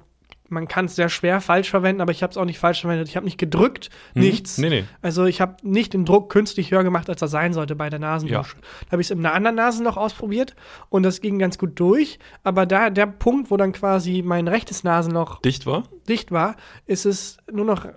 man 0.49 0.67
kann 0.67 0.85
es 0.85 0.95
sehr 0.95 1.09
schwer 1.09 1.41
falsch 1.41 1.69
verwenden, 1.71 2.01
aber 2.01 2.11
ich 2.11 2.21
habe 2.21 2.29
es 2.29 2.37
auch 2.37 2.45
nicht 2.45 2.59
falsch 2.59 2.81
verwendet. 2.81 3.07
Ich 3.09 3.15
habe 3.15 3.25
nicht 3.25 3.39
gedrückt, 3.39 3.89
nichts. 4.13 4.59
Nee, 4.59 4.69
nee. 4.69 4.83
Also 5.01 5.25
ich 5.25 5.41
habe 5.41 5.55
nicht 5.63 5.93
den 5.93 6.05
Druck 6.05 6.29
künstlich 6.31 6.69
höher 6.69 6.83
gemacht, 6.83 7.09
als 7.09 7.21
er 7.23 7.27
sein 7.27 7.53
sollte 7.53 7.75
bei 7.75 7.89
der 7.89 7.97
Nasendusche. 7.99 8.57
Da 8.85 8.91
habe 8.91 9.01
ich 9.01 9.07
es 9.07 9.11
in 9.11 9.19
einer 9.25 9.33
anderen 9.33 9.55
Nase 9.55 9.81
noch 9.81 9.97
ausprobiert 9.97 10.55
und 10.89 11.01
das 11.03 11.21
ging 11.21 11.39
ganz 11.39 11.57
gut 11.57 11.79
durch. 11.79 12.19
Aber 12.43 12.67
da 12.67 12.91
der 12.91 13.07
Punkt, 13.07 13.49
wo 13.49 13.57
dann 13.57 13.71
quasi 13.71 14.21
mein 14.23 14.47
rechtes 14.47 14.83
Nasenloch 14.83 15.41
Dicht 15.41 15.65
war? 15.65 15.83
dicht 16.07 16.31
war, 16.31 16.55
ist 16.85 17.05
es 17.05 17.37
nur 17.51 17.65
noch 17.65 17.87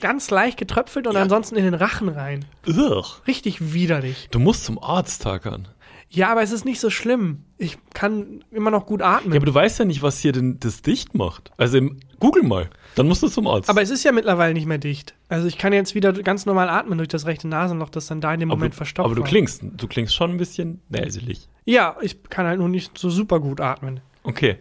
ganz 0.00 0.30
leicht 0.30 0.58
getröpfelt 0.58 1.06
und 1.08 1.14
Ja. 1.14 1.22
ansonsten 1.22 1.56
in 1.56 1.64
den 1.64 1.74
Rachen 1.74 2.10
rein. 2.10 2.44
Ugh. 2.68 3.02
Richtig 3.26 3.72
widerlich. 3.72 4.28
Du 4.30 4.38
musst 4.38 4.64
zum 4.66 4.80
Arzt 4.80 5.22
tackern. 5.22 5.66
Ja, 6.14 6.30
aber 6.30 6.42
es 6.42 6.52
ist 6.52 6.64
nicht 6.64 6.80
so 6.80 6.90
schlimm. 6.90 7.44
Ich 7.58 7.78
kann 7.92 8.44
immer 8.50 8.70
noch 8.70 8.86
gut 8.86 9.02
atmen. 9.02 9.32
Ja, 9.32 9.38
aber 9.38 9.46
du 9.46 9.54
weißt 9.54 9.78
ja 9.78 9.84
nicht, 9.84 10.02
was 10.02 10.20
hier 10.20 10.32
denn 10.32 10.58
das 10.60 10.82
dicht 10.82 11.14
macht. 11.14 11.50
Also 11.56 11.78
im, 11.78 11.98
google 12.20 12.42
mal. 12.42 12.70
Dann 12.94 13.08
musst 13.08 13.22
du 13.22 13.28
zum 13.28 13.46
Arzt. 13.46 13.68
Aber 13.68 13.82
es 13.82 13.90
ist 13.90 14.04
ja 14.04 14.12
mittlerweile 14.12 14.54
nicht 14.54 14.66
mehr 14.66 14.78
dicht. 14.78 15.14
Also 15.28 15.48
ich 15.48 15.58
kann 15.58 15.72
jetzt 15.72 15.94
wieder 15.94 16.12
ganz 16.12 16.46
normal 16.46 16.68
atmen 16.68 16.98
durch 16.98 17.08
das 17.08 17.26
rechte 17.26 17.48
Nasenloch, 17.48 17.90
das 17.90 18.06
dann 18.06 18.20
da 18.20 18.32
in 18.32 18.40
dem 18.40 18.50
aber, 18.50 18.58
Moment 18.58 18.74
verstopft 18.74 19.06
aber 19.06 19.14
du 19.14 19.22
war. 19.22 19.28
klingst, 19.28 19.62
du 19.62 19.88
klingst 19.88 20.14
schon 20.14 20.30
ein 20.30 20.36
bisschen 20.36 20.80
näselig. 20.88 21.48
Ja, 21.64 21.96
ich 22.00 22.22
kann 22.24 22.46
halt 22.46 22.58
nur 22.58 22.68
nicht 22.68 22.96
so 22.98 23.10
super 23.10 23.40
gut 23.40 23.60
atmen. 23.60 24.00
Okay. 24.26 24.56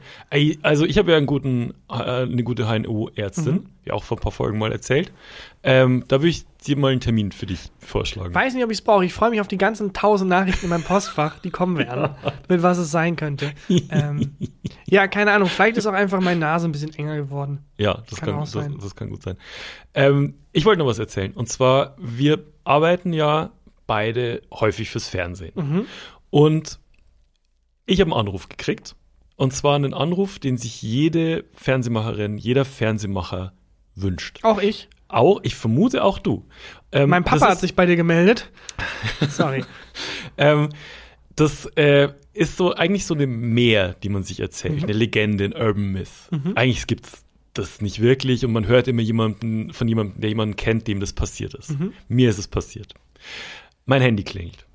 Also 0.61 0.85
ich 0.85 0.97
habe 0.97 1.11
ja 1.11 1.17
einen 1.17 1.25
guten, 1.25 1.73
äh, 1.89 1.93
eine 1.93 2.43
gute 2.43 2.65
HNO-Ärztin, 2.67 3.53
Mhm. 3.53 3.65
wie 3.85 3.91
auch 3.91 4.03
vor 4.03 4.17
ein 4.17 4.21
paar 4.21 4.33
Folgen 4.33 4.57
mal 4.57 4.73
erzählt. 4.73 5.13
Ähm, 5.63 6.03
da 6.09 6.17
würde 6.19 6.27
ich 6.29 6.45
dir 6.67 6.75
mal 6.77 6.91
einen 6.91 6.99
Termin 6.99 7.31
für 7.31 7.45
dich 7.45 7.71
vorschlagen. 7.79 8.35
Weiß 8.35 8.53
nicht, 8.53 8.63
ob 8.65 8.71
ich 8.71 8.79
es 8.79 8.83
brauche. 8.83 9.05
Ich 9.05 9.13
freue 9.13 9.29
mich 9.29 9.39
auf 9.39 9.47
die 9.47 9.57
ganzen 9.57 9.93
tausend 9.93 10.29
Nachrichten 10.29 10.65
in 10.65 10.69
meinem 10.69 10.83
Postfach, 10.83 11.39
die 11.39 11.49
kommen 11.49 11.77
werden, 11.77 12.13
mit 12.49 12.61
was 12.61 12.77
es 12.77 12.91
sein 12.91 13.15
könnte. 13.15 13.53
Ähm, 13.69 14.35
ja, 14.85 15.07
keine 15.07 15.31
Ahnung. 15.31 15.47
Vielleicht 15.47 15.77
ist 15.77 15.85
auch 15.87 15.93
einfach 15.93 16.19
meine 16.19 16.41
Nase 16.41 16.67
ein 16.67 16.73
bisschen 16.73 16.93
enger 16.95 17.15
geworden. 17.15 17.59
Ja, 17.77 18.03
das 18.09 18.19
Kann 18.19 18.29
kann, 18.31 18.35
auch 18.39 18.41
das, 18.41 18.51
sein. 18.51 18.77
das 18.81 18.95
kann 18.97 19.09
gut 19.11 19.23
sein. 19.23 19.37
Ähm, 19.93 20.35
ich 20.51 20.65
wollte 20.65 20.79
noch 20.79 20.87
was 20.87 20.99
erzählen. 20.99 21.31
Und 21.31 21.47
zwar, 21.47 21.95
wir 21.97 22.43
arbeiten 22.65 23.13
ja 23.13 23.51
beide 23.87 24.41
häufig 24.51 24.89
fürs 24.89 25.07
Fernsehen. 25.07 25.53
Mhm. 25.55 25.85
Und 26.29 26.79
ich 27.85 28.01
habe 28.01 28.11
einen 28.11 28.19
Anruf 28.19 28.49
gekriegt. 28.49 28.95
Und 29.35 29.53
zwar 29.53 29.75
einen 29.75 29.93
Anruf, 29.93 30.39
den 30.39 30.57
sich 30.57 30.81
jede 30.81 31.45
Fernsehmacherin, 31.53 32.37
jeder 32.37 32.65
Fernsehmacher 32.65 33.53
wünscht. 33.95 34.39
Auch 34.43 34.61
ich. 34.61 34.89
Auch, 35.07 35.39
ich 35.43 35.55
vermute 35.55 36.03
auch 36.03 36.17
du. 36.19 36.45
Ähm, 36.91 37.09
Mein 37.09 37.23
Papa 37.23 37.49
hat 37.49 37.59
sich 37.59 37.75
bei 37.75 37.85
dir 37.85 37.95
gemeldet. 37.95 38.51
Sorry. 39.29 39.63
Ähm, 40.35 40.69
das 41.35 41.67
äh, 41.75 42.09
ist 42.33 42.57
so 42.57 42.73
eigentlich 42.73 43.05
so 43.05 43.13
eine 43.13 43.27
Mehr, 43.27 43.93
die 44.01 44.09
man 44.09 44.23
sich 44.23 44.39
erzählt, 44.39 44.77
Mhm. 44.77 44.83
eine 44.85 44.93
Legende, 44.93 45.43
ein 45.45 45.53
Urban 45.53 45.91
Myth. 45.91 46.09
Eigentlich 46.55 46.87
gibt's 46.87 47.23
das 47.53 47.81
nicht 47.81 48.01
wirklich 48.01 48.43
und 48.43 48.51
man 48.51 48.65
hört 48.65 48.87
immer 48.87 49.03
jemanden 49.03 49.71
von 49.71 49.87
jemandem, 49.87 50.19
der 50.21 50.29
jemanden 50.29 50.55
kennt, 50.55 50.87
dem 50.87 50.99
das 50.99 51.13
passiert 51.13 51.53
ist. 51.53 51.79
Mhm. 51.79 51.93
Mir 52.07 52.31
ist 52.31 52.39
es 52.39 52.47
passiert. 52.47 52.95
Mein 53.85 54.01
Handy 54.01 54.23
klingelt. 54.23 54.65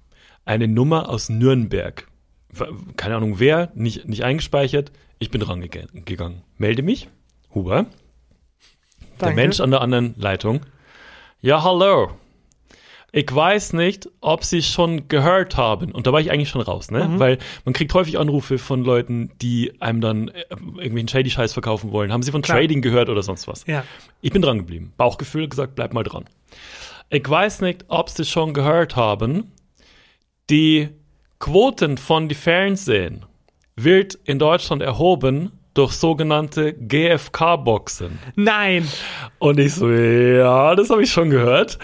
Eine 0.45 0.69
Nummer 0.69 1.09
aus 1.09 1.29
Nürnberg. 1.29 2.07
Keine 2.97 3.17
Ahnung 3.17 3.39
wer, 3.39 3.71
nicht, 3.75 4.09
nicht 4.09 4.25
eingespeichert. 4.25 4.93
Ich 5.19 5.31
bin 5.31 5.43
rangegangen. 5.43 6.43
Melde 6.57 6.83
mich. 6.83 7.09
Huber. 7.55 7.87
Der 9.21 9.29
Danke. 9.29 9.35
Mensch 9.37 9.61
an 9.61 9.71
der 9.71 9.81
anderen 9.81 10.15
Leitung. 10.17 10.61
Ja, 11.41 11.63
hallo. 11.63 12.11
Ich 13.11 13.35
weiß 13.35 13.73
nicht, 13.73 14.09
ob 14.21 14.45
Sie 14.45 14.63
schon 14.63 15.09
gehört 15.09 15.57
haben. 15.57 15.93
Und 15.93 16.07
da 16.07 16.13
war 16.13 16.21
ich 16.21 16.31
eigentlich 16.31 16.51
schon 16.51 16.61
raus, 16.61 16.91
ne? 16.91 17.09
Mhm. 17.09 17.19
Weil 17.19 17.39
man 17.65 17.73
kriegt 17.73 17.95
häufig 17.95 18.19
Anrufe 18.19 18.59
von 18.59 18.85
Leuten, 18.85 19.31
die 19.41 19.73
einem 19.81 20.01
dann 20.03 20.29
äh, 20.29 20.45
irgendwelchen 20.51 21.09
shady 21.09 21.31
Scheiß 21.31 21.55
verkaufen 21.55 21.91
wollen. 21.91 22.13
Haben 22.13 22.23
Sie 22.23 22.33
von 22.33 22.43
Klar. 22.43 22.59
Trading 22.59 22.83
gehört 22.83 23.09
oder 23.09 23.23
sonst 23.23 23.49
was? 23.49 23.65
Ja. 23.67 23.85
Ich 24.21 24.31
bin 24.31 24.43
dran 24.43 24.59
geblieben. 24.59 24.93
Bauchgefühl 24.99 25.49
gesagt, 25.49 25.75
bleib 25.75 25.95
mal 25.95 26.05
dran. 26.05 26.27
Ich 27.09 27.29
weiß 27.29 27.63
nicht, 27.63 27.87
ob 27.89 28.11
Sie 28.11 28.27
schon 28.27 28.53
gehört 28.53 28.95
haben. 28.95 29.53
Die 30.51 30.91
Quoten 31.39 31.99
von 31.99 32.29
die 32.29 32.35
Fernsehen 32.35 33.25
wird 33.77 34.15
in 34.25 34.39
Deutschland 34.39 34.83
erhoben 34.83 35.53
durch 35.75 35.93
sogenannte 35.93 36.73
GFK-Boxen. 36.75 38.19
Nein. 38.35 38.89
Und 39.39 39.61
ich 39.61 39.75
so, 39.75 39.89
ja, 39.89 40.75
das 40.75 40.91
habe 40.91 41.05
ich 41.05 41.13
schon 41.13 41.31
gehört. 41.31 41.79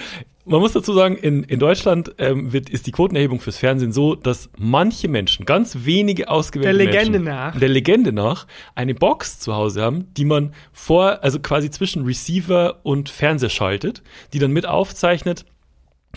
Man 0.47 0.61
muss 0.61 0.73
dazu 0.73 0.93
sagen, 0.93 1.17
in, 1.17 1.45
in 1.45 1.59
Deutschland 1.59 2.17
ähm, 2.19 2.53
wird, 2.53 2.69
ist 2.69 2.87
die 2.87 2.91
Quotenerhebung 2.91 3.41
fürs 3.41 3.57
Fernsehen 3.57 3.93
so, 3.93 4.15
dass 4.15 4.51
manche 4.59 5.09
Menschen, 5.09 5.47
ganz 5.47 5.79
wenige 5.85 6.29
ausgewählte 6.29 6.77
Der 6.77 6.87
Legende 6.87 7.19
Menschen, 7.21 7.25
nach. 7.25 7.59
der 7.59 7.69
Legende 7.69 8.13
nach, 8.13 8.47
eine 8.75 8.95
Box 8.95 9.39
zu 9.39 9.55
Hause 9.55 9.81
haben, 9.81 10.13
die 10.15 10.27
man 10.27 10.53
vor, 10.73 11.23
also 11.23 11.39
quasi 11.39 11.71
zwischen 11.71 12.05
Receiver 12.05 12.81
und 12.83 13.09
Fernseher 13.09 13.49
schaltet, 13.49 14.03
die 14.33 14.39
dann 14.39 14.51
mit 14.51 14.67
aufzeichnet, 14.67 15.47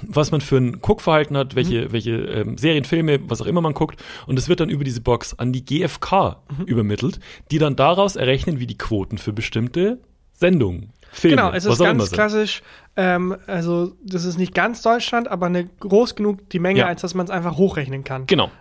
was 0.04 0.32
man 0.32 0.42
für 0.42 0.58
ein 0.58 0.82
Guckverhalten 0.82 1.36
hat, 1.38 1.56
welche, 1.56 1.92
welche 1.92 2.12
ähm, 2.12 2.58
Serien, 2.58 2.84
Filme, 2.84 3.20
was 3.30 3.42
auch 3.42 3.46
immer 3.46 3.62
man 3.62 3.74
guckt. 3.74 4.02
Und 4.26 4.38
es 4.38 4.50
wird 4.50 4.60
dann 4.60 4.70
über 4.70 4.84
diese 4.84 5.02
Box 5.02 5.34
an 5.38 5.52
die 5.54 5.64
GfK 5.66 6.38
übermittelt, 6.66 7.20
die 7.52 7.58
dann 7.60 7.76
daraus 7.76 8.16
errechnen, 8.16 8.60
wie 8.60 8.68
die 8.68 8.78
Quoten 8.78 9.18
für 9.18 9.34
bestimmte 9.34 10.00
Sendungen, 10.34 10.94
Filme, 11.12 11.38
Genau, 11.38 11.50
es 11.52 11.66
was 11.66 11.74
ist 11.74 11.80
ganz 11.80 12.12
klassisch. 12.12 12.62
Ähm, 12.96 13.36
also, 13.48 13.94
das 14.04 14.24
ist 14.26 14.38
nicht 14.38 14.54
ganz 14.54 14.82
Deutschland, 14.82 15.28
aber 15.28 15.46
eine 15.48 15.66
groß 15.66 16.16
genug 16.16 16.50
die 16.50 16.60
Menge, 16.60 16.80
Ja. 16.80 16.88
als 16.88 17.02
dass 17.02 17.14
man 17.14 17.26
es 17.26 17.32
einfach 17.32 17.58
hochrechnen 17.58 18.04
kann. 18.04 18.26
Genau. 18.28 18.52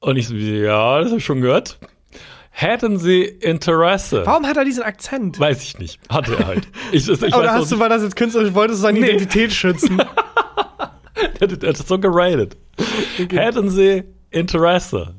Und 0.00 0.16
ich 0.16 0.26
so, 0.28 0.34
ja, 0.34 0.98
das 1.00 1.08
habe 1.08 1.18
ich 1.18 1.24
schon 1.24 1.40
gehört. 1.40 1.78
Hätten 2.60 2.98
Sie 2.98 3.22
Interesse? 3.22 4.22
Warum 4.26 4.44
hat 4.46 4.56
er 4.56 4.64
diesen 4.64 4.82
Akzent? 4.82 5.38
Weiß 5.38 5.62
ich 5.62 5.78
nicht. 5.78 6.00
Hatte 6.08 6.36
er 6.36 6.46
halt. 6.46 6.68
Ich, 6.90 7.08
ich 7.08 7.22
Oder 7.34 7.52
hast 7.52 7.70
du, 7.70 7.78
war 7.78 7.88
das 7.88 8.02
jetzt 8.02 8.16
künstlerisch, 8.16 8.52
wolltest 8.52 8.80
du 8.80 8.82
seine 8.82 8.98
Nee. 9.00 9.06
Identität 9.06 9.52
schützen? 9.52 10.02
Er 11.40 11.48
hat 11.48 11.62
das 11.64 11.78
so 11.88 11.98
geratet. 11.98 12.56
Hätten 13.30 13.70
Sie 13.70 14.04
Interesse 14.30 15.14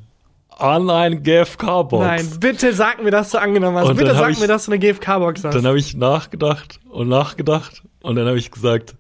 an 0.50 0.90
ein 0.90 1.24
GFK-Box? 1.24 2.06
Nein, 2.06 2.30
bitte 2.40 2.72
sag 2.74 3.04
mir, 3.04 3.12
dass 3.12 3.32
du 3.32 3.38
angenommen 3.38 3.78
hast. 3.78 3.90
Und 3.90 3.98
bitte 3.98 4.16
sag 4.16 4.32
ich- 4.32 4.40
mir, 4.40 4.48
dass 4.48 4.66
du 4.66 4.72
eine 4.72 4.80
GFK-Box 4.80 5.44
hast. 5.44 5.54
Dann 5.56 5.66
habe 5.66 5.78
ich 5.78 5.96
nachgedacht 5.96 6.80
und 6.90 7.10
nachgedacht 7.10 7.84
und 8.02 8.16
dann 8.16 8.28
habe 8.28 8.38
ich 8.38 8.50
gesagt, 8.50 8.96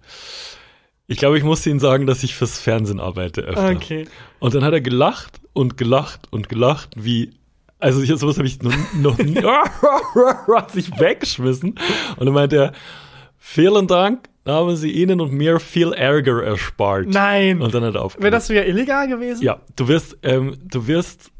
ich 1.07 1.17
glaube, 1.17 1.37
ich 1.37 1.43
muss 1.45 1.65
Ihnen 1.65 1.79
sagen, 1.79 2.05
dass 2.05 2.21
ich 2.23 2.35
fürs 2.35 2.59
Fernsehen 2.59 2.99
arbeite 2.99 3.41
öfter. 3.41 3.69
Okay. 3.69 4.05
Und 4.39 4.53
dann 4.55 4.63
hat 4.65 4.73
er 4.73 4.81
gelacht 4.81 5.39
und 5.53 5.77
gelacht 5.77 6.27
und 6.31 6.49
gelacht, 6.49 6.89
wie 6.97 7.31
also 7.79 8.01
ich, 8.01 8.09
sowas 8.09 8.37
habe 8.37 8.47
ich 8.47 8.61
noch, 8.61 8.73
noch 8.93 9.17
nie 9.17 9.41
hat 9.41 10.71
sich 10.71 10.91
weggeschmissen 10.99 11.75
und 12.17 12.25
dann 12.25 12.33
meinte 12.33 12.57
er, 12.57 12.71
vielen 13.37 13.87
Dank, 13.87 14.29
da 14.43 14.55
haben 14.55 14.75
Sie 14.75 14.91
Ihnen 14.91 15.21
und 15.21 15.31
mir 15.31 15.59
viel 15.59 15.93
Ärger 15.93 16.43
erspart. 16.43 17.07
Nein. 17.07 17.61
Und 17.61 17.73
dann 17.73 17.83
hat 17.83 17.89
er 17.89 17.93
Wäre 17.95 18.03
aufgehört. 18.03 18.33
das 18.33 18.49
wieder 18.49 18.65
illegal 18.65 19.07
gewesen? 19.07 19.43
Ja, 19.43 19.59
du 19.75 19.87
wirst, 19.87 20.17
ähm, 20.23 20.57
du 20.63 20.87
wirst 20.87 21.31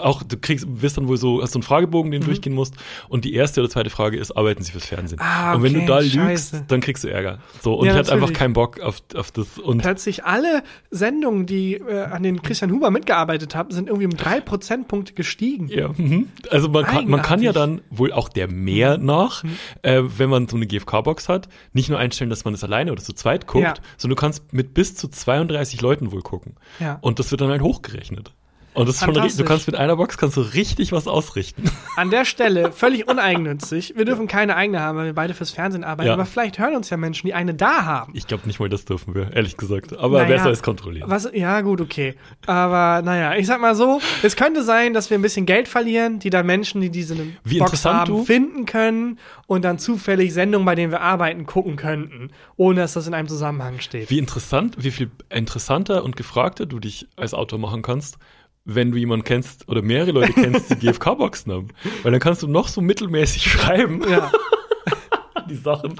auch, 0.00 0.22
du 0.22 0.36
kriegst, 0.36 0.66
wirst 0.82 0.96
dann 0.96 1.08
wohl 1.08 1.16
so, 1.16 1.42
hast 1.42 1.52
so 1.52 1.58
einen 1.58 1.62
Fragebogen, 1.62 2.08
Mhm. 2.08 2.12
den 2.12 2.20
du 2.22 2.26
durchgehen 2.26 2.54
musst. 2.54 2.74
Und 3.08 3.24
die 3.24 3.34
erste 3.34 3.60
oder 3.60 3.70
zweite 3.70 3.90
Frage 3.90 4.16
ist, 4.18 4.32
arbeiten 4.36 4.62
sie 4.62 4.72
fürs 4.72 4.86
Fernsehen? 4.86 5.20
Ah, 5.20 5.54
Und 5.54 5.62
wenn 5.62 5.72
du 5.74 5.78
okay, 5.80 5.86
da 5.88 5.98
lügst, 6.00 6.14
scheiße. 6.16 6.64
dann 6.68 6.80
kriegst 6.80 7.04
du 7.04 7.08
Ärger. 7.08 7.38
So, 7.62 7.74
und 7.74 7.86
Ja, 7.86 7.92
ich 7.92 7.98
hatte 7.98 8.12
einfach 8.12 8.32
keinen 8.32 8.52
Bock 8.54 8.80
auf, 8.80 9.02
auf 9.14 9.30
das. 9.30 9.58
Und 9.58 9.78
Plötzlich 9.82 10.24
alle 10.24 10.62
Sendungen, 10.90 11.46
die 11.46 11.74
äh, 11.74 12.02
an 12.04 12.22
denen 12.22 12.42
Christian 12.42 12.70
Huber 12.72 12.90
mitgearbeitet 12.90 13.54
hat, 13.54 13.72
sind 13.72 13.88
irgendwie 13.88 14.06
um 14.06 14.16
drei 14.16 14.40
Prozentpunkte 14.40 15.12
gestiegen. 15.14 15.68
ja, 15.68 15.88
mhm. 15.96 16.28
also 16.50 16.68
man 16.68 16.84
kann, 16.84 17.08
man 17.08 17.22
kann 17.22 17.42
ja 17.42 17.52
dann 17.52 17.80
wohl 17.90 18.12
auch 18.12 18.28
der 18.28 18.48
mehr 18.50 18.98
Mhm. 18.98 19.04
nach, 19.06 19.44
äh, 19.82 20.02
wenn 20.04 20.30
man 20.30 20.48
so 20.48 20.56
eine 20.56 20.66
GFK-Box 20.66 21.28
hat, 21.28 21.48
nicht 21.72 21.88
nur 21.90 21.98
einstellen, 21.98 22.30
dass 22.30 22.44
man 22.44 22.54
es 22.54 22.64
alleine 22.64 22.92
oder 22.92 23.02
zu 23.02 23.12
zweit 23.12 23.46
guckt, 23.46 23.64
Ja. 23.64 23.74
sondern 23.96 24.16
du 24.16 24.20
kannst 24.20 24.52
mit 24.52 24.74
bis 24.74 24.94
zu 24.94 25.08
32 25.08 25.80
Leuten 25.80 26.12
wohl 26.12 26.22
gucken. 26.22 26.54
Ja. 26.80 26.98
Und 27.00 27.18
das 27.18 27.30
wird 27.30 27.40
dann 27.40 27.50
halt 27.50 27.62
hochgerechnet. 27.62 28.34
Und 28.78 28.88
das 28.88 28.96
ist 28.96 29.04
schon, 29.04 29.14
du 29.14 29.44
kannst 29.44 29.66
mit 29.66 29.74
einer 29.76 29.96
Box 29.96 30.16
kannst 30.18 30.36
du 30.36 30.40
richtig 30.40 30.92
was 30.92 31.08
ausrichten. 31.08 31.64
An 31.96 32.10
der 32.10 32.24
Stelle 32.24 32.70
völlig 32.72 33.08
uneigennützig. 33.08 33.94
Wir 33.96 34.04
dürfen 34.04 34.28
keine 34.28 34.54
eigene 34.54 34.80
haben, 34.80 34.96
weil 34.98 35.06
wir 35.06 35.14
beide 35.14 35.34
fürs 35.34 35.50
Fernsehen 35.50 35.82
arbeiten. 35.82 36.06
Ja. 36.06 36.12
Aber 36.14 36.26
vielleicht 36.26 36.58
hören 36.60 36.76
uns 36.76 36.88
ja 36.88 36.96
Menschen, 36.96 37.26
die 37.26 37.34
eine 37.34 37.54
da 37.54 37.84
haben. 37.84 38.12
Ich 38.14 38.28
glaube 38.28 38.46
nicht 38.46 38.60
mal, 38.60 38.68
das 38.68 38.84
dürfen 38.84 39.14
wir, 39.16 39.32
ehrlich 39.34 39.56
gesagt. 39.56 39.98
Aber 39.98 40.18
Naja, 40.18 40.28
wer 40.28 40.42
soll 40.44 40.52
es 40.52 40.62
kontrollieren? 40.62 41.10
Was, 41.10 41.28
ja, 41.32 41.60
gut, 41.62 41.80
okay. 41.80 42.14
Aber 42.46 43.02
naja, 43.02 43.34
ich 43.34 43.46
sag 43.46 43.60
mal 43.60 43.74
so, 43.74 44.00
es 44.22 44.36
könnte 44.36 44.62
sein, 44.62 44.94
dass 44.94 45.10
wir 45.10 45.18
ein 45.18 45.22
bisschen 45.22 45.44
Geld 45.44 45.66
verlieren, 45.66 46.20
die 46.20 46.30
dann 46.30 46.46
Menschen, 46.46 46.80
die 46.80 46.90
diese 46.90 47.16
Wie 47.42 47.58
Box 47.58 47.84
haben, 47.84 48.12
du- 48.12 48.24
finden 48.24 48.64
können 48.64 49.18
und 49.48 49.64
dann 49.64 49.78
zufällig 49.80 50.32
Sendungen, 50.32 50.64
bei 50.64 50.76
denen 50.76 50.92
wir 50.92 51.00
arbeiten, 51.00 51.46
gucken 51.46 51.74
könnten, 51.76 52.30
ohne 52.56 52.80
dass 52.82 52.92
das 52.92 53.08
in 53.08 53.14
einem 53.14 53.26
Zusammenhang 53.28 53.80
steht. 53.80 54.08
Wie 54.08 54.18
interessant, 54.18 54.76
wie 54.78 54.92
viel 54.92 55.10
interessanter 55.30 56.04
und 56.04 56.16
gefragter 56.16 56.66
du 56.66 56.78
dich 56.78 57.08
als 57.16 57.34
Autor 57.34 57.58
machen 57.58 57.82
kannst, 57.82 58.18
wenn 58.70 58.90
du 58.92 58.98
jemanden 58.98 59.24
kennst 59.24 59.66
oder 59.68 59.80
mehrere 59.82 60.12
Leute 60.12 60.34
kennst, 60.34 60.70
die 60.70 60.74
GFK-Boxen 60.86 61.50
haben. 61.52 61.68
Weil 62.02 62.12
dann 62.12 62.20
kannst 62.20 62.42
du 62.42 62.46
noch 62.48 62.68
so 62.68 62.80
mittelmäßig 62.82 63.42
schreiben. 63.50 64.02
Ja. 64.08 64.30
Die 65.48 65.54
Sachen 65.56 65.98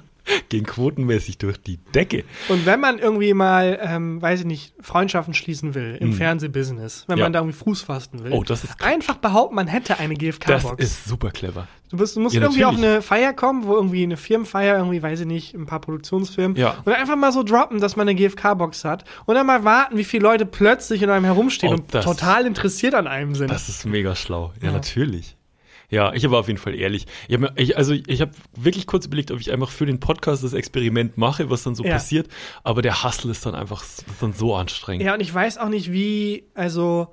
gehen 0.50 0.66
quotenmäßig 0.66 1.38
durch 1.38 1.56
die 1.56 1.78
Decke. 1.94 2.24
Und 2.50 2.66
wenn 2.66 2.80
man 2.80 2.98
irgendwie 2.98 3.32
mal, 3.32 3.78
ähm, 3.82 4.20
weiß 4.20 4.40
ich 4.40 4.46
nicht, 4.46 4.74
Freundschaften 4.82 5.32
schließen 5.32 5.74
will 5.74 5.96
im 6.00 6.12
Fernsehbusiness, 6.12 7.04
wenn 7.06 7.14
Hm. 7.14 7.18
Ja. 7.20 7.24
man 7.24 7.32
da 7.32 7.38
irgendwie 7.40 7.56
Fuß 7.56 7.80
fassen 7.80 8.22
will, 8.24 8.32
Oh, 8.32 8.42
das 8.44 8.62
ist 8.64 8.82
einfach 8.84 9.16
behaupten, 9.16 9.54
man 9.54 9.66
hätte 9.68 9.98
eine 9.98 10.12
Das 10.12 10.18
GFK-Box. 10.18 10.84
ist 10.84 11.06
super 11.06 11.30
clever. 11.30 11.66
Du, 11.90 11.96
bist, 11.96 12.16
du 12.16 12.20
musst 12.20 12.34
Ja, 12.34 12.42
irgendwie 12.42 12.64
auf 12.66 12.72
natürlich. 12.72 12.90
eine 12.92 13.02
Feier 13.02 13.32
kommen, 13.32 13.64
wo 13.66 13.74
irgendwie 13.74 14.02
eine 14.02 14.16
Firmenfeier, 14.18 14.76
irgendwie, 14.76 15.02
weiß 15.02 15.20
ich 15.20 15.26
nicht, 15.26 15.54
ein 15.54 15.64
paar 15.66 15.80
Produktionsfirmen. 15.80 16.56
Ja. 16.56 16.76
Und 16.84 16.92
einfach 16.92 17.16
mal 17.16 17.32
so 17.32 17.42
droppen, 17.42 17.80
dass 17.80 17.96
man 17.96 18.06
eine 18.08 18.14
GFK-Box 18.14 18.84
hat. 18.84 19.04
Und 19.26 19.34
dann 19.36 19.46
mal 19.46 19.64
warten, 19.64 19.96
wie 19.96 20.04
viele 20.04 20.22
Leute 20.24 20.44
plötzlich 20.44 21.00
in 21.02 21.08
einem 21.10 21.24
herumstehen 21.24 21.72
Oh, 21.72 21.76
und 21.76 21.90
total 21.90 22.44
interessiert 22.46 22.94
an 22.94 23.06
einem 23.06 23.34
sind. 23.34 23.50
Das 23.50 23.68
ist 23.70 23.86
mega 23.86 24.14
schlau. 24.14 24.52
Ja, 24.60 24.68
Ja. 24.68 24.72
natürlich. 24.74 25.36
Ja, 25.90 26.12
ich 26.12 26.30
war 26.30 26.40
auf 26.40 26.48
jeden 26.48 26.58
Fall 26.58 26.74
ehrlich. 26.74 27.06
Ich 27.28 27.34
hab, 27.34 27.40
mir- 27.40 27.52
ich, 27.56 27.78
also 27.78 27.94
ich 27.94 28.20
habe 28.20 28.32
wirklich 28.54 28.86
kurz 28.86 29.06
überlegt, 29.06 29.30
ob 29.30 29.40
ich 29.40 29.50
einfach 29.50 29.70
für 29.70 29.86
den 29.86 30.00
Podcast 30.00 30.44
das 30.44 30.52
Experiment 30.52 31.16
mache, 31.16 31.48
was 31.48 31.62
dann 31.62 31.74
so 31.74 31.82
Ja. 31.82 31.92
passiert. 31.94 32.28
Aber 32.62 32.82
der 32.82 33.02
Hustle 33.04 33.30
ist 33.30 33.46
dann 33.46 33.54
einfach 33.54 33.82
ist 33.82 34.04
dann 34.20 34.34
so 34.34 34.54
anstrengend. 34.54 35.06
ja, 35.06 35.14
und 35.14 35.20
ich 35.20 35.32
weiß 35.32 35.56
auch 35.56 35.70
nicht, 35.70 35.90
wie, 35.90 36.44
also, 36.54 37.08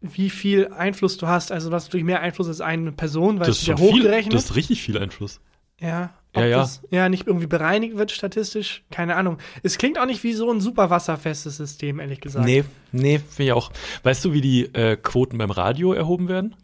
wie 0.00 0.30
viel 0.30 0.68
Einfluss 0.68 1.16
du 1.16 1.26
hast. 1.26 1.52
Also, 1.52 1.68
du 1.70 1.76
hast 1.76 1.86
natürlich 1.88 2.04
mehr 2.06 2.20
Einfluss 2.20 2.48
als 2.48 2.60
eine 2.60 2.92
Person, 2.92 3.38
weil 3.38 3.46
das 3.46 3.56
es 3.56 3.62
ist 3.62 3.68
ja 3.68 3.76
viel, 3.76 3.92
hochgerechnet. 3.92 4.34
das 4.34 4.44
ist 4.46 4.56
richtig 4.56 4.82
viel 4.82 4.98
Einfluss. 4.98 5.40
Ja, 5.80 6.10
Ja, 6.36 6.44
ja. 6.44 6.58
Das, 6.58 6.82
ja, 6.90 7.08
nicht 7.08 7.26
irgendwie 7.26 7.46
bereinigt 7.46 7.96
wird 7.96 8.10
statistisch, 8.12 8.82
keine 8.90 9.16
Ahnung. 9.16 9.38
Es 9.62 9.78
klingt 9.78 9.98
auch 9.98 10.06
nicht 10.06 10.22
wie 10.22 10.32
so 10.34 10.50
ein 10.50 10.60
super 10.60 10.90
wasserfestes 10.90 11.56
System, 11.56 11.98
ehrlich 12.00 12.20
gesagt. 12.20 12.44
Nee, 12.44 12.64
nee, 12.92 13.18
finde 13.18 13.44
ich 13.44 13.52
auch. 13.52 13.72
Weißt 14.02 14.24
du, 14.24 14.32
wie 14.32 14.40
die 14.40 14.64
äh, 14.74 14.96
Quoten 14.96 15.38
beim 15.38 15.50
Radio 15.50 15.92
erhoben 15.92 16.28
werden? 16.28 16.54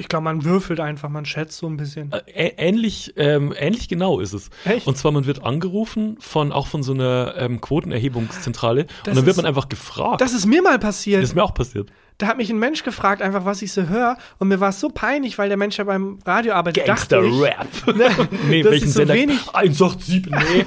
Ich 0.00 0.08
glaube, 0.08 0.24
man 0.24 0.44
würfelt 0.44 0.78
einfach, 0.78 1.08
man 1.08 1.24
schätzt 1.26 1.58
so 1.58 1.66
ein 1.66 1.76
bisschen. 1.76 2.12
Äh, 2.12 2.50
ä- 2.50 2.54
ähnlich, 2.56 3.14
ähm, 3.16 3.52
ähnlich 3.58 3.88
genau 3.88 4.20
ist 4.20 4.32
es. 4.32 4.48
Echt? 4.64 4.86
Und 4.86 4.96
zwar, 4.96 5.10
man 5.10 5.26
wird 5.26 5.42
angerufen 5.42 6.16
von 6.20 6.52
auch 6.52 6.68
von 6.68 6.84
so 6.84 6.92
einer 6.92 7.34
ähm, 7.36 7.60
Quotenerhebungszentrale 7.60 8.84
Das 8.84 9.08
und 9.08 9.16
dann 9.16 9.26
wird 9.26 9.36
man 9.36 9.44
einfach 9.46 9.68
gefragt. 9.68 10.20
Das 10.20 10.32
ist 10.32 10.46
mir 10.46 10.62
mal 10.62 10.78
passiert. 10.78 11.20
das 11.22 11.30
ist 11.30 11.34
mir 11.34 11.42
auch 11.42 11.52
passiert. 11.52 11.90
Da 12.18 12.26
hat 12.28 12.36
mich 12.36 12.48
ein 12.50 12.58
Mensch 12.58 12.82
gefragt, 12.84 13.22
einfach 13.22 13.44
was 13.44 13.60
ich 13.62 13.72
so 13.72 13.82
höre. 13.88 14.16
Und 14.38 14.48
mir 14.48 14.60
war 14.60 14.70
es 14.70 14.80
so 14.80 14.88
peinlich, 14.88 15.36
weil 15.38 15.48
der 15.48 15.56
Mensch 15.56 15.78
ja 15.78 15.84
beim 15.84 16.18
Radio 16.24 16.52
arbeitet. 16.54 16.86
dachte 16.88 17.20
ich, 17.24 17.40
Rap. 17.40 17.66
nee, 17.96 18.08
nee, 18.48 18.62
das 18.62 18.74
ist 18.82 18.94
so 18.94 19.06
wenig. 19.08 19.38
187, 19.52 20.26
nee. 20.26 20.64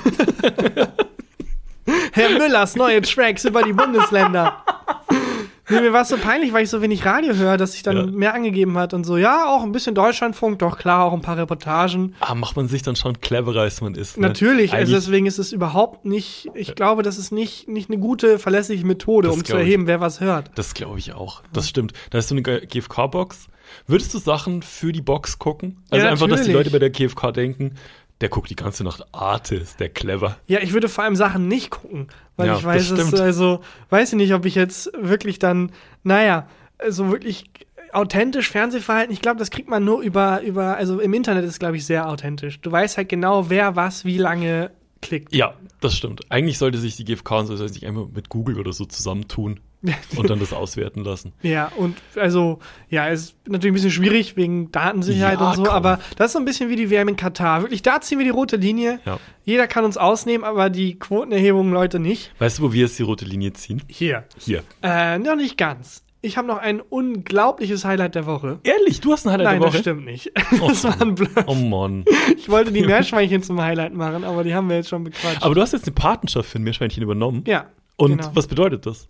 Herr 2.13 2.29
Müllers 2.37 2.75
neue 2.75 3.01
Tracks 3.01 3.43
über 3.45 3.63
die 3.63 3.73
Bundesländer. 3.73 4.63
Nee, 5.69 5.79
mir 5.81 5.93
war 5.93 6.01
es 6.01 6.09
so 6.09 6.17
peinlich, 6.17 6.51
weil 6.53 6.63
ich 6.63 6.69
so 6.69 6.81
wenig 6.81 7.05
Radio 7.05 7.33
höre, 7.35 7.55
dass 7.57 7.75
ich 7.75 7.83
dann 7.83 7.95
Ja. 7.97 8.05
mehr 8.07 8.33
angegeben 8.33 8.77
hat 8.77 8.93
und 8.93 9.03
so, 9.05 9.15
ja, 9.17 9.45
auch 9.47 9.63
ein 9.63 9.71
bisschen 9.71 9.95
Deutschlandfunk, 9.95 10.59
doch 10.59 10.77
klar, 10.77 11.05
auch 11.05 11.13
ein 11.13 11.21
paar 11.21 11.37
Reportagen. 11.37 12.15
ah, 12.19 12.33
macht 12.35 12.55
man 12.55 12.67
sich 12.67 12.81
dann 12.81 12.95
schon 12.95 13.19
cleverer, 13.21 13.61
als 13.61 13.79
man 13.81 13.95
ist. 13.95 14.17
Ne? 14.17 14.27
Natürlich, 14.27 14.73
also 14.73 14.93
deswegen 14.93 15.27
ist 15.27 15.37
es 15.39 15.51
überhaupt 15.51 16.03
nicht, 16.05 16.49
ich 16.55 16.75
glaube, 16.75 17.03
das 17.03 17.17
ist 17.17 17.31
nicht, 17.31 17.67
nicht 17.67 17.89
eine 17.89 17.99
gute, 17.99 18.39
verlässliche 18.39 18.85
Methode, 18.85 19.29
um 19.31 19.37
zu 19.37 19.43
glaub 19.43 19.59
ich. 19.59 19.65
erheben, 19.67 19.87
wer 19.87 20.01
was 20.01 20.19
hört. 20.19 20.51
Das 20.55 20.73
glaube 20.73 20.99
ich 20.99 21.13
auch. 21.13 21.41
Das 21.53 21.69
stimmt. 21.69 21.93
Da 22.09 22.17
ist 22.17 22.27
so 22.29 22.35
eine 22.35 22.41
GFK-Box. 22.41 23.47
Würdest 23.87 24.13
du 24.13 24.17
Sachen 24.17 24.63
für 24.63 24.91
die 24.91 25.01
Box 25.01 25.39
gucken? 25.39 25.77
Also 25.89 26.05
Ja, 26.05 26.11
einfach, 26.11 26.27
dass 26.27 26.41
die. 26.41 26.51
Leute 26.51 26.71
bei 26.71 26.79
der 26.79 26.89
GFK 26.89 27.31
denken, 27.31 27.75
der 28.21 28.29
guckt 28.29 28.49
die 28.49 28.55
ganze 28.55 28.83
Nacht 28.83 29.03
Arte, 29.13 29.55
ist 29.55 29.79
der 29.79 29.89
clever. 29.89 30.37
Ja, 30.47 30.59
ich 30.61 30.73
würde 30.73 30.87
vor 30.89 31.03
allem 31.03 31.15
Sachen 31.15 31.47
nicht 31.47 31.71
gucken, 31.71 32.07
weil 32.37 32.47
Ja, 32.47 32.57
ich 32.57 32.63
weiß, 32.63 32.89
das 32.89 32.99
es, 32.99 33.07
stimmt. 33.07 33.21
also, 33.21 33.61
weiß 33.89 34.13
ich 34.13 34.17
nicht, 34.17 34.33
ob 34.33 34.45
ich 34.45 34.55
jetzt 34.55 34.91
wirklich 34.97 35.39
dann, 35.39 35.71
naja, 36.03 36.47
so 36.87 37.11
wirklich 37.11 37.45
authentisch 37.93 38.49
Fernsehverhalten, 38.49 39.11
ich 39.13 39.21
glaube, 39.21 39.37
das 39.39 39.51
kriegt 39.51 39.69
man 39.69 39.83
nur 39.83 40.01
über, 40.01 40.41
über, 40.41 40.77
also 40.77 40.99
im 40.99 41.13
Internet 41.13 41.43
ist, 41.45 41.59
glaube 41.59 41.77
ich, 41.77 41.85
sehr 41.85 42.07
authentisch. 42.07 42.61
Du 42.61 42.71
weißt 42.71 42.97
halt 42.97 43.09
genau, 43.09 43.49
wer 43.49 43.75
was 43.75 44.05
wie 44.05 44.17
lange 44.17 44.71
klickt. 45.01 45.33
Ja, 45.35 45.55
das 45.81 45.95
stimmt. 45.95 46.21
Eigentlich 46.31 46.57
sollte 46.57 46.77
sich 46.77 46.95
die 46.95 47.03
GFK 47.03 47.31
und 47.39 47.47
so 47.47 47.55
sich 47.67 47.85
einfach 47.85 48.07
mit 48.13 48.29
Google 48.29 48.59
oder 48.59 48.71
so 48.71 48.85
zusammentun 48.85 49.59
und 50.15 50.29
dann 50.29 50.39
das 50.39 50.53
auswerten 50.53 51.03
lassen. 51.03 51.33
Ja, 51.41 51.71
und 51.75 51.97
also, 52.15 52.59
ja, 52.89 53.09
es 53.09 53.21
ist 53.21 53.35
natürlich 53.47 53.71
ein 53.71 53.73
bisschen 53.73 53.91
schwierig 53.91 54.35
wegen 54.37 54.71
Datensicherheit 54.71 55.39
Ja, 55.39 55.49
und 55.49 55.55
so, 55.55 55.63
komm. 55.63 55.71
aber 55.73 55.99
das 56.17 56.27
ist 56.27 56.33
so 56.33 56.39
ein 56.39 56.45
bisschen 56.45 56.69
wie 56.69 56.75
die 56.75 56.89
WM 56.91 57.07
in 57.07 57.15
Katar. 57.15 57.61
Wirklich, 57.63 57.81
da 57.81 57.99
ziehen 58.01 58.19
wir 58.19 58.25
die 58.25 58.29
rote 58.31 58.57
Linie. 58.57 58.99
Ja. 59.05 59.19
Jeder 59.43 59.65
kann 59.67 59.83
uns 59.85 59.97
ausnehmen, 59.97 60.43
aber 60.43 60.69
die 60.69 60.99
Quotenerhebung, 60.99 61.71
Leute, 61.71 61.99
nicht. 61.99 62.31
Weißt 62.39 62.59
du, 62.59 62.63
wo 62.63 62.73
wir 62.73 62.81
jetzt 62.81 62.99
die 62.99 63.03
rote 63.03 63.25
Linie 63.25 63.53
ziehen? 63.53 63.81
Hier. 63.87 64.25
Hier. 64.37 64.63
Äh, 64.83 65.17
noch 65.17 65.35
nicht 65.35 65.57
ganz. 65.57 66.03
Ich 66.23 66.37
habe 66.37 66.47
noch 66.47 66.59
ein 66.59 66.81
unglaubliches 66.81 67.83
Highlight 67.83 68.13
der 68.13 68.27
Woche. 68.27 68.59
Ehrlich, 68.61 69.01
du 69.01 69.11
hast 69.11 69.25
ein 69.25 69.31
Highlight 69.31 69.45
Nein, 69.45 69.59
der 69.59 69.65
das 69.69 69.73
Woche? 69.73 69.81
stimmt 69.81 70.05
nicht. 70.05 70.31
Das 70.67 70.83
war 70.83 71.01
ein 71.01 71.15
Bluff. 71.15 71.31
Oh 71.47 71.55
Mann. 71.55 72.05
Ich 72.37 72.47
wollte 72.49 72.71
die 72.71 72.81
Meerschweinchen 72.85 73.41
zum 73.41 73.59
Highlight 73.59 73.95
machen, 73.95 74.23
aber 74.23 74.43
die 74.43 74.53
haben 74.53 74.69
wir 74.69 74.75
jetzt 74.75 74.89
schon 74.89 75.03
bequatscht. 75.05 75.41
Aber 75.41 75.55
du 75.55 75.61
hast 75.61 75.71
jetzt 75.73 75.87
eine 75.87 75.95
Patenschaft 75.95 76.47
für 76.47 76.59
ein 76.59 76.63
Meerschweinchen 76.63 77.01
übernommen. 77.01 77.43
ja. 77.47 77.65
Und 77.97 78.17
genau. 78.17 78.31
was 78.33 78.47
bedeutet 78.47 78.85
das? 78.87 79.07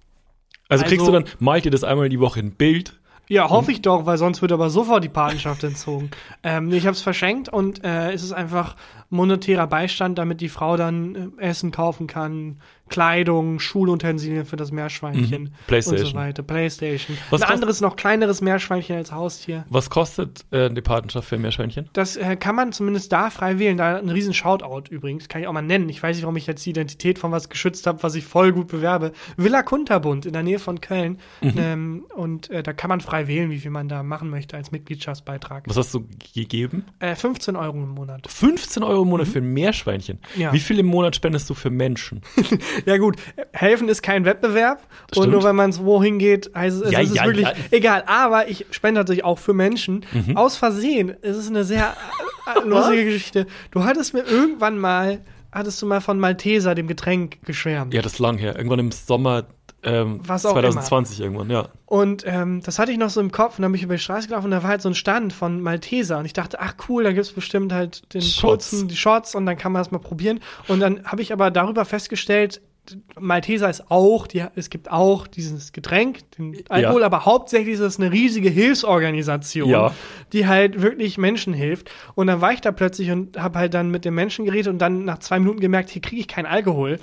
Also, 0.72 0.86
kriegst 0.86 1.02
Also- 1.06 1.12
du 1.12 1.24
dann, 1.24 1.32
malt 1.40 1.66
dir 1.66 1.72
das 1.72 1.84
einmal 1.84 2.10
die 2.10 2.20
Woche 2.20 2.40
ein 2.40 2.52
Bild? 2.52 2.98
Ja, 3.28 3.50
hoffe 3.50 3.72
ich 3.72 3.82
doch, 3.82 4.06
weil 4.06 4.18
sonst 4.18 4.42
wird 4.42 4.52
aber 4.52 4.70
sofort 4.70 5.04
die 5.06 5.10
Patenschaft 5.10 5.64
entzogen. 5.64 6.12
Ähm, 6.44 6.70
ich 6.74 6.86
habe 6.86 6.96
es 6.96 7.02
verschenkt 7.02 7.48
und 7.48 7.82
äh, 7.84 8.12
es 8.12 8.24
ist 8.24 8.34
einfach 8.34 8.76
monetärer 9.10 9.68
Beistand, 9.68 10.18
damit 10.18 10.42
die 10.42 10.50
Frau 10.50 10.76
dann 10.76 11.34
äh, 11.38 11.44
Essen 11.44 11.72
kaufen 11.72 12.08
kann, 12.08 12.58
Kleidung, 12.92 13.60
Schulutensilien 13.60 14.46
für 14.46 14.58
das 14.58 14.72
Meerschweinchen 14.72 15.44
Mhm. 15.46 15.50
Playstation. 15.66 16.06
und 16.08 16.12
so 16.12 16.18
weiter. 16.18 16.44
Playstation. 16.44 17.18
Was 17.32 17.42
ein 17.42 17.50
anderes, 17.50 17.82
noch 17.82 17.96
kleineres 17.96 18.42
Meerschweinchen 18.42 18.98
als 18.98 19.12
Haustier. 19.12 19.66
Was 19.70 19.90
kostet 19.90 20.46
äh, 20.52 20.70
die 20.70 20.82
Patenschaft 20.82 21.28
für 21.28 21.36
ein 21.36 21.42
Meerschweinchen? 21.42 21.90
Das 21.94 22.18
äh, 22.18 22.36
kann 22.36 22.56
man 22.56 22.74
zumindest 22.74 23.12
da 23.12 23.30
frei 23.30 23.58
wählen. 23.60 23.78
Da 23.78 23.98
ein 23.98 24.10
riesen 24.10 24.34
Shoutout 24.34 24.94
übrigens. 24.94 25.30
Kann 25.30 25.42
ich 25.42 25.48
auch 25.48 25.54
mal 25.54 25.62
nennen. 25.62 25.90
Ich 25.90 26.04
weiß 26.04 26.16
nicht, 26.18 26.24
warum 26.24 26.36
ich 26.36 26.46
jetzt 26.48 26.66
die 26.66 26.70
Identität 26.72 27.18
von 27.18 27.32
was 27.32 27.50
geschützt 27.50 27.88
habe, 27.88 28.04
was 28.04 28.14
ich 28.16 28.26
voll 28.26 28.52
gut 28.52 28.68
bewerbe. 28.68 29.14
Villa 29.38 29.64
Kunterbund 29.64 30.26
in 30.26 30.34
der 30.34 30.44
Nähe 30.44 30.60
von 30.60 30.82
Köln. 30.82 31.18
Mhm. 31.42 31.54
Ähm, 31.58 32.06
und 32.14 32.50
äh, 32.50 32.62
da 32.62 32.74
kann 32.74 32.90
man 32.90 33.00
frei 33.00 33.28
wählen, 33.28 33.50
wie 33.50 33.60
viel 33.60 33.72
man 33.72 33.88
da 33.88 34.04
machen 34.04 34.30
möchte 34.30 34.58
als 34.58 34.72
Mitgliedschaftsbeitrag. 34.72 35.64
Was 35.68 35.78
hast 35.78 35.94
du 35.94 36.06
gegeben? 36.36 36.84
Äh, 37.00 37.16
15 37.16 37.56
Euro 37.56 37.78
im 37.78 37.90
Monat. 37.90 38.28
15 38.30 38.84
Euro 38.84 39.04
im 39.04 39.08
Monat 39.10 39.28
für 39.30 39.40
ein 39.40 39.54
Meerschweinchen. 39.54 40.20
Mhm. 40.36 40.42
Ja. 40.42 40.52
Wie 40.54 40.60
viel 40.60 40.78
im 40.80 40.88
Monat 40.88 41.16
spendest 41.16 41.50
du 41.50 41.54
für 41.54 41.70
Menschen? 41.70 42.22
Ja 42.86 42.98
gut, 42.98 43.18
helfen 43.54 43.90
ist 43.90 44.02
kein 44.02 44.26
Wettbewerb 44.26 44.80
Das 45.08 45.18
und 45.18 45.24
stimmt. 45.24 45.34
nur 45.34 45.44
wenn 45.44 45.56
man 45.56 45.70
es 45.70 45.84
wohin 45.84 46.20
geht, 46.20 46.52
heißt 46.56 46.82
es, 46.84 46.92
Ja, 46.92 47.02
es 47.02 47.10
ist 47.10 47.16
ja, 47.16 47.26
wirklich 47.26 47.48
ja. 47.48 47.54
egal. 47.72 48.04
Aber 48.08 48.50
ich 48.50 48.66
spende 48.72 49.00
natürlich 49.02 49.24
auch 49.24 49.40
für 49.40 49.54
Menschen. 49.54 50.06
Mhm. 50.12 50.38
Aus 50.38 50.58
Versehen. 50.58 51.16
Es 51.22 51.38
ist 51.38 51.50
eine 51.50 51.64
sehr 51.64 51.96
äh, 52.56 52.68
lustige 52.68 53.06
Geschichte. 53.06 53.48
Du 53.72 53.84
hattest 53.84 54.14
mir 54.14 54.24
irgendwann 54.24 54.78
mal, 54.78 55.22
hattest 55.52 55.82
du 55.82 55.86
mal 55.86 56.02
von 56.02 56.20
Malteser, 56.20 56.76
dem 56.76 56.88
Getränk, 56.88 57.44
geschwärmt. 57.46 57.94
Ja, 57.94 58.02
das 58.02 58.14
ist 58.14 58.20
lang 58.20 58.38
her. 58.38 58.56
Irgendwann 58.56 58.80
im 58.80 58.92
Sommer 58.92 59.46
ähm, 59.84 60.20
Was 60.26 60.46
auch 60.46 60.54
2020 60.54 61.22
irgendwann, 61.22 61.50
ja. 61.50 61.70
Und 61.86 62.24
ähm, 62.28 62.62
das 62.64 62.78
hatte 62.78 62.92
ich 62.92 63.00
noch 63.00 63.10
so 63.10 63.20
im 63.20 63.32
Kopf 63.32 63.58
und 63.58 63.64
dann 63.64 63.72
bin 63.72 63.80
ich 63.80 63.84
über 63.84 63.96
die 63.96 64.00
Straße 64.00 64.28
gelaufen 64.28 64.46
und 64.46 64.52
da 64.52 64.62
war 64.62 64.70
halt 64.70 64.82
so 64.82 64.90
ein 64.90 64.96
Stand 64.96 65.34
von 65.34 65.60
Malteser 65.60 66.20
und 66.20 66.26
ich 66.26 66.34
dachte, 66.34 66.60
ach 66.60 66.76
cool, 66.88 67.04
da 67.04 67.12
gibt's 67.12 67.32
bestimmt 67.32 67.74
halt 67.74 68.14
den 68.14 68.22
Shots. 68.22 68.70
kurzen, 68.70 68.88
die 68.90 68.96
Shots 68.96 69.34
und 69.34 69.46
dann 69.48 69.58
kann 69.58 69.72
man 69.72 69.80
das 69.82 69.92
mal 69.92 69.98
probieren. 70.00 70.40
Und 70.68 70.82
dann 70.82 71.04
habe 71.06 71.24
ich 71.24 71.34
aber 71.34 71.50
darüber 71.50 71.86
festgestellt, 71.86 72.62
Malteser 73.20 73.70
ist 73.70 73.90
auch, 73.92 74.28
die, 74.28 74.44
es 74.56 74.70
gibt 74.70 74.92
auch 74.92 75.28
dieses 75.28 75.72
Getränk, 75.72 76.20
den 76.32 76.58
Alkohol, 76.70 77.02
Ja. 77.02 77.06
aber 77.06 77.26
hauptsächlich 77.26 77.76
ist 77.76 77.80
es 77.80 78.00
eine 78.00 78.12
riesige 78.12 78.50
Hilfsorganisation, 78.50 79.70
Ja. 79.70 79.94
die 80.34 80.48
halt 80.48 80.82
wirklich 80.82 81.18
Menschen 81.18 81.54
hilft. 81.54 81.90
Und 82.16 82.28
dann 82.28 82.42
war 82.42 82.54
ich 82.54 82.62
da 82.62 82.72
plötzlich 82.72 83.12
und 83.12 83.38
habe 83.42 83.60
halt 83.60 83.74
dann 83.74 83.92
mit 83.92 84.04
den 84.06 84.14
Menschen 84.16 84.46
geredet 84.46 84.68
und 84.68 84.80
dann 84.80 85.06
nach 85.06 85.20
zwei 85.20 85.40
Minuten 85.40 85.60
gemerkt, 85.60 85.90
hier 85.90 86.02
kriege 86.02 86.22
ich 86.22 86.28
keinen 86.28 86.48
Alkohol. 86.48 87.00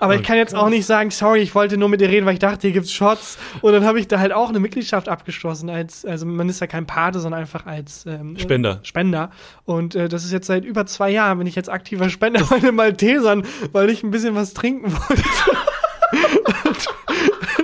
Aber 0.00 0.14
Oh, 0.14 0.16
ich 0.16 0.24
kann 0.24 0.36
jetzt 0.36 0.54
auch 0.54 0.68
nicht 0.68 0.84
sagen, 0.84 1.12
sorry, 1.12 1.40
ich 1.42 1.54
wollte 1.54 1.76
nur 1.76 1.88
mit 1.88 2.00
dir 2.00 2.08
reden, 2.08 2.26
weil 2.26 2.32
ich 2.32 2.40
dachte, 2.40 2.62
hier 2.62 2.72
gibt's 2.72 2.92
Shots. 2.92 3.38
Und 3.60 3.72
dann 3.72 3.84
habe 3.84 4.00
ich 4.00 4.08
da 4.08 4.18
halt 4.18 4.32
auch 4.32 4.48
eine 4.48 4.58
Mitgliedschaft 4.58 5.08
abgeschlossen, 5.08 5.70
als, 5.70 6.04
also 6.04 6.26
man 6.26 6.48
ist 6.48 6.60
ja 6.60 6.66
kein 6.66 6.86
Pate, 6.86 7.20
sondern 7.20 7.40
einfach 7.40 7.66
als 7.66 8.04
ähm, 8.06 8.36
Spender. 8.36 8.80
Spender. 8.82 9.30
Und 9.64 9.94
äh, 9.94 10.08
das 10.08 10.24
ist 10.24 10.32
jetzt 10.32 10.48
seit 10.48 10.64
über 10.64 10.86
zwei 10.86 11.10
Jahren, 11.10 11.38
bin 11.38 11.46
ich 11.46 11.54
jetzt 11.54 11.70
aktiver 11.70 12.10
Spender 12.10 12.44
bei 12.50 12.58
den 12.58 12.74
Maltesern, 12.74 13.44
weil 13.70 13.90
ich 13.90 14.02
ein 14.02 14.10
bisschen 14.10 14.34
was 14.34 14.54
trinken 14.54 14.92
wollte. 14.92 15.22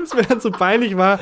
Es 0.03 0.15
mir 0.15 0.23
dann 0.23 0.41
so 0.41 0.51
peinlich 0.51 0.97
war. 0.97 1.19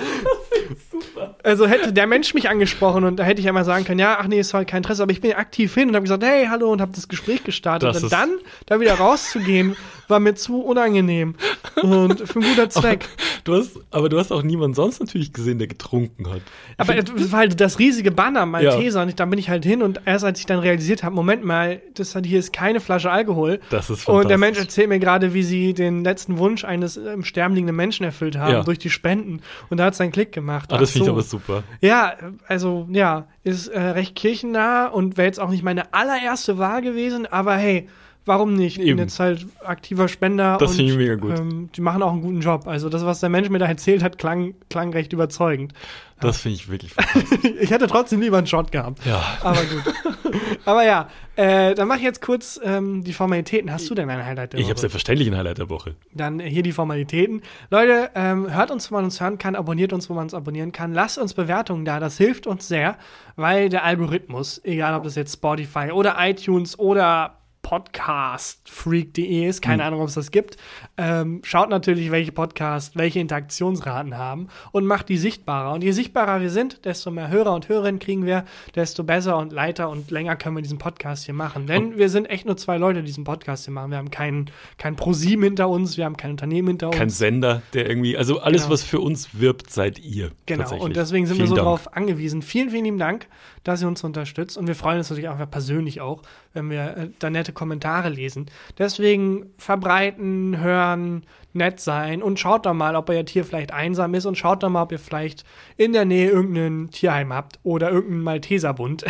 Also 1.47 1.67
hätte 1.69 1.93
der 1.93 2.07
Mensch 2.09 2.35
mich 2.35 2.49
angesprochen 2.49 3.05
und 3.05 3.17
da 3.17 3.23
hätte 3.25 3.41
ich 3.41 3.47
einmal 3.47 3.65
sagen 3.65 3.85
können, 3.85 4.01
ja, 4.01 4.19
ach 4.21 4.27
nee, 4.27 4.41
ist 4.41 4.53
halt 4.53 4.67
kein 4.69 4.79
Interesse, 4.79 5.03
aber 5.03 5.13
ich 5.13 5.21
bin 5.21 5.33
aktiv 5.33 5.73
hin 5.73 5.89
und 5.89 5.95
habe 5.95 6.03
gesagt, 6.03 6.25
hey, 6.25 6.47
hallo 6.51 6.73
und 6.73 6.81
habe 6.81 6.91
das 6.95 7.07
Gespräch 7.07 7.45
gestartet. 7.45 7.95
Das 7.95 8.03
und 8.03 8.13
dann 8.13 8.31
da 8.67 8.81
wieder 8.81 8.95
rauszugehen, 8.95 9.77
war 10.09 10.19
mir 10.21 10.35
zu 10.35 10.61
unangenehm 10.61 11.37
und 11.83 12.21
für 12.29 12.41
einen 12.41 12.49
guter 12.51 12.69
Zweck. 12.71 13.09
Du 13.45 13.55
hast, 13.55 13.79
aber 13.93 14.09
du 14.09 14.19
hast 14.19 14.33
auch 14.33 14.43
niemanden 14.43 14.75
sonst 14.75 14.99
natürlich 15.01 15.33
gesehen, 15.33 15.59
der 15.59 15.69
getrunken 15.69 16.29
hat. 16.29 16.41
Aber 16.79 16.97
es 16.99 17.31
war 17.33 17.39
halt 17.41 17.61
das 17.61 17.79
riesige 17.79 18.11
Banner 18.11 18.45
Malteser 18.45 19.03
und 19.03 19.09
ich, 19.11 19.15
dann 19.15 19.31
bin 19.31 19.39
ich 19.39 19.49
halt 19.49 19.65
hin 19.65 19.83
und 19.83 20.01
erst 20.05 20.25
als 20.25 20.41
ich 20.41 20.47
dann 20.47 20.59
realisiert 20.59 21.05
habe, 21.05 21.15
Moment 21.15 21.45
mal, 21.45 21.81
das 21.95 22.15
hat, 22.17 22.27
hier 22.27 22.41
ist 22.41 22.53
keine 22.53 22.81
Flasche 22.81 23.11
Alkohol. 23.11 23.61
Das 23.71 23.89
ist 23.89 24.09
Und 24.09 24.15
der 24.15 24.15
fantastisch. 24.23 24.41
Mensch 24.41 24.59
erzählt 24.59 24.89
mir 24.89 24.99
gerade, 24.99 25.33
wie 25.33 25.45
sie 25.45 25.75
den 25.75 26.03
letzten 26.03 26.39
Wunsch 26.39 26.65
eines 26.65 26.97
im 26.97 27.25
Sterben 27.25 27.55
liegenden 27.55 27.77
Menschen 27.77 28.05
erfüllt 28.05 28.37
haben 28.37 28.53
Ja. 28.53 28.63
durch 28.65 28.79
die 28.81 28.91
Spenden. 28.91 29.41
Und 29.71 29.79
da 29.79 29.85
hat 29.87 29.95
es 29.95 30.01
einen 30.01 30.11
Klick 30.13 30.33
gemacht. 30.33 30.73
Ah, 30.73 30.79
das 30.79 30.91
finde 30.91 31.13
ich 31.17 31.27
so. 31.27 31.36
Super. 31.39 31.63
Ja, 31.81 32.15
also 32.49 32.87
ja, 32.91 33.27
ist 33.45 33.69
äh, 33.69 33.81
recht 33.81 34.15
kirchennah 34.15 34.89
und 34.89 35.17
wäre 35.17 35.27
jetzt 35.27 35.41
auch 35.41 35.51
nicht 35.51 35.63
meine 35.63 35.93
allererste 35.95 36.59
Wahl 36.59 36.83
gewesen, 36.83 37.27
aber 37.27 37.57
hey, 37.57 37.89
warum 38.27 38.55
nicht? 38.55 38.79
Ich 38.79 38.85
bin 38.85 38.99
jetzt 38.99 39.19
halt 39.19 39.47
aktiver 39.65 40.09
Spender 40.09 40.59
Das 40.59 40.73
und 40.73 40.81
ich 40.81 40.97
mega 40.97 41.15
gut. 41.15 41.39
Ähm, 41.39 41.71
die 41.75 41.81
machen 41.81 42.03
auch 42.03 42.13
einen 42.13 42.23
guten 42.23 42.41
Job. 42.41 42.67
Also 42.67 42.89
das, 42.89 43.05
was 43.07 43.21
der 43.21 43.29
Mensch 43.29 43.49
mir 43.49 43.59
da 43.59 43.67
erzählt 43.67 44.03
hat, 44.03 44.19
klang, 44.19 44.55
klang 44.69 44.93
recht 44.93 45.13
überzeugend. 45.13 45.73
Das 46.21 46.39
finde 46.41 46.57
ich 46.57 46.69
wirklich 46.69 46.93
fantastisch. 46.95 47.51
Ich 47.61 47.71
hätte 47.71 47.87
trotzdem 47.87 48.21
lieber 48.21 48.39
einen 48.39 48.47
Shot 48.47 48.73
gehabt. 48.73 49.05
ja. 49.05 49.23
Aber 49.43 49.61
gut. 49.63 49.95
aber 50.65 50.85
ja, 50.85 51.09
äh, 51.37 51.75
dann 51.75 51.89
mache 51.89 51.99
ich 51.99 52.05
jetzt 52.05 52.23
kurz 52.23 52.59
ähm, 52.63 53.05
die 53.05 53.13
Formalitäten. 53.13 53.71
Hast 53.71 53.89
du 53.91 53.95
denn 53.95 54.09
ein 54.09 54.25
Highlight 54.25 54.53
der 54.55 54.61
Ich 54.61 54.65
Woche? 54.67 54.71
habe 54.71 54.81
selbstverständlich 54.81 55.29
ein 55.29 55.37
Highlight 55.37 55.59
der 55.59 55.69
Woche. 55.69 55.95
Dann 56.15 56.41
hier 56.41 56.63
die 56.63 56.73
Formalitäten. 56.73 57.43
Leute, 57.71 58.11
ähm, 58.15 58.53
hört 58.55 58.71
uns, 58.71 58.91
wo 58.91 58.95
man 58.95 59.05
uns 59.05 59.21
hören 59.21 59.37
kann, 59.39 59.55
abonniert 59.55 59.93
uns, 59.93 60.09
wo 60.09 60.15
man 60.15 60.25
uns 60.25 60.35
abonnieren 60.35 60.73
kann. 60.73 60.95
Lasst 60.95 61.19
uns 61.19 61.35
Bewertungen 61.35 61.85
da, 61.85 62.01
das 62.01 62.17
hilft 62.17 62.47
uns 62.47 62.67
sehr, 62.67 62.97
weil 63.37 63.69
der 63.69 63.85
Algorithmus, 63.85 64.61
egal 64.65 64.95
ob 64.95 65.05
das 65.05 65.15
jetzt 65.17 65.35
Spotify 65.35 65.91
oder 65.93 66.17
iTunes 66.19 66.79
oder 66.79 67.39
podcastfreak.de 67.67 69.49
ist, 69.49 69.61
keine 69.61 69.83
Ahnung, 69.83 70.01
ob 70.01 70.07
es 70.09 70.15
das 70.15 70.31
gibt, 70.31 70.57
ähm, 70.97 71.41
schaut 71.43 71.69
natürlich, 71.69 72.13
welche 72.13 72.31
Podcasts 72.31 72.95
welche 72.95 73.19
Interaktionsraten 73.19 74.17
haben 74.17 74.47
und 74.71 74.87
macht 74.87 75.09
die 75.09 75.17
sichtbarer. 75.17 75.73
Und 75.75 75.83
je 75.83 75.91
sichtbarer 75.91 76.41
wir 76.41 76.51
sind, 76.51 76.85
desto 76.85 77.11
mehr 77.11 77.29
Hörer 77.29 77.53
und 77.55 77.69
Hörerinnen 77.69 77.99
kriegen 77.99 78.25
wir, 78.25 78.45
desto 78.77 79.03
besser 79.03 79.37
und 79.39 79.53
leiter 79.53 79.91
und 79.91 80.13
länger 80.13 80.37
können 80.37 80.55
wir 80.55 80.63
diesen 80.63 80.79
Podcast 80.79 81.25
hier 81.25 81.35
machen. 81.35 81.67
Denn 81.67 81.99
wir 81.99 82.09
sind 82.09 82.27
echt 82.27 82.47
nur 82.47 82.57
zwei 82.57 82.79
Leute, 82.79 83.01
die 83.01 83.07
diesen 83.07 83.25
Podcast 83.25 83.65
hier 83.65 83.75
machen. 83.75 83.91
Wir 83.91 83.99
haben 83.99 84.13
kein, 84.13 84.49
kein 84.79 84.95
ProSieben 84.95 85.43
hinter 85.43 85.69
uns, 85.69 85.97
wir 85.97 86.05
haben 86.05 86.17
kein 86.17 86.31
Unternehmen 86.31 86.69
hinter 86.69 86.91
Kein 86.91 87.05
uns. 87.05 87.19
Sender, 87.19 87.63
der 87.73 87.89
irgendwie, 87.89 88.17
also 88.17 88.39
alles, 88.41 88.63
Genau. 88.63 88.73
was 88.75 88.83
für 88.85 89.01
uns 89.01 89.41
wirbt, 89.41 89.71
seid 89.73 89.99
ihr. 89.99 90.31
Genau, 90.47 90.73
und 90.77 90.95
deswegen 90.95 91.27
sind 91.27 91.37
wir 91.39 91.47
Vielen 91.47 91.49
so 91.49 91.57
Dank. 91.57 91.65
darauf 91.67 91.97
angewiesen. 91.97 92.43
Vielen, 92.43 92.71
vielen 92.71 92.85
lieben 92.85 92.99
Dank, 92.99 93.27
dass 93.65 93.83
ihr 93.83 93.89
uns 93.89 94.05
unterstützt. 94.05 94.57
Und 94.57 94.69
wir 94.69 94.77
freuen 94.77 94.99
uns 94.99 95.11
natürlich 95.11 95.29
auch 95.29 95.51
persönlich 95.51 96.01
auch, 96.01 96.23
wenn 96.55 96.71
wir 96.71 96.97
äh, 96.97 97.09
da 97.19 97.29
nette 97.31 97.53
Kommentare 97.57 98.09
lesen. 98.09 98.47
Deswegen 98.79 99.51
verbreiten, 99.59 100.61
hören, 100.61 101.27
nett 101.53 101.81
sein 101.81 102.23
und 102.23 102.39
schaut 102.39 102.67
doch 102.67 102.75
mal, 102.75 102.95
ob 102.95 103.11
euer 103.11 103.25
Tier 103.25 103.45
vielleicht 103.45 103.73
einsam 103.73 104.15
ist 104.15 104.27
und 104.27 104.39
schaut 104.39 104.63
doch 104.63 104.69
mal, 104.69 104.83
ob 104.83 104.93
ihr 104.93 105.01
vielleicht 105.01 105.45
in 105.77 105.93
der 105.93 106.05
Nähe 106.05 106.31
irgendein 106.31 106.91
Tierheim 106.91 107.33
habt 107.33 107.59
oder 107.65 107.91
irgendeinen 107.91 108.23
Malteserbund, 108.23 109.05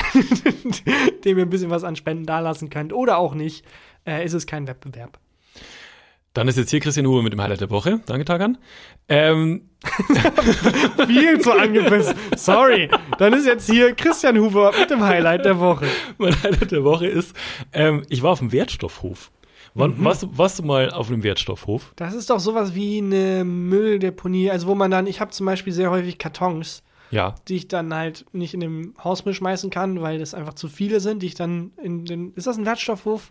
dem 1.24 1.38
ihr 1.38 1.44
ein 1.44 1.51
bisschen 1.51 1.70
was 1.70 1.84
an 1.84 1.97
Spenden 1.97 2.24
dalassen 2.24 2.70
könnt 2.70 2.94
oder 2.94 3.18
auch 3.18 3.34
nicht. 3.34 3.66
Äh, 4.07 4.24
ist 4.24 4.34
es 4.34 4.47
kein 4.47 4.66
Wettbewerb. 4.68 5.18
Dann 6.37 6.49
ist 6.49 6.59
jetzt 6.59 6.70
hier 6.70 6.80
Christian 6.80 7.07
Huber 7.07 7.22
mit 7.22 7.32
dem 7.32 7.41
Highlight 7.41 7.62
der 7.62 7.70
Woche. 7.70 8.01
Danke, 8.05 8.26
Tagan. 8.26 8.59
Ähm, 9.09 9.70
Viel 11.07 11.41
zu 11.41 11.51
angepisst. 11.53 12.14
Sorry. 12.37 12.91
Dann 13.18 13.32
ist 13.32 13.47
jetzt 13.47 13.70
hier 13.70 13.95
Christian 13.95 14.37
Huber 14.39 14.70
mit 14.78 14.91
dem 14.91 15.03
Highlight 15.03 15.47
der 15.47 15.59
Woche. 15.59 15.87
mein 16.18 16.34
Highlight 16.43 16.72
der 16.72 16.84
Woche 16.84 17.07
ist, 17.07 17.34
ähm, 17.72 18.03
ich 18.11 18.22
war 18.22 18.32
auf 18.32 18.41
dem 18.41 18.53
Wertstoffhof. 18.53 19.30
Wann, 19.72 19.99
Mhm. 19.99 20.05
warst, 20.05 20.24
du, 20.24 20.28
warst 20.37 20.59
du 20.59 20.62
mal 20.62 20.91
auf 20.91 21.09
einem 21.09 21.22
Wertstoffhof? 21.22 21.93
Das 21.97 22.12
ist 22.14 22.28
doch 22.28 22.39
sowas 22.41 22.74
wie 22.74 22.99
eine 22.99 23.43
Mülldeponie, 23.45 24.51
also 24.51 24.66
wo 24.66 24.74
man 24.74 24.91
dann, 24.91 25.07
ich 25.07 25.20
habe 25.22 25.30
zum 25.30 25.47
Beispiel 25.47 25.72
sehr 25.72 25.91
häufig 25.91 26.18
Kartons, 26.18 26.82
Ja. 27.11 27.34
die 27.48 27.57
ich 27.57 27.68
dann 27.68 27.94
halt 27.94 28.24
nicht 28.32 28.52
in 28.54 28.61
den 28.61 28.94
Hausmüll 29.02 29.34
schmeißen 29.34 29.70
kann, 29.70 30.02
weil 30.02 30.18
das 30.18 30.34
einfach 30.34 30.54
zu 30.54 30.68
viele 30.68 30.98
sind, 31.00 31.22
die 31.22 31.26
ich 31.26 31.34
dann 31.34 31.70
in 31.82 32.04
den, 32.04 32.32
ist 32.34 32.46
das 32.46 32.59
ein 32.59 32.66
Wertstoffhof? 32.66 33.30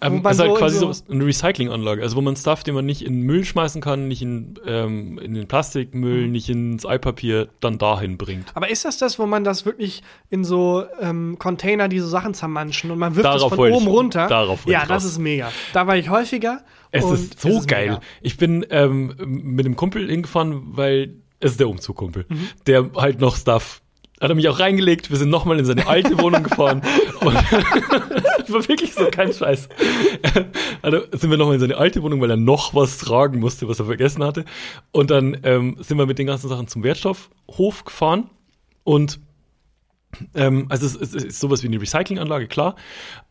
Ähm, 0.00 0.22
das 0.22 0.34
ist 0.36 0.40
halt 0.40 0.50
so 0.50 0.56
quasi 0.56 0.78
so- 0.78 0.92
so 0.92 1.04
eine 1.12 1.26
Recyclinganlage, 1.26 2.02
also 2.02 2.16
wo 2.16 2.20
man 2.22 2.34
Stuff, 2.36 2.64
den 2.64 2.74
man 2.74 2.86
nicht 2.86 3.02
in 3.02 3.20
Müll 3.22 3.44
schmeißen 3.44 3.80
kann, 3.80 4.08
nicht 4.08 4.22
in, 4.22 4.58
ähm, 4.66 5.18
in 5.18 5.34
den 5.34 5.46
Plastikmüll, 5.48 6.26
Mhm. 6.26 6.32
nicht 6.32 6.48
ins 6.48 6.86
Eipapier, 6.86 7.48
dann 7.60 7.78
dahin 7.78 8.16
bringt. 8.16 8.46
Aber 8.56 8.70
ist 8.70 8.84
das 8.84 8.98
das, 8.98 9.18
wo 9.18 9.26
man 9.26 9.44
das 9.44 9.66
wirklich 9.66 10.02
in 10.30 10.44
so 10.44 10.84
ähm, 11.00 11.36
Container, 11.38 11.88
die 11.88 11.98
so 11.98 12.08
Sachen 12.08 12.32
zermanschen 12.34 12.90
und 12.90 12.98
man 12.98 13.16
wirft 13.16 13.28
es 13.28 13.34
Darauf 13.34 13.50
von 13.50 13.58
wollte 13.58 13.76
oben 13.76 13.86
ich- 13.86 13.92
runter? 13.92 14.26
darauf 14.28 14.66
Ja, 14.66 14.86
das 14.86 15.04
ist 15.04 15.18
mega. 15.18 15.52
Da 15.72 15.86
war 15.86 15.96
ich 15.96 16.08
häufiger. 16.08 16.62
Es 16.92 17.04
und 17.04 17.14
ist 17.14 17.40
so 17.40 17.60
geil. 17.66 17.88
mega. 17.90 18.00
Ich 18.20 18.36
bin 18.36 18.66
ähm, 18.70 19.14
mit 19.24 19.64
dem 19.64 19.76
Kumpel 19.76 20.08
hingefahren, 20.10 20.62
weil 20.76 21.14
es 21.40 21.52
ist 21.52 21.60
der 21.60 21.68
Umzugkumpel, 21.68 22.26
Mhm. 22.28 22.48
der 22.66 22.90
halt 22.96 23.20
noch 23.20 23.36
Stuff 23.36 23.82
hat 24.20 24.28
er 24.28 24.34
mich 24.34 24.48
auch 24.50 24.58
reingelegt. 24.60 25.08
Wir 25.08 25.16
sind 25.16 25.30
nochmal 25.30 25.58
in 25.58 25.64
seine 25.64 25.86
alte 25.86 26.18
Wohnung 26.18 26.42
gefahren. 26.42 26.82
Und 27.22 27.34
war 28.52 28.68
wirklich 28.68 28.92
so 28.92 29.06
kein 29.10 29.32
Scheiß. 29.32 29.68
Also 30.82 31.00
sind 31.12 31.30
wir 31.30 31.36
nochmal 31.38 31.54
in 31.54 31.60
seine 31.60 31.76
alte 31.76 32.02
Wohnung, 32.02 32.20
weil 32.20 32.30
er 32.30 32.36
noch 32.36 32.74
was 32.74 32.98
tragen 32.98 33.38
musste, 33.40 33.68
was 33.68 33.78
er 33.78 33.84
vergessen 33.86 34.22
hatte. 34.24 34.44
Und 34.92 35.10
dann 35.10 35.38
ähm, 35.42 35.76
sind 35.80 35.98
wir 35.98 36.06
mit 36.06 36.18
den 36.18 36.26
ganzen 36.26 36.48
Sachen 36.48 36.68
zum 36.68 36.82
Wertstoffhof 36.82 37.84
gefahren. 37.84 38.30
Und 38.84 39.20
ähm, 40.34 40.66
also 40.70 40.86
es, 40.86 40.96
es 40.96 41.14
ist 41.24 41.40
sowas 41.40 41.62
wie 41.62 41.68
eine 41.68 41.80
Recyclinganlage, 41.80 42.46
klar. 42.46 42.76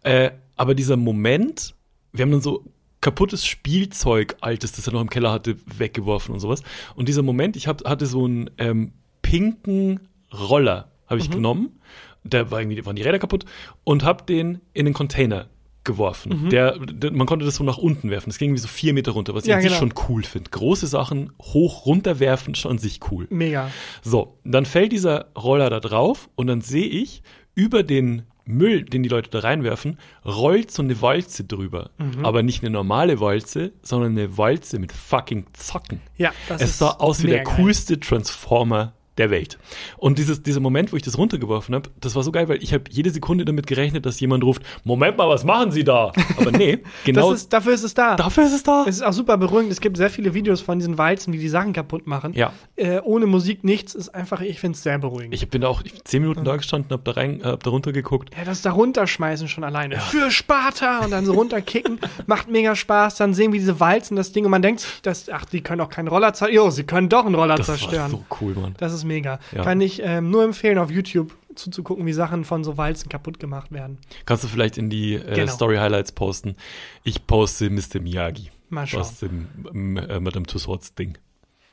Äh, 0.03 0.31
aber 0.55 0.75
dieser 0.75 0.95
Moment, 0.97 1.75
wir 2.13 2.23
haben 2.23 2.31
dann 2.31 2.41
so 2.41 2.63
kaputtes 3.01 3.45
Spielzeug, 3.45 4.35
altes, 4.41 4.73
das 4.73 4.87
er 4.87 4.93
noch 4.93 5.01
im 5.01 5.09
Keller 5.09 5.31
hatte, 5.31 5.55
weggeworfen 5.65 6.33
und 6.33 6.39
sowas. 6.39 6.63
Und 6.95 7.07
dieser 7.07 7.23
Moment, 7.23 7.55
ich 7.55 7.67
hab, 7.67 7.87
hatte 7.87 8.05
so 8.05 8.25
einen 8.25 8.49
ähm, 8.57 8.93
pinken 9.21 10.01
Roller, 10.33 10.91
habe 11.07 11.19
ich 11.19 11.29
genommen. 11.29 11.79
Der 12.23 12.51
war 12.51 12.59
irgendwie, 12.59 12.85
waren 12.85 12.95
die 12.95 13.01
Räder 13.01 13.19
kaputt 13.19 13.45
und 13.83 14.03
habe 14.03 14.25
den 14.25 14.59
in 14.73 14.85
den 14.85 14.93
Container 14.93 15.47
geworfen. 15.85 16.43
Mhm. 16.43 16.49
Der, 16.49 16.77
der, 16.77 17.11
man 17.11 17.25
konnte 17.25 17.45
das 17.45 17.55
so 17.55 17.63
nach 17.63 17.77
unten 17.77 18.09
werfen. 18.11 18.29
Das 18.29 18.37
ging 18.37 18.53
wie 18.53 18.59
so 18.59 18.67
vier 18.67 18.93
Meter 18.93 19.11
runter, 19.11 19.33
was 19.33 19.43
ich 19.43 19.49
Ja, 19.49 19.55
an 19.55 19.61
sich 19.61 19.71
genau. 19.71 19.79
schon 19.79 19.93
cool 20.09 20.23
finde. 20.23 20.49
Große 20.51 20.85
Sachen 20.87 21.31
hoch 21.41 21.85
runter 21.85 22.19
werfen, 22.19 22.53
schon 22.53 22.71
an 22.71 22.77
sich 22.77 22.99
cool. 23.09 23.27
Mega. 23.29 23.71
So, 24.03 24.37
dann 24.43 24.65
fällt 24.65 24.91
dieser 24.91 25.27
Roller 25.37 25.69
da 25.69 25.79
drauf 25.79 26.29
und 26.35 26.47
dann 26.47 26.61
sehe 26.61 26.85
ich 26.85 27.23
über 27.55 27.83
den 27.83 28.23
Müll, 28.49 28.83
den 28.83 29.03
die 29.03 29.09
Leute 29.09 29.29
da 29.29 29.39
reinwerfen, 29.39 29.97
rollt 30.25 30.71
so 30.71 30.81
eine 30.81 31.01
Walze 31.01 31.43
drüber. 31.43 31.91
Mhm. 31.97 32.25
Aber 32.25 32.43
nicht 32.43 32.63
eine 32.63 32.71
normale 32.71 33.19
Walze, 33.19 33.71
sondern 33.81 34.11
eine 34.17 34.37
Walze 34.37 34.79
mit 34.79 34.91
fucking 34.91 35.45
Zacken. 35.53 36.01
Ja, 36.17 36.33
das 36.47 36.61
es 36.61 36.71
ist 36.71 36.79
sah 36.79 36.91
aus 36.91 37.23
wie 37.23 37.27
der 37.27 37.43
geil. 37.43 37.55
coolste 37.55 37.99
Transformer 37.99 38.93
der 39.19 39.29
Welt. 39.29 39.57
Und 39.97 40.17
dieses, 40.17 40.41
dieser 40.41 40.59
Moment, 40.59 40.91
wo 40.91 40.95
ich 40.97 41.03
das 41.03 41.17
runtergeworfen 41.17 41.75
habe, 41.75 41.89
das 42.01 42.15
war 42.15 42.23
so 42.23 42.31
geil, 42.31 42.49
weil 42.49 42.63
ich 42.63 42.73
habe 42.73 42.85
jede 42.89 43.09
Sekunde 43.11 43.45
damit 43.45 43.67
gerechnet, 43.67 44.05
dass 44.05 44.19
jemand 44.19 44.43
ruft, 44.43 44.63
Moment 44.83 45.17
mal, 45.17 45.29
was 45.29 45.43
machen 45.43 45.71
Sie 45.71 45.83
da? 45.83 46.11
Aber 46.37 46.51
nee, 46.51 46.79
genau 47.05 47.19
Das 47.31 47.41
ist, 47.41 47.53
dafür 47.53 47.73
ist 47.73 47.83
es 47.83 47.93
da. 47.93 48.15
dafür 48.15 48.45
ist 48.45 48.53
es 48.53 48.63
da. 48.63 48.85
Es 48.87 48.95
ist 48.95 49.03
auch 49.03 49.13
super 49.13 49.37
beruhigend. 49.37 49.71
Es 49.71 49.81
gibt 49.81 49.97
sehr 49.97 50.09
viele 50.09 50.33
Videos 50.33 50.61
von 50.61 50.79
diesen 50.79 50.97
Walzen, 50.97 51.31
die 51.33 51.37
die 51.39 51.49
Sachen 51.49 51.73
kaputt 51.73 52.07
machen. 52.07 52.33
Ja. 52.33 52.53
Äh, 52.75 52.99
ohne 53.01 53.25
Musik 53.27 53.63
nichts 53.63 53.93
ist 53.93 54.09
einfach, 54.09 54.41
ich 54.41 54.59
finde 54.59 54.75
es 54.77 54.83
sehr 54.83 54.97
beruhigend. 54.97 55.33
Ich 55.33 55.47
bin 55.49 55.61
da 55.61 55.67
auch 55.67 55.83
zehn 56.05 56.21
Minuten 56.21 56.43
da 56.45 56.55
gestanden, 56.55 56.91
hab 56.91 57.03
da 57.05 57.11
rein, 57.11 57.41
hab 57.43 57.61
da 57.63 57.69
runtergeguckt. 57.69 58.33
ja, 58.37 58.45
das 58.45 58.61
da 58.61 58.71
runterschmeißen 58.71 59.47
schon 59.47 59.63
alleine. 59.63 59.99
Für 59.99 60.31
Sparta 60.31 60.99
und 60.99 61.11
dann 61.11 61.25
so 61.25 61.33
runterkicken, 61.33 61.99
macht 62.25 62.49
mega 62.49 62.75
Spaß. 62.75 63.15
Dann 63.15 63.33
sehen 63.33 63.51
wir 63.51 63.59
diese 63.59 63.79
Walzen, 63.79 64.15
das 64.15 64.31
Ding 64.31 64.45
und 64.45 64.51
man 64.51 64.61
denkt 64.61 64.79
dass, 65.03 65.29
ach, 65.29 65.45
die 65.45 65.61
können 65.61 65.81
auch 65.81 65.89
keinen 65.89 66.07
Roller 66.07 66.33
zerstören. 66.33 66.55
Jo, 66.65 66.69
sie 66.69 66.83
können 66.83 67.09
doch 67.09 67.25
einen 67.25 67.35
Roller 67.35 67.55
Das 67.55 67.65
zerstören. 67.65 68.11
war 68.13 68.19
so 68.19 68.23
cool, 68.41 68.53
Mann. 68.53 68.75
Das 68.77 68.93
ist 68.93 69.03
mega. 69.09 69.39
Ja. 69.51 69.63
Kann 69.63 69.81
ich 69.81 70.01
ähm, 70.03 70.29
nur 70.31 70.43
empfehlen, 70.45 70.77
auf 70.77 70.89
YouTube 70.91 71.35
zuzugucken, 71.55 72.05
wie 72.05 72.13
Sachen 72.13 72.45
von 72.45 72.63
so 72.63 72.77
Walzen 72.77 73.09
kaputt 73.09 73.39
gemacht 73.39 73.71
werden. 73.71 73.97
Kannst 74.25 74.43
du 74.45 74.47
vielleicht 74.47 74.77
in 74.77 74.89
die 74.89 75.15
äh, 75.15 75.35
Genau. 75.35 75.51
Story 75.51 75.75
Highlights 75.77 76.13
posten? 76.13 76.55
Ich 77.03 77.27
poste 77.27 77.69
Mr. 77.69 77.99
Miyagi. 78.01 78.49
Mal 78.69 78.87
schauen. 78.87 79.01
Aus 79.01 79.19
dem 79.19 79.47
ähm, 79.73 79.97
äh, 79.97 80.19
Madame 80.19 80.45
Tussauds 80.45 80.93
Ding. 80.95 81.17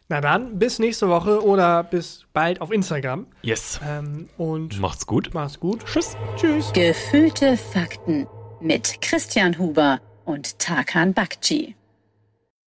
Na 0.09 0.21
dann, 0.21 0.59
bis 0.59 0.79
nächste 0.79 1.09
Woche 1.09 1.43
oder 1.45 1.83
bis 1.85 2.27
bald 2.33 2.61
auf 2.61 2.71
Instagram. 2.73 3.27
Yes. 3.43 3.81
Ähm, 3.87 4.29
und 4.39 4.81
Macht's 4.81 5.07
gut. 5.07 5.31
mach's 5.35 5.59
gut. 5.61 5.85
Tschüss. 5.85 6.17
Tschüss. 6.37 6.73
Gefühlte 6.73 7.57
Fakten 7.57 8.27
mit 8.61 9.03
Christian 9.03 9.59
Huber 9.59 10.01
und 10.25 10.59
Tarkan 10.61 11.13
Bakci. 11.13 11.75